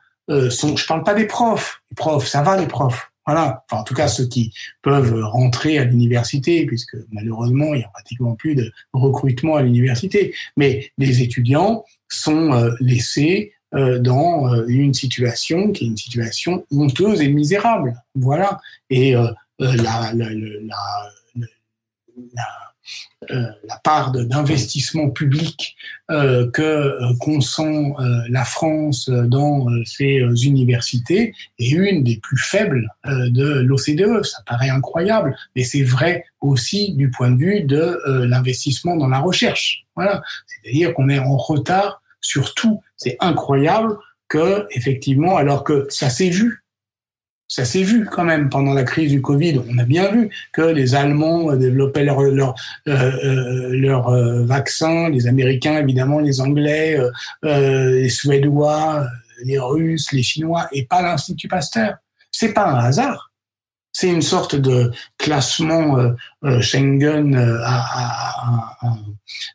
sont, 0.51 0.77
je 0.77 0.87
parle 0.87 1.03
pas 1.03 1.15
des 1.15 1.27
profs, 1.27 1.83
les 1.91 1.97
profs, 1.97 2.29
ça 2.29 2.43
va 2.43 2.57
les 2.57 2.67
profs 2.67 3.10
Enfin, 3.33 3.81
en 3.81 3.85
tout 3.85 3.95
cas, 3.95 4.09
ceux 4.09 4.27
qui 4.27 4.53
peuvent 4.83 5.23
rentrer 5.23 5.79
à 5.79 5.85
l'université, 5.85 6.67
puisque 6.67 6.97
malheureusement, 7.13 7.75
il 7.75 7.79
n'y 7.79 7.85
a 7.85 7.89
pratiquement 7.89 8.35
plus 8.35 8.55
de 8.55 8.73
recrutement 8.93 9.57
à 9.57 9.63
l'université. 9.63 10.35
Mais 10.57 10.91
les 10.99 11.23
étudiants 11.23 11.85
sont 12.09 12.53
euh, 12.53 12.73
laissés 12.81 13.53
euh, 13.75 13.99
dans 13.99 14.53
euh, 14.53 14.65
une 14.67 14.95
situation 14.95 15.71
qui 15.73 15.85
est 15.85 15.89
une 15.89 15.97
situation 15.97 16.67
honteuse 16.71 17.21
et 17.21 17.29
misérable. 17.29 17.95
Voilà. 18.15 18.61
Et 18.91 19.15
la, 19.59 20.13
la 23.29 23.77
part 23.85 24.13
d'investissement 24.13 25.11
public 25.11 25.77
euh, 26.11 26.51
que 26.51 26.63
euh, 26.63 27.13
consent 27.21 27.97
la 28.29 28.45
France 28.45 29.09
dans 29.11 29.67
ses 29.85 30.23
universités 30.45 31.35
est 31.59 31.71
une 31.71 32.03
des 32.03 32.17
plus 32.17 32.39
faibles 32.39 32.89
de 33.05 33.61
l'OCDE. 33.61 34.25
Ça 34.25 34.43
paraît 34.47 34.71
incroyable, 34.71 35.37
mais 35.55 35.65
c'est 35.65 35.83
vrai 35.83 36.25
aussi 36.41 36.95
du 36.95 37.11
point 37.11 37.31
de 37.31 37.39
vue 37.39 37.61
de 37.63 37.99
l'investissement 38.25 38.97
dans 38.97 39.09
la 39.09 39.19
recherche. 39.19 39.85
Voilà, 39.97 40.23
c'est-à-dire 40.47 40.95
qu'on 40.95 41.09
est 41.09 41.19
en 41.19 41.37
retard 41.37 42.03
sur 42.21 42.55
tout. 42.55 42.81
C'est 42.97 43.17
incroyable 43.21 43.97
que 44.29 44.67
effectivement, 44.71 45.37
alors 45.37 45.65
que 45.65 45.87
ça 45.91 46.09
s'est 46.09 46.31
vu 46.31 46.63
ça 47.51 47.65
s'est 47.65 47.83
vu 47.83 48.07
quand 48.07 48.25
même 48.25 48.49
pendant 48.49 48.73
la 48.75 48.85
crise 48.85 49.11
du 49.11 49.21
Covid. 49.21 49.61
On 49.69 49.77
a 49.79 49.85
bien 49.85 50.11
vu 50.13 50.31
que 50.53 50.63
les 50.63 50.95
Allemands 50.95 51.55
développaient 51.57 52.05
leur, 52.05 52.23
leur, 52.23 52.55
euh, 52.87 53.11
euh, 53.25 54.09
euh, 54.09 54.45
vaccin, 54.45 55.11
les 55.11 55.27
Américains 55.27 55.79
évidemment, 55.79 56.21
les 56.21 56.41
Anglais, 56.41 56.97
les 57.43 58.09
Suédois, 58.09 59.05
les 59.45 59.59
Russes, 59.59 60.13
les 60.13 60.23
Chinois, 60.23 60.69
et 60.71 60.87
pas 60.87 61.03
l'Institut 61.03 61.49
Pasteur. 61.49 61.97
C'est 62.31 62.53
pas 62.53 62.67
un 62.67 62.79
hasard. 62.79 63.33
C'est 63.91 64.09
une 64.09 64.23
sorte 64.23 64.55
de 64.55 64.93
classement 65.19 65.99
Schengen 66.61 67.35
à, 67.65 68.77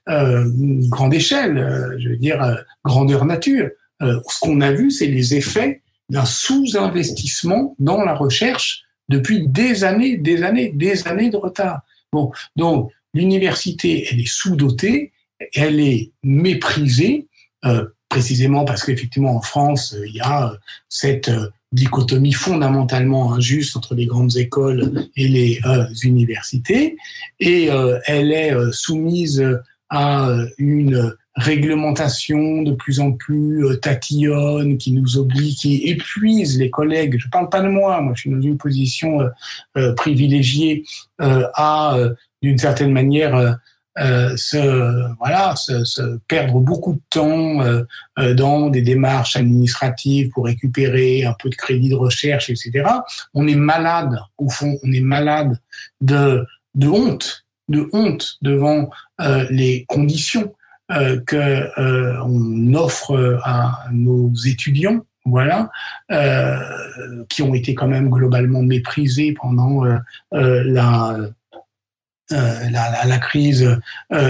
à, 0.06 0.44
grande 0.90 1.14
échelle, 1.14 1.96
je 1.98 2.10
veux 2.10 2.18
dire 2.18 2.58
grandeur 2.84 3.24
nature. 3.24 3.70
ce 4.02 4.40
qu'on 4.42 4.60
a 4.60 4.74
vu, 4.74 4.92
c'est 4.92 5.08
les 5.08 5.36
effets 5.36 5.82
d'un 6.10 6.26
sous-investissement 6.26 7.76
dans 7.80 8.04
la 8.04 8.14
recherche 8.14 8.84
depuis 9.10 9.48
des 9.48 9.84
années, 9.84 10.18
des 10.18 10.44
années, 10.44 10.72
des 10.74 11.08
années 11.08 11.30
de 11.30 11.38
retard. 11.38 11.82
Bon, 12.12 12.32
donc 12.56 12.92
l'université, 13.14 14.08
elle 14.10 14.20
est 14.20 14.28
sous-dotée, 14.28 15.12
elle 15.54 15.80
est 15.80 16.12
méprisée, 16.24 17.28
euh, 17.66 17.86
précisément 18.10 18.66
parce 18.66 18.84
qu'effectivement 18.84 19.36
en 19.36 19.42
France, 19.42 19.96
il 20.06 20.16
y 20.16 20.22
a 20.22 20.52
euh, 20.52 20.56
cette 20.90 21.30
euh, 21.30 21.50
dichotomie 21.72 22.34
fondamentalement 22.34 23.34
injuste 23.34 23.76
entre 23.76 23.96
les 23.96 24.06
grandes 24.06 24.38
écoles 24.38 25.08
et 25.18 25.28
les 25.28 25.60
universités, 26.04 26.96
et 27.42 27.70
elle 28.06 28.32
est 28.32 28.54
soumise 28.72 29.46
à 29.90 30.30
une 30.58 31.14
réglementation 31.36 32.62
de 32.62 32.72
plus 32.72 33.00
en 33.00 33.12
plus 33.12 33.66
euh, 33.66 33.76
tatillonne 33.76 34.78
qui 34.78 34.92
nous 34.94 35.18
oblige, 35.18 35.56
qui 35.56 35.84
épuise 35.84 36.58
les 36.58 36.70
collègues. 36.70 37.18
Je 37.20 37.28
parle 37.30 37.50
pas 37.50 37.62
de 37.62 37.68
moi, 37.68 38.00
moi 38.02 38.14
je 38.16 38.22
suis 38.22 38.30
dans 38.30 38.42
une 38.42 38.58
position 38.58 39.22
euh, 39.22 39.30
euh, 39.78 39.94
privilégiée 39.94 40.84
à, 41.20 41.98
d'une 42.42 42.58
certaine 42.58 42.92
manière, 42.92 43.58
se 43.98 45.16
voilà 45.18 45.56
se, 45.56 45.86
se, 45.86 46.20
perdre 46.28 46.60
beaucoup 46.60 46.94
de 46.94 47.02
temps 47.10 47.64
dans 48.18 48.70
des 48.70 48.82
démarches 48.82 49.38
administratives 49.38 50.30
pour 50.30 50.46
récupérer 50.46 51.24
un 51.24 51.34
peu 51.42 51.50
de 51.50 51.56
crédit 51.56 51.90
de 51.90 51.96
recherche, 51.96 52.50
etc. 52.50 52.84
On 53.34 53.48
est 53.48 53.56
malade 53.56 54.20
au 54.38 54.50
fond, 54.50 54.78
on 54.84 54.92
est 54.92 55.02
malade 55.02 55.58
de 56.02 56.46
de 56.74 56.88
honte, 56.90 57.46
de 57.70 57.90
honte 57.94 58.38
devant 58.42 58.90
les 59.50 59.86
conditions 59.88 60.54
euh, 60.92 61.20
que 61.26 61.36
euh, 61.80 62.22
on 62.24 62.76
offre 62.76 63.40
à 63.44 63.86
nos 63.92 64.32
étudiants, 64.46 65.00
voilà, 65.26 65.72
euh, 66.12 66.60
qui 67.28 67.42
ont 67.42 67.56
été 67.56 67.74
quand 67.74 67.88
même 67.88 68.10
globalement 68.10 68.62
méprisés 68.62 69.34
pendant 69.34 69.84
la 70.32 71.18
la, 72.32 73.06
la, 73.06 73.18
crise 73.18 73.80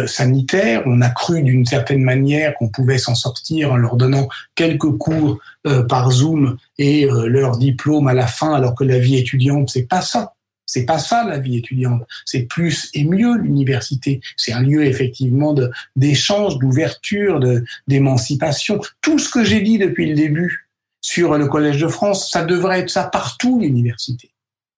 sanitaire. 0.06 0.84
On 0.86 1.02
a 1.02 1.10
cru 1.10 1.42
d'une 1.44 1.66
certaine 1.66 2.04
manière 2.04 2.54
qu'on 2.56 2.70
pouvait 2.70 2.98
s'en 2.98 3.16
sortir 3.16 3.72
en 3.72 3.78
leur 3.78 3.96
donnant 3.96 4.28
quelques 4.54 4.92
cours 4.98 5.40
par 5.88 6.12
Zoom 6.12 6.58
et 6.78 7.08
leur 7.28 7.58
diplôme 7.58 8.08
à 8.08 8.14
la 8.14 8.28
fin, 8.28 8.54
alors 8.54 8.76
que 8.76 8.84
la 8.84 9.00
vie 9.00 9.18
étudiante, 9.18 9.70
c'est 9.70 9.88
pas 9.88 10.02
ça. 10.02 10.35
C'est 10.66 10.86
pas 10.86 11.00
ça 11.00 11.24
la 11.24 11.38
vie 11.38 11.58
étudiante. 11.58 12.04
C'est 12.26 12.44
plus 12.44 12.90
et 12.94 13.04
mieux 13.04 13.38
l'université. 13.38 14.22
C'est 14.36 14.52
un 14.52 14.62
lieu 14.62 14.86
effectivement 14.86 15.56
d'échange, 15.96 16.58
d'ouverture, 16.60 17.40
d'émancipation. 17.88 18.80
Tout 19.02 19.20
ce 19.20 19.30
que 19.30 19.44
j'ai 19.44 19.62
dit 19.62 19.78
depuis 19.78 20.08
le 20.08 20.16
début 20.16 20.70
sur 21.02 21.38
le 21.38 21.48
Collège 21.48 21.80
de 21.80 21.88
France, 21.88 22.32
ça 22.32 22.44
devrait 22.44 22.80
être 22.80 22.90
ça 22.90 23.04
partout 23.04 23.60
l'université. 23.60 24.32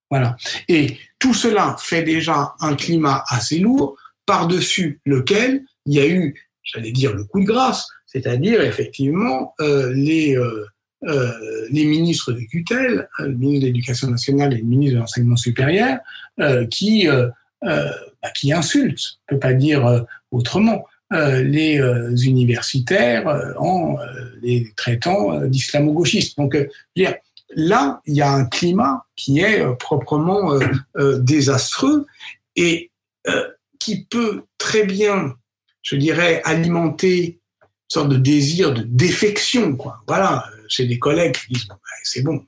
Voilà. 0.10 0.36
Et 0.68 0.98
tout 1.20 1.34
cela 1.34 1.76
fait 1.80 2.04
déjà 2.04 2.54
un 2.60 2.76
climat 2.76 3.24
assez 3.30 3.60
lourd 3.60 3.98
par-dessus 4.26 5.00
lequel 5.06 5.64
il 5.86 5.94
y 5.94 6.00
a 6.00 6.08
eu, 6.08 6.50
j'allais 6.64 6.92
dire, 6.92 7.14
le 7.14 7.24
coup 7.24 7.40
de 7.40 7.46
grâce, 7.46 7.88
c'est-à-dire 8.06 8.62
effectivement 8.62 9.54
euh, 9.62 9.92
les 9.94 10.38
euh, 10.38 10.66
euh, 11.04 11.32
les 11.70 11.86
ministres 11.86 12.32
de 12.32 12.42
tutelle, 12.50 13.08
euh, 13.20 13.28
le 13.28 13.36
ministre 13.36 13.62
de 13.62 13.66
l'Éducation 13.68 14.10
nationale 14.10 14.54
et 14.54 14.58
le 14.58 14.64
ministre 14.64 14.96
de 14.96 15.00
l'Enseignement 15.00 15.36
supérieur, 15.36 16.00
euh, 16.40 16.66
qui 16.66 17.08
bah, 17.08 17.32
bah, 17.62 18.30
qui 18.36 18.54
insulte, 18.54 19.00
on 19.30 19.36
peut 19.36 19.40
pas 19.40 19.54
dire 19.54 20.06
autrement, 20.32 20.86
les 21.12 21.80
universitaires 22.24 23.56
en 23.58 23.98
les 24.44 24.72
traitant 24.76 25.42
d'islamo-gauchistes. 25.42 26.38
Donc, 26.38 26.56
là, 27.56 28.02
il 28.06 28.16
y 28.16 28.22
a 28.22 28.32
un 28.32 28.46
climat 28.46 29.06
qui 29.16 29.40
est 29.40 29.66
proprement 29.80 30.60
désastreux 31.20 32.06
et 32.56 32.92
qui 33.80 34.06
peut 34.06 34.44
très 34.60 34.84
bien, 34.84 35.36
je 35.82 35.96
dirais, 35.96 36.42
alimenter 36.44 37.40
une 37.62 37.70
sorte 37.90 38.10
de 38.10 38.18
désir 38.18 38.72
de 38.74 38.84
défection. 38.84 39.78
Voilà, 40.08 40.46
chez 40.70 40.86
des 40.86 41.00
collègues 41.00 41.36
qui 41.36 41.54
disent, 41.54 41.68
bah, 41.68 41.78
c'est 42.04 42.22
bon, 42.22 42.46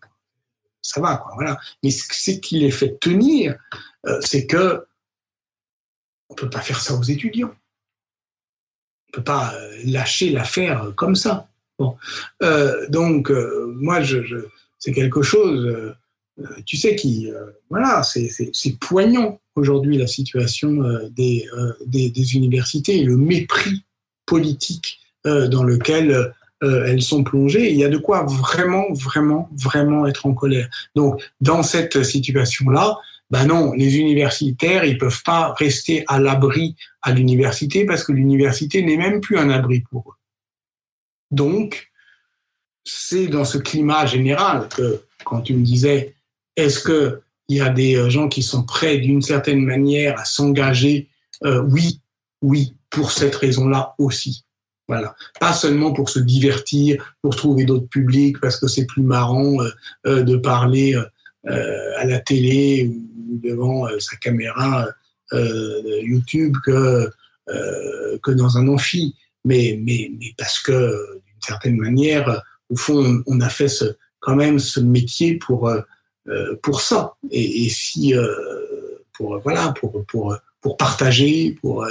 ça 0.82 1.02
va, 1.02 1.18
quoi. 1.18 1.34
Voilà. 1.36 1.60
Mais 1.84 1.92
ce 1.92 2.32
qui 2.32 2.60
les 2.60 2.72
fait 2.72 2.98
tenir, 3.00 3.56
euh, 4.08 4.20
c'est 4.22 4.46
que 4.46 4.86
on 6.30 6.36
peut 6.36 6.50
pas 6.50 6.62
faire 6.62 6.82
ça 6.82 6.96
aux 6.96 7.04
étudiants. 7.04 7.54
On 9.08 9.12
peut 9.14 9.24
pas 9.24 9.54
euh, 9.56 9.78
lâcher 9.86 10.30
l'affaire 10.30 10.94
comme 10.96 11.16
ça. 11.16 11.48
Euh, 12.44 12.88
donc 12.90 13.30
moi, 13.30 14.02
je, 14.02 14.46
c'est 14.78 14.92
quelque 14.92 15.22
chose, 15.22 15.96
tu 16.66 16.76
sais, 16.76 16.96
qui, 16.96 17.32
voilà, 17.70 18.04
c'est 18.04 18.80
poignant 18.80 19.40
aujourd'hui 19.56 19.98
la 19.98 20.08
situation 20.08 20.78
des, 21.10 21.48
des, 21.86 22.36
universités 22.36 22.98
et 22.98 23.04
le 23.04 23.16
mépris 23.16 23.86
politique 24.26 25.00
dans 25.24 25.64
lequel 25.64 26.34
euh, 26.64 26.86
elles 26.88 27.02
sont 27.02 27.24
plongées. 27.24 27.72
il 27.72 27.78
y 27.78 27.84
a 27.84 27.90
de 27.90 27.98
quoi 27.98 28.24
vraiment, 28.24 28.86
vraiment, 28.92 29.50
vraiment 29.56 30.06
être 30.08 30.26
en 30.26 30.34
colère. 30.34 30.70
Donc, 30.96 31.22
dans 31.42 31.64
cette 31.64 32.04
situation-là, 32.04 32.98
ben 33.30 33.46
non, 33.46 33.74
les 33.74 33.98
universitaires, 33.98 34.84
ils 34.86 34.98
peuvent 34.98 35.24
pas 35.24 35.54
rester 35.54 36.04
à 36.08 36.20
l'abri 36.20 36.76
à 37.02 37.12
l'université 37.12 37.86
parce 37.86 38.04
que 38.04 38.12
l'université 38.12 38.82
n'est 38.82 38.98
même 38.98 39.22
plus 39.22 39.38
un 39.38 39.50
abri 39.50 39.82
pour 39.82 40.10
eux. 40.10 40.20
Donc, 41.32 41.92
c'est 42.84 43.28
dans 43.28 43.46
ce 43.46 43.58
climat 43.58 44.06
général 44.06 44.68
que, 44.68 45.04
quand 45.24 45.42
tu 45.42 45.54
me 45.54 45.64
disais, 45.64 46.16
est-ce 46.56 46.80
que 46.80 47.22
il 47.50 47.58
y 47.58 47.62
a 47.62 47.70
des 47.70 47.96
euh, 47.96 48.10
gens 48.10 48.30
qui 48.30 48.44
sont 48.44 48.64
prêts 48.64 48.98
d'une 48.98 49.22
certaine 49.22 49.62
manière 49.62 50.20
à 50.20 50.26
s'engager 50.26 51.10
euh, 51.44 51.62
Oui, 51.62 52.00
oui, 52.42 52.76
pour 52.90 53.12
cette 53.12 53.36
raison-là 53.36 53.96
aussi. 53.98 54.46
Voilà. 54.90 55.16
Pas 55.40 55.54
seulement 55.54 55.94
pour 55.94 56.10
se 56.10 56.18
divertir, 56.18 57.16
pour 57.22 57.36
trouver 57.36 57.64
d'autres 57.64 57.88
publics, 57.88 58.40
parce 58.42 58.60
que 58.60 58.68
c'est 58.68 58.88
plus 58.88 59.04
marrant 59.04 59.62
euh, 59.62 59.70
euh, 60.08 60.24
de 60.24 60.36
parler 60.36 60.96
euh, 60.96 61.92
à 62.00 62.06
la 62.06 62.20
télé 62.20 62.88
ou 62.88 63.40
devant 63.44 63.88
sa 64.00 64.18
caméra 64.18 64.88
YouTube 65.32 66.56
que, 66.66 67.08
que 68.24 68.32
dans 68.32 68.58
un 68.58 68.68
amphi. 68.68 69.16
Mais, 69.46 69.80
mais, 69.80 70.12
mais 70.20 70.34
parce 70.36 70.60
que, 70.60 70.74
d'une 70.74 71.42
certaine 71.42 71.78
manière, 71.78 72.42
au 72.70 72.76
fond, 72.76 73.24
on, 73.28 73.40
a 73.40 73.50
fait 73.50 73.68
ce, 73.68 73.86
quand 74.20 74.36
même 74.36 74.58
ce 74.58 74.80
métier 74.80 75.36
pour, 75.36 75.72
pour 76.64 76.82
ça. 76.82 77.14
Et, 77.30 77.66
et 77.66 77.70
si, 77.70 78.16
pour, 79.14 79.40
voilà, 79.42 79.72
pour, 79.80 80.04
pour, 80.08 80.36
pour 80.62 80.78
partager, 80.78 81.56
pour 81.62 81.86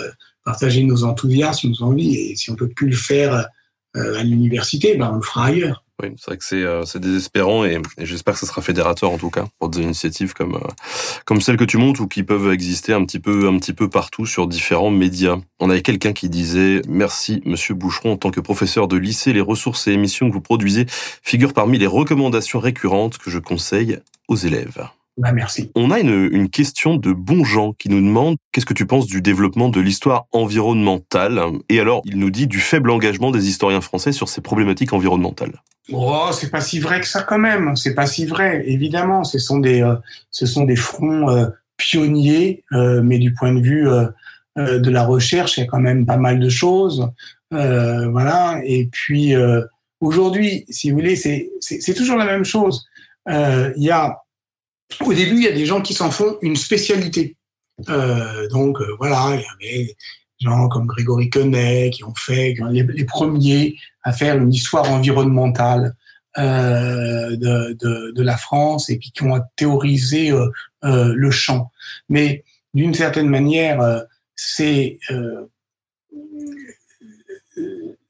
partager 0.49 0.83
nos 0.83 1.05
enthousiasmes, 1.05 1.69
nos 1.69 1.83
envies. 1.83 2.17
Et 2.17 2.37
si 2.37 2.51
on 2.51 2.57
peut 2.57 2.69
plus 2.69 2.89
le 2.89 2.97
faire 2.97 3.49
euh, 3.97 4.19
à 4.19 4.23
l'université, 4.23 4.97
ben 4.97 5.11
on 5.13 5.17
le 5.17 5.23
fera 5.23 5.47
ailleurs. 5.47 5.85
Oui, 6.03 6.09
c'est 6.17 6.27
vrai 6.27 6.39
que 6.39 6.45
c'est 6.45 6.63
euh, 6.63 6.85
désespérant 6.95 7.67
et, 7.67 7.83
j'espère 7.99 8.33
que 8.33 8.41
ce 8.41 8.47
sera 8.47 8.63
fédérateur 8.63 9.11
en 9.11 9.19
tout 9.19 9.29
cas 9.29 9.47
pour 9.59 9.69
des 9.69 9.83
initiatives 9.83 10.33
comme 10.33 10.55
euh, 10.55 10.69
comme 11.27 11.43
celles 11.43 11.59
que 11.59 11.65
tu 11.65 11.77
montes 11.77 12.01
ou 12.01 12.07
qui 12.07 12.23
peuvent 12.23 12.51
exister 12.51 12.95
un 12.95 13.05
petit 13.05 13.19
peu 13.19 13.47
un 13.49 13.59
petit 13.59 13.75
peu 13.75 13.91
partout 13.91 14.25
sur 14.25 14.47
différents 14.47 14.91
médias. 14.91 15.37
On 15.59 15.69
avait 15.69 15.83
quelqu'un 15.83 16.15
qui 16.15 16.31
disait 16.31 16.81
merci 16.89 17.43
Monsieur 17.45 17.75
Boucheron 17.75 18.13
en 18.13 18.17
tant 18.17 18.31
que 18.31 18.41
professeur 18.41 18.89
de 18.89 18.97
lycée, 18.97 19.35
les 19.35 19.43
ressources 19.43 19.87
et 19.87 19.93
émissions 19.93 20.29
que 20.29 20.35
vous 20.35 20.41
produisez 20.41 20.87
figurent 20.89 21.53
parmi 21.53 21.77
les 21.79 21.89
recommandations 21.89 22.61
récurrentes 22.61 23.19
que 23.19 23.31
je 23.31 23.41
conseille 23.41 23.99
aux 24.29 24.37
élèves. 24.37 24.89
Bah, 25.19 25.33
merci. 25.33 25.73
On 25.75 25.91
a 25.91 25.99
une, 25.99 26.29
une 26.31 26.49
question 26.49 26.97
de 26.97 27.13
Bonjean 27.13 27.73
qui 27.73 27.89
nous 27.89 28.01
demande 28.01 28.37
qu'est-ce 28.53 28.67
que 28.67 28.75
tu 28.75 28.87
penses 28.87 29.07
du 29.07 29.21
développement 29.21 29.69
de 29.69 29.81
l'histoire 29.81 30.27
environnementale? 30.33 31.41
Et 31.69 31.81
alors, 31.81 32.03
il 32.05 32.19
nous 32.19 32.31
dit 32.31 32.47
du 32.47 32.61
faible 32.61 32.91
engagement 32.91 33.33
des 33.33 33.49
historiens 33.49 33.81
français 33.81 34.13
sur 34.13 34.29
ces 34.29 34.41
problématiques 34.41 34.93
environnementales. 34.93 35.61
Oh, 35.93 36.29
c'est 36.33 36.51
pas 36.51 36.61
si 36.61 36.79
vrai 36.79 37.01
que 37.01 37.07
ça 37.09 37.23
quand 37.23 37.39
même. 37.39 37.75
C'est 37.75 37.95
pas 37.95 38.07
si 38.07 38.27
vrai. 38.27 38.63
Évidemment, 38.67 39.25
ce 39.25 39.41
sont 39.41 39.59
des, 39.59 39.83
euh, 39.83 39.97
ce 40.31 40.47
sont 40.47 40.65
des 40.65 40.77
fronts 40.77 41.29
euh, 41.31 41.47
pionniers, 41.77 42.63
euh, 42.73 43.03
mais 43.03 43.19
du 43.19 43.35
point 43.35 43.53
de 43.53 43.61
vue 43.61 43.89
de 44.57 44.91
la 44.91 45.05
recherche, 45.05 45.57
il 45.57 45.61
y 45.61 45.63
a 45.63 45.67
quand 45.67 45.81
même 45.81 46.05
pas 46.05 46.17
mal 46.17 46.39
de 46.39 46.49
choses. 46.49 47.09
voilà. 47.51 48.61
Et 48.65 48.87
puis 48.87 49.35
aujourd'hui, 50.01 50.65
si 50.69 50.91
vous 50.91 50.97
voulez, 50.97 51.17
c'est, 51.17 51.51
c'est 51.61 51.95
toujours 51.95 52.19
la 52.19 52.25
même 52.25 52.45
chose. 52.45 52.87
Il 53.29 53.83
y 53.83 53.91
a 53.91 54.19
au 55.01 55.13
début, 55.13 55.37
il 55.37 55.45
y 55.45 55.49
a 55.49 55.53
des 55.53 55.67
gens 55.67 55.81
qui 55.81 55.95
s'en 55.95 56.11
font 56.11 56.39
une 56.43 56.57
spécialité. 56.57 57.37
Euh, 57.89 58.49
donc 58.49 58.81
euh, 58.81 58.97
voilà, 58.99 59.35
il 59.35 59.41
y 59.41 59.69
avait 59.69 59.85
des 59.85 59.97
gens 60.41 60.69
comme 60.69 60.87
Grégory 60.87 61.31
Quenet 61.31 61.91
qui 61.91 62.05
ont 62.05 62.15
fait 62.17 62.57
les, 62.71 63.05
premiers 63.05 63.77
à 64.03 64.13
faire 64.13 64.37
une 64.37 64.53
histoire 64.53 64.91
environnementale 64.91 65.95
euh, 66.39 67.37
de, 67.37 67.77
de, 67.81 68.13
de, 68.13 68.23
la 68.23 68.37
France 68.37 68.91
et 68.91 68.99
puis 68.99 69.11
qui 69.11 69.23
ont 69.25 69.41
théorisé 69.57 70.31
euh, 70.31 70.51
euh, 70.85 71.13
le 71.17 71.31
champ. 71.31 71.73
Mais 72.09 72.45
d'une 72.75 72.95
certaine 72.95 73.29
manière, 73.29 74.05
c'est 74.37 74.99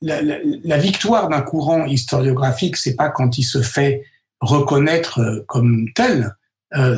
la, 0.03 0.21
la, 0.21 0.39
la, 0.43 0.79
victoire 0.79 1.29
d'un 1.29 1.41
courant 1.41 1.87
historiographique, 1.87 2.77
c'est 2.77 2.97
pas 2.97 3.09
quand 3.09 3.39
il 3.39 3.45
se 3.45 3.63
fait 3.63 4.05
reconnaître 4.41 5.45
comme 5.47 5.87
tel, 5.95 6.25
euh, 6.25 6.29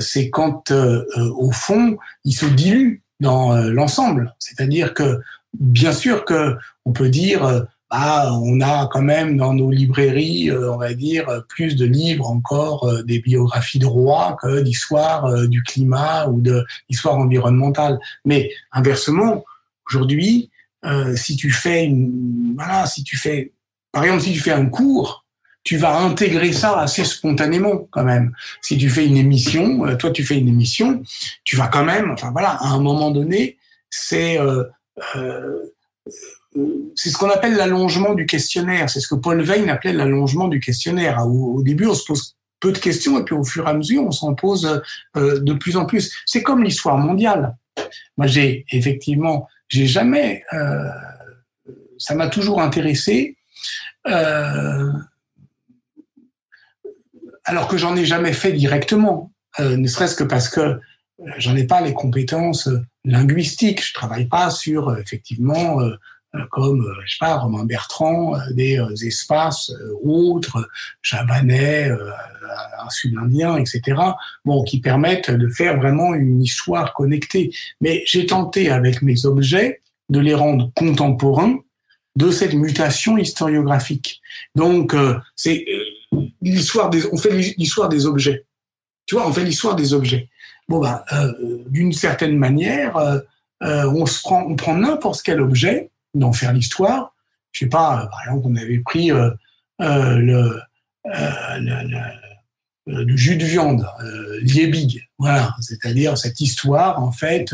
c'est 0.00 0.30
quand, 0.30 0.70
euh, 0.70 1.04
euh, 1.16 1.30
au 1.36 1.52
fond, 1.52 1.96
il 2.24 2.34
se 2.34 2.46
dilue 2.46 3.02
dans 3.20 3.54
l'ensemble. 3.54 4.34
C'est-à-dire 4.38 4.94
que, 4.94 5.20
bien 5.58 5.92
sûr 5.92 6.24
que 6.24 6.56
on 6.86 6.92
peut 6.92 7.10
dire, 7.10 7.66
ah, 7.90 8.30
on 8.40 8.62
a 8.62 8.88
quand 8.90 9.02
même 9.02 9.36
dans 9.36 9.52
nos 9.52 9.70
librairies, 9.70 10.50
on 10.50 10.78
va 10.78 10.94
dire, 10.94 11.44
plus 11.48 11.76
de 11.76 11.84
livres 11.84 12.30
encore 12.30 13.02
des 13.04 13.18
biographies 13.20 13.78
de 13.78 13.84
rois 13.84 14.38
que 14.40 14.60
d'histoire 14.60 15.46
du 15.48 15.62
climat 15.62 16.28
ou 16.28 16.40
de 16.40 16.64
l'histoire 16.88 17.18
environnementale. 17.18 17.98
Mais 18.24 18.50
inversement, 18.72 19.44
aujourd'hui, 19.86 20.50
si 21.14 21.36
tu 21.36 21.50
fais 21.50 21.84
une, 21.84 22.54
voilà, 22.56 22.86
si 22.86 23.04
tu 23.04 23.18
fais, 23.18 23.52
par 23.92 24.04
exemple, 24.04 24.22
si 24.22 24.32
tu 24.32 24.40
fais 24.40 24.52
un 24.52 24.64
cours 24.64 25.26
tu 25.62 25.76
vas 25.76 25.98
intégrer 25.98 26.52
ça 26.52 26.78
assez 26.80 27.04
spontanément 27.04 27.88
quand 27.90 28.04
même. 28.04 28.32
Si 28.62 28.78
tu 28.78 28.88
fais 28.88 29.06
une 29.06 29.16
émission, 29.16 29.86
euh, 29.86 29.96
toi 29.96 30.10
tu 30.10 30.24
fais 30.24 30.38
une 30.38 30.48
émission, 30.48 31.02
tu 31.44 31.56
vas 31.56 31.68
quand 31.68 31.84
même, 31.84 32.10
enfin 32.10 32.30
voilà, 32.32 32.50
à 32.50 32.68
un 32.68 32.80
moment 32.80 33.10
donné, 33.10 33.58
c'est 33.90 34.38
euh, 34.38 34.64
euh, 35.16 35.58
c'est 36.96 37.10
ce 37.10 37.16
qu'on 37.16 37.30
appelle 37.30 37.54
l'allongement 37.54 38.14
du 38.14 38.26
questionnaire. 38.26 38.90
C'est 38.90 39.00
ce 39.00 39.08
que 39.08 39.14
Paul 39.14 39.40
Veyne 39.42 39.68
appelait 39.68 39.92
l'allongement 39.92 40.48
du 40.48 40.58
questionnaire. 40.58 41.24
Au, 41.24 41.62
début, 41.62 41.86
on 41.86 41.94
se 41.94 42.04
pose 42.04 42.36
peu 42.58 42.72
de 42.72 42.78
questions 42.78 43.20
et 43.20 43.24
puis 43.24 43.36
au 43.36 43.44
fur 43.44 43.66
et 43.66 43.70
à 43.70 43.74
mesure, 43.74 44.02
on 44.04 44.10
s'en 44.10 44.34
pose 44.34 44.82
de 45.14 45.52
plus 45.52 45.76
en 45.76 45.86
plus. 45.86 46.12
C'est 46.26 46.42
comme 46.42 46.64
l'histoire 46.64 46.98
mondiale. 46.98 47.56
Moi, 48.16 48.26
j'ai 48.26 48.66
effectivement, 48.72 49.46
j'ai 49.68 49.86
jamais, 49.86 50.42
ça 51.98 52.16
m'a 52.16 52.26
toujours 52.26 52.60
intéressé. 52.60 53.36
Euh, 54.08 54.90
alors 57.50 57.66
que 57.66 57.76
j'en 57.76 57.96
ai 57.96 58.04
jamais 58.04 58.32
fait 58.32 58.52
directement, 58.52 59.32
euh, 59.58 59.76
ne 59.76 59.88
serait-ce 59.88 60.14
que 60.14 60.22
parce 60.22 60.48
que 60.48 60.60
euh, 60.60 60.78
j'en 61.38 61.56
ai 61.56 61.64
pas 61.64 61.80
les 61.80 61.92
compétences 61.92 62.68
euh, 62.68 62.80
linguistiques. 63.04 63.84
Je 63.84 63.92
travaille 63.92 64.26
pas 64.26 64.50
sur 64.50 64.96
effectivement 64.96 65.80
comme 66.50 66.86
je 67.04 67.10
sais 67.10 67.16
pas 67.18 67.38
Romain 67.38 67.64
Bertrand 67.64 68.36
des 68.52 68.78
espaces 69.04 69.72
autres, 70.04 70.68
javanais, 71.02 71.90
sud-indien, 72.88 73.56
etc. 73.56 74.00
Bon, 74.44 74.62
qui 74.62 74.80
permettent 74.80 75.32
de 75.32 75.48
faire 75.48 75.78
vraiment 75.78 76.14
une 76.14 76.40
histoire 76.40 76.92
connectée. 76.94 77.50
Mais 77.80 78.04
j'ai 78.06 78.26
tenté 78.26 78.70
avec 78.70 79.02
mes 79.02 79.26
objets 79.26 79.80
de 80.08 80.20
les 80.20 80.34
rendre 80.34 80.70
contemporains 80.76 81.58
de 82.14 82.30
cette 82.30 82.54
mutation 82.54 83.18
historiographique. 83.18 84.20
Donc, 84.54 84.94
c'est 85.34 85.64
l'histoire 86.42 86.90
on 87.12 87.16
fait 87.16 87.32
l'histoire 87.56 87.88
des 87.88 88.06
objets. 88.06 88.44
Tu 89.06 89.14
vois, 89.14 89.26
on 89.26 89.32
fait 89.32 89.44
l'histoire 89.44 89.76
des 89.76 89.92
objets. 89.92 90.28
Bon 90.68 90.84
euh, 90.84 91.32
d'une 91.66 91.92
certaine 91.92 92.36
manière, 92.38 92.96
euh, 92.96 93.18
euh, 93.64 93.90
on 93.90 94.06
se 94.06 94.20
prend, 94.20 94.44
on 94.44 94.54
prend 94.54 94.76
n'importe 94.76 95.22
quel 95.22 95.40
objet 95.40 95.90
d'en 96.14 96.32
faire 96.32 96.52
l'histoire. 96.52 97.12
Je 97.50 97.64
sais 97.64 97.68
pas, 97.68 98.08
par 98.08 98.22
exemple, 98.24 98.46
on 98.48 98.54
avait 98.54 98.78
pris 98.78 99.08
le, 99.08 99.36
le, 99.80 100.60
jus 103.16 103.36
de 103.36 103.44
viande, 103.44 103.84
liebig, 104.42 105.08
voilà, 105.18 105.56
c'est-à-dire 105.60 106.16
cette 106.16 106.40
histoire 106.40 107.02
en 107.02 107.10
fait 107.10 107.52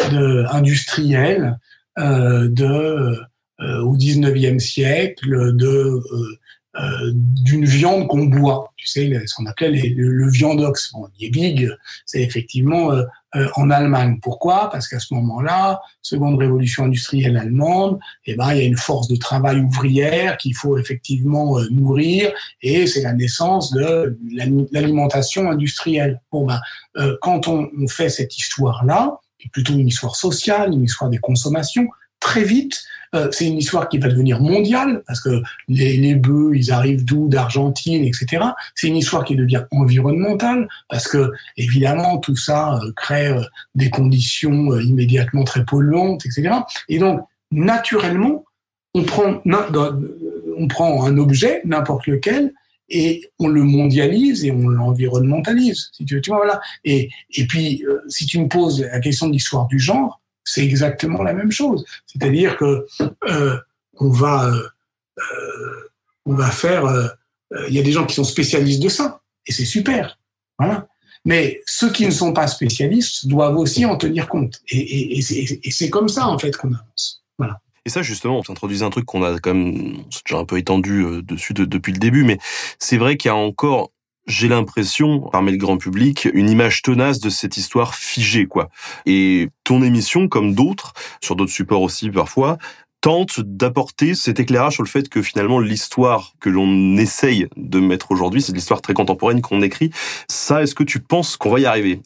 industrielle 0.00 1.56
de 1.96 3.20
au 3.60 3.96
19e 3.96 4.58
siècle 4.58 5.54
de 5.54 6.02
euh, 6.78 7.12
d'une 7.14 7.64
viande 7.64 8.06
qu'on 8.06 8.24
boit. 8.24 8.72
Tu 8.76 8.86
sais, 8.86 9.22
ce 9.26 9.34
qu'on 9.34 9.46
appelait 9.46 9.70
le, 9.70 10.08
le, 10.08 10.30
viandox. 10.30 10.92
Bon, 10.92 11.08
Liebig, 11.18 11.70
c'est 12.04 12.20
effectivement 12.20 12.92
euh, 12.92 13.02
euh, 13.34 13.48
en 13.54 13.70
Allemagne. 13.70 14.18
Pourquoi? 14.20 14.68
Parce 14.70 14.86
qu'à 14.86 14.98
ce 14.98 15.14
moment-là, 15.14 15.80
seconde 16.02 16.38
révolution 16.38 16.84
industrielle 16.84 17.38
allemande, 17.38 17.98
eh 18.26 18.34
ben, 18.34 18.52
il 18.52 18.58
y 18.58 18.60
a 18.60 18.64
une 18.64 18.76
force 18.76 19.08
de 19.08 19.16
travail 19.16 19.58
ouvrière 19.60 20.36
qu'il 20.36 20.54
faut 20.54 20.76
effectivement 20.76 21.58
nourrir, 21.70 22.30
et 22.60 22.86
c'est 22.86 23.02
la 23.02 23.14
naissance 23.14 23.72
de 23.72 24.18
l'alimentation 24.70 25.50
industrielle. 25.50 26.20
Bon, 26.30 26.46
ben, 26.46 26.60
quand 27.22 27.48
on, 27.48 27.70
on 27.78 27.88
fait 27.88 28.10
cette 28.10 28.36
histoire-là, 28.36 29.18
qui 29.38 29.48
plutôt 29.48 29.72
une 29.72 29.88
histoire 29.88 30.16
sociale, 30.16 30.72
une 30.72 30.84
histoire 30.84 31.10
des 31.10 31.18
consommations, 31.18 31.88
très 32.20 32.44
vite, 32.44 32.84
euh, 33.14 33.28
c'est 33.32 33.46
une 33.46 33.58
histoire 33.58 33.88
qui 33.88 33.98
va 33.98 34.08
devenir 34.08 34.40
mondiale 34.40 35.02
parce 35.06 35.20
que 35.20 35.42
les, 35.68 35.96
les 35.96 36.14
bœufs, 36.14 36.52
ils 36.54 36.72
arrivent 36.72 37.04
d'où, 37.04 37.28
d'Argentine, 37.28 38.04
etc. 38.04 38.44
C'est 38.74 38.88
une 38.88 38.96
histoire 38.96 39.24
qui 39.24 39.36
devient 39.36 39.64
environnementale 39.70 40.68
parce 40.88 41.08
que 41.08 41.30
évidemment 41.56 42.18
tout 42.18 42.36
ça 42.36 42.74
euh, 42.74 42.92
crée 42.96 43.28
euh, 43.28 43.42
des 43.74 43.90
conditions 43.90 44.78
immédiatement 44.78 45.44
très 45.44 45.64
polluantes, 45.64 46.24
etc. 46.26 46.50
Et 46.88 46.98
donc 46.98 47.20
naturellement, 47.50 48.44
on 48.94 49.02
prend 49.02 49.42
on 50.58 50.68
prend 50.68 51.04
un 51.04 51.18
objet, 51.18 51.60
n'importe 51.64 52.06
lequel, 52.06 52.54
et 52.88 53.28
on 53.38 53.48
le 53.48 53.62
mondialise 53.62 54.44
et 54.44 54.52
on 54.52 54.68
l'environnementalise. 54.68 55.90
Si 55.92 56.04
tu 56.04 56.20
vois, 56.28 56.38
voilà. 56.38 56.60
Et, 56.84 57.10
et 57.34 57.46
puis, 57.46 57.84
si 58.08 58.26
tu 58.26 58.38
me 58.38 58.48
poses 58.48 58.80
la 58.80 59.00
question 59.00 59.26
de 59.26 59.32
l'histoire 59.32 59.66
du 59.66 59.78
genre, 59.78 60.20
c'est 60.46 60.64
exactement 60.64 61.22
la 61.22 61.34
même 61.34 61.52
chose. 61.52 61.84
C'est-à-dire 62.06 62.56
que 62.56 62.86
euh, 63.28 63.58
on 63.94 64.08
va 64.08 64.46
euh, 64.46 64.68
euh 65.18 65.90
on 66.28 66.34
va 66.34 66.50
faire. 66.50 66.84
Il 67.68 67.72
y 67.72 67.78
a 67.78 67.82
des 67.82 67.92
gens 67.92 68.04
qui 68.04 68.16
sont 68.16 68.24
spécialistes 68.24 68.82
de 68.82 68.88
ça 68.88 69.20
et 69.46 69.52
c'est 69.52 69.64
super. 69.64 70.18
Voilà. 70.58 70.88
Mais 71.24 71.60
ceux 71.66 71.92
qui 71.92 72.04
ne 72.04 72.10
sont 72.10 72.32
pas 72.32 72.48
spécialistes 72.48 73.28
doivent 73.28 73.56
aussi 73.56 73.84
en 73.84 73.96
tenir 73.96 74.26
compte. 74.26 74.60
Et 74.68 75.20
c'est 75.22 75.88
comme 75.88 76.08
ça 76.08 76.26
en 76.26 76.36
fait 76.36 76.56
qu'on 76.56 76.72
avance. 76.74 77.22
Voilà. 77.38 77.60
Et 77.84 77.90
ça, 77.90 78.02
justement, 78.02 78.40
on 78.40 78.42
s'introduisait 78.42 78.84
un 78.84 78.90
truc 78.90 79.04
qu'on 79.04 79.22
a 79.22 79.38
quand 79.38 79.54
même 79.54 79.98
déjà 80.26 80.40
un 80.40 80.44
peu 80.44 80.58
étendu 80.58 81.22
dessus 81.22 81.54
depuis 81.54 81.92
le 81.92 82.00
début, 82.00 82.24
mais 82.24 82.38
c'est 82.80 82.96
vrai 82.96 83.16
qu'il 83.16 83.28
y 83.28 83.32
a 83.32 83.36
encore 83.36 83.92
j'ai 84.26 84.48
l'impression, 84.48 85.20
parmi 85.20 85.52
le 85.52 85.58
grand 85.58 85.78
public, 85.78 86.28
une 86.34 86.50
image 86.50 86.82
tenace 86.82 87.20
de 87.20 87.30
cette 87.30 87.56
histoire 87.56 87.94
figée, 87.94 88.46
quoi. 88.46 88.68
Et 89.06 89.48
ton 89.64 89.82
émission, 89.82 90.28
comme 90.28 90.54
d'autres, 90.54 90.92
sur 91.22 91.36
d'autres 91.36 91.52
supports 91.52 91.82
aussi 91.82 92.10
parfois, 92.10 92.58
tente 93.06 93.38
d'apporter 93.38 94.16
cet 94.16 94.40
éclairage 94.40 94.72
sur 94.72 94.82
le 94.82 94.88
fait 94.88 95.08
que 95.08 95.22
finalement 95.22 95.60
l'histoire 95.60 96.32
que 96.40 96.50
l'on 96.50 96.96
essaye 96.96 97.46
de 97.56 97.78
mettre 97.78 98.10
aujourd'hui, 98.10 98.42
c'est 98.42 98.52
l'histoire 98.52 98.82
très 98.82 98.94
contemporaine 98.94 99.42
qu'on 99.42 99.62
écrit. 99.62 99.92
Ça, 100.26 100.64
est-ce 100.64 100.74
que 100.74 100.82
tu 100.82 100.98
penses 100.98 101.36
qu'on 101.36 101.50
va 101.50 101.60
y 101.60 101.66
arriver? 101.66 102.00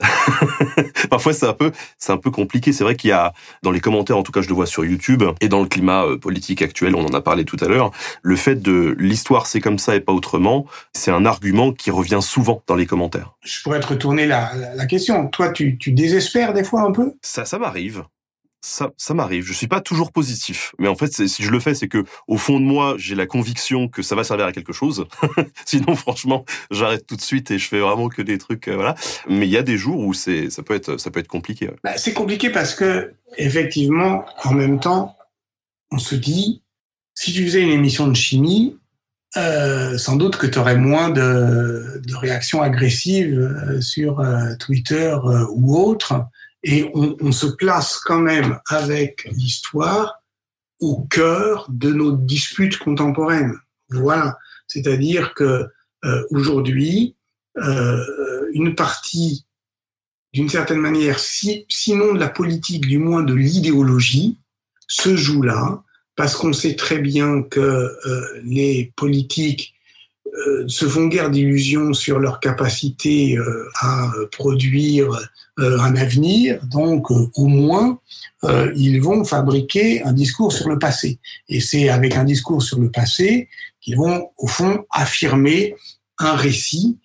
Parfois, 1.10 1.32
c'est 1.32 1.46
un 1.46 1.54
peu, 1.54 1.72
c'est 1.96 2.12
un 2.12 2.18
peu 2.18 2.30
compliqué. 2.30 2.74
C'est 2.74 2.84
vrai 2.84 2.96
qu'il 2.96 3.08
y 3.08 3.14
a 3.14 3.32
dans 3.62 3.70
les 3.70 3.80
commentaires, 3.80 4.18
en 4.18 4.22
tout 4.22 4.30
cas, 4.30 4.42
je 4.42 4.48
le 4.48 4.54
vois 4.54 4.66
sur 4.66 4.84
YouTube 4.84 5.24
et 5.40 5.48
dans 5.48 5.62
le 5.62 5.68
climat 5.68 6.04
euh, 6.04 6.18
politique 6.18 6.60
actuel, 6.60 6.94
on 6.94 7.06
en 7.06 7.14
a 7.14 7.22
parlé 7.22 7.46
tout 7.46 7.56
à 7.62 7.66
l'heure. 7.66 7.92
Le 8.20 8.36
fait 8.36 8.56
de 8.56 8.94
l'histoire, 8.98 9.46
c'est 9.46 9.60
comme 9.60 9.78
ça 9.78 9.96
et 9.96 10.00
pas 10.00 10.12
autrement, 10.12 10.66
c'est 10.92 11.10
un 11.10 11.24
argument 11.24 11.72
qui 11.72 11.90
revient 11.90 12.20
souvent 12.20 12.62
dans 12.66 12.76
les 12.76 12.84
commentaires. 12.84 13.32
Je 13.40 13.62
pourrais 13.62 13.80
te 13.80 13.86
retourner 13.86 14.26
la, 14.26 14.52
la 14.74 14.84
question. 14.84 15.28
Toi, 15.28 15.48
tu, 15.48 15.78
tu 15.78 15.92
désespères 15.92 16.52
des 16.52 16.62
fois 16.62 16.82
un 16.82 16.92
peu? 16.92 17.14
Ça, 17.22 17.46
ça 17.46 17.58
m'arrive 17.58 18.04
ça, 18.60 18.90
ça 18.96 19.14
m'arrive. 19.14 19.44
Je 19.44 19.52
suis 19.52 19.66
pas 19.66 19.80
toujours 19.80 20.12
positif, 20.12 20.74
mais 20.78 20.88
en 20.88 20.94
fait, 20.94 21.26
si 21.26 21.42
je 21.42 21.50
le 21.50 21.60
fais, 21.60 21.74
c'est 21.74 21.88
que 21.88 22.04
au 22.26 22.36
fond 22.36 22.60
de 22.60 22.64
moi, 22.64 22.94
j'ai 22.98 23.14
la 23.14 23.26
conviction 23.26 23.88
que 23.88 24.02
ça 24.02 24.14
va 24.14 24.24
servir 24.24 24.46
à 24.46 24.52
quelque 24.52 24.72
chose. 24.72 25.06
Sinon, 25.64 25.94
franchement, 25.94 26.44
j'arrête 26.70 27.06
tout 27.06 27.16
de 27.16 27.20
suite 27.20 27.50
et 27.50 27.58
je 27.58 27.68
fais 27.68 27.80
vraiment 27.80 28.08
que 28.08 28.22
des 28.22 28.38
trucs, 28.38 28.68
euh, 28.68 28.74
voilà. 28.74 28.94
Mais 29.28 29.46
il 29.46 29.50
y 29.50 29.56
a 29.56 29.62
des 29.62 29.78
jours 29.78 30.00
où 30.00 30.14
c'est, 30.14 30.50
ça 30.50 30.62
peut 30.62 30.74
être, 30.74 30.98
ça 30.98 31.10
peut 31.10 31.20
être 31.20 31.28
compliqué. 31.28 31.70
Bah, 31.82 31.96
c'est 31.96 32.12
compliqué 32.12 32.50
parce 32.50 32.74
que 32.74 33.14
effectivement, 33.36 34.24
en 34.44 34.52
même 34.52 34.80
temps, 34.80 35.16
on 35.90 35.98
se 35.98 36.14
dit, 36.14 36.62
si 37.14 37.32
tu 37.32 37.44
faisais 37.44 37.62
une 37.62 37.70
émission 37.70 38.06
de 38.06 38.14
chimie, 38.14 38.76
euh, 39.36 39.96
sans 39.96 40.16
doute 40.16 40.36
que 40.36 40.46
tu 40.46 40.58
aurais 40.58 40.76
moins 40.76 41.08
de, 41.08 42.02
de 42.04 42.16
réactions 42.16 42.62
agressives 42.62 43.38
euh, 43.38 43.80
sur 43.80 44.18
euh, 44.18 44.56
Twitter 44.58 45.14
ou 45.52 45.76
autre 45.76 46.24
et 46.62 46.90
on, 46.94 47.16
on, 47.20 47.32
se 47.32 47.46
place 47.46 47.98
quand 47.98 48.20
même 48.20 48.60
avec 48.68 49.24
l'histoire 49.32 50.22
au 50.80 51.06
cœur 51.10 51.66
de 51.70 51.92
nos 51.92 52.12
disputes 52.12 52.78
contemporaines. 52.78 53.56
Voilà, 53.90 54.38
c'est-à-dire 54.66 55.34
que 55.34 55.66
euh, 56.04 56.24
aujourd'hui, 56.30 57.16
euh, 57.58 58.48
une 58.52 58.74
partie, 58.74 59.46
d'une 60.32 60.48
certaine 60.48 60.78
manière, 60.78 61.18
si, 61.18 61.66
sinon 61.68 62.14
de 62.14 62.18
la 62.18 62.28
politique, 62.28 62.86
du 62.86 62.98
moins 62.98 63.22
de 63.22 63.34
l'idéologie, 63.34 64.38
se 64.86 65.16
joue 65.16 65.42
là, 65.42 65.82
parce 66.16 66.36
qu'on 66.36 66.52
sait 66.52 66.76
très 66.76 66.98
bien 66.98 67.42
que 67.42 67.60
euh, 67.60 68.40
les 68.42 68.92
politiques 68.96 69.74
euh, 70.38 70.64
se 70.68 70.86
font 70.86 71.06
guère 71.06 71.30
d'illusions 71.30 71.92
sur 71.92 72.18
leur 72.18 72.38
capacité 72.38 73.36
euh, 73.36 73.68
à 73.80 74.10
produire 74.30 75.10
euh, 75.58 75.78
un 75.80 75.96
avenir, 75.96 76.64
donc 76.66 77.10
au 77.10 77.46
moins 77.46 77.98
ils 78.74 79.00
vont 79.02 79.22
fabriquer 79.24 80.02
un 80.02 80.14
discours 80.14 80.52
sur 80.52 80.68
le 80.68 80.78
passé. 80.78 81.18
Et 81.50 81.60
c'est 81.60 81.90
avec 81.90 82.16
un 82.16 82.24
discours 82.24 82.62
sur 82.62 82.78
le 82.78 82.90
passé 82.90 83.50
qu'ils 83.82 83.98
vont 83.98 84.30
au 84.38 84.46
fond 84.46 84.86
affirmer 84.90 85.74
un 86.18 86.34
récit. 86.36 86.98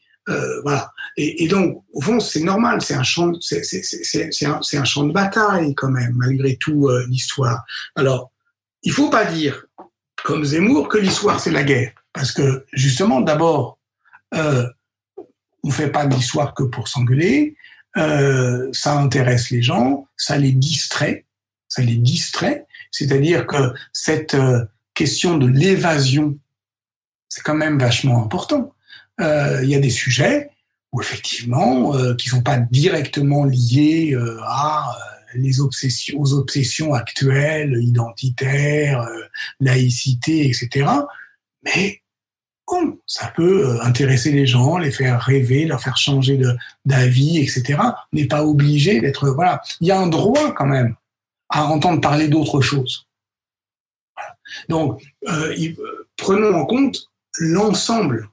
voilà. 0.64 0.94
Et, 1.18 1.48
donc 1.50 1.84
au 1.92 2.00
fond 2.00 2.22
c'est 2.22 2.40
normal, 2.40 2.82
c'est 2.82 2.94
un 2.94 3.04
champ, 3.04 3.34
c'est 3.42 4.46
un, 4.46 4.62
un 4.74 4.86
champ 4.86 5.04
de 5.04 5.12
bataille 5.12 5.76
quand 5.76 5.92
même 5.92 6.14
malgré 6.16 6.56
tout 6.56 6.90
l'histoire. 7.10 7.66
Alors 7.98 8.32
il 8.84 8.94
faut 8.94 9.10
pas 9.10 9.26
dire 9.26 9.66
comme 10.24 10.46
Zemmour 10.46 10.88
que 10.88 10.98
l'histoire 10.98 11.42
c'est 11.42 11.52
la 11.52 11.64
guerre. 11.64 11.92
Parce 12.16 12.32
que 12.32 12.66
justement, 12.74 13.22
d'abord, 13.22 13.78
euh, 14.34 14.68
on 15.66 15.72
fait 15.72 15.90
pas 15.90 16.06
d'histoire 16.06 16.54
que 16.54 16.64
pour 16.64 16.88
s'engueuler. 16.88 17.56
Euh, 17.98 18.70
ça 18.74 18.98
intéresse 18.98 19.50
les 19.50 19.62
gens, 19.62 20.08
ça 20.16 20.38
les 20.38 20.52
distrait, 20.52 21.26
ça 21.68 21.82
les 21.82 21.96
distrait. 21.96 22.68
C'est-à-dire 22.92 23.48
que 23.48 23.74
cette 23.92 24.36
euh, 24.36 24.64
question 24.94 25.38
de 25.38 25.48
l'évasion, 25.48 26.36
c'est 27.30 27.42
quand 27.42 27.56
même 27.56 27.80
vachement 27.80 28.24
important. 28.24 28.74
Euh, 29.22 29.62
il 29.64 29.70
y 29.70 29.76
a 29.76 29.80
des 29.80 29.90
sujets 29.90 30.52
où 30.92 31.02
effectivement, 31.02 31.96
euh, 31.96 32.16
qui 32.16 32.30
sont 32.30 32.44
pas 32.44 32.58
directement 32.58 33.44
liés 33.44 34.16
à 34.44 34.96
les 35.34 35.60
obsessions, 35.60 36.20
aux 36.20 36.34
obsessions 36.34 36.94
actuelles, 36.94 37.78
identitaires, 37.82 39.06
laïcité, 39.60 40.48
etc. 40.48 40.88
Mais 41.64 42.02
ça 43.06 43.32
peut 43.36 43.68
euh, 43.68 43.82
intéresser 43.84 44.32
les 44.32 44.46
gens, 44.46 44.78
les 44.78 44.92
faire 44.92 45.22
rêver, 45.22 45.66
leur 45.66 45.82
faire 45.82 45.98
changer 45.98 46.40
d'avis, 46.86 47.40
etc. 47.40 47.80
N'est 48.12 48.28
pas 48.28 48.44
obligé 48.44 49.00
d'être 49.02 49.30
voilà. 49.30 49.62
Il 49.82 49.88
y 49.88 49.92
a 49.92 50.00
un 50.00 50.08
droit 50.08 50.52
quand 50.54 50.66
même 50.66 50.96
à 51.50 51.66
entendre 51.66 52.02
parler 52.02 52.28
d'autre 52.28 52.62
chose. 52.62 53.08
Donc, 54.70 55.02
euh, 55.28 55.56
euh, 55.58 56.08
prenons 56.18 56.56
en 56.56 56.66
compte 56.66 57.10
l'ensemble 57.40 58.30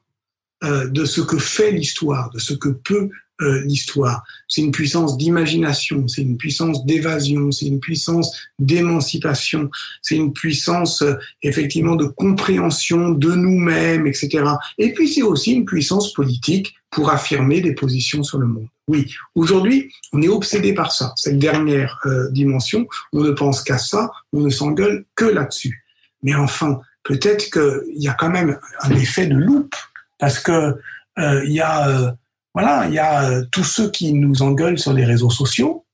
euh, 0.65 0.89
de 0.89 1.05
ce 1.05 1.21
que 1.21 1.39
fait 1.39 1.73
l'histoire, 1.73 2.31
de 2.31 2.39
ce 2.39 2.55
que 2.55 2.69
peut 2.69 3.11
euh, 3.43 3.63
l'histoire. 3.65 4.23
C'est 4.49 4.61
une 4.61 4.71
puissance 4.71 5.19
d'imagination, 5.19 6.07
c'est 6.09 6.23
une 6.23 6.37
puissance 6.37 6.87
d'évasion, 6.87 7.51
c'est 7.51 7.67
une 7.67 7.81
puissance 7.81 8.37
d'émancipation, 8.59 9.71
c'est 10.01 10.17
une 10.17 10.33
puissance 10.33 11.03
euh, 11.03 11.15
effectivement 11.43 11.97
de 11.97 12.05
compréhension 12.05 13.11
de 13.11 13.33
nous-mêmes, 13.33 14.07
etc. 14.07 14.45
Et 14.79 14.93
puis 14.93 15.09
c'est 15.09 15.23
aussi 15.23 15.53
une 15.53 15.65
puissance 15.65 16.13
politique 16.13 16.75
pour 16.91 17.11
affirmer 17.11 17.61
des 17.61 17.75
positions 17.75 18.23
sur 18.23 18.39
le 18.39 18.47
monde. 18.47 18.69
Oui, 18.87 19.13
aujourd'hui, 19.35 19.93
on 20.13 20.23
est 20.23 20.29
obsédé 20.29 20.73
par 20.75 20.93
ça, 20.93 21.13
cette 21.17 21.39
dernière 21.39 21.99
euh, 22.07 22.31
dimension. 22.31 22.87
On 23.13 23.21
ne 23.21 23.31
pense 23.31 23.63
qu'à 23.63 23.79
ça, 23.79 24.11
on 24.33 24.41
ne 24.41 24.51
s'engueule 24.51 25.05
que 25.15 25.25
là-dessus. 25.25 25.85
Mais 26.23 26.35
enfin, 26.35 26.81
peut-être 27.03 27.51
qu'il 27.51 28.03
y 28.03 28.09
a 28.09 28.15
quand 28.15 28.31
même 28.31 28.59
un 28.81 28.91
effet 28.91 29.27
de 29.27 29.35
loupe, 29.35 29.75
parce 30.19 30.39
que 30.39 30.77
il 31.19 31.53
y 31.53 31.61
a 31.61 32.17
voilà, 32.55 32.87
il 32.89 32.95
y 32.95 32.99
a 32.99 33.25
euh, 33.25 33.45
tous 33.51 33.65
ceux 33.65 33.91
qui 33.91 34.13
nous 34.13 34.43
engueulent 34.43 34.79
sur 34.79 34.93
les 34.93 35.05
réseaux 35.05 35.31
sociaux 35.31 35.85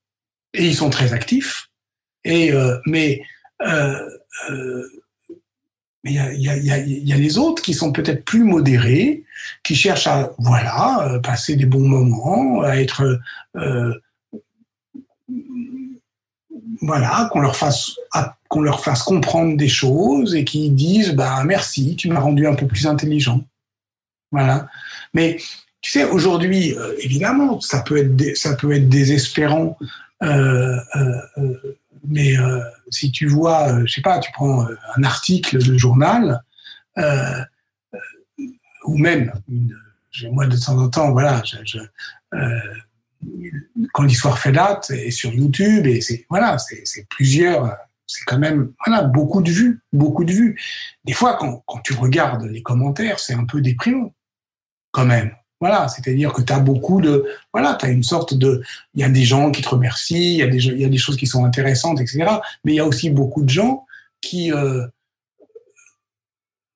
et 0.54 0.66
ils 0.66 0.74
sont 0.74 0.90
très 0.90 1.12
actifs. 1.12 1.70
Et 2.24 2.52
euh, 2.52 2.78
mais 2.86 3.22
euh, 3.62 4.02
Mais 6.04 6.12
il 6.12 6.16
y 6.16 6.18
a, 6.20 6.32
y, 6.32 6.48
a, 6.48 6.56
y, 6.56 6.70
a, 6.70 6.78
y 6.78 7.12
a, 7.12 7.16
les 7.16 7.38
autres 7.38 7.60
qui 7.62 7.74
sont 7.74 7.92
peut-être 7.92 8.24
plus 8.24 8.44
modérés, 8.44 9.24
qui 9.64 9.74
cherchent 9.74 10.06
à 10.06 10.30
voilà 10.38 11.02
euh, 11.02 11.18
passer 11.18 11.56
des 11.56 11.66
bons 11.66 11.88
moments, 11.88 12.62
à 12.62 12.76
être 12.76 13.18
euh, 13.56 13.92
voilà 16.80 17.28
qu'on 17.32 17.40
leur 17.40 17.56
fasse 17.56 17.96
qu'on 18.48 18.62
leur 18.62 18.82
fasse 18.82 19.02
comprendre 19.02 19.56
des 19.56 19.68
choses 19.68 20.34
et 20.34 20.44
qui 20.44 20.70
disent 20.70 21.14
bah 21.14 21.42
merci, 21.44 21.96
tu 21.96 22.08
m'as 22.08 22.20
rendu 22.20 22.46
un 22.46 22.54
peu 22.54 22.66
plus 22.66 22.86
intelligent. 22.86 23.44
Voilà. 24.30 24.68
Mais 25.14 25.38
tu 25.80 25.92
sais, 25.92 26.04
aujourd'hui, 26.04 26.76
euh, 26.76 26.94
évidemment, 27.00 27.60
ça 27.60 27.82
peut 27.82 27.96
être 27.98 28.36
ça 28.36 28.56
peut 28.56 28.72
être 28.72 28.88
désespérant. 28.88 29.78
Euh, 30.22 30.76
euh, 30.96 31.76
mais 32.06 32.34
si 32.90 33.10
tu 33.12 33.26
vois, 33.26 33.84
je 33.84 33.92
sais 33.92 34.00
pas, 34.00 34.18
tu 34.18 34.32
prends 34.32 34.66
un 34.96 35.02
article 35.02 35.58
de 35.58 35.76
journal 35.76 36.42
ou 38.84 38.96
même 38.96 39.32
une, 39.48 39.76
moi 40.32 40.46
de 40.46 40.56
temps 40.56 40.78
en 40.78 40.88
temps, 40.88 41.12
voilà, 41.12 41.42
quand 43.92 44.02
l'histoire 44.04 44.38
fait 44.38 44.52
date, 44.52 44.90
et 44.90 45.10
sur 45.10 45.32
YouTube, 45.32 45.86
et 45.86 46.00
c'est 46.00 46.24
voilà, 46.30 46.56
c'est 46.58 47.06
plusieurs, 47.08 47.76
c'est 48.06 48.24
quand 48.24 48.38
même 48.38 48.72
voilà 48.84 49.02
beaucoup 49.02 49.42
de 49.42 49.50
vues, 49.50 49.80
beaucoup 49.92 50.24
de 50.24 50.32
vues. 50.32 50.58
Des 51.04 51.12
fois, 51.12 51.36
quand, 51.38 51.62
quand 51.66 51.80
tu 51.80 51.94
regardes 51.94 52.44
les 52.44 52.62
commentaires, 52.62 53.18
c'est 53.18 53.34
un 53.34 53.44
peu 53.44 53.60
déprimant, 53.60 54.14
quand 54.92 55.04
même. 55.04 55.34
Voilà, 55.60 55.88
c'est-à-dire 55.88 56.32
que 56.32 56.42
tu 56.42 56.52
as 56.52 56.60
beaucoup 56.60 57.00
de 57.00 57.26
voilà, 57.52 57.76
tu 57.78 57.86
as 57.86 57.88
une 57.88 58.04
sorte 58.04 58.34
de 58.34 58.62
il 58.94 59.00
y 59.00 59.04
a 59.04 59.08
des 59.08 59.24
gens 59.24 59.50
qui 59.50 59.60
te 59.60 59.68
remercient, 59.68 60.34
il 60.34 60.38
y 60.38 60.42
a 60.42 60.46
des 60.46 60.64
y 60.64 60.84
a 60.84 60.88
des 60.88 60.98
choses 60.98 61.16
qui 61.16 61.26
sont 61.26 61.44
intéressantes, 61.44 62.00
etc. 62.00 62.26
Mais 62.64 62.74
il 62.74 62.76
y 62.76 62.80
a 62.80 62.86
aussi 62.86 63.10
beaucoup 63.10 63.42
de 63.42 63.48
gens 63.48 63.84
qui 64.20 64.52
euh, 64.52 64.86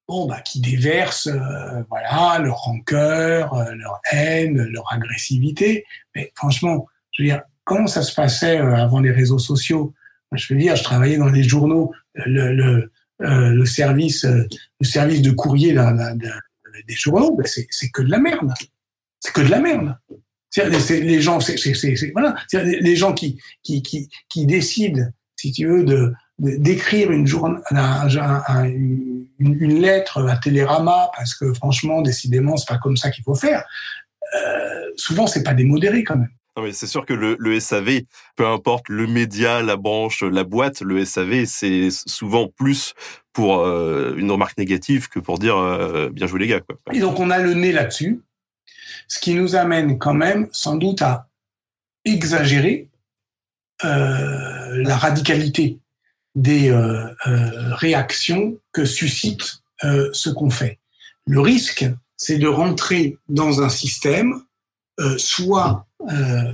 bon 0.08 0.26
bah 0.26 0.40
qui 0.40 0.60
déversent 0.60 1.28
euh, 1.28 1.82
voilà 1.90 2.40
leur 2.40 2.56
rancœur, 2.56 3.54
euh, 3.54 3.72
leur 3.74 4.00
haine, 4.10 4.64
leur 4.64 4.92
agressivité. 4.92 5.84
Mais 6.16 6.32
franchement, 6.34 6.88
je 7.12 7.22
veux 7.22 7.28
dire, 7.28 7.42
comment 7.62 7.86
ça 7.86 8.02
se 8.02 8.12
passait 8.12 8.56
avant 8.56 8.98
les 8.98 9.12
réseaux 9.12 9.38
sociaux? 9.38 9.94
Je 10.32 10.52
veux 10.52 10.58
dire, 10.58 10.74
je 10.74 10.82
travaillais 10.82 11.18
dans 11.18 11.28
les 11.28 11.42
journaux, 11.42 11.92
le, 12.14 12.54
le, 12.54 12.90
le 13.18 13.66
service 13.66 14.24
le 14.24 14.48
service 14.86 15.22
de 15.22 15.30
courrier 15.30 15.72
des 15.72 16.94
journaux, 16.94 17.36
ben 17.36 17.46
c'est 17.46 17.90
que 17.90 18.02
de 18.02 18.10
la 18.10 18.18
merde. 18.18 18.52
C'est 19.22 19.32
que 19.32 19.40
de 19.40 19.50
la 19.50 19.60
merde. 19.60 19.96
C'est 20.50 20.68
les 21.00 21.22
gens, 21.22 21.40
c'est 21.40 21.54
voilà, 22.12 22.34
les 22.52 22.96
gens 22.96 23.14
qui 23.14 23.40
qui 23.62 23.82
qui 23.82 24.10
qui 24.28 24.44
décident, 24.44 25.04
si 25.36 25.50
tu 25.50 25.66
veux, 25.66 25.82
de 25.82 26.12
d'écrire 26.38 27.10
une, 27.12 27.26
une, 27.78 29.26
une, 29.38 29.80
lettre 29.80 30.26
à 30.28 30.36
Télérama 30.36 31.08
parce 31.16 31.34
que 31.34 31.54
franchement, 31.54 32.02
décidément, 32.02 32.56
c'est 32.56 32.68
pas 32.68 32.78
comme 32.78 32.96
ça 32.96 33.10
qu'il 33.10 33.22
faut 33.22 33.34
faire. 33.34 33.64
Euh, 34.34 34.82
souvent, 34.96 35.26
c'est 35.26 35.42
pas 35.42 35.54
des 35.54 35.64
modérés 35.64 36.04
quand 36.04 36.16
même. 36.16 36.30
Non 36.56 36.64
mais 36.64 36.72
c'est 36.72 36.86
sûr 36.86 37.06
que 37.06 37.14
le, 37.14 37.36
le, 37.38 37.58
SAV, 37.58 38.02
peu 38.36 38.46
importe 38.46 38.90
le 38.90 39.06
média, 39.06 39.62
la 39.62 39.76
branche, 39.76 40.22
la 40.22 40.44
boîte, 40.44 40.82
le 40.82 41.02
SAV, 41.02 41.46
c'est 41.46 41.88
souvent 41.90 42.46
plus 42.46 42.92
pour 43.32 43.60
euh, 43.60 44.14
une 44.18 44.30
remarque 44.30 44.58
négative 44.58 45.08
que 45.08 45.18
pour 45.18 45.38
dire 45.38 45.56
euh, 45.56 46.10
bien 46.10 46.26
joué 46.26 46.40
les 46.40 46.48
gars. 46.48 46.60
Quoi. 46.60 46.76
Et 46.92 47.00
donc 47.00 47.18
on 47.20 47.30
a 47.30 47.38
le 47.38 47.54
nez 47.54 47.72
là-dessus, 47.72 48.20
ce 49.08 49.20
qui 49.20 49.34
nous 49.34 49.56
amène 49.56 49.98
quand 49.98 50.14
même 50.14 50.48
sans 50.52 50.76
doute 50.76 51.02
à 51.02 51.28
exagérer 52.04 52.88
euh, 53.84 54.82
la 54.82 54.96
radicalité 54.96 55.78
des 56.34 56.70
euh, 56.70 57.06
euh, 57.26 57.74
réactions 57.74 58.56
que 58.72 58.84
suscite 58.84 59.58
ce 60.12 60.30
qu'on 60.30 60.48
fait. 60.48 60.78
Le 61.26 61.40
risque, 61.40 61.84
c'est 62.16 62.38
de 62.38 62.46
rentrer 62.46 63.18
dans 63.28 63.62
un 63.62 63.68
système 63.68 64.44
soit 65.16 65.88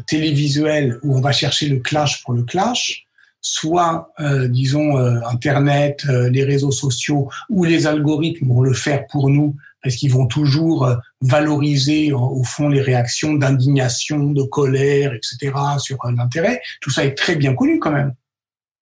télévisuel 0.07 0.99
où 1.03 1.15
on 1.15 1.21
va 1.21 1.33
chercher 1.33 1.69
le 1.69 1.81
clash 1.81 2.23
pour 2.23 2.33
le 2.33 2.43
clash, 2.43 3.07
soit, 3.41 4.13
euh, 4.21 4.49
disons, 4.49 4.99
euh, 4.99 5.21
Internet, 5.31 6.05
euh, 6.09 6.29
les 6.29 6.45
réseaux 6.45 6.71
sociaux 6.71 7.31
ou 7.49 7.65
les 7.65 7.87
algorithmes 7.87 8.49
vont 8.49 8.63
le 8.63 8.75
faire 8.75 9.07
pour 9.07 9.31
nous 9.31 9.57
parce 9.83 9.97
qu'ils 9.97 10.13
vont 10.13 10.27
toujours 10.27 10.93
valoriser 11.21 12.13
au 12.13 12.45
fond 12.45 12.69
les 12.69 12.81
réactions 12.81 13.35
d'indignation, 13.35 14.31
de 14.31 14.43
colère, 14.43 15.13
etc. 15.15 15.53
sur 15.79 15.99
l'intérêt. 16.05 16.61
Tout 16.81 16.91
ça 16.91 17.05
est 17.05 17.15
très 17.15 17.37
bien 17.37 17.55
connu 17.55 17.79
quand 17.79 17.91
même. 17.91 18.15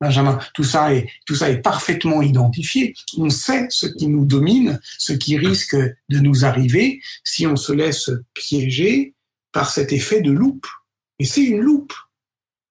Benjamin, 0.00 0.38
tout 0.52 0.64
ça 0.64 0.92
est 0.92 1.08
tout 1.24 1.34
ça 1.34 1.48
est 1.48 1.62
parfaitement 1.62 2.20
identifié. 2.20 2.94
On 3.16 3.30
sait 3.30 3.66
ce 3.70 3.86
qui 3.86 4.08
nous 4.08 4.26
domine, 4.26 4.78
ce 4.98 5.14
qui 5.14 5.38
risque 5.38 5.76
de 5.76 6.18
nous 6.18 6.44
arriver 6.44 7.00
si 7.24 7.46
on 7.46 7.56
se 7.56 7.72
laisse 7.72 8.10
piéger 8.34 9.14
par 9.52 9.70
cet 9.70 9.92
effet 9.92 10.20
de 10.20 10.30
loupe. 10.30 10.66
Et 11.18 11.24
c'est 11.24 11.44
une 11.44 11.60
loupe. 11.60 11.94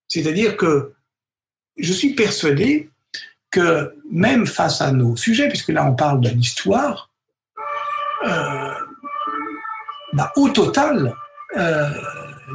C'est-à-dire 0.08 0.56
que 0.56 0.94
je 1.78 1.92
suis 1.92 2.14
persuadé 2.14 2.90
que 3.50 3.96
même 4.12 4.46
face 4.46 4.82
à 4.82 4.92
nos 4.92 5.16
sujets, 5.16 5.50
puisque 5.50 5.70
là 5.70 5.90
on 5.90 5.96
parle 5.96 6.22
de 6.22 6.30
l'histoire, 6.30 7.10
euh, 8.28 8.74
bah, 10.16 10.32
au 10.38 10.50
total, 10.50 11.14
euh, 11.58 11.90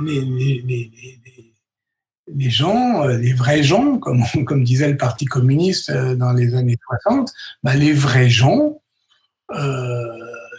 les, 0.04 0.22
les, 0.22 0.62
les, 0.66 0.90
les, 2.34 2.50
gens, 2.50 3.04
euh, 3.04 3.18
les 3.18 3.34
vrais 3.34 3.62
gens, 3.62 3.98
comme, 3.98 4.22
comme 4.46 4.64
disait 4.64 4.88
le 4.88 4.96
Parti 4.96 5.26
communiste 5.26 5.90
euh, 5.90 6.16
dans 6.16 6.32
les 6.32 6.54
années 6.54 6.78
60, 7.04 7.32
bah, 7.62 7.74
les 7.74 7.92
vrais 7.92 8.30
gens, 8.30 8.80
euh, 9.52 10.06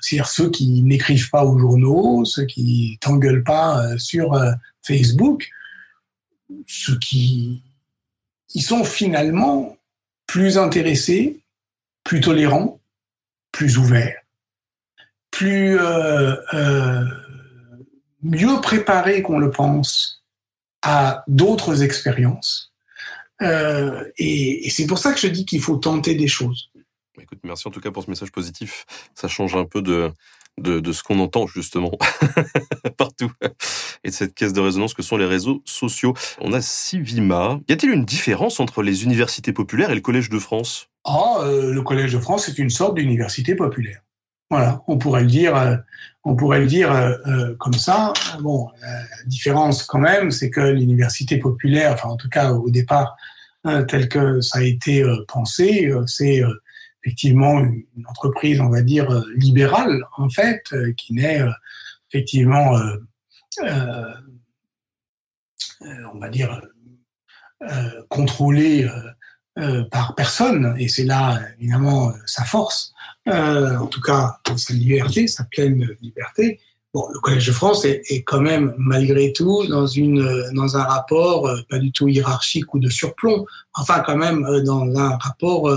c'est-à-dire 0.02 0.28
ceux 0.28 0.50
qui 0.50 0.84
n'écrivent 0.84 1.30
pas 1.30 1.44
aux 1.44 1.58
journaux, 1.58 2.24
ceux 2.26 2.46
qui 2.46 2.98
t'engueulent 3.02 3.44
pas 3.44 3.98
sur 3.98 4.40
Facebook, 4.82 5.50
ceux 6.68 6.98
qui 6.98 7.62
ils 8.54 8.62
sont 8.62 8.84
finalement 8.84 9.78
plus 10.28 10.58
intéressés, 10.58 11.40
plus 12.04 12.20
tolérants, 12.20 12.80
plus 13.52 13.78
ouverts, 13.78 14.21
plus 15.42 15.80
euh, 15.80 16.36
euh, 16.54 17.04
mieux 18.22 18.62
préparés 18.62 19.24
qu'on 19.24 19.40
le 19.40 19.50
pense 19.50 20.24
à 20.84 21.24
d'autres 21.28 21.82
expériences. 21.82 22.72
Euh, 23.42 24.06
et, 24.20 24.68
et 24.68 24.70
c'est 24.70 24.86
pour 24.86 25.00
ça 25.00 25.14
que 25.14 25.20
je 25.20 25.26
dis 25.26 25.46
qu'il 25.46 25.60
faut 25.60 25.78
tenter 25.78 26.14
des 26.14 26.28
choses. 26.28 26.70
Écoute, 27.20 27.40
merci 27.44 27.68
en 27.68 27.72
tout 27.72 27.82
cas 27.82 27.90
pour 27.90 28.04
ce 28.04 28.12
message 28.12 28.32
positif. 28.32 28.86
Ça 29.16 29.28
change 29.28 29.56
un 29.56 29.66
peu 29.66 29.82
de, 29.82 30.12
de, 30.60 30.80
de 30.80 30.92
ce 30.92 31.02
qu'on 31.02 31.18
entend 31.18 31.48
justement 31.48 31.98
partout 32.98 33.32
et 34.04 34.10
de 34.10 34.14
cette 34.14 34.36
caisse 34.36 34.54
de 34.54 34.62
résonance 34.62 34.94
que 34.94 35.02
sont 35.02 35.18
les 35.18 35.26
réseaux 35.26 35.64
sociaux. 35.66 36.14
On 36.40 36.54
a 36.54 36.62
Sivima. 36.62 37.60
Y 37.68 37.74
a-t-il 37.74 37.92
une 37.92 38.06
différence 38.06 38.60
entre 38.60 38.84
les 38.84 39.06
universités 39.06 39.54
populaires 39.54 39.90
et 39.90 39.96
le 39.96 40.02
Collège 40.02 40.30
de 40.30 40.38
France? 40.38 40.88
Ah, 41.04 41.38
euh, 41.40 41.74
le 41.74 41.82
Collège 41.82 42.14
de 42.14 42.20
France 42.20 42.48
est 42.48 42.60
une 42.60 42.70
sorte 42.70 42.94
d'université 42.94 43.56
populaire. 43.56 44.04
Voilà, 44.52 44.84
on 44.88 44.98
pourrait 44.98 45.22
le 45.22 45.28
dire, 45.28 45.56
euh, 45.56 46.66
dire 46.66 46.92
euh, 46.92 47.56
comme 47.58 47.74
ça. 47.74 48.14
Bon, 48.42 48.70
la 48.82 49.24
différence 49.26 49.84
quand 49.84 50.00
même, 50.00 50.30
c'est 50.30 50.52
que 50.52 50.62
l'université 50.62 51.38
populaire, 51.38 51.94
enfin 51.94 52.10
en 52.10 52.18
tout 52.18 52.30
cas 52.30 52.52
au 52.52 52.70
départ, 52.70 53.16
tel 53.88 54.10
que 54.10 54.42
ça 54.42 54.60
a 54.60 54.64
été 54.64 55.04
pensé, 55.28 55.92
c'est 56.06 56.44
effectivement 57.04 57.60
une 57.60 58.08
entreprise, 58.08 58.60
on 58.62 58.70
va 58.70 58.82
dire, 58.82 59.10
euh, 59.10 59.24
libérale, 59.36 60.04
en 60.18 60.30
fait, 60.30 60.64
euh, 60.74 60.94
qui 60.94 61.14
n'est 61.14 61.42
euh, 61.42 61.52
effectivement, 62.10 62.78
on 66.14 66.20
va 66.20 66.30
dire, 66.30 66.62
contrôlée 68.10 68.86
par 69.92 70.16
personne, 70.16 70.76
et 70.80 70.88
c'est 70.88 71.04
là, 71.04 71.40
évidemment, 71.60 72.14
sa 72.26 72.44
force, 72.46 72.94
en 73.28 73.86
tout 73.88 74.02
cas, 74.02 74.38
sa 74.56 74.74
liberté, 74.74 75.28
sa 75.28 75.44
pleine 75.44 75.88
liberté. 76.02 76.60
Bon, 76.94 77.08
le 77.14 77.20
Collège 77.20 77.48
de 77.48 77.52
France 77.52 77.86
est, 77.86 78.24
quand 78.24 78.42
même, 78.42 78.74
malgré 78.78 79.34
tout, 79.34 79.66
dans, 79.68 79.88
une, 79.88 80.52
dans 80.54 80.78
un 80.78 80.84
rapport 80.84 81.50
pas 81.70 81.80
du 81.80 81.92
tout 81.92 82.08
hiérarchique 82.08 82.74
ou 82.74 82.80
de 82.80 82.90
surplomb, 82.90 83.46
enfin 83.74 84.02
quand 84.06 84.18
même 84.18 84.46
dans 84.64 84.96
un 84.98 85.18
rapport 85.18 85.70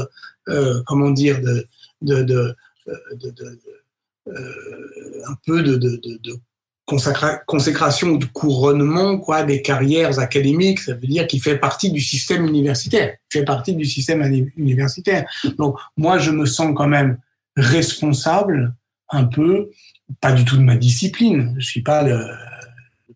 euh, 0.48 0.82
comment 0.86 1.10
dire, 1.10 1.40
de, 1.40 1.66
de, 2.02 2.22
de, 2.22 2.56
euh, 4.28 5.22
un 5.26 5.34
peu 5.46 5.62
de 5.62 5.76
consécration 6.86 8.08
ou 8.08 8.18
de 8.18 8.26
couronnement 8.26 9.18
quoi, 9.18 9.42
des 9.42 9.62
carrières 9.62 10.18
académiques, 10.18 10.80
ça 10.80 10.94
veut 10.94 11.06
dire 11.06 11.26
qu'il 11.26 11.40
fait 11.40 11.58
partie 11.58 11.90
du 11.90 12.00
système 12.00 12.46
universitaire, 12.46 13.14
fait 13.30 13.44
partie 13.44 13.74
du 13.74 13.84
système 13.84 14.22
universitaire. 14.56 15.26
Donc 15.58 15.76
moi, 15.96 16.18
je 16.18 16.30
me 16.30 16.46
sens 16.46 16.72
quand 16.76 16.88
même 16.88 17.18
responsable 17.56 18.74
un 19.10 19.24
peu, 19.24 19.70
pas 20.20 20.32
du 20.32 20.44
tout 20.44 20.56
de 20.56 20.62
ma 20.62 20.76
discipline, 20.76 21.54
je 21.58 21.66
suis 21.66 21.82
pas 21.82 22.02
le, 22.02 22.18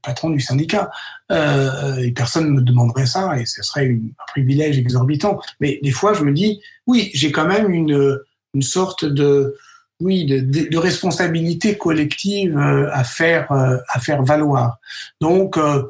patron 0.02 0.30
du 0.30 0.40
syndicat. 0.40 0.90
Euh, 1.30 1.96
et 1.98 2.12
personne 2.12 2.46
ne 2.46 2.60
me 2.60 2.62
demanderait 2.62 3.06
ça, 3.06 3.38
et 3.38 3.46
ce 3.46 3.62
serait 3.62 3.90
un 3.90 4.24
privilège 4.28 4.78
exorbitant. 4.78 5.40
Mais 5.60 5.78
des 5.82 5.90
fois, 5.90 6.14
je 6.14 6.22
me 6.22 6.32
dis, 6.32 6.60
oui, 6.86 7.10
j'ai 7.14 7.32
quand 7.32 7.46
même 7.46 7.70
une, 7.70 8.18
une 8.54 8.62
sorte 8.62 9.04
de, 9.04 9.56
oui, 10.00 10.24
de, 10.26 10.40
de 10.40 10.78
responsabilité 10.78 11.76
collective 11.76 12.56
euh, 12.56 12.88
à 12.92 13.02
faire, 13.04 13.50
euh, 13.50 13.78
à 13.88 13.98
faire 13.98 14.22
valoir. 14.22 14.78
Donc, 15.20 15.56
euh, 15.56 15.82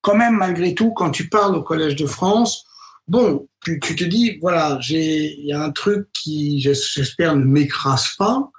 quand 0.00 0.16
même, 0.16 0.36
malgré 0.36 0.74
tout, 0.74 0.92
quand 0.92 1.10
tu 1.10 1.28
parles 1.28 1.54
au 1.54 1.62
Collège 1.62 1.96
de 1.96 2.06
France, 2.06 2.66
bon, 3.06 3.48
tu, 3.64 3.78
tu 3.80 3.94
te 3.94 4.04
dis, 4.04 4.38
voilà, 4.40 4.78
j'ai, 4.80 5.38
il 5.38 5.46
y 5.46 5.52
a 5.52 5.62
un 5.62 5.70
truc 5.70 6.08
qui, 6.12 6.60
j'espère, 6.60 7.36
ne 7.36 7.44
m'écrase 7.44 8.14
pas, 8.18 8.50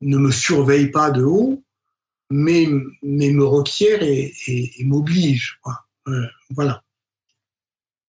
ne 0.00 0.16
me 0.16 0.30
surveille 0.30 0.90
pas 0.90 1.10
de 1.10 1.22
haut, 1.22 1.62
mais, 2.30 2.66
mais 3.02 3.30
me 3.30 3.44
requiert 3.44 4.02
et, 4.02 4.32
et, 4.46 4.80
et 4.80 4.84
m'oblige. 4.84 5.60
Voilà. 6.50 6.82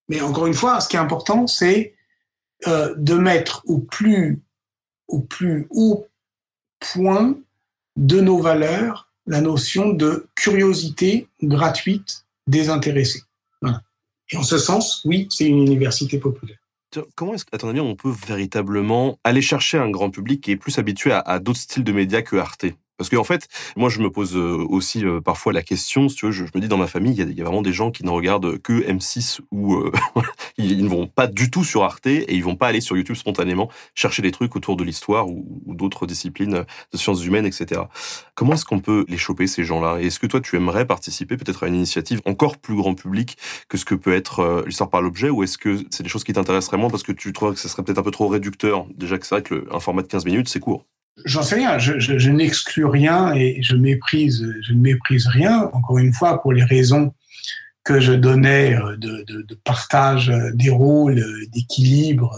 Mais 0.08 0.22
encore 0.22 0.48
une 0.48 0.54
fois, 0.54 0.80
ce 0.80 0.88
qui 0.88 0.96
est 0.96 1.00
important, 1.00 1.46
c'est 1.46 1.94
de 2.66 3.14
mettre 3.16 3.64
au 3.66 3.80
plus, 3.80 4.42
au 5.08 5.20
plus 5.20 5.68
haut 5.72 6.08
point 6.82 7.38
de 7.96 8.20
nos 8.20 8.40
valeurs 8.40 9.08
la 9.28 9.42
notion 9.42 9.94
de 9.94 10.28
curiosité 10.36 11.28
gratuite, 11.42 12.26
désintéressée. 12.48 13.22
Et 14.30 14.38
en 14.38 14.44
ce 14.44 14.58
sens, 14.58 15.02
oui, 15.06 15.28
c'est 15.30 15.46
une 15.46 15.60
université 15.60 16.18
populaire. 16.18 16.58
Comment 17.16 17.36
est-ce 17.36 17.46
qu'à 17.46 17.58
ton 17.58 17.70
avis, 17.70 17.80
on 17.80 17.96
peut 17.96 18.14
véritablement 18.28 19.18
aller 19.24 19.42
chercher 19.42 19.78
un 19.78 19.90
grand 19.90 20.10
public 20.10 20.42
qui 20.42 20.52
est 20.52 20.58
plus 20.58 20.78
habitué 20.80 21.12
à 21.14 21.40
d'autres 21.40 21.60
styles 21.60 21.84
de 21.84 21.92
médias 21.92 22.22
que 22.22 22.36
Arte? 22.36 22.66
Parce 23.02 23.10
qu'en 23.10 23.22
en 23.22 23.24
fait, 23.24 23.48
moi, 23.76 23.90
je 23.90 24.00
me 24.00 24.12
pose 24.12 24.38
euh, 24.38 24.64
aussi 24.70 25.04
euh, 25.04 25.22
parfois 25.22 25.54
la 25.54 25.64
question, 25.64 26.08
si 26.08 26.18
tu 26.18 26.32
je, 26.32 26.44
me 26.44 26.60
dis 26.60 26.68
dans 26.68 26.78
ma 26.78 26.86
famille, 26.86 27.16
il 27.18 27.36
y, 27.36 27.42
a, 27.42 27.44
vraiment 27.44 27.64
des 27.64 27.74
gens 27.74 27.90
qui 27.90 28.06
ne 28.06 28.12
regardent 28.12 28.60
que 28.60 28.74
M6 28.74 29.40
ou 29.50 29.74
euh, 29.74 29.92
ils 30.60 30.84
ne 30.84 30.88
vont 30.88 31.08
pas 31.08 31.26
du 31.26 31.50
tout 31.50 31.64
sur 31.64 31.84
Arte 31.84 32.06
et 32.06 32.36
ils 32.36 32.44
vont 32.44 32.56
pas 32.56 32.68
aller 32.68 32.80
sur 32.80 32.96
YouTube 32.96 33.16
spontanément 33.16 33.70
chercher 33.96 34.22
des 34.22 34.30
trucs 34.30 34.56
autour 34.56 34.76
de 34.76 34.84
l'histoire 34.84 35.28
ou, 35.28 35.64
d'autres 35.66 36.06
disciplines 36.06 36.64
de 36.94 36.98
sciences 36.98 37.26
humaines, 37.26 37.48
etc. 37.48 37.82
Comment 38.36 38.54
est-ce 38.54 38.66
qu'on 38.66 38.82
peut 38.82 39.04
les 39.08 39.18
choper, 39.18 39.48
ces 39.48 39.64
gens-là? 39.64 39.98
Et 40.00 40.08
est-ce 40.08 40.20
que 40.20 40.28
toi, 40.28 40.40
tu 40.40 40.56
aimerais 40.56 40.86
participer 40.86 41.38
peut-être 41.38 41.64
à 41.64 41.70
une 41.70 41.76
initiative 41.76 42.22
encore 42.26 42.60
plus 42.60 42.76
grand 42.76 42.94
public 42.94 43.36
que 43.68 43.80
ce 43.80 43.86
que 43.86 43.96
peut 43.96 44.14
être 44.14 44.64
l'histoire 44.68 44.92
par 44.92 45.02
l'objet 45.02 45.32
ou 45.32 45.42
est-ce 45.42 45.58
que 45.58 45.80
c'est 45.90 46.04
des 46.04 46.10
choses 46.10 46.24
qui 46.24 46.34
t'intéresseraient 46.34 46.78
moins 46.78 46.92
parce 46.92 47.02
que 47.02 47.14
tu 47.14 47.34
trouves 47.34 47.56
que 47.56 47.60
ce 47.60 47.68
serait 47.68 47.82
peut-être 47.82 47.98
un 47.98 48.04
peu 48.04 48.12
trop 48.12 48.28
réducteur? 48.28 48.86
Déjà 48.94 49.18
que 49.18 49.26
c'est 49.26 49.34
vrai 49.34 49.42
que 49.42 49.68
un 49.72 49.80
format 49.80 50.04
de 50.04 50.08
15 50.08 50.26
minutes, 50.26 50.50
c'est 50.50 50.60
court. 50.60 50.86
J'en 51.26 51.44
sais 51.44 51.56
rien, 51.56 51.78
je, 51.78 52.00
je, 52.00 52.18
je 52.18 52.32
n'exclus 52.32 52.86
rien 52.86 53.34
et 53.34 53.62
je 53.62 53.76
méprise, 53.76 54.48
je 54.62 54.74
ne 54.74 54.80
méprise 54.80 55.28
rien, 55.28 55.70
encore 55.74 55.98
une 55.98 56.14
fois, 56.14 56.42
pour 56.42 56.54
les 56.54 56.64
raisons 56.64 57.14
que 57.84 58.00
je 58.00 58.14
donnais 58.14 58.76
euh, 58.76 58.96
de, 58.98 59.24
de, 59.28 59.42
de 59.42 59.56
partage 59.56 60.30
euh, 60.30 60.52
des 60.54 60.70
rôles, 60.70 61.20
euh, 61.20 61.46
d'équilibre 61.52 62.36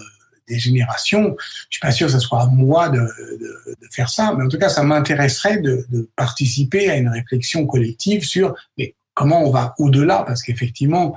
des 0.48 0.60
générations. 0.60 1.36
Je 1.70 1.78
suis 1.78 1.80
pas 1.80 1.92
sûr 1.92 2.08
que 2.08 2.14
ce 2.14 2.20
soit 2.20 2.42
à 2.42 2.46
moi 2.48 2.90
de, 2.90 3.00
de, 3.00 3.88
faire 3.92 4.10
ça, 4.10 4.34
mais 4.38 4.44
en 4.44 4.50
tout 4.50 4.58
cas, 4.58 4.70
ça 4.70 4.84
m'intéresserait 4.84 5.60
de, 5.60 5.86
de, 5.90 6.10
participer 6.16 6.90
à 6.90 6.98
une 6.98 7.08
réflexion 7.08 7.66
collective 7.66 8.26
sur 8.26 8.54
mais 8.78 8.96
comment 9.14 9.44
on 9.44 9.52
va 9.52 9.74
au-delà, 9.78 10.24
parce 10.26 10.42
qu'effectivement, 10.42 11.16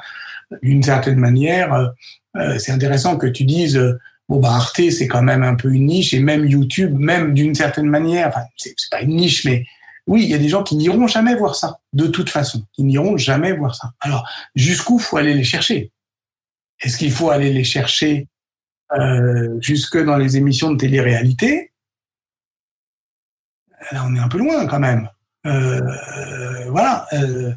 d'une 0.63 0.83
certaine 0.83 1.19
manière, 1.19 1.93
euh, 2.37 2.59
c'est 2.59 2.73
intéressant 2.73 3.17
que 3.17 3.27
tu 3.27 3.45
dises 3.45 3.81
bon 4.29 4.41
bah 4.41 4.55
Arte 4.55 4.91
c'est 4.91 5.09
quand 5.09 5.23
même 5.23 5.43
un 5.43 5.55
peu 5.55 5.73
une 5.73 5.87
niche 5.87 6.13
et 6.15 6.21
même 6.21 6.45
YouTube 6.47 6.97
même 6.99 7.35
d'une 7.35 7.55
certaine 7.55 7.87
manière 7.87 8.29
enfin 8.29 8.43
c'est 8.57 8.75
pas 8.91 9.03
une 9.03 9.17
niche 9.17 9.45
mais 9.45 9.65
oui 10.07 10.25
il 10.25 10.29
y 10.29 10.35
a 10.35 10.39
des 10.39 10.49
gens 10.49 10.63
qui 10.63 10.77
n'iront 10.77 11.07
jamais 11.07 11.35
voir 11.35 11.55
ça 11.55 11.81
de 11.97 12.07
toute 12.07 12.31
façon. 12.31 12.63
Ils 12.77 12.87
n'iront 12.87 13.17
jamais 13.17 13.53
voir 13.53 13.75
ça. 13.75 13.93
Alors 14.01 14.29
jusqu'où 14.55 14.99
faut 14.99 15.17
aller 15.17 15.35
les 15.35 15.45
chercher? 15.45 15.91
Est-ce 16.81 16.99
qu'il 16.99 17.11
faut 17.11 17.31
aller 17.31 17.53
les 17.53 17.65
chercher 17.65 18.29
euh, 18.93 19.59
jusque 19.61 20.03
dans 20.03 20.19
les 20.19 20.37
émissions 20.37 20.71
de 20.71 20.77
télé-réalité? 20.77 21.73
Là 23.93 24.05
on 24.07 24.15
est 24.15 24.21
un 24.21 24.29
peu 24.29 24.39
loin 24.39 24.67
quand 24.67 24.81
même. 24.81 25.09
Euh, 25.47 25.81
voilà, 26.71 27.07
euh, 27.13 27.55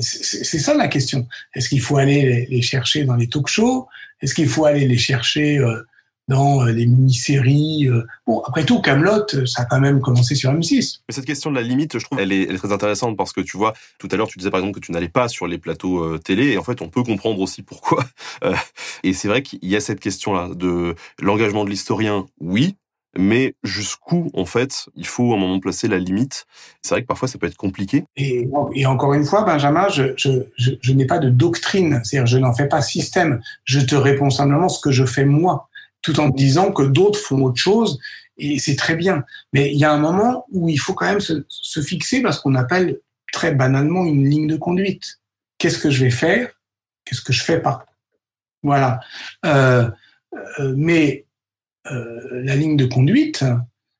c'est 0.00 0.58
ça 0.58 0.74
la 0.74 0.88
question. 0.88 1.28
Est-ce 1.54 1.68
qu'il 1.68 1.82
faut 1.82 1.98
aller 1.98 2.46
les 2.46 2.62
chercher 2.62 3.04
dans 3.04 3.14
les 3.14 3.28
talk-shows 3.28 3.86
Est-ce 4.20 4.34
qu'il 4.34 4.48
faut 4.48 4.64
aller 4.64 4.88
les 4.88 4.96
chercher 4.96 5.58
euh, 5.58 5.82
dans 6.28 6.62
euh, 6.62 6.72
les 6.72 6.86
mini-séries. 6.86 7.88
Euh. 7.88 8.06
Bon, 8.26 8.40
après 8.40 8.64
tout, 8.64 8.80
Camelot, 8.80 9.26
ça 9.46 9.62
a 9.62 9.64
quand 9.64 9.80
même 9.80 10.00
commencé 10.00 10.34
sur 10.34 10.52
M6. 10.52 11.00
Mais 11.08 11.14
cette 11.14 11.24
question 11.24 11.50
de 11.50 11.56
la 11.56 11.62
limite, 11.62 11.98
je 11.98 12.04
trouve, 12.04 12.18
elle 12.18 12.32
est, 12.32 12.42
elle 12.42 12.54
est, 12.54 12.58
très 12.58 12.72
intéressante 12.72 13.16
parce 13.16 13.32
que 13.32 13.40
tu 13.40 13.56
vois, 13.56 13.74
tout 13.98 14.08
à 14.10 14.16
l'heure, 14.16 14.28
tu 14.28 14.38
disais 14.38 14.50
par 14.50 14.60
exemple 14.60 14.78
que 14.78 14.84
tu 14.84 14.92
n'allais 14.92 15.08
pas 15.08 15.28
sur 15.28 15.46
les 15.46 15.58
plateaux 15.58 16.02
euh, 16.02 16.18
télé, 16.18 16.52
et 16.52 16.58
en 16.58 16.64
fait, 16.64 16.82
on 16.82 16.88
peut 16.88 17.02
comprendre 17.02 17.40
aussi 17.40 17.62
pourquoi. 17.62 18.04
et 19.04 19.12
c'est 19.12 19.28
vrai 19.28 19.42
qu'il 19.42 19.58
y 19.62 19.76
a 19.76 19.80
cette 19.80 20.00
question-là 20.00 20.50
de 20.54 20.94
l'engagement 21.20 21.64
de 21.64 21.70
l'historien, 21.70 22.26
oui. 22.40 22.76
Mais 23.18 23.54
jusqu'où, 23.62 24.30
en 24.34 24.44
fait, 24.44 24.90
il 24.94 25.06
faut 25.06 25.32
à 25.32 25.36
un 25.36 25.38
moment 25.38 25.58
placer 25.58 25.88
la 25.88 25.98
limite? 25.98 26.44
C'est 26.82 26.94
vrai 26.94 27.00
que 27.00 27.06
parfois, 27.06 27.28
ça 27.28 27.38
peut 27.38 27.46
être 27.46 27.56
compliqué. 27.56 28.04
Et, 28.14 28.46
et 28.74 28.84
encore 28.84 29.14
une 29.14 29.24
fois, 29.24 29.42
Benjamin, 29.42 29.88
je, 29.88 30.12
je, 30.18 30.30
je, 30.58 30.72
je 30.82 30.92
n'ai 30.92 31.06
pas 31.06 31.18
de 31.18 31.30
doctrine. 31.30 32.02
C'est-à-dire, 32.04 32.26
je 32.26 32.36
n'en 32.36 32.52
fais 32.52 32.68
pas 32.68 32.82
système. 32.82 33.40
Je 33.64 33.80
te 33.80 33.94
réponds 33.94 34.28
simplement 34.28 34.68
ce 34.68 34.80
que 34.80 34.90
je 34.90 35.06
fais 35.06 35.24
moi 35.24 35.70
tout 36.06 36.20
en 36.20 36.28
disant 36.28 36.70
que 36.70 36.84
d'autres 36.84 37.18
font 37.18 37.42
autre 37.42 37.60
chose 37.60 37.98
et 38.38 38.60
c'est 38.60 38.76
très 38.76 38.94
bien. 38.94 39.24
Mais 39.52 39.72
il 39.72 39.76
y 39.76 39.84
a 39.84 39.90
un 39.90 39.98
moment 39.98 40.46
où 40.52 40.68
il 40.68 40.78
faut 40.78 40.94
quand 40.94 41.06
même 41.06 41.20
se, 41.20 41.44
se 41.48 41.80
fixer 41.80 42.22
parce 42.22 42.38
qu'on 42.38 42.54
appelle 42.54 43.00
très 43.32 43.52
banalement 43.52 44.04
une 44.04 44.28
ligne 44.28 44.46
de 44.46 44.56
conduite. 44.56 45.18
Qu'est-ce 45.58 45.80
que 45.80 45.90
je 45.90 46.04
vais 46.04 46.10
faire? 46.10 46.48
Qu'est-ce 47.04 47.22
que 47.22 47.32
je 47.32 47.42
fais 47.42 47.58
pas? 47.58 47.86
Voilà. 48.62 49.00
Euh, 49.44 49.90
euh, 50.60 50.74
mais 50.76 51.26
euh, 51.90 52.42
la 52.44 52.54
ligne 52.54 52.76
de 52.76 52.86
conduite, 52.86 53.44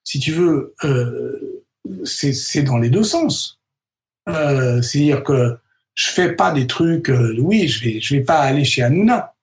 si 0.05 0.20
tu 0.20 0.31
veux, 0.31 0.77
c'est 2.05 2.62
dans 2.62 2.78
les 2.78 2.91
deux 2.91 3.03
sens. 3.03 3.59
C'est-à-dire 4.28 5.24
que 5.24 5.57
je 5.95 6.09
fais 6.11 6.37
pas 6.37 6.53
des 6.53 6.69
trucs. 6.69 7.11
Oui, 7.39 7.66
je 7.66 7.85
vais, 7.85 8.01
vais 8.16 8.24
pas 8.24 8.43
aller 8.43 8.65
chez 8.65 8.85
Hanouna. 8.85 9.36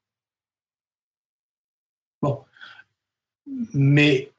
Mais 3.73 4.31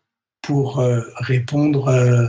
pour 0.43 0.81
euh, 0.81 1.03
répondre 1.17 1.89
euh, 1.89 2.29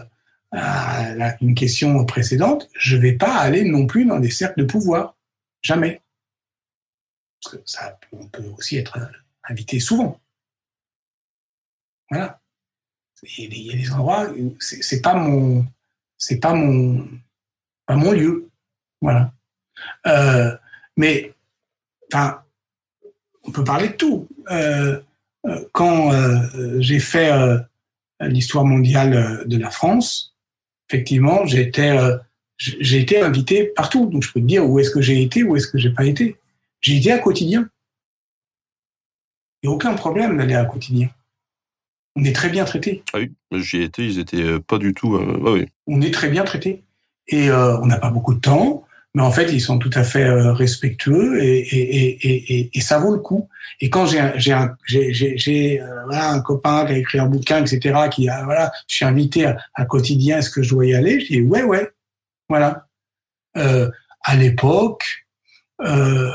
à 0.52 1.36
une 1.42 1.56
question 1.56 2.06
précédente, 2.06 2.70
je 2.74 2.96
ne 2.96 3.02
vais 3.02 3.14
pas 3.14 3.36
aller 3.36 3.64
non 3.64 3.88
plus 3.88 4.06
dans 4.06 4.20
des 4.20 4.32
cercles 4.32 4.62
de 4.62 4.66
pouvoir. 4.66 5.16
Jamais. 5.62 6.02
Parce 7.42 7.56
que 7.56 7.62
ça, 7.66 8.00
on 8.12 8.28
peut 8.28 8.46
aussi 8.58 8.78
être 8.78 8.98
invité 9.44 9.80
souvent. 9.80 10.20
Voilà. 12.10 12.40
Il 13.38 13.58
y 13.58 13.74
a 13.74 13.76
des 13.76 13.92
endroits 13.92 14.30
où 14.32 14.56
c'est 14.60 15.02
pas 15.02 15.16
mon, 15.16 15.66
c'est 16.18 16.40
pas 16.40 16.54
mon, 16.54 17.08
pas 17.86 17.96
mon 17.96 18.12
lieu. 18.12 18.50
Voilà. 19.02 19.34
Euh, 20.08 20.56
mais, 20.98 21.34
enfin, 22.12 22.44
on 23.44 23.52
peut 23.52 23.64
parler 23.64 23.90
de 23.90 23.94
tout. 23.94 24.28
Euh, 24.52 25.02
quand 25.72 26.14
euh, 26.14 26.80
j'ai 26.80 27.00
fait 27.00 27.32
euh, 27.32 27.58
l'histoire 28.22 28.66
mondiale 28.66 29.14
euh, 29.14 29.46
de 29.46 29.58
la 29.58 29.70
France, 29.70 30.36
effectivement, 30.90 31.46
j'ai 31.46 31.62
été, 31.62 31.98
j'ai 32.58 33.00
été 33.00 33.22
invité 33.22 33.72
partout. 33.76 34.08
Donc, 34.08 34.24
je 34.24 34.32
peux 34.32 34.40
te 34.40 34.46
dire 34.46 34.68
où 34.68 34.80
est-ce 34.80 34.92
que 34.92 35.02
j'ai 35.02 35.22
été, 35.22 35.44
où 35.44 35.56
est-ce 35.56 35.68
que 35.68 35.78
j'ai 35.78 35.92
pas 35.92 36.06
été. 36.06 36.38
J'ai 36.82 36.98
été 36.98 37.12
à 37.12 37.20
quotidien. 37.20 37.70
Il 39.62 39.68
n'y 39.68 39.74
a 39.74 39.76
aucun 39.76 39.96
problème 39.96 40.38
d'aller 40.38 40.54
à 40.56 40.66
quotidien. 40.66 41.10
On 42.16 42.24
est 42.24 42.34
très 42.34 42.50
bien 42.50 42.64
traité. 42.64 43.04
Ah 43.14 43.18
oui, 43.18 43.32
j'y 43.64 43.78
ai 43.78 43.84
été, 43.84 44.06
ils 44.06 44.20
étaient 44.20 44.60
pas 44.60 44.78
du 44.78 44.94
tout. 44.94 45.16
Euh, 45.16 45.40
oui. 45.42 45.66
On 45.88 46.02
est 46.02 46.14
très 46.14 46.30
bien 46.30 46.44
traité. 46.44 46.84
Et 47.28 47.50
euh, 47.50 47.78
on 47.80 47.88
n'a 47.88 47.98
pas 47.98 48.12
beaucoup 48.12 48.36
de 48.36 48.40
temps 48.40 48.85
mais 49.16 49.24
en 49.24 49.32
fait, 49.32 49.52
ils 49.54 49.62
sont 49.62 49.80
tout 49.80 49.90
à 49.94 50.04
fait 50.04 50.26
euh, 50.26 50.52
respectueux 50.52 51.42
et, 51.42 51.60
et, 51.60 52.28
et, 52.28 52.78
et, 52.78 52.82
ça 52.82 53.00
vaut 53.00 53.14
le 53.14 53.20
coup. 53.20 53.48
Et 53.80 53.90
quand 53.90 54.06
j'ai 54.06 54.20
un, 54.20 54.34
j'ai 54.86 55.82
euh, 55.82 56.04
voilà, 56.06 56.32
un 56.32 56.42
copain 56.42 56.86
qui 56.86 56.92
a 56.92 56.98
écrit 56.98 57.20
un 57.20 57.26
bouquin, 57.26 57.64
etc., 57.64 58.10
qui 58.12 58.28
a 58.28 58.44
voilà, 58.44 58.74
je 58.90 58.96
suis 58.98 59.06
invité 59.06 59.46
à, 59.46 59.58
à 59.74 59.86
quotidien, 59.86 60.40
est-ce 60.40 60.50
que 60.50 60.62
je 60.62 60.70
dois 60.70 60.86
y 60.86 60.94
aller? 60.94 61.22
Je 61.22 61.28
dis 61.28 61.42
ouais, 61.42 61.64
ouais, 61.64 61.90
voilà. 62.50 62.88
Euh, 63.56 63.90
à 64.22 64.36
l'époque, 64.36 65.26
euh, 65.82 66.30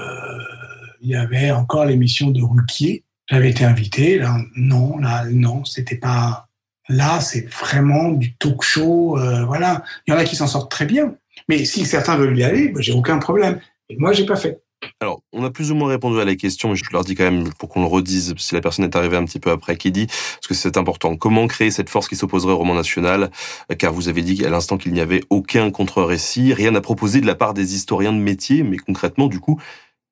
il 1.03 1.11
y 1.11 1.17
avait 1.17 1.51
encore 1.51 1.85
l'émission 1.85 2.31
de 2.31 2.43
Ruquier. 2.43 3.05
J'avais 3.29 3.51
été 3.51 3.65
invité. 3.67 4.19
Là, 4.19 4.39
non, 4.57 4.97
là, 4.97 5.27
non, 5.31 5.67
c'était 5.67 5.99
pas. 5.99 6.49
Là, 6.89 7.21
c'est 7.21 7.47
vraiment 7.47 8.11
du 8.11 8.35
talk 8.37 8.63
show. 8.63 9.19
Euh, 9.19 9.45
voilà, 9.45 9.85
il 10.07 10.13
y 10.13 10.17
en 10.17 10.19
a 10.19 10.25
qui 10.25 10.35
s'en 10.35 10.47
sortent 10.47 10.71
très 10.71 10.87
bien. 10.87 11.15
Mais 11.51 11.65
si 11.65 11.85
certains 11.85 12.17
veulent 12.17 12.39
y 12.39 12.45
aller, 12.45 12.69
bah, 12.69 12.81
j'ai 12.81 12.93
aucun 12.93 13.19
problème. 13.19 13.59
Et 13.89 13.97
moi, 13.97 14.13
j'ai 14.13 14.25
pas 14.25 14.37
fait. 14.37 14.63
Alors, 15.01 15.21
on 15.33 15.43
a 15.43 15.51
plus 15.51 15.73
ou 15.73 15.75
moins 15.75 15.89
répondu 15.89 16.21
à 16.21 16.25
la 16.25 16.37
question, 16.37 16.69
mais 16.69 16.77
je 16.77 16.85
leur 16.93 17.03
dis 17.03 17.17
quand 17.17 17.25
même, 17.25 17.53
pour 17.55 17.69
qu'on 17.69 17.81
le 17.81 17.89
redise, 17.89 18.37
si 18.39 18.55
la 18.55 18.61
personne 18.61 18.85
est 18.85 18.95
arrivée 18.95 19.17
un 19.17 19.25
petit 19.25 19.41
peu 19.41 19.51
après, 19.51 19.75
qui 19.75 19.91
dit, 19.91 20.07
parce 20.07 20.47
que 20.47 20.55
c'est 20.55 20.77
important, 20.77 21.17
comment 21.17 21.49
créer 21.49 21.73
cette 21.73 21.91
force 21.91 22.07
qui 22.07 22.15
s'opposerait 22.15 22.53
au 22.53 22.57
roman 22.57 22.77
national? 22.77 23.33
Car 23.79 23.93
vous 23.93 24.09
avez 24.09 24.23
dit 24.23 24.47
à 24.47 24.49
l'instant 24.49 24.79
qu'il 24.79 24.93
n'y 24.93 25.01
avait 25.01 25.23
aucun 25.29 25.73
contre-récit, 25.73 26.55
rien 26.55 26.73
à 26.77 26.81
proposer 26.81 27.21
de 27.21 27.27
la 27.27 27.35
part 27.35 27.53
des 27.53 27.75
historiens 27.75 28.13
de 28.13 28.19
métier, 28.19 28.63
mais 28.63 28.77
concrètement, 28.77 29.27
du 29.27 29.41
coup, 29.41 29.61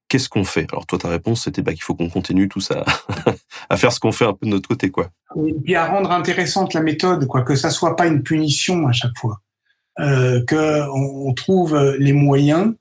qu'est-ce 0.09 0.29
qu'on 0.29 0.45
fait? 0.45 0.67
Alors 0.73 0.87
toi, 0.87 0.99
ta 0.99 1.09
réponse, 1.09 1.45
c'était 1.45 1.63
bah, 1.63 1.73
qu'il 1.73 1.85
faut 1.85 1.95
qu'on 1.95 2.11
continue 2.11 2.49
tous 2.49 2.71
à, 2.73 2.85
à 3.71 3.77
faire 3.77 3.93
ce 3.93 4.01
qu'on 4.01 4.11
fait 4.11 4.25
un 4.25 4.33
peu 4.33 4.45
de 4.45 4.51
notre 4.51 4.69
côté, 4.69 4.91
quoi. 4.91 5.11
Et 5.47 5.53
puis 5.53 5.77
à 5.77 5.87
rendre 5.87 6.11
intéressante 6.11 6.75
la 6.75 6.81
méthode, 6.81 7.29
quoi, 7.29 7.43
que 7.43 7.55
ça 7.55 7.71
soit 7.71 7.95
pas 7.95 8.09
une 8.09 8.25
punition 8.25 8.89
à 8.89 8.93
chaque 8.93 9.17
fois, 9.17 9.41
euh, 10.01 10.43
que 10.45 10.89
on, 10.91 11.33
trouve 11.35 11.97
les 11.99 12.13
moyens 12.13 12.75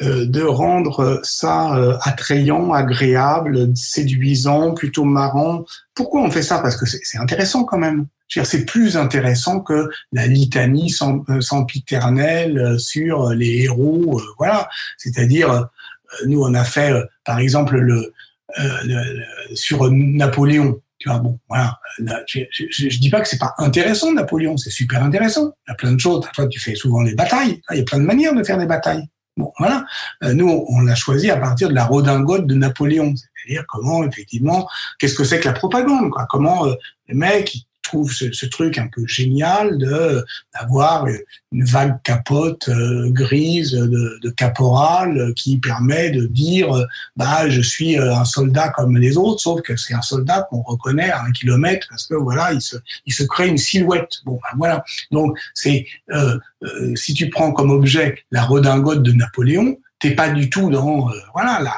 euh, 0.00 0.24
de 0.24 0.42
rendre 0.42 1.20
ça 1.22 1.76
euh, 1.76 1.98
attrayant, 2.00 2.72
agréable, 2.72 3.76
séduisant, 3.76 4.72
plutôt 4.72 5.04
marrant. 5.04 5.66
Pourquoi 5.94 6.22
on 6.22 6.30
fait 6.30 6.42
ça? 6.42 6.60
Parce 6.60 6.76
que 6.76 6.86
c'est 6.86 7.18
intéressant 7.18 7.64
quand 7.64 7.76
même. 7.76 8.06
C'est 8.26 8.64
plus 8.64 8.96
intéressant 8.96 9.60
que 9.60 9.90
la 10.12 10.26
litanie 10.26 10.88
sans, 10.88 11.22
euh, 11.28 11.42
sempiternelle 11.42 12.76
sur 12.78 13.34
les 13.34 13.64
héros, 13.64 14.18
voilà. 14.38 14.70
C'est-à-dire, 14.96 15.68
nous 16.26 16.42
on 16.42 16.54
a 16.54 16.64
fait, 16.64 16.94
par 17.26 17.38
exemple, 17.40 17.76
le, 17.76 18.14
le 18.56 19.54
sur 19.54 19.90
Napoléon. 19.90 20.80
Tu 21.02 21.08
vois, 21.08 21.18
bon, 21.18 21.36
voilà. 21.48 21.80
Je, 22.28 22.42
je, 22.52 22.88
je 22.88 22.98
dis 23.00 23.10
pas 23.10 23.20
que 23.20 23.28
c'est 23.28 23.40
pas 23.40 23.54
intéressant 23.58 24.12
Napoléon, 24.12 24.56
c'est 24.56 24.70
super 24.70 25.02
intéressant. 25.02 25.52
Il 25.66 25.70
y 25.70 25.72
a 25.72 25.74
plein 25.74 25.90
de 25.90 25.98
choses. 25.98 26.24
Toi, 26.32 26.46
tu 26.46 26.60
fais 26.60 26.76
souvent 26.76 27.02
les 27.02 27.16
batailles. 27.16 27.60
Il 27.72 27.78
y 27.78 27.80
a 27.80 27.82
plein 27.82 27.98
de 27.98 28.04
manières 28.04 28.36
de 28.36 28.44
faire 28.44 28.56
des 28.56 28.66
batailles. 28.66 29.08
Bon, 29.36 29.50
voilà. 29.58 29.84
Euh, 30.22 30.32
nous, 30.32 30.64
on 30.68 30.82
l'a 30.82 30.94
choisi 30.94 31.28
à 31.28 31.38
partir 31.38 31.70
de 31.70 31.74
la 31.74 31.86
redingote 31.86 32.46
de 32.46 32.54
Napoléon. 32.54 33.14
C'est-à-dire 33.16 33.64
comment, 33.66 34.04
effectivement, 34.04 34.68
qu'est-ce 35.00 35.16
que 35.16 35.24
c'est 35.24 35.40
que 35.40 35.48
la 35.48 35.54
propagande, 35.54 36.08
quoi? 36.10 36.28
Comment 36.30 36.66
euh, 36.66 36.74
les 37.08 37.16
mecs, 37.16 37.56
trouve 37.82 38.12
ce, 38.12 38.32
ce, 38.32 38.46
truc 38.46 38.78
un 38.78 38.88
peu 38.88 39.06
génial 39.06 39.78
de 39.78 40.24
d'avoir 40.54 41.06
une 41.52 41.64
vague 41.64 42.00
capote 42.02 42.68
euh, 42.68 43.10
grise 43.10 43.72
de, 43.72 44.18
de, 44.22 44.30
caporal 44.30 45.34
qui 45.34 45.58
permet 45.58 46.10
de 46.10 46.26
dire 46.26 46.74
euh, 46.74 46.84
bah 47.16 47.48
je 47.48 47.60
suis 47.60 47.98
euh, 47.98 48.14
un 48.14 48.24
soldat 48.24 48.70
comme 48.70 48.96
les 48.96 49.16
autres 49.16 49.40
sauf 49.40 49.60
que 49.62 49.76
c'est 49.76 49.94
un 49.94 50.02
soldat 50.02 50.46
qu'on 50.48 50.62
reconnaît 50.62 51.10
à 51.10 51.22
un 51.22 51.32
kilomètre 51.32 51.86
parce 51.90 52.06
que 52.06 52.14
voilà 52.14 52.52
il 52.52 52.60
se 52.60 52.76
il 53.06 53.12
se 53.12 53.24
crée 53.24 53.48
une 53.48 53.58
silhouette. 53.58 54.20
Bon 54.24 54.34
ben, 54.34 54.56
voilà. 54.56 54.84
Donc 55.10 55.38
c'est 55.54 55.86
si 56.94 57.14
tu 57.14 57.28
prends 57.28 57.52
comme 57.52 57.70
objet 57.70 58.24
la 58.30 58.44
redingote 58.44 59.02
de 59.02 59.12
Napoléon 59.12 59.78
t'es 59.98 60.14
pas 60.14 60.28
du 60.28 60.48
tout 60.48 60.70
dans 60.70 61.10
voilà 61.32 61.60
la 61.60 61.74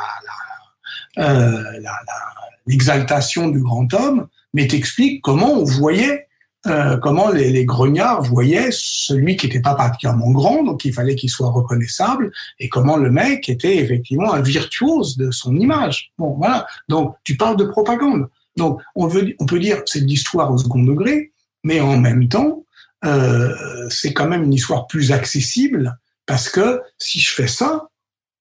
l'exaltation 2.67 3.43
la, 3.43 3.47
la, 3.49 3.53
du 3.53 3.63
grand 3.63 3.95
homme 3.95 4.29
mais 4.55 4.67
t'expliques 4.67 5.21
comment 5.21 5.53
on 5.53 5.65
voyait, 5.65 6.27
euh, 6.67 6.97
comment 6.97 7.29
les, 7.29 7.51
les, 7.51 7.67
grognards 7.67 8.23
voyaient 8.23 8.71
celui 8.71 9.37
qui 9.37 9.47
n'était 9.47 9.61
pas 9.61 9.75
particulièrement 9.75 10.31
grand, 10.31 10.63
donc 10.63 10.87
il 10.87 10.95
fallait 10.95 11.15
qu'il 11.15 11.29
soit 11.29 11.51
reconnaissable, 11.51 12.33
et 12.59 12.71
comment 12.71 12.97
le 12.97 13.11
mec 13.11 13.51
était 13.51 13.77
effectivement 13.77 14.33
un 14.33 14.41
virtuose 14.41 15.19
de 15.19 15.31
son 15.31 15.55
image. 15.57 16.13
Bon, 16.17 16.35
voilà. 16.39 16.67
Donc 16.89 17.15
tu 17.25 17.37
parles 17.37 17.59
de 17.59 17.65
propagande. 17.65 18.29
Donc 18.57 18.81
on 18.95 19.09
peut 19.09 19.59
dire 19.59 19.83
c'est 19.85 20.01
de 20.01 20.07
l'histoire 20.07 20.51
au 20.51 20.57
second 20.57 20.83
degré, 20.83 21.33
mais 21.65 21.81
en 21.81 21.99
même 21.99 22.29
temps, 22.29 22.65
euh, 23.05 23.55
c'est 23.91 24.15
quand 24.15 24.29
même 24.29 24.45
une 24.45 24.55
histoire 24.55 24.87
plus 24.87 25.13
accessible 25.13 25.99
parce 26.27 26.49
que 26.49 26.81
si 26.99 27.21
je 27.21 27.35
fais 27.35 27.49
ça, 27.49 27.89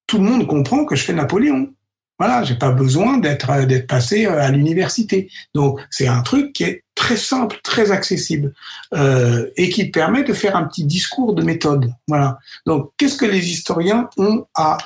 tout 0.07 0.18
le 0.18 0.23
monde 0.23 0.48
comprend 0.48 0.85
que 0.85 0.95
je 0.95 1.03
fais 1.03 1.14
Napoléon. 1.14 1.73
Voilà, 2.25 2.41
j'ai 2.45 2.55
pas 2.55 2.71
besoin 2.71 3.17
d'être 3.17 3.49
euh, 3.49 3.65
d'être 3.65 3.85
passé 3.85 4.25
euh, 4.25 4.41
à 4.41 4.49
l'université. 4.49 5.29
Donc 5.53 5.81
c'est 5.89 6.07
un 6.07 6.21
truc 6.21 6.53
qui 6.53 6.63
est 6.63 6.85
très 6.95 7.17
simple, 7.17 7.59
très 7.63 7.91
accessible 7.91 8.53
euh, 8.93 9.49
et 9.57 9.67
qui 9.67 9.89
permet 9.89 10.23
de 10.23 10.31
faire 10.31 10.55
un 10.55 10.63
petit 10.63 10.85
discours 10.85 11.35
de 11.35 11.43
méthode. 11.43 11.91
Voilà. 12.07 12.39
Donc 12.65 12.91
qu'est-ce 12.95 13.17
que 13.17 13.25
les 13.25 13.49
historiens 13.49 14.09
ont 14.15 14.45
à 14.55 14.77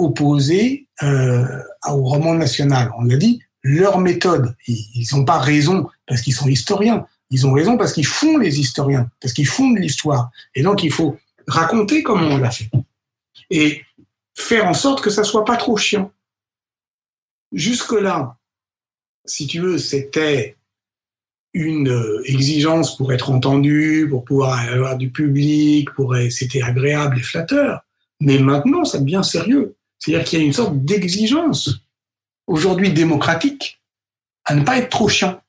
opposer 0.00 0.88
au 1.00 2.02
roman 2.02 2.34
national? 2.34 2.90
On 2.98 3.04
l'a 3.04 3.16
dit, 3.16 3.40
leur 3.62 4.00
méthode. 4.00 4.56
Ils 4.66 5.06
n'ont 5.12 5.24
pas 5.24 5.38
raison 5.38 5.86
parce 6.04 6.22
qu'ils 6.22 6.34
sont 6.34 6.48
historiens. 6.48 7.06
Ils 7.30 7.46
ont 7.46 7.52
raison 7.52 7.76
parce 7.76 7.92
qu'ils 7.92 8.06
font 8.06 8.38
les 8.38 8.58
historiens, 8.58 9.08
parce 9.20 9.32
qu'ils 9.32 9.46
font 9.46 9.70
de 9.70 9.78
l'histoire. 9.78 10.30
Et 10.56 10.64
donc 10.64 10.82
il 10.82 10.90
faut 10.90 11.16
raconter 11.46 12.02
comment 12.02 12.26
on 12.26 12.38
l'a 12.38 12.50
fait. 12.50 12.70
Et 13.50 13.82
faire 14.38 14.66
en 14.66 14.74
sorte 14.74 15.02
que 15.02 15.10
ça 15.10 15.24
soit 15.24 15.44
pas 15.44 15.56
trop 15.56 15.76
chiant. 15.76 16.12
Jusque-là, 17.52 18.36
si 19.24 19.46
tu 19.46 19.60
veux, 19.60 19.78
c'était 19.78 20.56
une 21.54 21.88
euh, 21.88 22.22
exigence 22.24 22.96
pour 22.96 23.12
être 23.12 23.30
entendu, 23.30 24.06
pour 24.08 24.24
pouvoir 24.24 24.58
avoir 24.60 24.96
du 24.96 25.10
public, 25.10 25.90
pour 25.92 26.14
c'était 26.30 26.62
agréable 26.62 27.18
et 27.18 27.22
flatteur. 27.22 27.84
Mais 28.20 28.38
maintenant, 28.38 28.84
ça 28.84 28.98
devient 28.98 29.22
sérieux. 29.24 29.76
C'est-à-dire 29.98 30.24
qu'il 30.26 30.38
y 30.38 30.42
a 30.42 30.44
une 30.44 30.52
sorte 30.52 30.84
d'exigence 30.84 31.80
aujourd'hui 32.46 32.92
démocratique 32.92 33.80
à 34.44 34.54
ne 34.54 34.64
pas 34.64 34.78
être 34.78 34.88
trop 34.88 35.08
chiant. 35.08 35.40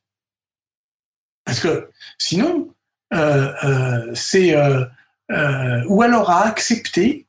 Parce 1.45 1.60
que 1.60 1.90
sinon, 2.18 2.74
euh, 3.14 3.52
euh, 3.64 4.11
c'est 4.14 4.56
euh, 4.56 4.86
euh 5.32 5.84
ou 5.88 6.02
alors 6.02 6.30
à 6.30 6.45
accepter 6.45 7.26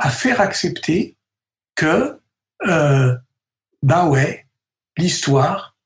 à 0.00 0.10
faire 0.10 0.40
accepter 0.40 1.16
que, 1.76 2.18
ben 2.62 4.08
ouais, 4.08 4.46
l'histoire, 4.96 5.76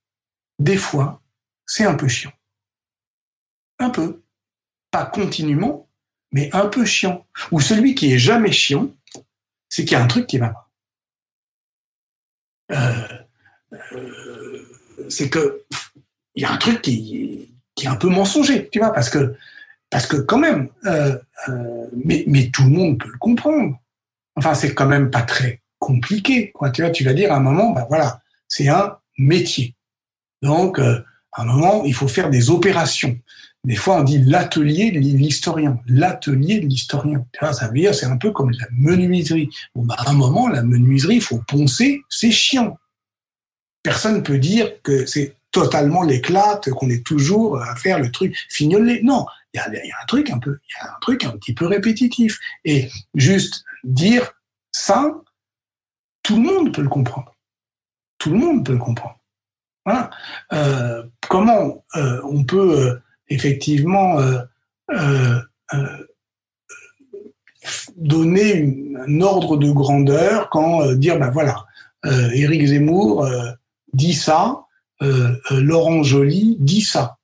des 0.58 0.76
fois, 0.76 1.20
c'est 1.66 1.84
un 1.84 1.94
peu 1.94 2.08
chiant. 2.08 2.32
Un 3.78 3.90
peu. 3.90 4.22
Pas 4.90 5.06
continuellement, 5.06 5.88
mais 6.32 6.48
un 6.54 6.66
peu 6.66 6.84
chiant. 6.84 7.26
Ou 7.50 7.60
celui 7.60 7.94
qui 7.94 8.12
est 8.12 8.18
jamais 8.18 8.52
chiant, 8.52 8.94
c'est 9.68 9.84
qu'il 9.84 9.92
y 9.92 10.00
a 10.00 10.02
un 10.02 10.06
truc 10.06 10.26
qui 10.26 10.38
va 10.38 10.50
pas. 10.50 10.70
Euh, 12.72 13.18
euh, 13.92 15.08
c'est 15.08 15.28
que 15.28 15.64
il 16.34 16.42
y 16.42 16.46
a 16.46 16.52
un 16.52 16.56
truc 16.56 16.80
qui, 16.82 17.52
est 17.82 17.86
un 17.86 17.96
peu 17.96 18.08
mensonger, 18.08 18.68
tu 18.70 18.78
vois, 18.78 18.92
parce 18.92 19.10
que 19.10 19.36
parce 19.90 20.06
que 20.06 20.16
quand 20.16 20.38
même, 20.38 20.70
mais 22.04 22.50
tout 22.52 22.64
le 22.64 22.70
monde 22.70 22.98
peut 22.98 23.10
le 23.10 23.18
comprendre. 23.18 23.78
Enfin, 24.36 24.54
c'est 24.54 24.74
quand 24.74 24.86
même 24.86 25.10
pas 25.10 25.22
très 25.22 25.62
compliqué. 25.78 26.50
Quoi. 26.52 26.70
Tu 26.70 26.82
vois, 26.82 26.90
tu 26.90 27.04
vas 27.04 27.12
dire 27.12 27.32
à 27.32 27.36
un 27.36 27.40
moment, 27.40 27.72
ben 27.72 27.86
voilà, 27.88 28.20
c'est 28.48 28.68
un 28.68 28.96
métier. 29.18 29.74
Donc, 30.42 30.78
euh, 30.78 31.00
à 31.32 31.42
un 31.42 31.44
moment, 31.44 31.84
il 31.84 31.94
faut 31.94 32.08
faire 32.08 32.30
des 32.30 32.50
opérations. 32.50 33.18
Des 33.64 33.76
fois, 33.76 33.96
on 33.96 34.02
dit 34.02 34.18
l'atelier 34.18 34.90
de 34.90 34.98
l'historien. 34.98 35.80
L'atelier 35.86 36.60
de 36.60 36.66
l'historien. 36.66 37.24
Ça 37.40 37.68
veut 37.68 37.74
dire, 37.74 37.94
c'est 37.94 38.06
un 38.06 38.18
peu 38.18 38.30
comme 38.30 38.50
la 38.50 38.66
menuiserie. 38.72 39.48
Bon, 39.74 39.84
ben, 39.84 39.94
à 39.98 40.10
un 40.10 40.12
moment, 40.12 40.48
la 40.48 40.62
menuiserie, 40.62 41.16
il 41.16 41.22
faut 41.22 41.40
poncer, 41.48 42.02
c'est 42.10 42.30
chiant. 42.30 42.76
Personne 43.82 44.22
peut 44.22 44.38
dire 44.38 44.70
que 44.82 45.06
c'est 45.06 45.36
totalement 45.50 46.02
l'éclate, 46.02 46.70
qu'on 46.70 46.90
est 46.90 47.04
toujours 47.04 47.62
à 47.62 47.74
faire 47.76 47.98
le 47.98 48.10
truc 48.10 48.36
fignolé. 48.50 49.00
Non, 49.02 49.24
il 49.54 49.60
y 49.60 49.76
y 49.86 49.90
a, 49.92 49.96
un 50.02 50.06
truc 50.06 50.30
un 50.30 50.38
peu, 50.38 50.58
il 50.68 50.72
y 50.72 50.86
a 50.86 50.90
un 50.90 50.98
truc 51.00 51.24
un 51.24 51.30
petit 51.30 51.54
peu 51.54 51.66
répétitif. 51.66 52.38
Et 52.64 52.90
juste 53.14 53.64
dire 53.84 54.32
ça, 54.72 55.20
tout 56.22 56.36
le 56.36 56.42
monde 56.42 56.74
peut 56.74 56.82
le 56.82 56.88
comprendre. 56.88 57.34
Tout 58.18 58.30
le 58.30 58.38
monde 58.38 58.64
peut 58.64 58.72
le 58.72 58.78
comprendre. 58.78 59.18
Voilà. 59.84 60.10
Euh, 60.52 61.04
comment 61.28 61.84
euh, 61.96 62.20
on 62.24 62.44
peut 62.44 62.80
euh, 62.80 63.02
effectivement 63.28 64.18
donner 67.96 68.94
un 69.06 69.20
ordre 69.20 69.56
de 69.56 69.70
grandeur 69.70 70.50
quand 70.50 70.92
dire 70.92 71.18
ben 71.18 71.30
voilà, 71.30 71.64
Éric 72.04 72.66
Zemmour 72.66 73.26
dit 73.92 74.12
ça, 74.12 74.64
Laurent 75.50 76.02
Joly 76.02 76.56
dit 76.60 76.82
ça. 76.82 77.18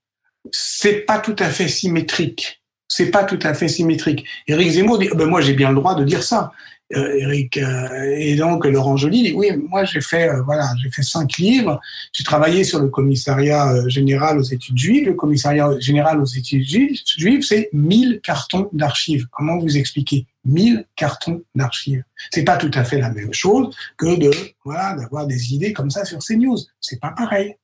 C'est 0.51 1.01
pas 1.01 1.19
tout 1.19 1.37
à 1.39 1.51
fait 1.51 1.69
symétrique 1.69 2.60
c'est 2.91 3.11
pas 3.11 3.25
tout 3.25 3.39
à 3.43 3.55
fait 3.55 3.69
symétrique. 3.69 4.27
Éric 4.49 4.73
Zemmour 4.73 4.99
dit, 4.99 5.09
ben 5.15 5.27
moi 5.27 5.41
j'ai 5.41 5.55
bien 5.55 5.71
le 5.71 5.77
droit 5.77 5.95
de 5.95 6.05
dire 6.05 6.23
ça. 6.23 6.53
Euh, 6.97 7.19
Eric 7.21 7.57
euh, 7.57 8.17
et 8.19 8.35
donc 8.35 8.65
Laurent 8.65 8.97
Joly 8.97 9.23
dit 9.23 9.33
oui 9.33 9.53
moi 9.69 9.85
j'ai 9.85 10.01
fait 10.01 10.29
euh, 10.29 10.43
voilà 10.43 10.73
j'ai 10.83 10.91
fait 10.91 11.05
cinq 11.05 11.39
livres. 11.39 11.81
J'ai 12.12 12.25
travaillé 12.25 12.65
sur 12.65 12.81
le 12.81 12.89
commissariat 12.89 13.73
euh, 13.73 13.89
général 13.89 14.41
aux 14.41 14.43
études 14.43 14.77
juives. 14.77 15.07
Le 15.07 15.15
commissariat 15.15 15.79
général 15.79 16.21
aux 16.21 16.27
études 16.27 16.65
juives 16.65 17.43
c'est 17.43 17.71
1000 17.73 18.21
cartons 18.25 18.69
d'archives. 18.73 19.29
Comment 19.31 19.57
vous 19.59 19.77
expliquez 19.77 20.27
1000 20.45 20.85
cartons 20.97 21.43
d'archives? 21.55 22.03
C'est 22.33 22.45
pas 22.45 22.57
tout 22.57 22.73
à 22.75 22.83
fait 22.83 22.99
la 22.99 23.11
même 23.11 23.33
chose 23.33 23.73
que 23.97 24.19
de 24.19 24.33
voilà 24.65 24.95
d'avoir 24.95 25.29
des 25.29 25.55
idées 25.55 25.73
comme 25.73 25.91
ça 25.91 26.05
sur 26.05 26.19
CNews. 26.19 26.59
C'est 26.81 26.99
pas 26.99 27.12
pareil. 27.17 27.55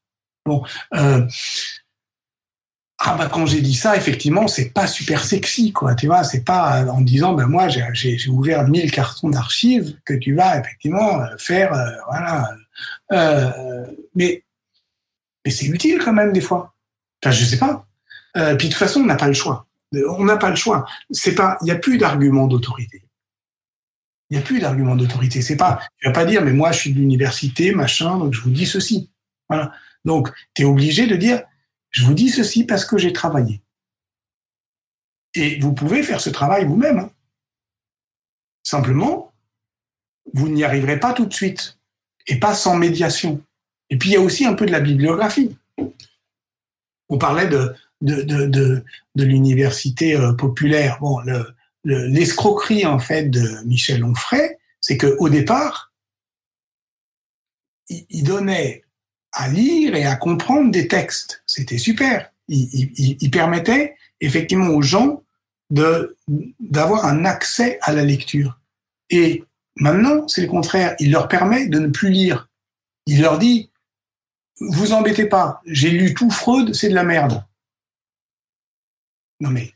Bon 0.44 0.62
euh, 0.94 1.26
ah 2.98 3.14
bah 3.18 3.28
quand 3.30 3.44
j'ai 3.44 3.60
dit 3.60 3.74
ça, 3.74 3.96
effectivement, 3.96 4.48
c'est 4.48 4.70
pas 4.70 4.86
super 4.86 5.24
sexy, 5.24 5.72
quoi. 5.72 5.94
Tu 5.94 6.06
vois, 6.06 6.24
c'est 6.24 6.44
pas 6.44 6.84
en 6.90 7.02
disant, 7.02 7.34
ben 7.34 7.46
moi 7.46 7.68
j'ai 7.68 8.28
ouvert 8.28 8.66
1000 8.66 8.90
cartons 8.90 9.28
d'archives 9.28 9.96
que 10.04 10.14
tu 10.14 10.34
vas 10.34 10.58
effectivement 10.58 11.20
euh, 11.20 11.26
faire, 11.38 11.74
euh, 11.74 11.90
voilà. 12.08 12.50
Euh, 13.12 13.84
mais 14.14 14.44
mais 15.44 15.50
c'est 15.50 15.66
utile 15.66 16.00
quand 16.02 16.12
même 16.12 16.32
des 16.32 16.40
fois. 16.40 16.74
Enfin, 17.22 17.30
je 17.32 17.44
sais 17.44 17.58
pas. 17.58 17.86
Euh, 18.36 18.56
puis 18.56 18.68
de 18.68 18.72
toute 18.72 18.78
façon, 18.78 19.00
on 19.00 19.06
n'a 19.06 19.16
pas 19.16 19.28
le 19.28 19.34
choix. 19.34 19.66
On 20.08 20.24
n'a 20.24 20.36
pas 20.36 20.50
le 20.50 20.56
choix. 20.56 20.84
C'est 21.10 21.34
pas, 21.34 21.56
il 21.60 21.66
n'y 21.66 21.70
a 21.70 21.76
plus 21.76 21.98
d'argument 21.98 22.46
d'autorité. 22.46 23.02
Il 24.28 24.36
n'y 24.36 24.42
a 24.42 24.44
plus 24.44 24.58
d'argument 24.58 24.96
d'autorité. 24.96 25.42
C'est 25.42 25.56
pas, 25.56 25.80
tu 25.98 26.08
vas 26.08 26.12
pas 26.12 26.24
dire, 26.24 26.42
mais 26.42 26.52
moi, 26.52 26.72
je 26.72 26.80
suis 26.80 26.92
de 26.92 26.98
l'université, 26.98 27.72
machin, 27.72 28.18
donc 28.18 28.34
je 28.34 28.40
vous 28.40 28.50
dis 28.50 28.66
ceci. 28.66 29.10
Voilà. 29.48 29.72
Donc, 30.04 30.30
tu 30.54 30.62
es 30.62 30.64
obligé 30.64 31.06
de 31.06 31.14
dire, 31.14 31.42
je 31.96 32.04
vous 32.04 32.12
dis 32.12 32.28
ceci 32.28 32.64
parce 32.64 32.84
que 32.84 32.98
j'ai 32.98 33.14
travaillé. 33.14 33.62
Et 35.32 35.58
vous 35.60 35.72
pouvez 35.72 36.02
faire 36.02 36.20
ce 36.20 36.28
travail 36.28 36.66
vous-même. 36.66 36.98
Hein. 36.98 37.10
Simplement, 38.62 39.32
vous 40.34 40.50
n'y 40.50 40.62
arriverez 40.62 41.00
pas 41.00 41.14
tout 41.14 41.24
de 41.24 41.32
suite. 41.32 41.78
Et 42.26 42.38
pas 42.38 42.54
sans 42.54 42.76
médiation. 42.76 43.42
Et 43.88 43.96
puis, 43.96 44.10
il 44.10 44.12
y 44.12 44.16
a 44.16 44.20
aussi 44.20 44.44
un 44.44 44.52
peu 44.52 44.66
de 44.66 44.72
la 44.72 44.80
bibliographie. 44.80 45.56
On 47.08 47.16
parlait 47.16 47.48
de, 47.48 47.74
de, 48.02 48.20
de, 48.20 48.84
de, 49.14 49.24
l'université 49.24 50.16
euh, 50.16 50.34
populaire. 50.34 50.98
Bon, 51.00 51.20
le, 51.20 51.54
l'escroquerie 51.84 52.84
en 52.84 52.98
fait 52.98 53.30
de 53.30 53.64
Michel 53.64 54.04
Onfray, 54.04 54.58
c'est 54.82 54.98
qu'au 54.98 55.30
départ, 55.30 55.94
il, 57.88 58.22
donnait 58.22 58.84
à 59.36 59.48
lire 59.48 59.94
et 59.94 60.04
à 60.04 60.16
comprendre 60.16 60.70
des 60.70 60.88
textes. 60.88 61.42
C'était 61.46 61.78
super. 61.78 62.32
Il, 62.48 63.30
permettait 63.30 63.96
effectivement 64.20 64.68
aux 64.68 64.82
gens 64.82 65.22
d'avoir 65.70 67.04
un 67.04 67.24
accès 67.24 67.78
à 67.82 67.92
la 67.92 68.04
lecture. 68.04 68.60
Et 69.10 69.44
maintenant, 69.76 70.26
c'est 70.28 70.42
le 70.42 70.48
contraire. 70.48 70.96
Il 71.00 71.10
leur 71.10 71.28
permet 71.28 71.68
de 71.68 71.78
ne 71.78 71.88
plus 71.88 72.10
lire. 72.10 72.48
Il 73.06 73.22
leur 73.22 73.38
dit 73.38 73.70
vous 74.58 74.92
embêtez 74.92 75.26
pas, 75.26 75.60
j'ai 75.66 75.90
lu 75.90 76.14
tout 76.14 76.30
Freud, 76.30 76.72
c'est 76.74 76.88
de 76.88 76.94
la 76.94 77.04
merde. 77.04 77.44
Non 79.40 79.50
mais 79.50 79.74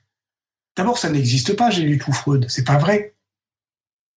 D'abord, 0.76 0.96
ça 0.96 1.10
n'existe 1.10 1.56
pas, 1.56 1.68
j'ai 1.68 1.82
lu 1.82 1.98
tout 1.98 2.12
Freud. 2.12 2.46
C'est 2.48 2.64
pas 2.64 2.78
vrai. 2.78 3.14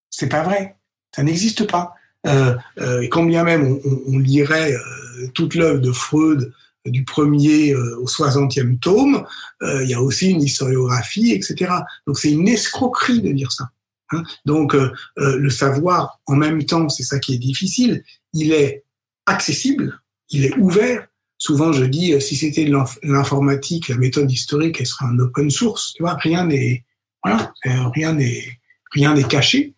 C'est 0.10 0.30
pas 0.30 0.44
vrai. 0.44 0.78
Ça 1.14 1.24
n'existe 1.24 1.70
pas. 1.70 1.96
Euh, 2.26 2.56
euh, 2.80 3.02
et 3.02 3.10
quand 3.10 3.26
bien 3.26 3.44
même 3.44 3.80
on, 4.08 4.18
lirait 4.18 4.74
euh, 4.74 5.28
toute 5.34 5.56
l'œuvre 5.56 5.82
de 5.82 5.92
Freud 5.92 6.54
du 6.86 7.06
premier 7.06 7.74
au 7.76 8.08
soixantième 8.08 8.78
tome, 8.78 9.26
il 9.62 9.88
y 9.88 9.94
a 9.94 10.02
aussi 10.02 10.32
une 10.32 10.42
historiographie, 10.42 11.32
etc. 11.32 11.72
Donc 12.06 12.20
c'est 12.20 12.32
une 12.32 12.50
escroquerie 12.50 13.22
de 13.22 13.32
dire 13.32 13.54
ça. 13.54 13.70
Hein. 14.12 14.22
Donc 14.46 14.76
le 15.16 15.50
savoir, 15.50 16.20
en 16.26 16.36
même 16.36 16.62
temps, 16.66 16.90
c'est 16.90 17.04
ça 17.04 17.20
qui 17.20 17.36
est 17.36 17.38
difficile, 17.38 18.04
il 18.34 18.52
est 18.52 18.84
accessible, 19.28 19.98
il 20.30 20.44
est 20.44 20.58
ouvert, 20.58 21.08
souvent 21.38 21.72
je 21.72 21.86
dis, 21.86 22.20
si 22.20 22.36
c'était 22.36 22.70
l'informatique, 23.02 23.88
la 23.88 23.96
méthode 23.96 24.30
historique, 24.30 24.82
elle 24.82 24.86
serait 24.86 25.06
un 25.06 25.20
open 25.20 25.50
source. 25.50 25.94
Tu 25.94 26.04
vois, 26.04 26.16
rien 26.16 26.46
n'est, 26.46 26.84
voilà, 27.24 27.54
rien 27.64 28.12
n'est, 28.12 28.60
rien 28.92 29.14
n'est 29.14 29.24
caché. 29.24 29.74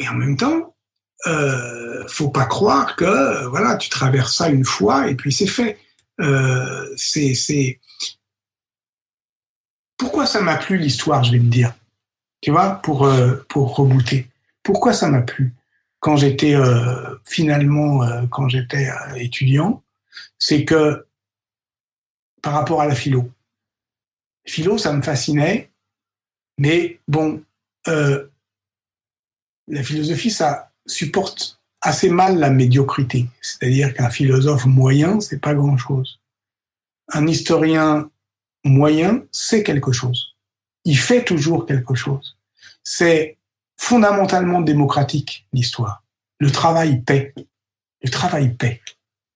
Mais 0.00 0.08
en 0.08 0.14
même 0.14 0.36
temps, 0.36 0.74
euh, 1.26 2.04
faut 2.08 2.30
pas 2.30 2.46
croire 2.46 2.96
que, 2.96 3.46
voilà, 3.46 3.76
tu 3.76 3.88
traverses 3.88 4.36
ça 4.36 4.48
une 4.48 4.64
fois 4.64 5.08
et 5.08 5.14
puis 5.14 5.32
c'est 5.32 5.46
fait. 5.46 5.78
Euh, 6.20 6.92
c'est, 6.96 7.78
pourquoi 9.96 10.26
ça 10.26 10.40
m'a 10.40 10.56
plu 10.56 10.78
l'histoire, 10.78 11.22
je 11.22 11.32
vais 11.32 11.38
te 11.38 11.44
dire. 11.44 11.74
Tu 12.40 12.50
vois, 12.50 12.80
pour, 12.82 13.08
pour 13.48 13.76
rebooter. 13.76 14.26
Pourquoi 14.62 14.92
ça 14.92 15.08
m'a 15.08 15.20
plu? 15.20 15.54
quand 16.00 16.16
j'étais 16.16 16.54
euh, 16.54 17.16
finalement 17.26 18.02
euh, 18.02 18.26
quand 18.30 18.48
j'étais 18.48 18.88
euh, 18.88 19.14
étudiant, 19.16 19.82
c'est 20.38 20.64
que 20.64 21.06
par 22.42 22.54
rapport 22.54 22.80
à 22.80 22.86
la 22.86 22.94
philo, 22.94 23.30
philo 24.46 24.78
ça 24.78 24.92
me 24.94 25.02
fascinait, 25.02 25.70
mais 26.58 26.98
bon, 27.06 27.42
la 29.70 29.82
philosophie 29.82 30.30
ça 30.30 30.72
supporte 30.86 31.60
assez 31.80 32.10
mal 32.10 32.38
la 32.38 32.50
médiocrité, 32.50 33.26
c'est-à-dire 33.40 33.94
qu'un 33.94 34.10
philosophe 34.10 34.66
moyen 34.66 35.20
c'est 35.20 35.40
pas 35.40 35.54
grand 35.54 35.76
chose. 35.76 36.20
Un 37.12 37.26
historien 37.26 38.10
moyen 38.64 39.22
c'est 39.32 39.62
quelque 39.62 39.92
chose. 39.92 40.34
Il 40.84 40.98
fait 40.98 41.24
toujours 41.24 41.66
quelque 41.66 41.94
chose. 41.94 42.36
C'est 42.82 43.36
fondamentalement 43.76 44.60
démocratique, 44.60 45.46
l'histoire. 45.52 46.02
Le 46.38 46.50
travail 46.50 47.02
paie. 47.02 47.34
Le 48.02 48.10
travail 48.10 48.54
paie. 48.54 48.80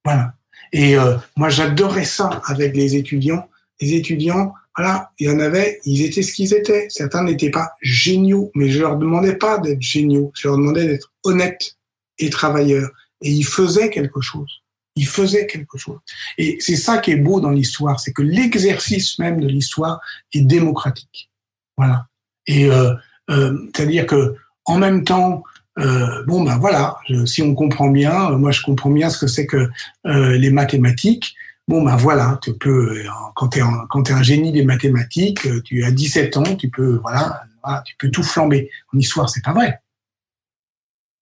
Voilà. 0.05 0.35
Et 0.73 0.99
euh, 0.99 1.17
moi, 1.37 1.49
j'adorais 1.49 2.05
ça 2.05 2.43
avec 2.47 2.77
les 2.77 2.97
étudiants. 2.97 3.49
Les 3.81 3.95
étudiants, 3.95 4.55
voilà, 4.77 5.11
il 5.19 5.29
y 5.29 5.31
en 5.31 5.39
avait, 5.39 5.81
ils 5.85 6.03
étaient 6.03 6.23
ce 6.23 6.33
qu'ils 6.33 6.53
étaient. 6.53 6.87
Certains 6.89 7.23
n'étaient 7.23 7.51
pas 7.51 7.73
géniaux, 7.81 8.51
mais 8.55 8.71
je 8.71 8.81
leur 8.81 8.97
demandais 8.97 9.37
pas 9.37 9.59
d'être 9.59 9.83
géniaux. 9.83 10.33
Je 10.35 10.49
leur 10.49 10.57
demandais 10.57 10.87
d'être 10.87 11.13
honnêtes 11.23 11.77
et 12.19 12.31
travailleurs. 12.31 12.91
Et 13.23 13.31
ils 13.31 13.47
faisaient 13.47 13.91
quelque 13.91 14.21
chose. 14.21 14.63
Ils 14.97 15.07
faisaient 15.07 15.47
quelque 15.47 15.79
chose. 15.79 15.99
Et 16.39 16.57
c'est 16.61 16.77
ça 16.77 16.99
qui 16.99 17.13
est 17.13 17.17
beau 17.17 17.41
dans 17.41 17.51
l'histoire, 17.51 18.01
c'est 18.01 18.13
que 18.13 18.23
l'exercice 18.23 19.19
même 19.19 19.41
de 19.41 19.47
l'histoire 19.47 20.01
est 20.33 20.43
démocratique. 20.43 21.31
Voilà. 21.77 22.07
Et 22.47 22.71
euh, 22.71 22.93
euh, 23.31 23.57
c'est-à-dire 23.75 24.07
que 24.07 24.35
en 24.65 24.79
même 24.79 25.05
temps, 25.05 25.43
euh, 25.79 26.25
bon 26.27 26.43
ben 26.43 26.59
voilà, 26.59 26.97
si 27.27 27.43
on 27.43 27.55
comprend 27.55 27.89
bien, 27.89 28.31
euh, 28.31 28.39
moi 28.39 28.51
je 28.51 28.63
comprends 28.63 28.91
bien 28.91 29.11
ce 29.11 29.19
que 29.19 29.27
c'est 29.27 29.47
que 29.47 29.69
les 30.05 30.51
mathématiques. 30.51 31.35
Bon 31.67 31.83
ben 31.83 31.97
voilà, 31.97 32.39
tu 32.43 32.53
peux 32.55 33.03
quand 33.35 33.49
tu 33.49 33.61
es 33.61 34.13
un 34.13 34.23
génie 34.23 34.53
des 34.53 34.65
mathématiques, 34.65 35.49
tu 35.65 35.85
as 35.85 35.91
17 35.91 36.37
ans, 36.37 36.57
tu 36.57 36.69
peux 36.69 36.97
voilà, 36.97 37.43
tu 37.85 37.97
peux 37.97 38.11
tout 38.11 38.23
flamber. 38.23 38.71
En 38.93 38.99
histoire, 38.99 39.31
c'est 39.31 39.43
pas 39.43 39.53
vrai. 39.53 39.81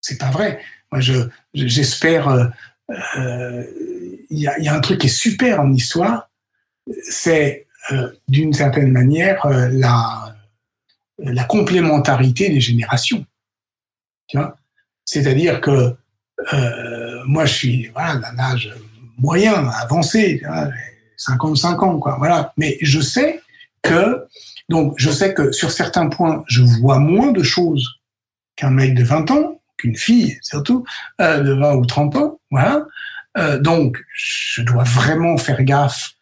C'est 0.01 0.17
pas 0.19 0.31
vrai. 0.31 0.59
Moi 0.91 0.99
je 0.99 1.13
j'espère 1.53 2.51
il 2.89 4.39
y, 4.39 4.47
a, 4.47 4.73
un 4.73 4.79
truc 4.81 4.99
qui 4.99 5.07
est 5.07 5.09
super 5.09 5.61
en 5.61 5.71
histoire, 5.71 6.29
c'est 7.09 7.67
d'une 8.27 8.51
certaine 8.51 8.91
manière 8.91 9.47
la 9.47 11.43
complémentarité 11.45 12.49
des 12.49 12.59
générations. 12.59 13.25
C'est-à-dire 15.05 15.61
que 15.61 15.95
euh, 16.53 17.23
moi, 17.25 17.45
je 17.45 17.53
suis 17.53 17.87
voilà, 17.87 18.15
d'un 18.17 18.39
âge 18.39 18.73
moyen, 19.17 19.69
avancé, 19.69 20.41
55 21.17 21.83
ans, 21.83 21.99
quoi. 21.99 22.15
Voilà. 22.17 22.53
Mais 22.57 22.77
je 22.81 22.99
sais 22.99 23.41
que 23.81 24.25
donc 24.69 24.93
je 24.97 25.11
sais 25.11 25.33
que 25.33 25.51
sur 25.51 25.71
certains 25.71 26.09
points, 26.09 26.43
je 26.47 26.61
vois 26.61 26.99
moins 26.99 27.31
de 27.31 27.43
choses 27.43 27.99
qu'un 28.55 28.69
mec 28.69 28.95
de 28.95 29.03
20 29.03 29.31
ans, 29.31 29.61
qu'une 29.77 29.95
fille 29.95 30.37
surtout 30.41 30.85
euh, 31.21 31.41
de 31.41 31.53
20 31.53 31.75
ou 31.75 31.85
30 31.85 32.15
ans. 32.15 32.39
Voilà. 32.51 32.85
Euh, 33.37 33.59
donc 33.59 33.97
je 34.13 34.61
dois 34.61 34.83
vraiment 34.83 35.37
faire 35.37 35.63
gaffe 35.63 36.13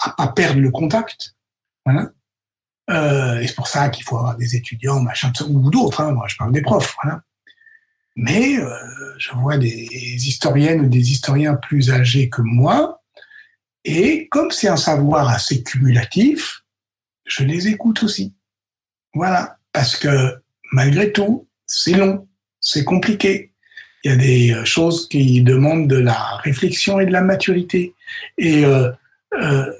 à 0.00 0.10
pas 0.10 0.28
perdre 0.28 0.60
le 0.60 0.70
contact. 0.70 1.34
Voilà. 1.84 2.10
Euh, 2.90 3.40
et 3.40 3.46
c'est 3.46 3.54
pour 3.54 3.68
ça 3.68 3.88
qu'il 3.88 4.04
faut 4.04 4.18
avoir 4.18 4.36
des 4.36 4.56
étudiants, 4.56 5.00
machin, 5.00 5.32
ou 5.48 5.70
d'autres. 5.70 6.02
Hein, 6.02 6.12
moi, 6.12 6.26
je 6.28 6.36
parle 6.36 6.52
des 6.52 6.62
profs. 6.62 6.94
Voilà. 7.02 7.22
Mais 8.16 8.58
euh, 8.58 8.68
je 9.18 9.32
vois 9.32 9.58
des 9.58 9.88
historiennes 10.26 10.82
ou 10.82 10.88
des 10.88 11.10
historiens 11.10 11.54
plus 11.54 11.90
âgés 11.90 12.28
que 12.28 12.42
moi, 12.42 13.02
et 13.84 14.28
comme 14.28 14.50
c'est 14.50 14.68
un 14.68 14.76
savoir 14.76 15.28
assez 15.28 15.62
cumulatif, 15.62 16.62
je 17.26 17.44
les 17.44 17.68
écoute 17.68 18.02
aussi. 18.02 18.34
Voilà, 19.14 19.58
parce 19.72 19.96
que 19.96 20.34
malgré 20.72 21.12
tout, 21.12 21.48
c'est 21.66 21.92
long, 21.92 22.28
c'est 22.60 22.84
compliqué. 22.84 23.52
Il 24.04 24.10
y 24.10 24.14
a 24.14 24.16
des 24.16 24.52
euh, 24.52 24.64
choses 24.64 25.08
qui 25.08 25.42
demandent 25.42 25.88
de 25.88 25.96
la 25.96 26.36
réflexion 26.36 27.00
et 27.00 27.06
de 27.06 27.12
la 27.12 27.22
maturité. 27.22 27.94
Et 28.38 28.64
euh, 28.64 28.90
euh, 29.40 29.72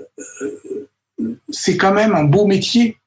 c'est 1.51 1.77
quand 1.77 1.93
même 1.93 2.15
un 2.15 2.25
beau 2.25 2.47
métier 2.47 2.99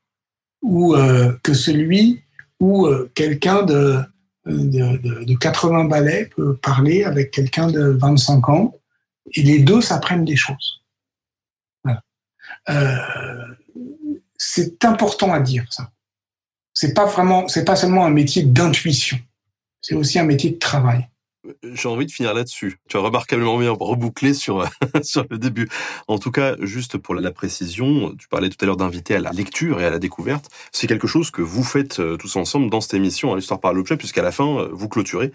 ou 0.62 0.96
euh, 0.96 1.34
que 1.44 1.54
celui 1.54 2.22
où 2.60 2.88
euh, 2.88 3.12
quelqu'un 3.14 3.64
de, 3.64 4.00
de, 4.48 5.26
de, 5.26 5.36
80 5.36 5.86
balais 5.86 6.30
peut 6.36 6.56
parler 6.56 7.04
avec 7.04 7.32
quelqu'un 7.32 7.68
de 7.68 7.98
25 8.00 8.50
ans 8.50 8.76
et 9.34 9.42
les 9.42 9.60
deux 9.60 9.82
s'apprennent 9.82 10.26
des 10.26 10.36
choses. 10.36 10.82
Euh, 12.70 13.56
c'est 14.38 14.84
important 14.86 15.34
à 15.34 15.40
dire 15.40 15.66
ça. 15.72 15.92
C'est 16.74 16.94
pas 16.94 17.06
vraiment, 17.06 17.48
c'est 17.48 17.66
pas 17.66 17.76
seulement 17.76 18.06
un 18.06 18.10
métier 18.10 18.44
d'intuition. 18.44 19.18
C'est 19.82 19.96
aussi 19.96 20.20
un 20.20 20.26
métier 20.26 20.52
de 20.52 20.58
travail. 20.58 21.08
J'ai 21.64 21.88
envie 21.88 22.06
de 22.06 22.12
finir 22.12 22.34
là-dessus. 22.34 22.80
Tu 22.90 22.98
as 22.98 23.00
remarquablement 23.00 23.58
bien 23.58 23.72
rebouclé 23.72 24.34
sur, 24.34 24.68
sur 25.02 25.26
le 25.30 25.38
début. 25.38 25.70
En 26.08 26.20
tout 26.20 26.32
cas, 26.32 26.56
juste 26.62 26.98
pour 26.98 27.16
la 27.16 27.32
précision, 27.32 28.16
tu 28.18 28.28
parlais 28.28 28.50
tout 28.50 28.58
à 28.62 28.66
l'heure 28.66 28.78
d'inviter 28.78 29.16
à 29.16 29.20
la 29.20 29.32
lecture 29.32 29.82
et 29.82 29.86
à 29.86 29.90
la 29.90 30.00
découverte. 30.00 30.50
C'est 30.72 30.88
quelque 30.88 31.08
chose 31.08 31.32
que 31.32 31.42
vous 31.42 31.64
faites 31.64 32.00
euh, 32.00 32.18
tous 32.18 32.36
ensemble 32.36 32.70
dans 32.70 32.82
cette 32.82 32.94
émission, 32.94 33.34
à 33.34 33.36
l'Histoire 33.36 33.60
par 33.60 33.74
l'objet, 33.74 33.98
puisqu'à 33.98 34.22
la 34.22 34.32
fin, 34.32 34.60
euh, 34.60 34.70
vous 34.72 34.90
clôturez 34.90 35.32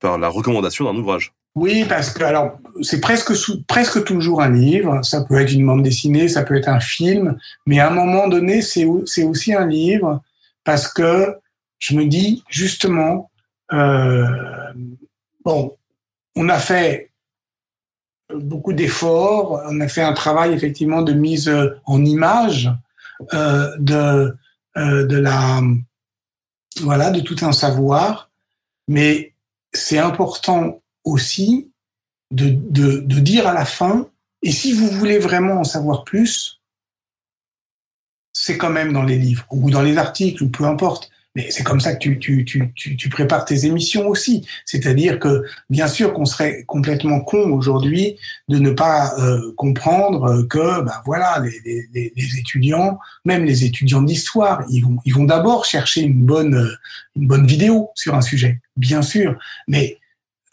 par 0.00 0.18
la 0.18 0.28
recommandation 0.28 0.84
d'un 0.84 0.98
ouvrage. 0.98 1.32
Oui, 1.54 1.86
parce 1.88 2.10
que 2.10 2.22
alors 2.22 2.58
c'est 2.82 3.00
presque 3.00 3.32
presque 3.66 4.04
toujours 4.04 4.42
un 4.42 4.50
livre. 4.50 5.02
Ça 5.02 5.24
peut 5.24 5.40
être 5.40 5.52
une 5.52 5.66
bande 5.66 5.82
dessinée, 5.82 6.28
ça 6.28 6.42
peut 6.42 6.54
être 6.54 6.68
un 6.68 6.80
film, 6.80 7.38
mais 7.64 7.80
à 7.80 7.90
un 7.90 7.94
moment 7.94 8.28
donné, 8.28 8.60
c'est 8.60 8.86
c'est 9.06 9.24
aussi 9.24 9.54
un 9.54 9.66
livre 9.66 10.20
parce 10.64 10.92
que 10.92 11.34
je 11.78 11.94
me 11.94 12.04
dis 12.04 12.42
justement, 12.50 13.30
euh, 13.72 14.26
bon, 15.46 15.76
on 16.34 16.48
a 16.48 16.58
fait 16.58 17.12
beaucoup 18.34 18.72
d'efforts, 18.72 19.62
on 19.70 19.80
a 19.80 19.86
fait 19.86 20.02
un 20.02 20.12
travail 20.12 20.52
effectivement 20.52 21.02
de 21.02 21.12
mise 21.12 21.50
en 21.84 22.04
image 22.04 22.68
euh, 23.32 23.74
de 23.78 24.36
euh, 24.76 25.06
de 25.06 25.16
la 25.16 25.62
voilà 26.80 27.10
de 27.10 27.20
tout 27.20 27.36
un 27.42 27.52
savoir, 27.52 28.28
mais 28.88 29.32
c'est 29.72 29.98
important 29.98 30.82
aussi 31.04 31.70
de, 32.32 32.48
de, 32.50 32.98
de 32.98 33.20
dire 33.20 33.46
à 33.46 33.54
la 33.54 33.64
fin, 33.64 34.10
et 34.42 34.50
si 34.50 34.72
vous 34.72 34.88
voulez 34.88 35.18
vraiment 35.18 35.60
en 35.60 35.64
savoir 35.64 36.02
plus, 36.04 36.60
c'est 38.32 38.58
quand 38.58 38.70
même 38.70 38.92
dans 38.92 39.04
les 39.04 39.16
livres 39.16 39.46
ou 39.50 39.70
dans 39.70 39.80
les 39.80 39.96
articles 39.96 40.42
ou 40.42 40.50
peu 40.50 40.64
importe. 40.64 41.10
Mais 41.36 41.50
c'est 41.50 41.64
comme 41.64 41.80
ça 41.80 41.94
que 41.94 41.98
tu, 41.98 42.18
tu, 42.18 42.46
tu, 42.74 42.96
tu, 42.96 43.08
prépares 43.10 43.44
tes 43.44 43.66
émissions 43.66 44.08
aussi. 44.08 44.46
C'est-à-dire 44.64 45.18
que, 45.18 45.44
bien 45.68 45.86
sûr, 45.86 46.14
qu'on 46.14 46.24
serait 46.24 46.64
complètement 46.64 47.20
con 47.20 47.50
aujourd'hui 47.50 48.16
de 48.48 48.58
ne 48.58 48.70
pas 48.70 49.12
euh, 49.18 49.52
comprendre 49.54 50.44
que, 50.44 50.80
ben 50.80 50.94
voilà, 51.04 51.42
les, 51.44 51.86
les, 51.92 52.12
les, 52.16 52.38
étudiants, 52.38 52.98
même 53.26 53.44
les 53.44 53.66
étudiants 53.66 54.00
d'histoire, 54.00 54.64
ils 54.70 54.80
vont, 54.80 54.96
ils 55.04 55.12
vont 55.12 55.24
d'abord 55.24 55.66
chercher 55.66 56.00
une 56.00 56.24
bonne, 56.24 56.74
une 57.16 57.26
bonne 57.26 57.46
vidéo 57.46 57.90
sur 57.94 58.14
un 58.14 58.22
sujet, 58.22 58.62
bien 58.74 59.02
sûr. 59.02 59.38
Mais 59.68 59.98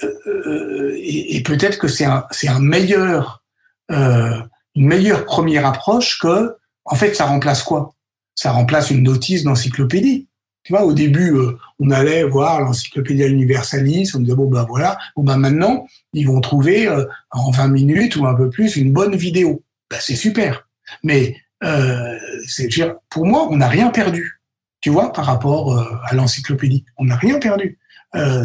euh, 0.04 0.14
euh 0.28 0.98
et, 0.98 1.38
et 1.38 1.44
peut-être 1.44 1.78
que 1.78 1.88
c'est 1.88 2.04
un, 2.04 2.26
c'est 2.32 2.50
un 2.50 2.60
meilleur, 2.60 3.42
euh, 3.90 4.38
une 4.76 4.88
meilleure 4.88 5.24
première 5.24 5.66
approche 5.66 6.20
que, 6.20 6.58
en 6.84 6.96
fait, 6.96 7.14
ça 7.14 7.26
remplace 7.26 7.64
quoi? 7.64 7.96
Ça 8.36 8.52
remplace 8.52 8.92
une 8.92 9.04
notice 9.04 9.44
d'encyclopédie. 9.44 10.28
Tu 10.64 10.72
vois, 10.72 10.84
au 10.84 10.94
début, 10.94 11.36
euh, 11.36 11.58
on 11.80 11.92
allait 11.92 12.24
voir 12.24 12.62
l'encyclopédie 12.62 13.24
universalis, 13.24 14.12
on 14.16 14.20
disait 14.20 14.36
bon 14.36 14.50
ben 14.50 14.64
voilà, 14.64 14.98
bon 15.16 15.24
ben 15.24 15.38
maintenant 15.38 15.86
ils 16.14 16.28
vont 16.28 16.40
trouver 16.42 16.88
euh, 16.88 17.06
en 17.32 17.52
20 17.52 17.68
minutes 17.70 18.16
ou 18.16 18.26
un 18.26 18.36
peu 18.36 18.50
plus 18.50 18.78
une 18.78 18.94
bonne 18.94 19.16
vidéo. 19.16 19.64
Ben, 19.90 19.98
c'est 20.00 20.16
super. 20.16 20.68
Mais 21.04 21.36
euh, 21.64 22.18
c'est 22.48 22.70
pour 23.10 23.26
moi, 23.26 23.48
on 23.50 23.58
n'a 23.58 23.68
rien 23.68 23.90
perdu. 23.90 24.40
Tu 24.82 24.90
vois, 24.90 25.12
par 25.14 25.26
rapport 25.26 25.78
euh, 25.78 25.86
à 26.06 26.14
l'encyclopédie, 26.16 26.86
on 26.98 27.06
n'a 27.06 27.16
rien 27.16 27.40
perdu. 27.40 27.80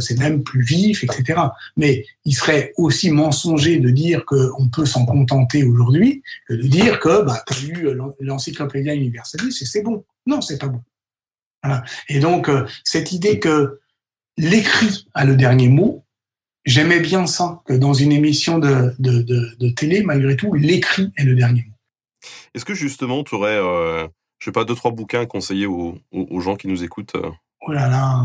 c'est 0.00 0.18
même 0.18 0.42
plus 0.42 0.62
vif, 0.62 1.04
etc. 1.04 1.40
Mais 1.76 2.06
il 2.24 2.34
serait 2.34 2.72
aussi 2.76 3.10
mensonger 3.10 3.78
de 3.78 3.90
dire 3.90 4.24
qu'on 4.24 4.68
peut 4.70 4.86
s'en 4.86 5.04
contenter 5.04 5.62
aujourd'hui 5.62 6.22
que 6.48 6.54
de 6.54 6.66
dire 6.66 7.00
que 7.00 7.22
bah, 7.22 7.44
tu 7.46 7.52
as 7.52 7.68
lu 7.68 7.88
l'encyclopédie 8.20 8.90
universalis 8.90 9.58
et 9.60 9.66
c'est 9.66 9.82
bon. 9.82 10.04
Non, 10.26 10.40
c'est 10.40 10.58
pas 10.58 10.68
bon. 10.68 10.80
Et 12.08 12.20
donc, 12.20 12.48
euh, 12.48 12.66
cette 12.84 13.12
idée 13.12 13.38
que 13.38 13.80
l'écrit 14.36 15.06
a 15.14 15.24
le 15.24 15.36
dernier 15.36 15.68
mot, 15.68 16.04
j'aimais 16.64 17.00
bien 17.00 17.26
ça, 17.26 17.60
que 17.66 17.72
dans 17.72 17.94
une 17.94 18.12
émission 18.12 18.58
de, 18.58 18.94
de, 18.98 19.22
de, 19.22 19.56
de 19.58 19.68
télé, 19.70 20.02
malgré 20.02 20.36
tout, 20.36 20.54
l'écrit 20.54 21.12
est 21.16 21.24
le 21.24 21.34
dernier 21.34 21.64
mot. 21.68 21.74
Est-ce 22.54 22.64
que 22.64 22.74
justement, 22.74 23.24
tu 23.24 23.34
aurais, 23.34 23.56
euh, 23.56 24.06
je 24.38 24.46
sais 24.46 24.52
pas, 24.52 24.64
deux, 24.64 24.74
trois 24.74 24.90
bouquins 24.90 25.20
à 25.20 25.26
conseiller 25.26 25.66
aux, 25.66 25.98
aux, 26.12 26.40
gens 26.40 26.56
qui 26.56 26.68
nous 26.68 26.84
écoutent 26.84 27.16
euh? 27.16 27.30
Oh 27.66 27.72
là 27.72 27.88
là 27.88 28.24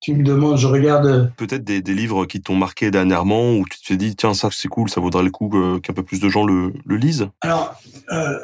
tu 0.00 0.14
me 0.14 0.22
demandes, 0.22 0.58
je 0.58 0.66
regarde. 0.66 1.32
Peut-être 1.36 1.64
des, 1.64 1.80
des, 1.80 1.94
livres 1.94 2.26
qui 2.26 2.40
t'ont 2.40 2.54
marqué 2.54 2.90
dernièrement, 2.90 3.54
où 3.54 3.64
tu 3.68 3.80
te 3.80 3.94
dis, 3.94 4.14
tiens, 4.14 4.34
ça 4.34 4.50
c'est 4.52 4.68
cool, 4.68 4.90
ça 4.90 5.00
vaudrait 5.00 5.24
le 5.24 5.30
coup 5.30 5.48
qu'un 5.82 5.92
peu 5.94 6.02
plus 6.02 6.20
de 6.20 6.28
gens 6.28 6.44
le, 6.44 6.74
le 6.84 6.96
lisent? 6.96 7.28
Alors, 7.40 7.74
euh, 8.12 8.38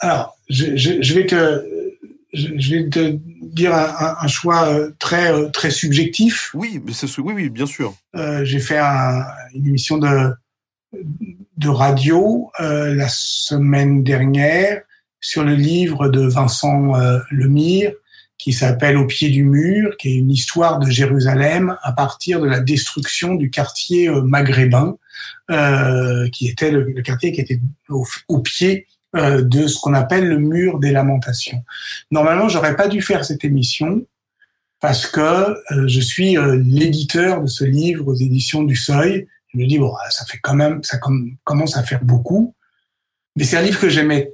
alors 0.00 0.36
je, 0.48 0.76
je, 0.76 1.02
je 1.02 1.14
vais 1.14 1.26
te 1.26 1.62
je 2.32 2.74
vais 2.74 2.88
te 2.88 3.18
dire 3.42 3.74
un, 3.74 4.16
un 4.20 4.28
choix 4.28 4.68
euh, 4.68 4.90
très 4.98 5.32
euh, 5.32 5.48
très 5.48 5.70
subjectif. 5.70 6.50
Oui, 6.54 6.80
mais 6.84 6.92
c'est 6.92 7.06
oui, 7.18 7.32
oui, 7.34 7.50
bien 7.50 7.66
sûr. 7.66 7.94
Euh, 8.16 8.44
j'ai 8.44 8.60
fait 8.60 8.78
un, 8.78 9.24
une 9.54 9.66
émission 9.66 9.98
de 9.98 10.32
de 11.56 11.68
radio 11.68 12.50
euh, 12.60 12.94
la 12.94 13.08
semaine 13.08 14.02
dernière 14.02 14.82
sur 15.20 15.44
le 15.44 15.54
livre 15.54 16.08
de 16.08 16.26
Vincent 16.26 16.96
euh, 16.96 17.18
Lemire 17.30 17.92
qui 18.38 18.54
s'appelle 18.54 18.96
Au 18.96 19.06
pied 19.06 19.28
du 19.28 19.44
mur, 19.44 19.98
qui 19.98 20.08
est 20.08 20.14
une 20.14 20.30
histoire 20.30 20.78
de 20.78 20.88
Jérusalem 20.88 21.76
à 21.82 21.92
partir 21.92 22.40
de 22.40 22.46
la 22.46 22.58
destruction 22.58 23.34
du 23.34 23.50
quartier 23.50 24.08
maghrébin, 24.08 24.96
qui 26.32 26.48
était 26.48 26.70
le, 26.70 26.84
le, 26.84 27.02
quartier 27.02 27.32
qui 27.32 27.42
était 27.42 27.60
au, 27.90 28.06
au 28.28 28.38
pied 28.38 28.86
euh, 29.16 29.42
de 29.42 29.66
ce 29.66 29.80
qu'on 29.80 29.94
appelle 29.94 30.28
le 30.28 30.38
mur 30.38 30.78
des 30.78 30.92
lamentations. 30.92 31.64
Normalement, 32.12 32.48
j'aurais 32.48 32.76
pas 32.76 32.86
dû 32.86 33.02
faire 33.02 33.24
cette 33.24 33.44
émission 33.44 34.06
parce 34.78 35.08
que 35.08 35.20
euh, 35.20 35.88
je 35.88 36.00
suis 36.00 36.38
euh, 36.38 36.62
l'éditeur 36.64 37.42
de 37.42 37.48
ce 37.48 37.64
livre 37.64 38.06
aux 38.06 38.14
éditions 38.14 38.62
du 38.62 38.76
Seuil. 38.76 39.26
Je 39.48 39.58
me 39.58 39.66
dis 39.66 39.80
bon, 39.80 39.92
ça 40.10 40.24
fait 40.26 40.38
quand 40.40 40.54
même, 40.54 40.84
ça 40.84 41.00
commence 41.42 41.76
à 41.76 41.82
faire 41.82 42.04
beaucoup, 42.04 42.54
mais 43.34 43.42
c'est 43.42 43.56
un 43.56 43.62
livre 43.62 43.80
que 43.80 43.88
j'aimais 43.88 44.32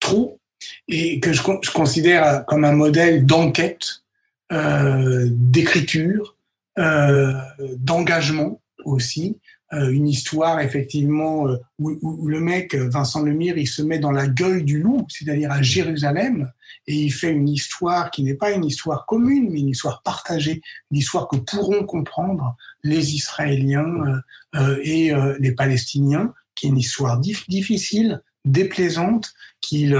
trop 0.00 0.40
et 0.88 1.20
que 1.20 1.34
je, 1.34 1.42
je, 1.42 1.70
considère 1.72 2.46
comme 2.46 2.64
un 2.64 2.72
modèle 2.72 3.26
d'enquête, 3.26 4.02
d'écriture, 4.50 6.36
d'engagement 6.78 8.62
aussi. 8.86 9.38
Euh, 9.74 9.90
une 9.90 10.06
histoire 10.06 10.60
effectivement 10.60 11.48
euh, 11.48 11.56
où, 11.78 11.96
où, 12.02 12.28
le 12.28 12.40
mec 12.40 12.74
Vincent 12.74 13.22
Lemire 13.22 13.56
il 13.56 13.66
se 13.66 13.80
met 13.80 13.98
dans 13.98 14.10
la 14.10 14.26
gueule 14.26 14.66
du 14.66 14.82
loup, 14.82 15.06
c'est-à-dire 15.08 15.50
à 15.50 15.62
Jérusalem, 15.62 16.52
et 16.86 16.94
il 16.94 17.10
fait 17.10 17.30
une 17.30 17.48
histoire 17.48 18.10
qui 18.10 18.22
n'est 18.22 18.34
pas 18.34 18.50
une 18.50 18.66
histoire 18.66 19.06
commune, 19.06 19.48
mais 19.50 19.60
une 19.60 19.70
histoire 19.70 20.02
partagée, 20.02 20.60
une 20.90 20.98
histoire 20.98 21.26
que 21.26 21.36
pourront 21.36 21.86
comprendre 21.86 22.54
les 22.82 23.14
Israéliens 23.14 24.20
euh, 24.56 24.78
et 24.82 25.12
les 25.38 25.52
Palestiniens, 25.52 26.34
qui 26.54 26.66
est 26.66 26.70
une 26.70 26.78
histoire 26.78 27.18
dif 27.18 27.48
difficile, 27.48 28.20
déplaisante, 28.44 29.32
qui 29.60 29.92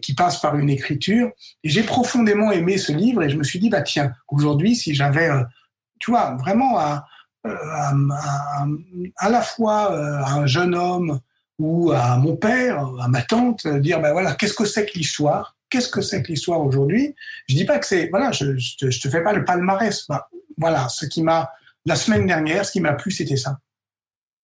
qui 0.00 0.14
passe 0.14 0.40
par 0.40 0.56
une 0.56 0.70
écriture. 0.70 1.30
Et 1.62 1.68
j'ai 1.68 1.82
profondément 1.82 2.50
aimé 2.50 2.78
ce 2.78 2.92
livre 2.92 3.22
et 3.22 3.28
je 3.28 3.36
me 3.36 3.44
suis 3.44 3.58
dit, 3.58 3.68
bah 3.68 3.82
tiens, 3.82 4.12
aujourd'hui, 4.28 4.74
si 4.74 4.94
j'avais, 4.94 5.28
tu 5.98 6.12
vois, 6.12 6.34
vraiment 6.36 6.78
à, 6.78 7.04
à, 7.46 7.90
à, 7.90 8.66
à, 9.16 9.30
la 9.30 9.42
fois 9.42 9.92
euh, 9.92 10.22
à 10.22 10.34
un 10.34 10.46
jeune 10.46 10.74
homme 10.74 11.20
ou 11.58 11.92
à 11.92 12.16
mon 12.16 12.36
père, 12.36 12.84
à 13.00 13.08
ma 13.08 13.22
tante, 13.22 13.66
dire 13.66 14.00
ben 14.00 14.12
voilà, 14.12 14.34
qu'est-ce 14.34 14.54
que 14.54 14.64
c'est 14.64 14.86
que 14.86 14.98
l'histoire? 14.98 15.56
Qu'est-ce 15.70 15.88
que 15.88 16.00
c'est 16.00 16.22
que 16.22 16.28
l'histoire 16.28 16.60
aujourd'hui? 16.60 17.14
Je 17.48 17.56
dis 17.56 17.64
pas 17.64 17.78
que 17.78 17.86
c'est 17.86 18.08
voilà, 18.08 18.30
je, 18.32 18.56
je, 18.56 19.00
te, 19.00 19.08
fais 19.08 19.22
pas 19.22 19.32
le 19.32 19.44
palmarès. 19.44 20.06
Ben, 20.08 20.20
voilà, 20.58 20.88
ce 20.88 21.06
qui 21.06 21.22
m'a 21.22 21.50
la 21.84 21.96
semaine 21.96 22.26
dernière, 22.26 22.64
ce 22.64 22.72
qui 22.72 22.80
m'a 22.80 22.92
plu, 22.92 23.10
c'était 23.10 23.36
ça. 23.36 23.58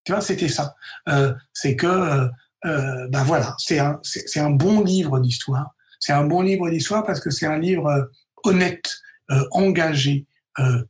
Tu 0.04 0.12
vois, 0.12 0.20
c'était 0.20 0.48
ça. 0.48 0.74
Euh, 1.08 1.34
c'est 1.52 1.76
que 1.76 1.86
euh, 1.86 2.28
euh 2.64 3.08
ben 3.08 3.22
voilà, 3.24 3.54
c'est 3.58 3.78
un 3.78 4.00
c'est 4.02 4.40
un 4.40 4.50
bon 4.50 4.82
livre 4.82 5.20
d'histoire. 5.20 5.74
C'est 6.00 6.12
un 6.12 6.24
bon 6.24 6.42
livre 6.42 6.68
d'histoire 6.70 7.04
parce 7.04 7.20
que 7.20 7.30
c'est 7.30 7.46
un 7.46 7.58
livre 7.58 7.86
euh, 7.86 8.04
honnête, 8.44 8.98
euh, 9.30 9.44
engagé, 9.52 10.26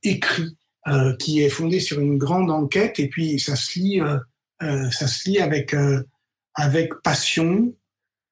écrit, 0.02 0.56
euh, 0.88 1.14
qui 1.14 1.40
est 1.40 1.48
fondé 1.48 1.78
sur 1.78 2.00
une 2.00 2.18
grande 2.18 2.50
enquête 2.50 2.98
et 2.98 3.08
puis 3.08 3.38
ça 3.38 3.54
se 3.54 3.78
lit, 3.78 4.00
euh, 4.00 4.18
euh 4.64 4.90
ça 4.90 5.06
se 5.06 5.30
lit 5.30 5.38
avec 5.38 5.74
euh, 5.74 6.02
avec 6.54 6.92
passion, 7.04 7.72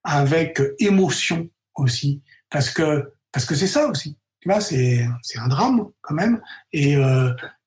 avec 0.03 0.61
émotion 0.81 1.49
aussi, 1.77 2.23
parce 2.51 2.71
que 2.71 3.13
parce 3.31 3.47
que 3.47 3.55
c'est 3.55 3.69
ça 3.69 3.87
aussi. 3.87 4.19
Tu 4.41 4.49
vois, 4.49 4.61
c'est 4.61 5.07
c'est 5.23 5.39
un 5.39 5.47
drame 5.47 5.87
quand 6.01 6.15
même. 6.15 6.41
Et, 6.73 6.95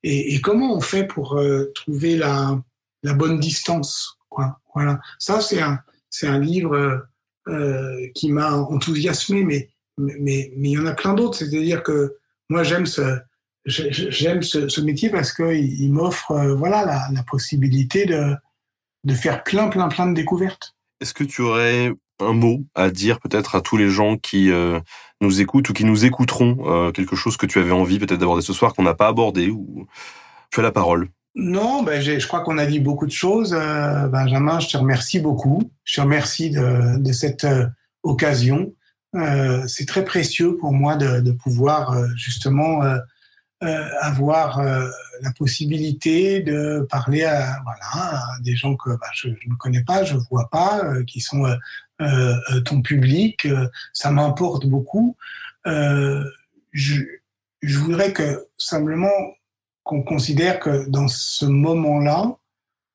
et, 0.03 0.35
et 0.35 0.41
comment 0.41 0.75
on 0.75 0.81
fait 0.81 1.07
pour 1.07 1.39
trouver 1.73 2.17
la 2.17 2.61
la 3.03 3.13
bonne 3.13 3.39
distance 3.39 4.17
quoi. 4.27 4.59
Voilà. 4.75 4.99
Ça 5.17 5.39
c'est 5.39 5.61
un 5.61 5.79
c'est 6.09 6.27
un 6.27 6.39
livre 6.39 7.07
qui 8.15 8.31
m'a 8.33 8.51
enthousiasmé, 8.53 9.45
mais 9.45 9.69
mais 9.97 10.51
mais 10.57 10.71
il 10.71 10.73
y 10.73 10.77
en 10.77 10.87
a 10.87 10.93
plein 10.93 11.13
d'autres. 11.13 11.37
C'est-à-dire 11.37 11.83
que 11.83 12.17
moi 12.49 12.63
j'aime 12.63 12.85
ce 12.85 13.19
j'aime 13.65 14.43
ce, 14.43 14.67
ce, 14.67 14.81
métier 14.81 15.09
parce 15.09 15.31
qu'il 15.33 15.81
il, 15.81 15.91
m'offre 15.91 16.31
euh, 16.31 16.55
voilà 16.55 16.85
la, 16.85 17.07
la, 17.11 17.23
possibilité 17.23 18.05
de, 18.05 18.35
de 19.03 19.13
faire 19.13 19.43
plein 19.43 19.69
plein 19.69 19.87
plein 19.87 20.07
de 20.07 20.13
découvertes. 20.13 20.75
Est-ce 21.01 21.13
que 21.13 21.23
tu 21.23 21.41
aurais 21.41 21.91
un 22.19 22.33
mot 22.33 22.63
à 22.75 22.89
dire 22.89 23.19
peut-être 23.19 23.55
à 23.55 23.61
tous 23.61 23.77
les 23.77 23.89
gens 23.89 24.17
qui 24.17 24.51
euh, 24.51 24.79
nous 25.21 25.41
écoutent 25.41 25.69
ou 25.69 25.73
qui 25.73 25.85
nous 25.85 26.05
écouteront 26.05 26.57
euh, 26.65 26.91
quelque 26.91 27.15
chose 27.15 27.37
que 27.37 27.45
tu 27.45 27.59
avais 27.59 27.71
envie 27.71 27.99
peut-être 27.99 28.19
d'aborder 28.19 28.41
ce 28.41 28.53
soir 28.53 28.73
qu'on 28.73 28.83
n'a 28.83 28.93
pas 28.93 29.07
abordé 29.07 29.49
ou 29.49 29.87
tu 30.51 30.59
as 30.59 30.63
la 30.63 30.71
parole? 30.71 31.09
Non, 31.35 31.81
ben 31.81 31.99
je 31.99 32.27
crois 32.27 32.41
qu'on 32.41 32.59
a 32.59 32.65
dit 32.67 32.79
beaucoup 32.79 33.07
de 33.07 33.11
choses. 33.11 33.53
Benjamin, 33.53 34.59
je 34.59 34.67
te 34.67 34.77
remercie 34.77 35.19
beaucoup. 35.19 35.63
Je 35.83 35.95
te 35.95 36.01
remercie 36.01 36.51
de, 36.51 36.99
de 36.99 37.11
cette 37.11 37.47
occasion. 38.03 38.75
c'est 39.65 39.87
très 39.87 40.05
précieux 40.05 40.55
pour 40.57 40.71
moi 40.71 40.95
de, 40.95 41.21
de 41.21 41.31
pouvoir 41.31 41.97
justement 42.15 42.81
avoir 44.01 44.59
euh, 44.59 44.89
la 45.21 45.31
possibilité 45.31 46.41
de 46.41 46.85
parler 46.89 47.23
à, 47.23 47.61
voilà, 47.63 48.23
des 48.41 48.55
gens 48.55 48.75
que 48.75 48.91
bah, 48.91 49.07
je, 49.13 49.29
ne 49.29 49.55
connais 49.57 49.83
pas, 49.83 50.03
je 50.03 50.15
vois 50.29 50.49
pas, 50.49 50.83
euh, 50.83 51.03
qui 51.03 51.21
sont 51.21 51.45
euh, 51.45 51.55
euh, 52.01 52.61
ton 52.61 52.81
public. 52.81 53.47
ça 53.93 54.11
m'importe 54.11 54.65
beaucoup. 54.65 55.15
je, 55.65 57.03
voudrais 57.63 58.13
que 58.13 58.47
simplement 58.57 59.33
qu'on 59.83 60.03
considère 60.03 60.59
que 60.59 60.89
dans 60.89 61.07
ce 61.07 61.45
moment-là, 61.45 62.37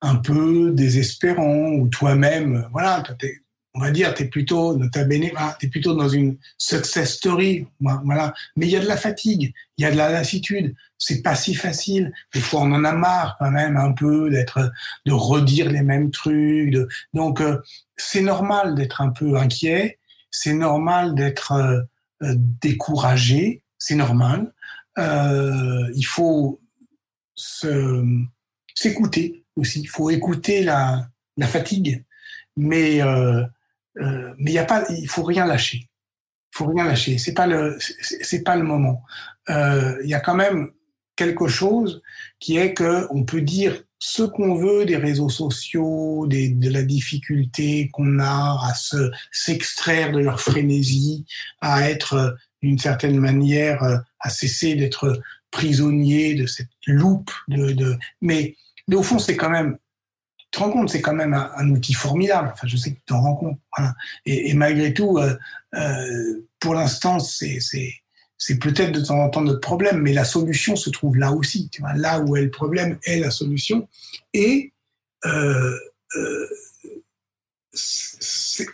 un 0.00 0.16
peu 0.16 0.70
désespérant, 0.72 1.70
ou 1.72 1.88
toi-même, 1.88 2.68
voilà, 2.72 3.02
on 3.78 3.80
va 3.80 3.92
dire, 3.92 4.12
tu 4.12 4.24
es 4.24 4.26
plutôt, 4.26 4.76
nota 4.76 5.04
bene, 5.04 5.30
plutôt 5.70 5.94
dans 5.94 6.08
une 6.08 6.36
success 6.58 7.14
story, 7.14 7.64
voilà. 7.80 8.34
Mais 8.56 8.66
il 8.66 8.72
y 8.72 8.76
a 8.76 8.80
de 8.80 8.88
la 8.88 8.96
fatigue, 8.96 9.54
il 9.76 9.82
y 9.82 9.84
a 9.84 9.92
de 9.92 9.96
la 9.96 10.10
lassitude, 10.10 10.74
c'est 10.98 11.22
pas 11.22 11.36
si 11.36 11.54
facile. 11.54 12.12
Des 12.34 12.40
fois, 12.40 12.62
on 12.62 12.72
en 12.72 12.82
a 12.82 12.92
marre 12.92 13.36
quand 13.38 13.52
même 13.52 13.76
un 13.76 13.92
peu 13.92 14.30
d'être, 14.30 14.72
de 15.06 15.12
redire 15.12 15.70
les 15.70 15.82
mêmes 15.82 16.10
trucs. 16.10 16.74
Donc, 17.14 17.40
euh, 17.40 17.62
c'est 17.96 18.20
normal 18.20 18.74
d'être 18.74 19.00
un 19.00 19.10
peu 19.10 19.36
inquiet, 19.36 20.00
c'est 20.32 20.54
normal 20.54 21.14
d'être 21.14 21.52
euh, 21.52 21.80
euh, 22.24 22.34
découragé, 22.36 23.62
c'est 23.78 23.94
normal. 23.94 24.52
Il 24.96 26.06
faut 26.06 26.60
s'écouter 28.74 29.44
aussi. 29.54 29.82
Il 29.82 29.88
faut 29.88 30.10
écouter 30.10 30.64
la, 30.64 31.06
la 31.36 31.46
fatigue, 31.46 32.04
mais 32.56 33.00
euh, 33.98 34.04
euh, 34.04 34.34
mais 34.38 34.52
y 34.52 34.58
a 34.58 34.84
il 34.90 35.08
faut 35.08 35.22
rien 35.22 35.46
lâcher. 35.46 35.88
Il 36.52 36.58
faut 36.58 36.66
rien 36.66 36.84
lâcher. 36.84 37.18
C'est 37.18 37.34
pas 37.34 37.46
le 37.46 37.78
c'est 38.00 38.42
pas 38.42 38.56
le 38.56 38.64
moment. 38.64 39.02
Euh, 39.50 39.96
il 40.02 40.10
y 40.10 40.14
a 40.14 40.20
quand 40.20 40.34
même 40.34 40.70
quelque 41.16 41.48
chose 41.48 42.02
qui 42.38 42.56
est 42.56 42.74
que 42.74 43.06
on 43.10 43.24
peut 43.24 43.40
dire 43.40 43.82
ce 43.98 44.22
qu'on 44.22 44.54
veut 44.54 44.84
des 44.84 44.96
réseaux 44.96 45.28
sociaux, 45.28 46.26
de 46.28 46.68
la 46.70 46.82
difficulté 46.82 47.90
qu'on 47.92 48.20
a 48.20 48.58
à 48.64 48.74
se 48.74 49.10
s'extraire 49.32 50.12
de 50.12 50.20
leur 50.20 50.40
frénésie, 50.40 51.26
à 51.60 51.90
être 51.90 52.36
d'une 52.62 52.78
certaine 52.78 53.18
manière, 53.18 53.82
à 54.20 54.30
cesser 54.30 54.76
d'être 54.76 55.20
prisonnier 55.50 56.34
de 56.34 56.46
cette 56.46 56.68
loupe 56.86 57.32
mais 58.20 58.54
au 58.92 59.02
fond 59.02 59.18
c'est 59.18 59.36
quand 59.36 59.50
même 59.50 59.78
te 60.50 60.58
rends 60.58 60.70
compte 60.70 60.90
c'est 60.90 61.00
quand 61.00 61.14
même 61.14 61.34
un, 61.34 61.70
outil 61.70 61.94
formidable. 61.94 62.50
Enfin 62.52 62.66
je 62.66 62.76
sais 62.76 62.92
que 62.92 62.96
tu 62.96 63.04
t'en 63.06 63.20
rends 63.20 63.36
compte 63.36 63.58
et, 64.26 64.54
malgré 64.54 64.94
tout 64.94 65.18
euh, 65.18 65.36
euh, 65.74 66.46
pour 66.60 66.74
l'instant 66.74 67.18
c'est 67.18 67.60
peut-être 68.60 68.92
de 68.92 69.00
temps 69.00 69.20
en 69.20 69.28
temps 69.30 69.42
notre 69.42 69.60
problème 69.60 70.00
mais 70.00 70.12
la 70.12 70.24
solution 70.24 70.76
se 70.76 70.90
trouve 70.90 71.16
là 71.16 71.32
aussi 71.32 71.68
tu 71.70 71.82
là 71.96 72.20
où 72.20 72.36
est 72.36 72.42
le 72.42 72.50
problème 72.50 72.98
est 73.04 73.18
la 73.18 73.30
solution. 73.30 73.88
Et 74.32 74.72
euh, 75.24 75.76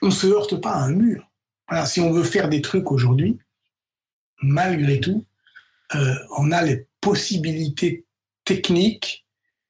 on 0.02 0.10
se 0.10 0.26
heurte 0.26 0.60
pas 0.60 0.72
à 0.72 0.84
un 0.84 0.92
mur. 0.92 1.30
Si 1.86 2.00
on 2.00 2.12
veut 2.12 2.24
faire 2.24 2.48
des 2.48 2.62
trucs 2.62 2.90
aujourd'hui 2.92 3.38
malgré 4.42 5.00
tout 5.00 5.24
on 6.38 6.50
a 6.50 6.62
les 6.62 6.86
possibilités 7.00 8.04
techniques. 8.44 9.26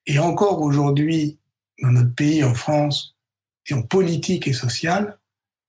Et 0.06 0.18
encore 0.18 0.60
aujourd'hui 0.60 1.39
dans 1.82 1.90
notre 1.90 2.14
pays, 2.14 2.44
en 2.44 2.55
France, 2.55 3.16
et 3.68 3.74
en 3.74 3.82
politique 3.82 4.46
et 4.46 4.52
sociale, 4.52 5.18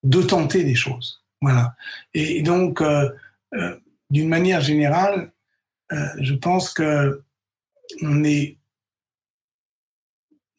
de 0.04 0.22
tenter 0.22 0.64
des 0.64 0.76
choses. 0.76 1.24
Voilà. 1.42 1.76
Et 2.14 2.42
donc, 2.42 2.82
euh, 2.82 3.10
euh, 3.54 3.78
d'une 4.10 4.30
manière 4.30 4.62
générale, 4.62 5.32
euh, 5.92 6.08
je 6.20 6.34
pense 6.34 6.74
que 6.74 7.24
on 8.02 8.24
est 8.24 8.58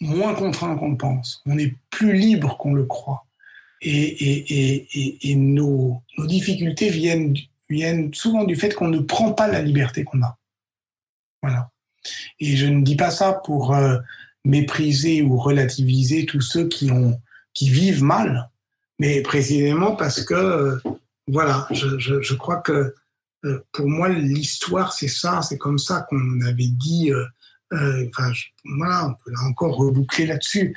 moins 0.00 0.34
contraint 0.34 0.76
qu'on 0.76 0.90
le 0.90 0.96
pense. 0.96 1.42
On 1.46 1.58
est 1.58 1.74
plus 1.90 2.12
libre 2.12 2.56
qu'on 2.58 2.74
le 2.74 2.84
croit. 2.84 3.26
Et, 3.82 5.34
nos, 5.36 6.02
difficultés 6.18 6.88
viennent 6.88 7.34
viennent 7.68 8.14
souvent 8.14 8.44
du 8.44 8.56
fait 8.56 8.74
qu'on 8.74 8.88
ne 8.88 9.00
prend 9.00 9.32
pas 9.32 9.48
la 9.48 9.60
liberté 9.60 10.04
qu'on 10.04 10.22
a. 10.22 10.38
Voilà. 11.42 11.70
Et 12.38 12.56
je 12.56 12.66
ne 12.66 12.82
dis 12.82 12.96
pas 12.96 13.10
ça 13.10 13.32
pour 13.32 13.76
mépriser 14.46 15.22
ou 15.22 15.36
relativiser 15.36 16.24
tous 16.24 16.40
ceux 16.40 16.68
qui 16.68 16.90
ont 16.90 17.20
qui 17.52 17.68
vivent 17.68 18.04
mal, 18.04 18.50
mais 18.98 19.20
précisément 19.22 19.96
parce 19.96 20.22
que 20.22 20.34
euh, 20.34 20.78
voilà, 21.26 21.66
je, 21.70 22.34
crois 22.34 22.58
que 22.58 22.94
euh, 23.44 23.64
pour 23.72 23.88
moi 23.88 24.08
l'histoire 24.08 24.92
c'est 24.92 25.08
ça, 25.08 25.42
c'est 25.42 25.58
comme 25.58 25.78
ça 25.78 26.06
qu'on 26.08 26.40
avait 26.42 26.68
dit. 26.68 27.12
Euh, 27.12 27.26
enfin, 28.08 28.32
je, 28.32 28.44
voilà, 28.76 29.08
on 29.08 29.14
peut 29.14 29.32
encore 29.44 29.76
reboucler 29.76 30.26
là-dessus. 30.26 30.76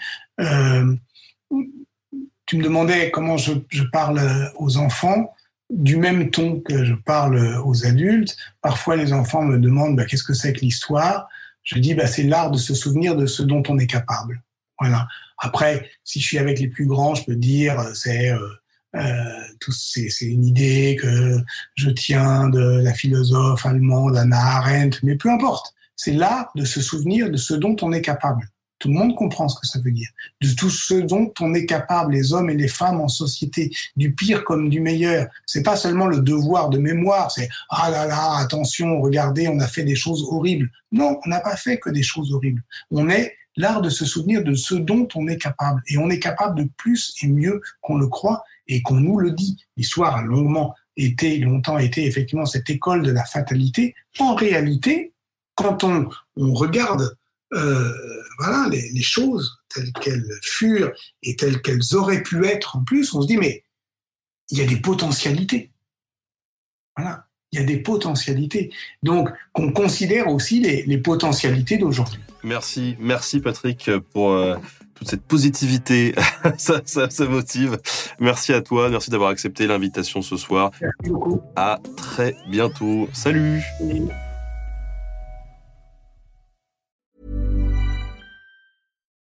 tu 2.48 2.58
me 2.58 2.64
demandais 2.64 3.12
comment 3.12 3.38
je, 3.38 3.54
je 3.70 3.84
parle 3.84 4.20
aux 4.56 4.78
enfants 4.78 5.36
du 5.70 5.98
même 5.98 6.32
ton 6.32 6.60
que 6.62 6.84
je 6.84 6.96
parle 6.96 7.62
aux 7.64 7.86
adultes. 7.86 8.36
Parfois, 8.62 8.96
les 8.96 9.14
enfants 9.14 9.44
me 9.44 9.60
demandent 9.60 9.96
bah, 9.96 10.06
qu'est-ce 10.06 10.24
que 10.24 10.34
c'est 10.34 10.54
que 10.54 10.62
l'histoire? 10.62 11.30
Je 11.70 11.78
dis 11.78 11.94
bah, 11.94 12.08
c'est 12.08 12.24
l'art 12.24 12.50
de 12.50 12.58
se 12.58 12.74
souvenir 12.74 13.16
de 13.16 13.28
ce 13.28 13.44
dont 13.44 13.62
on 13.70 13.78
est 13.78 13.88
capable. 13.88 14.42
Voilà. 14.80 15.08
Après, 15.38 15.90
si 16.04 16.20
je 16.20 16.26
suis 16.26 16.38
avec 16.40 16.60
les 16.60 16.68
plus 16.68 16.88
grands, 16.88 17.14
je 17.14 17.24
peux 17.26 17.36
dire 17.36 17.80
c'est 17.94 18.32
euh, 18.32 18.40
euh, 18.96 20.02
une 20.22 20.46
idée 20.46 20.98
que 21.00 21.38
je 21.76 21.92
tiens 21.92 22.50
de 22.50 22.82
la 22.82 22.94
philosophe 22.94 23.66
allemande 23.68 24.18
Anna 24.18 24.40
Arendt, 24.40 25.00
mais 25.04 25.16
peu 25.16 25.30
importe. 25.30 25.76
C'est 25.96 26.14
l'art 26.14 26.50
de 26.56 26.66
se 26.66 26.82
souvenir 26.82 27.30
de 27.30 27.38
ce 27.38 27.54
dont 27.54 27.76
on 27.82 27.92
est 27.92 28.02
capable. 28.02 28.50
Tout 28.80 28.88
le 28.88 28.94
monde 28.94 29.16
comprend 29.16 29.50
ce 29.50 29.60
que 29.60 29.68
ça 29.68 29.80
veut 29.80 29.92
dire. 29.92 30.10
De 30.42 30.50
tout 30.54 30.70
ce 30.70 30.94
dont 30.94 31.32
on 31.40 31.54
est 31.54 31.66
capable, 31.66 32.14
les 32.14 32.34
hommes 32.34 32.50
et 32.50 32.56
les 32.56 32.68
femmes 32.68 33.02
en 33.02 33.08
société, 33.10 33.72
du 33.96 34.14
pire 34.14 34.44
comme 34.44 34.70
du 34.70 34.80
meilleur. 34.80 35.28
C'est 35.46 35.64
pas 35.64 35.76
seulement 35.76 36.08
le 36.08 36.22
devoir 36.22 36.70
de 36.70 36.78
mémoire, 36.78 37.32
c'est 37.32 37.50
ah 37.70 37.90
là 37.92 38.06
là, 38.06 38.38
attention, 38.38 39.02
regardez, 39.02 39.48
on 39.48 39.60
a 39.60 39.68
fait 39.68 39.84
des 39.84 39.96
choses 39.96 40.26
horribles. 40.30 40.70
Non, 40.92 41.20
on 41.26 41.30
n'a 41.30 41.42
pas 41.42 41.56
fait 41.56 41.78
que 41.78 41.90
des 41.90 42.04
choses 42.04 42.32
horribles. 42.32 42.64
On 42.90 43.10
est 43.10 43.36
l'art 43.60 43.82
de 43.82 43.90
se 43.90 44.06
souvenir 44.06 44.44
de 44.44 44.54
ce 44.54 44.76
dont 44.76 45.08
on 45.16 45.28
est 45.28 45.38
capable. 45.38 45.82
Et 45.88 45.98
on 45.98 46.10
est 46.10 46.20
capable 46.20 46.58
de 46.58 46.70
plus 46.78 47.14
et 47.22 47.28
mieux 47.28 47.62
qu'on 47.82 47.98
le 47.98 48.08
croit 48.08 48.44
et 48.68 48.82
qu'on 48.82 48.96
nous 48.96 49.20
le 49.20 49.32
dit. 49.32 49.58
L'histoire 49.76 50.16
a 50.16 50.22
longuement 50.22 50.74
été, 50.96 51.38
longtemps 51.40 51.78
été 51.78 52.06
effectivement 52.06 52.46
cette 52.46 52.70
école 52.70 53.04
de 53.04 53.12
la 53.12 53.26
fatalité. 53.26 53.96
En 54.20 54.36
réalité, 54.36 55.14
quand 55.56 55.84
on, 55.84 56.10
on 56.38 56.54
regarde 56.54 57.18
euh, 57.54 58.24
voilà, 58.38 58.70
les, 58.70 58.90
les, 58.92 59.02
choses 59.02 59.60
telles 59.74 59.92
qu'elles 59.94 60.30
furent 60.42 60.92
et 61.24 61.36
telles 61.36 61.62
qu'elles 61.62 61.96
auraient 61.96 62.24
pu 62.24 62.46
être 62.46 62.78
en 62.78 62.84
plus, 62.84 63.14
on 63.14 63.22
se 63.22 63.28
dit, 63.28 63.38
mais 63.38 63.64
il 64.52 64.58
y 64.58 64.62
a 64.62 64.66
des 64.66 64.78
potentialités. 64.78 65.72
Voilà, 66.96 67.26
il 67.52 67.60
y 67.60 67.64
a 67.64 67.66
des 67.66 67.78
potentialités. 67.78 68.72
Donc, 69.04 69.30
qu'on 69.54 69.72
considère 69.72 70.28
aussi 70.28 70.60
les, 70.60 70.84
les 70.84 70.98
potentialités 70.98 71.78
d'aujourd'hui. 71.78 72.20
Merci, 72.44 72.96
merci 73.00 73.40
Patrick 73.40 73.90
pour 74.14 74.32
euh, 74.32 74.56
toute 74.96 75.10
cette 75.10 75.24
positivité. 75.24 76.14
ça, 76.58 76.82
ça, 76.86 77.10
ça, 77.10 77.26
motive. 77.26 77.80
Merci 78.20 78.54
à 78.54 78.62
toi, 78.62 78.90
merci 78.90 79.10
d'avoir 79.10 79.30
accepté 79.30 79.68
l'invitation 79.68 80.22
ce 80.22 80.38
soir. 80.38 80.72
Merci 80.82 81.10
beaucoup. 81.10 81.42
À 81.56 81.80
très 81.98 82.36
bientôt. 82.48 83.10
Salut. 83.14 83.62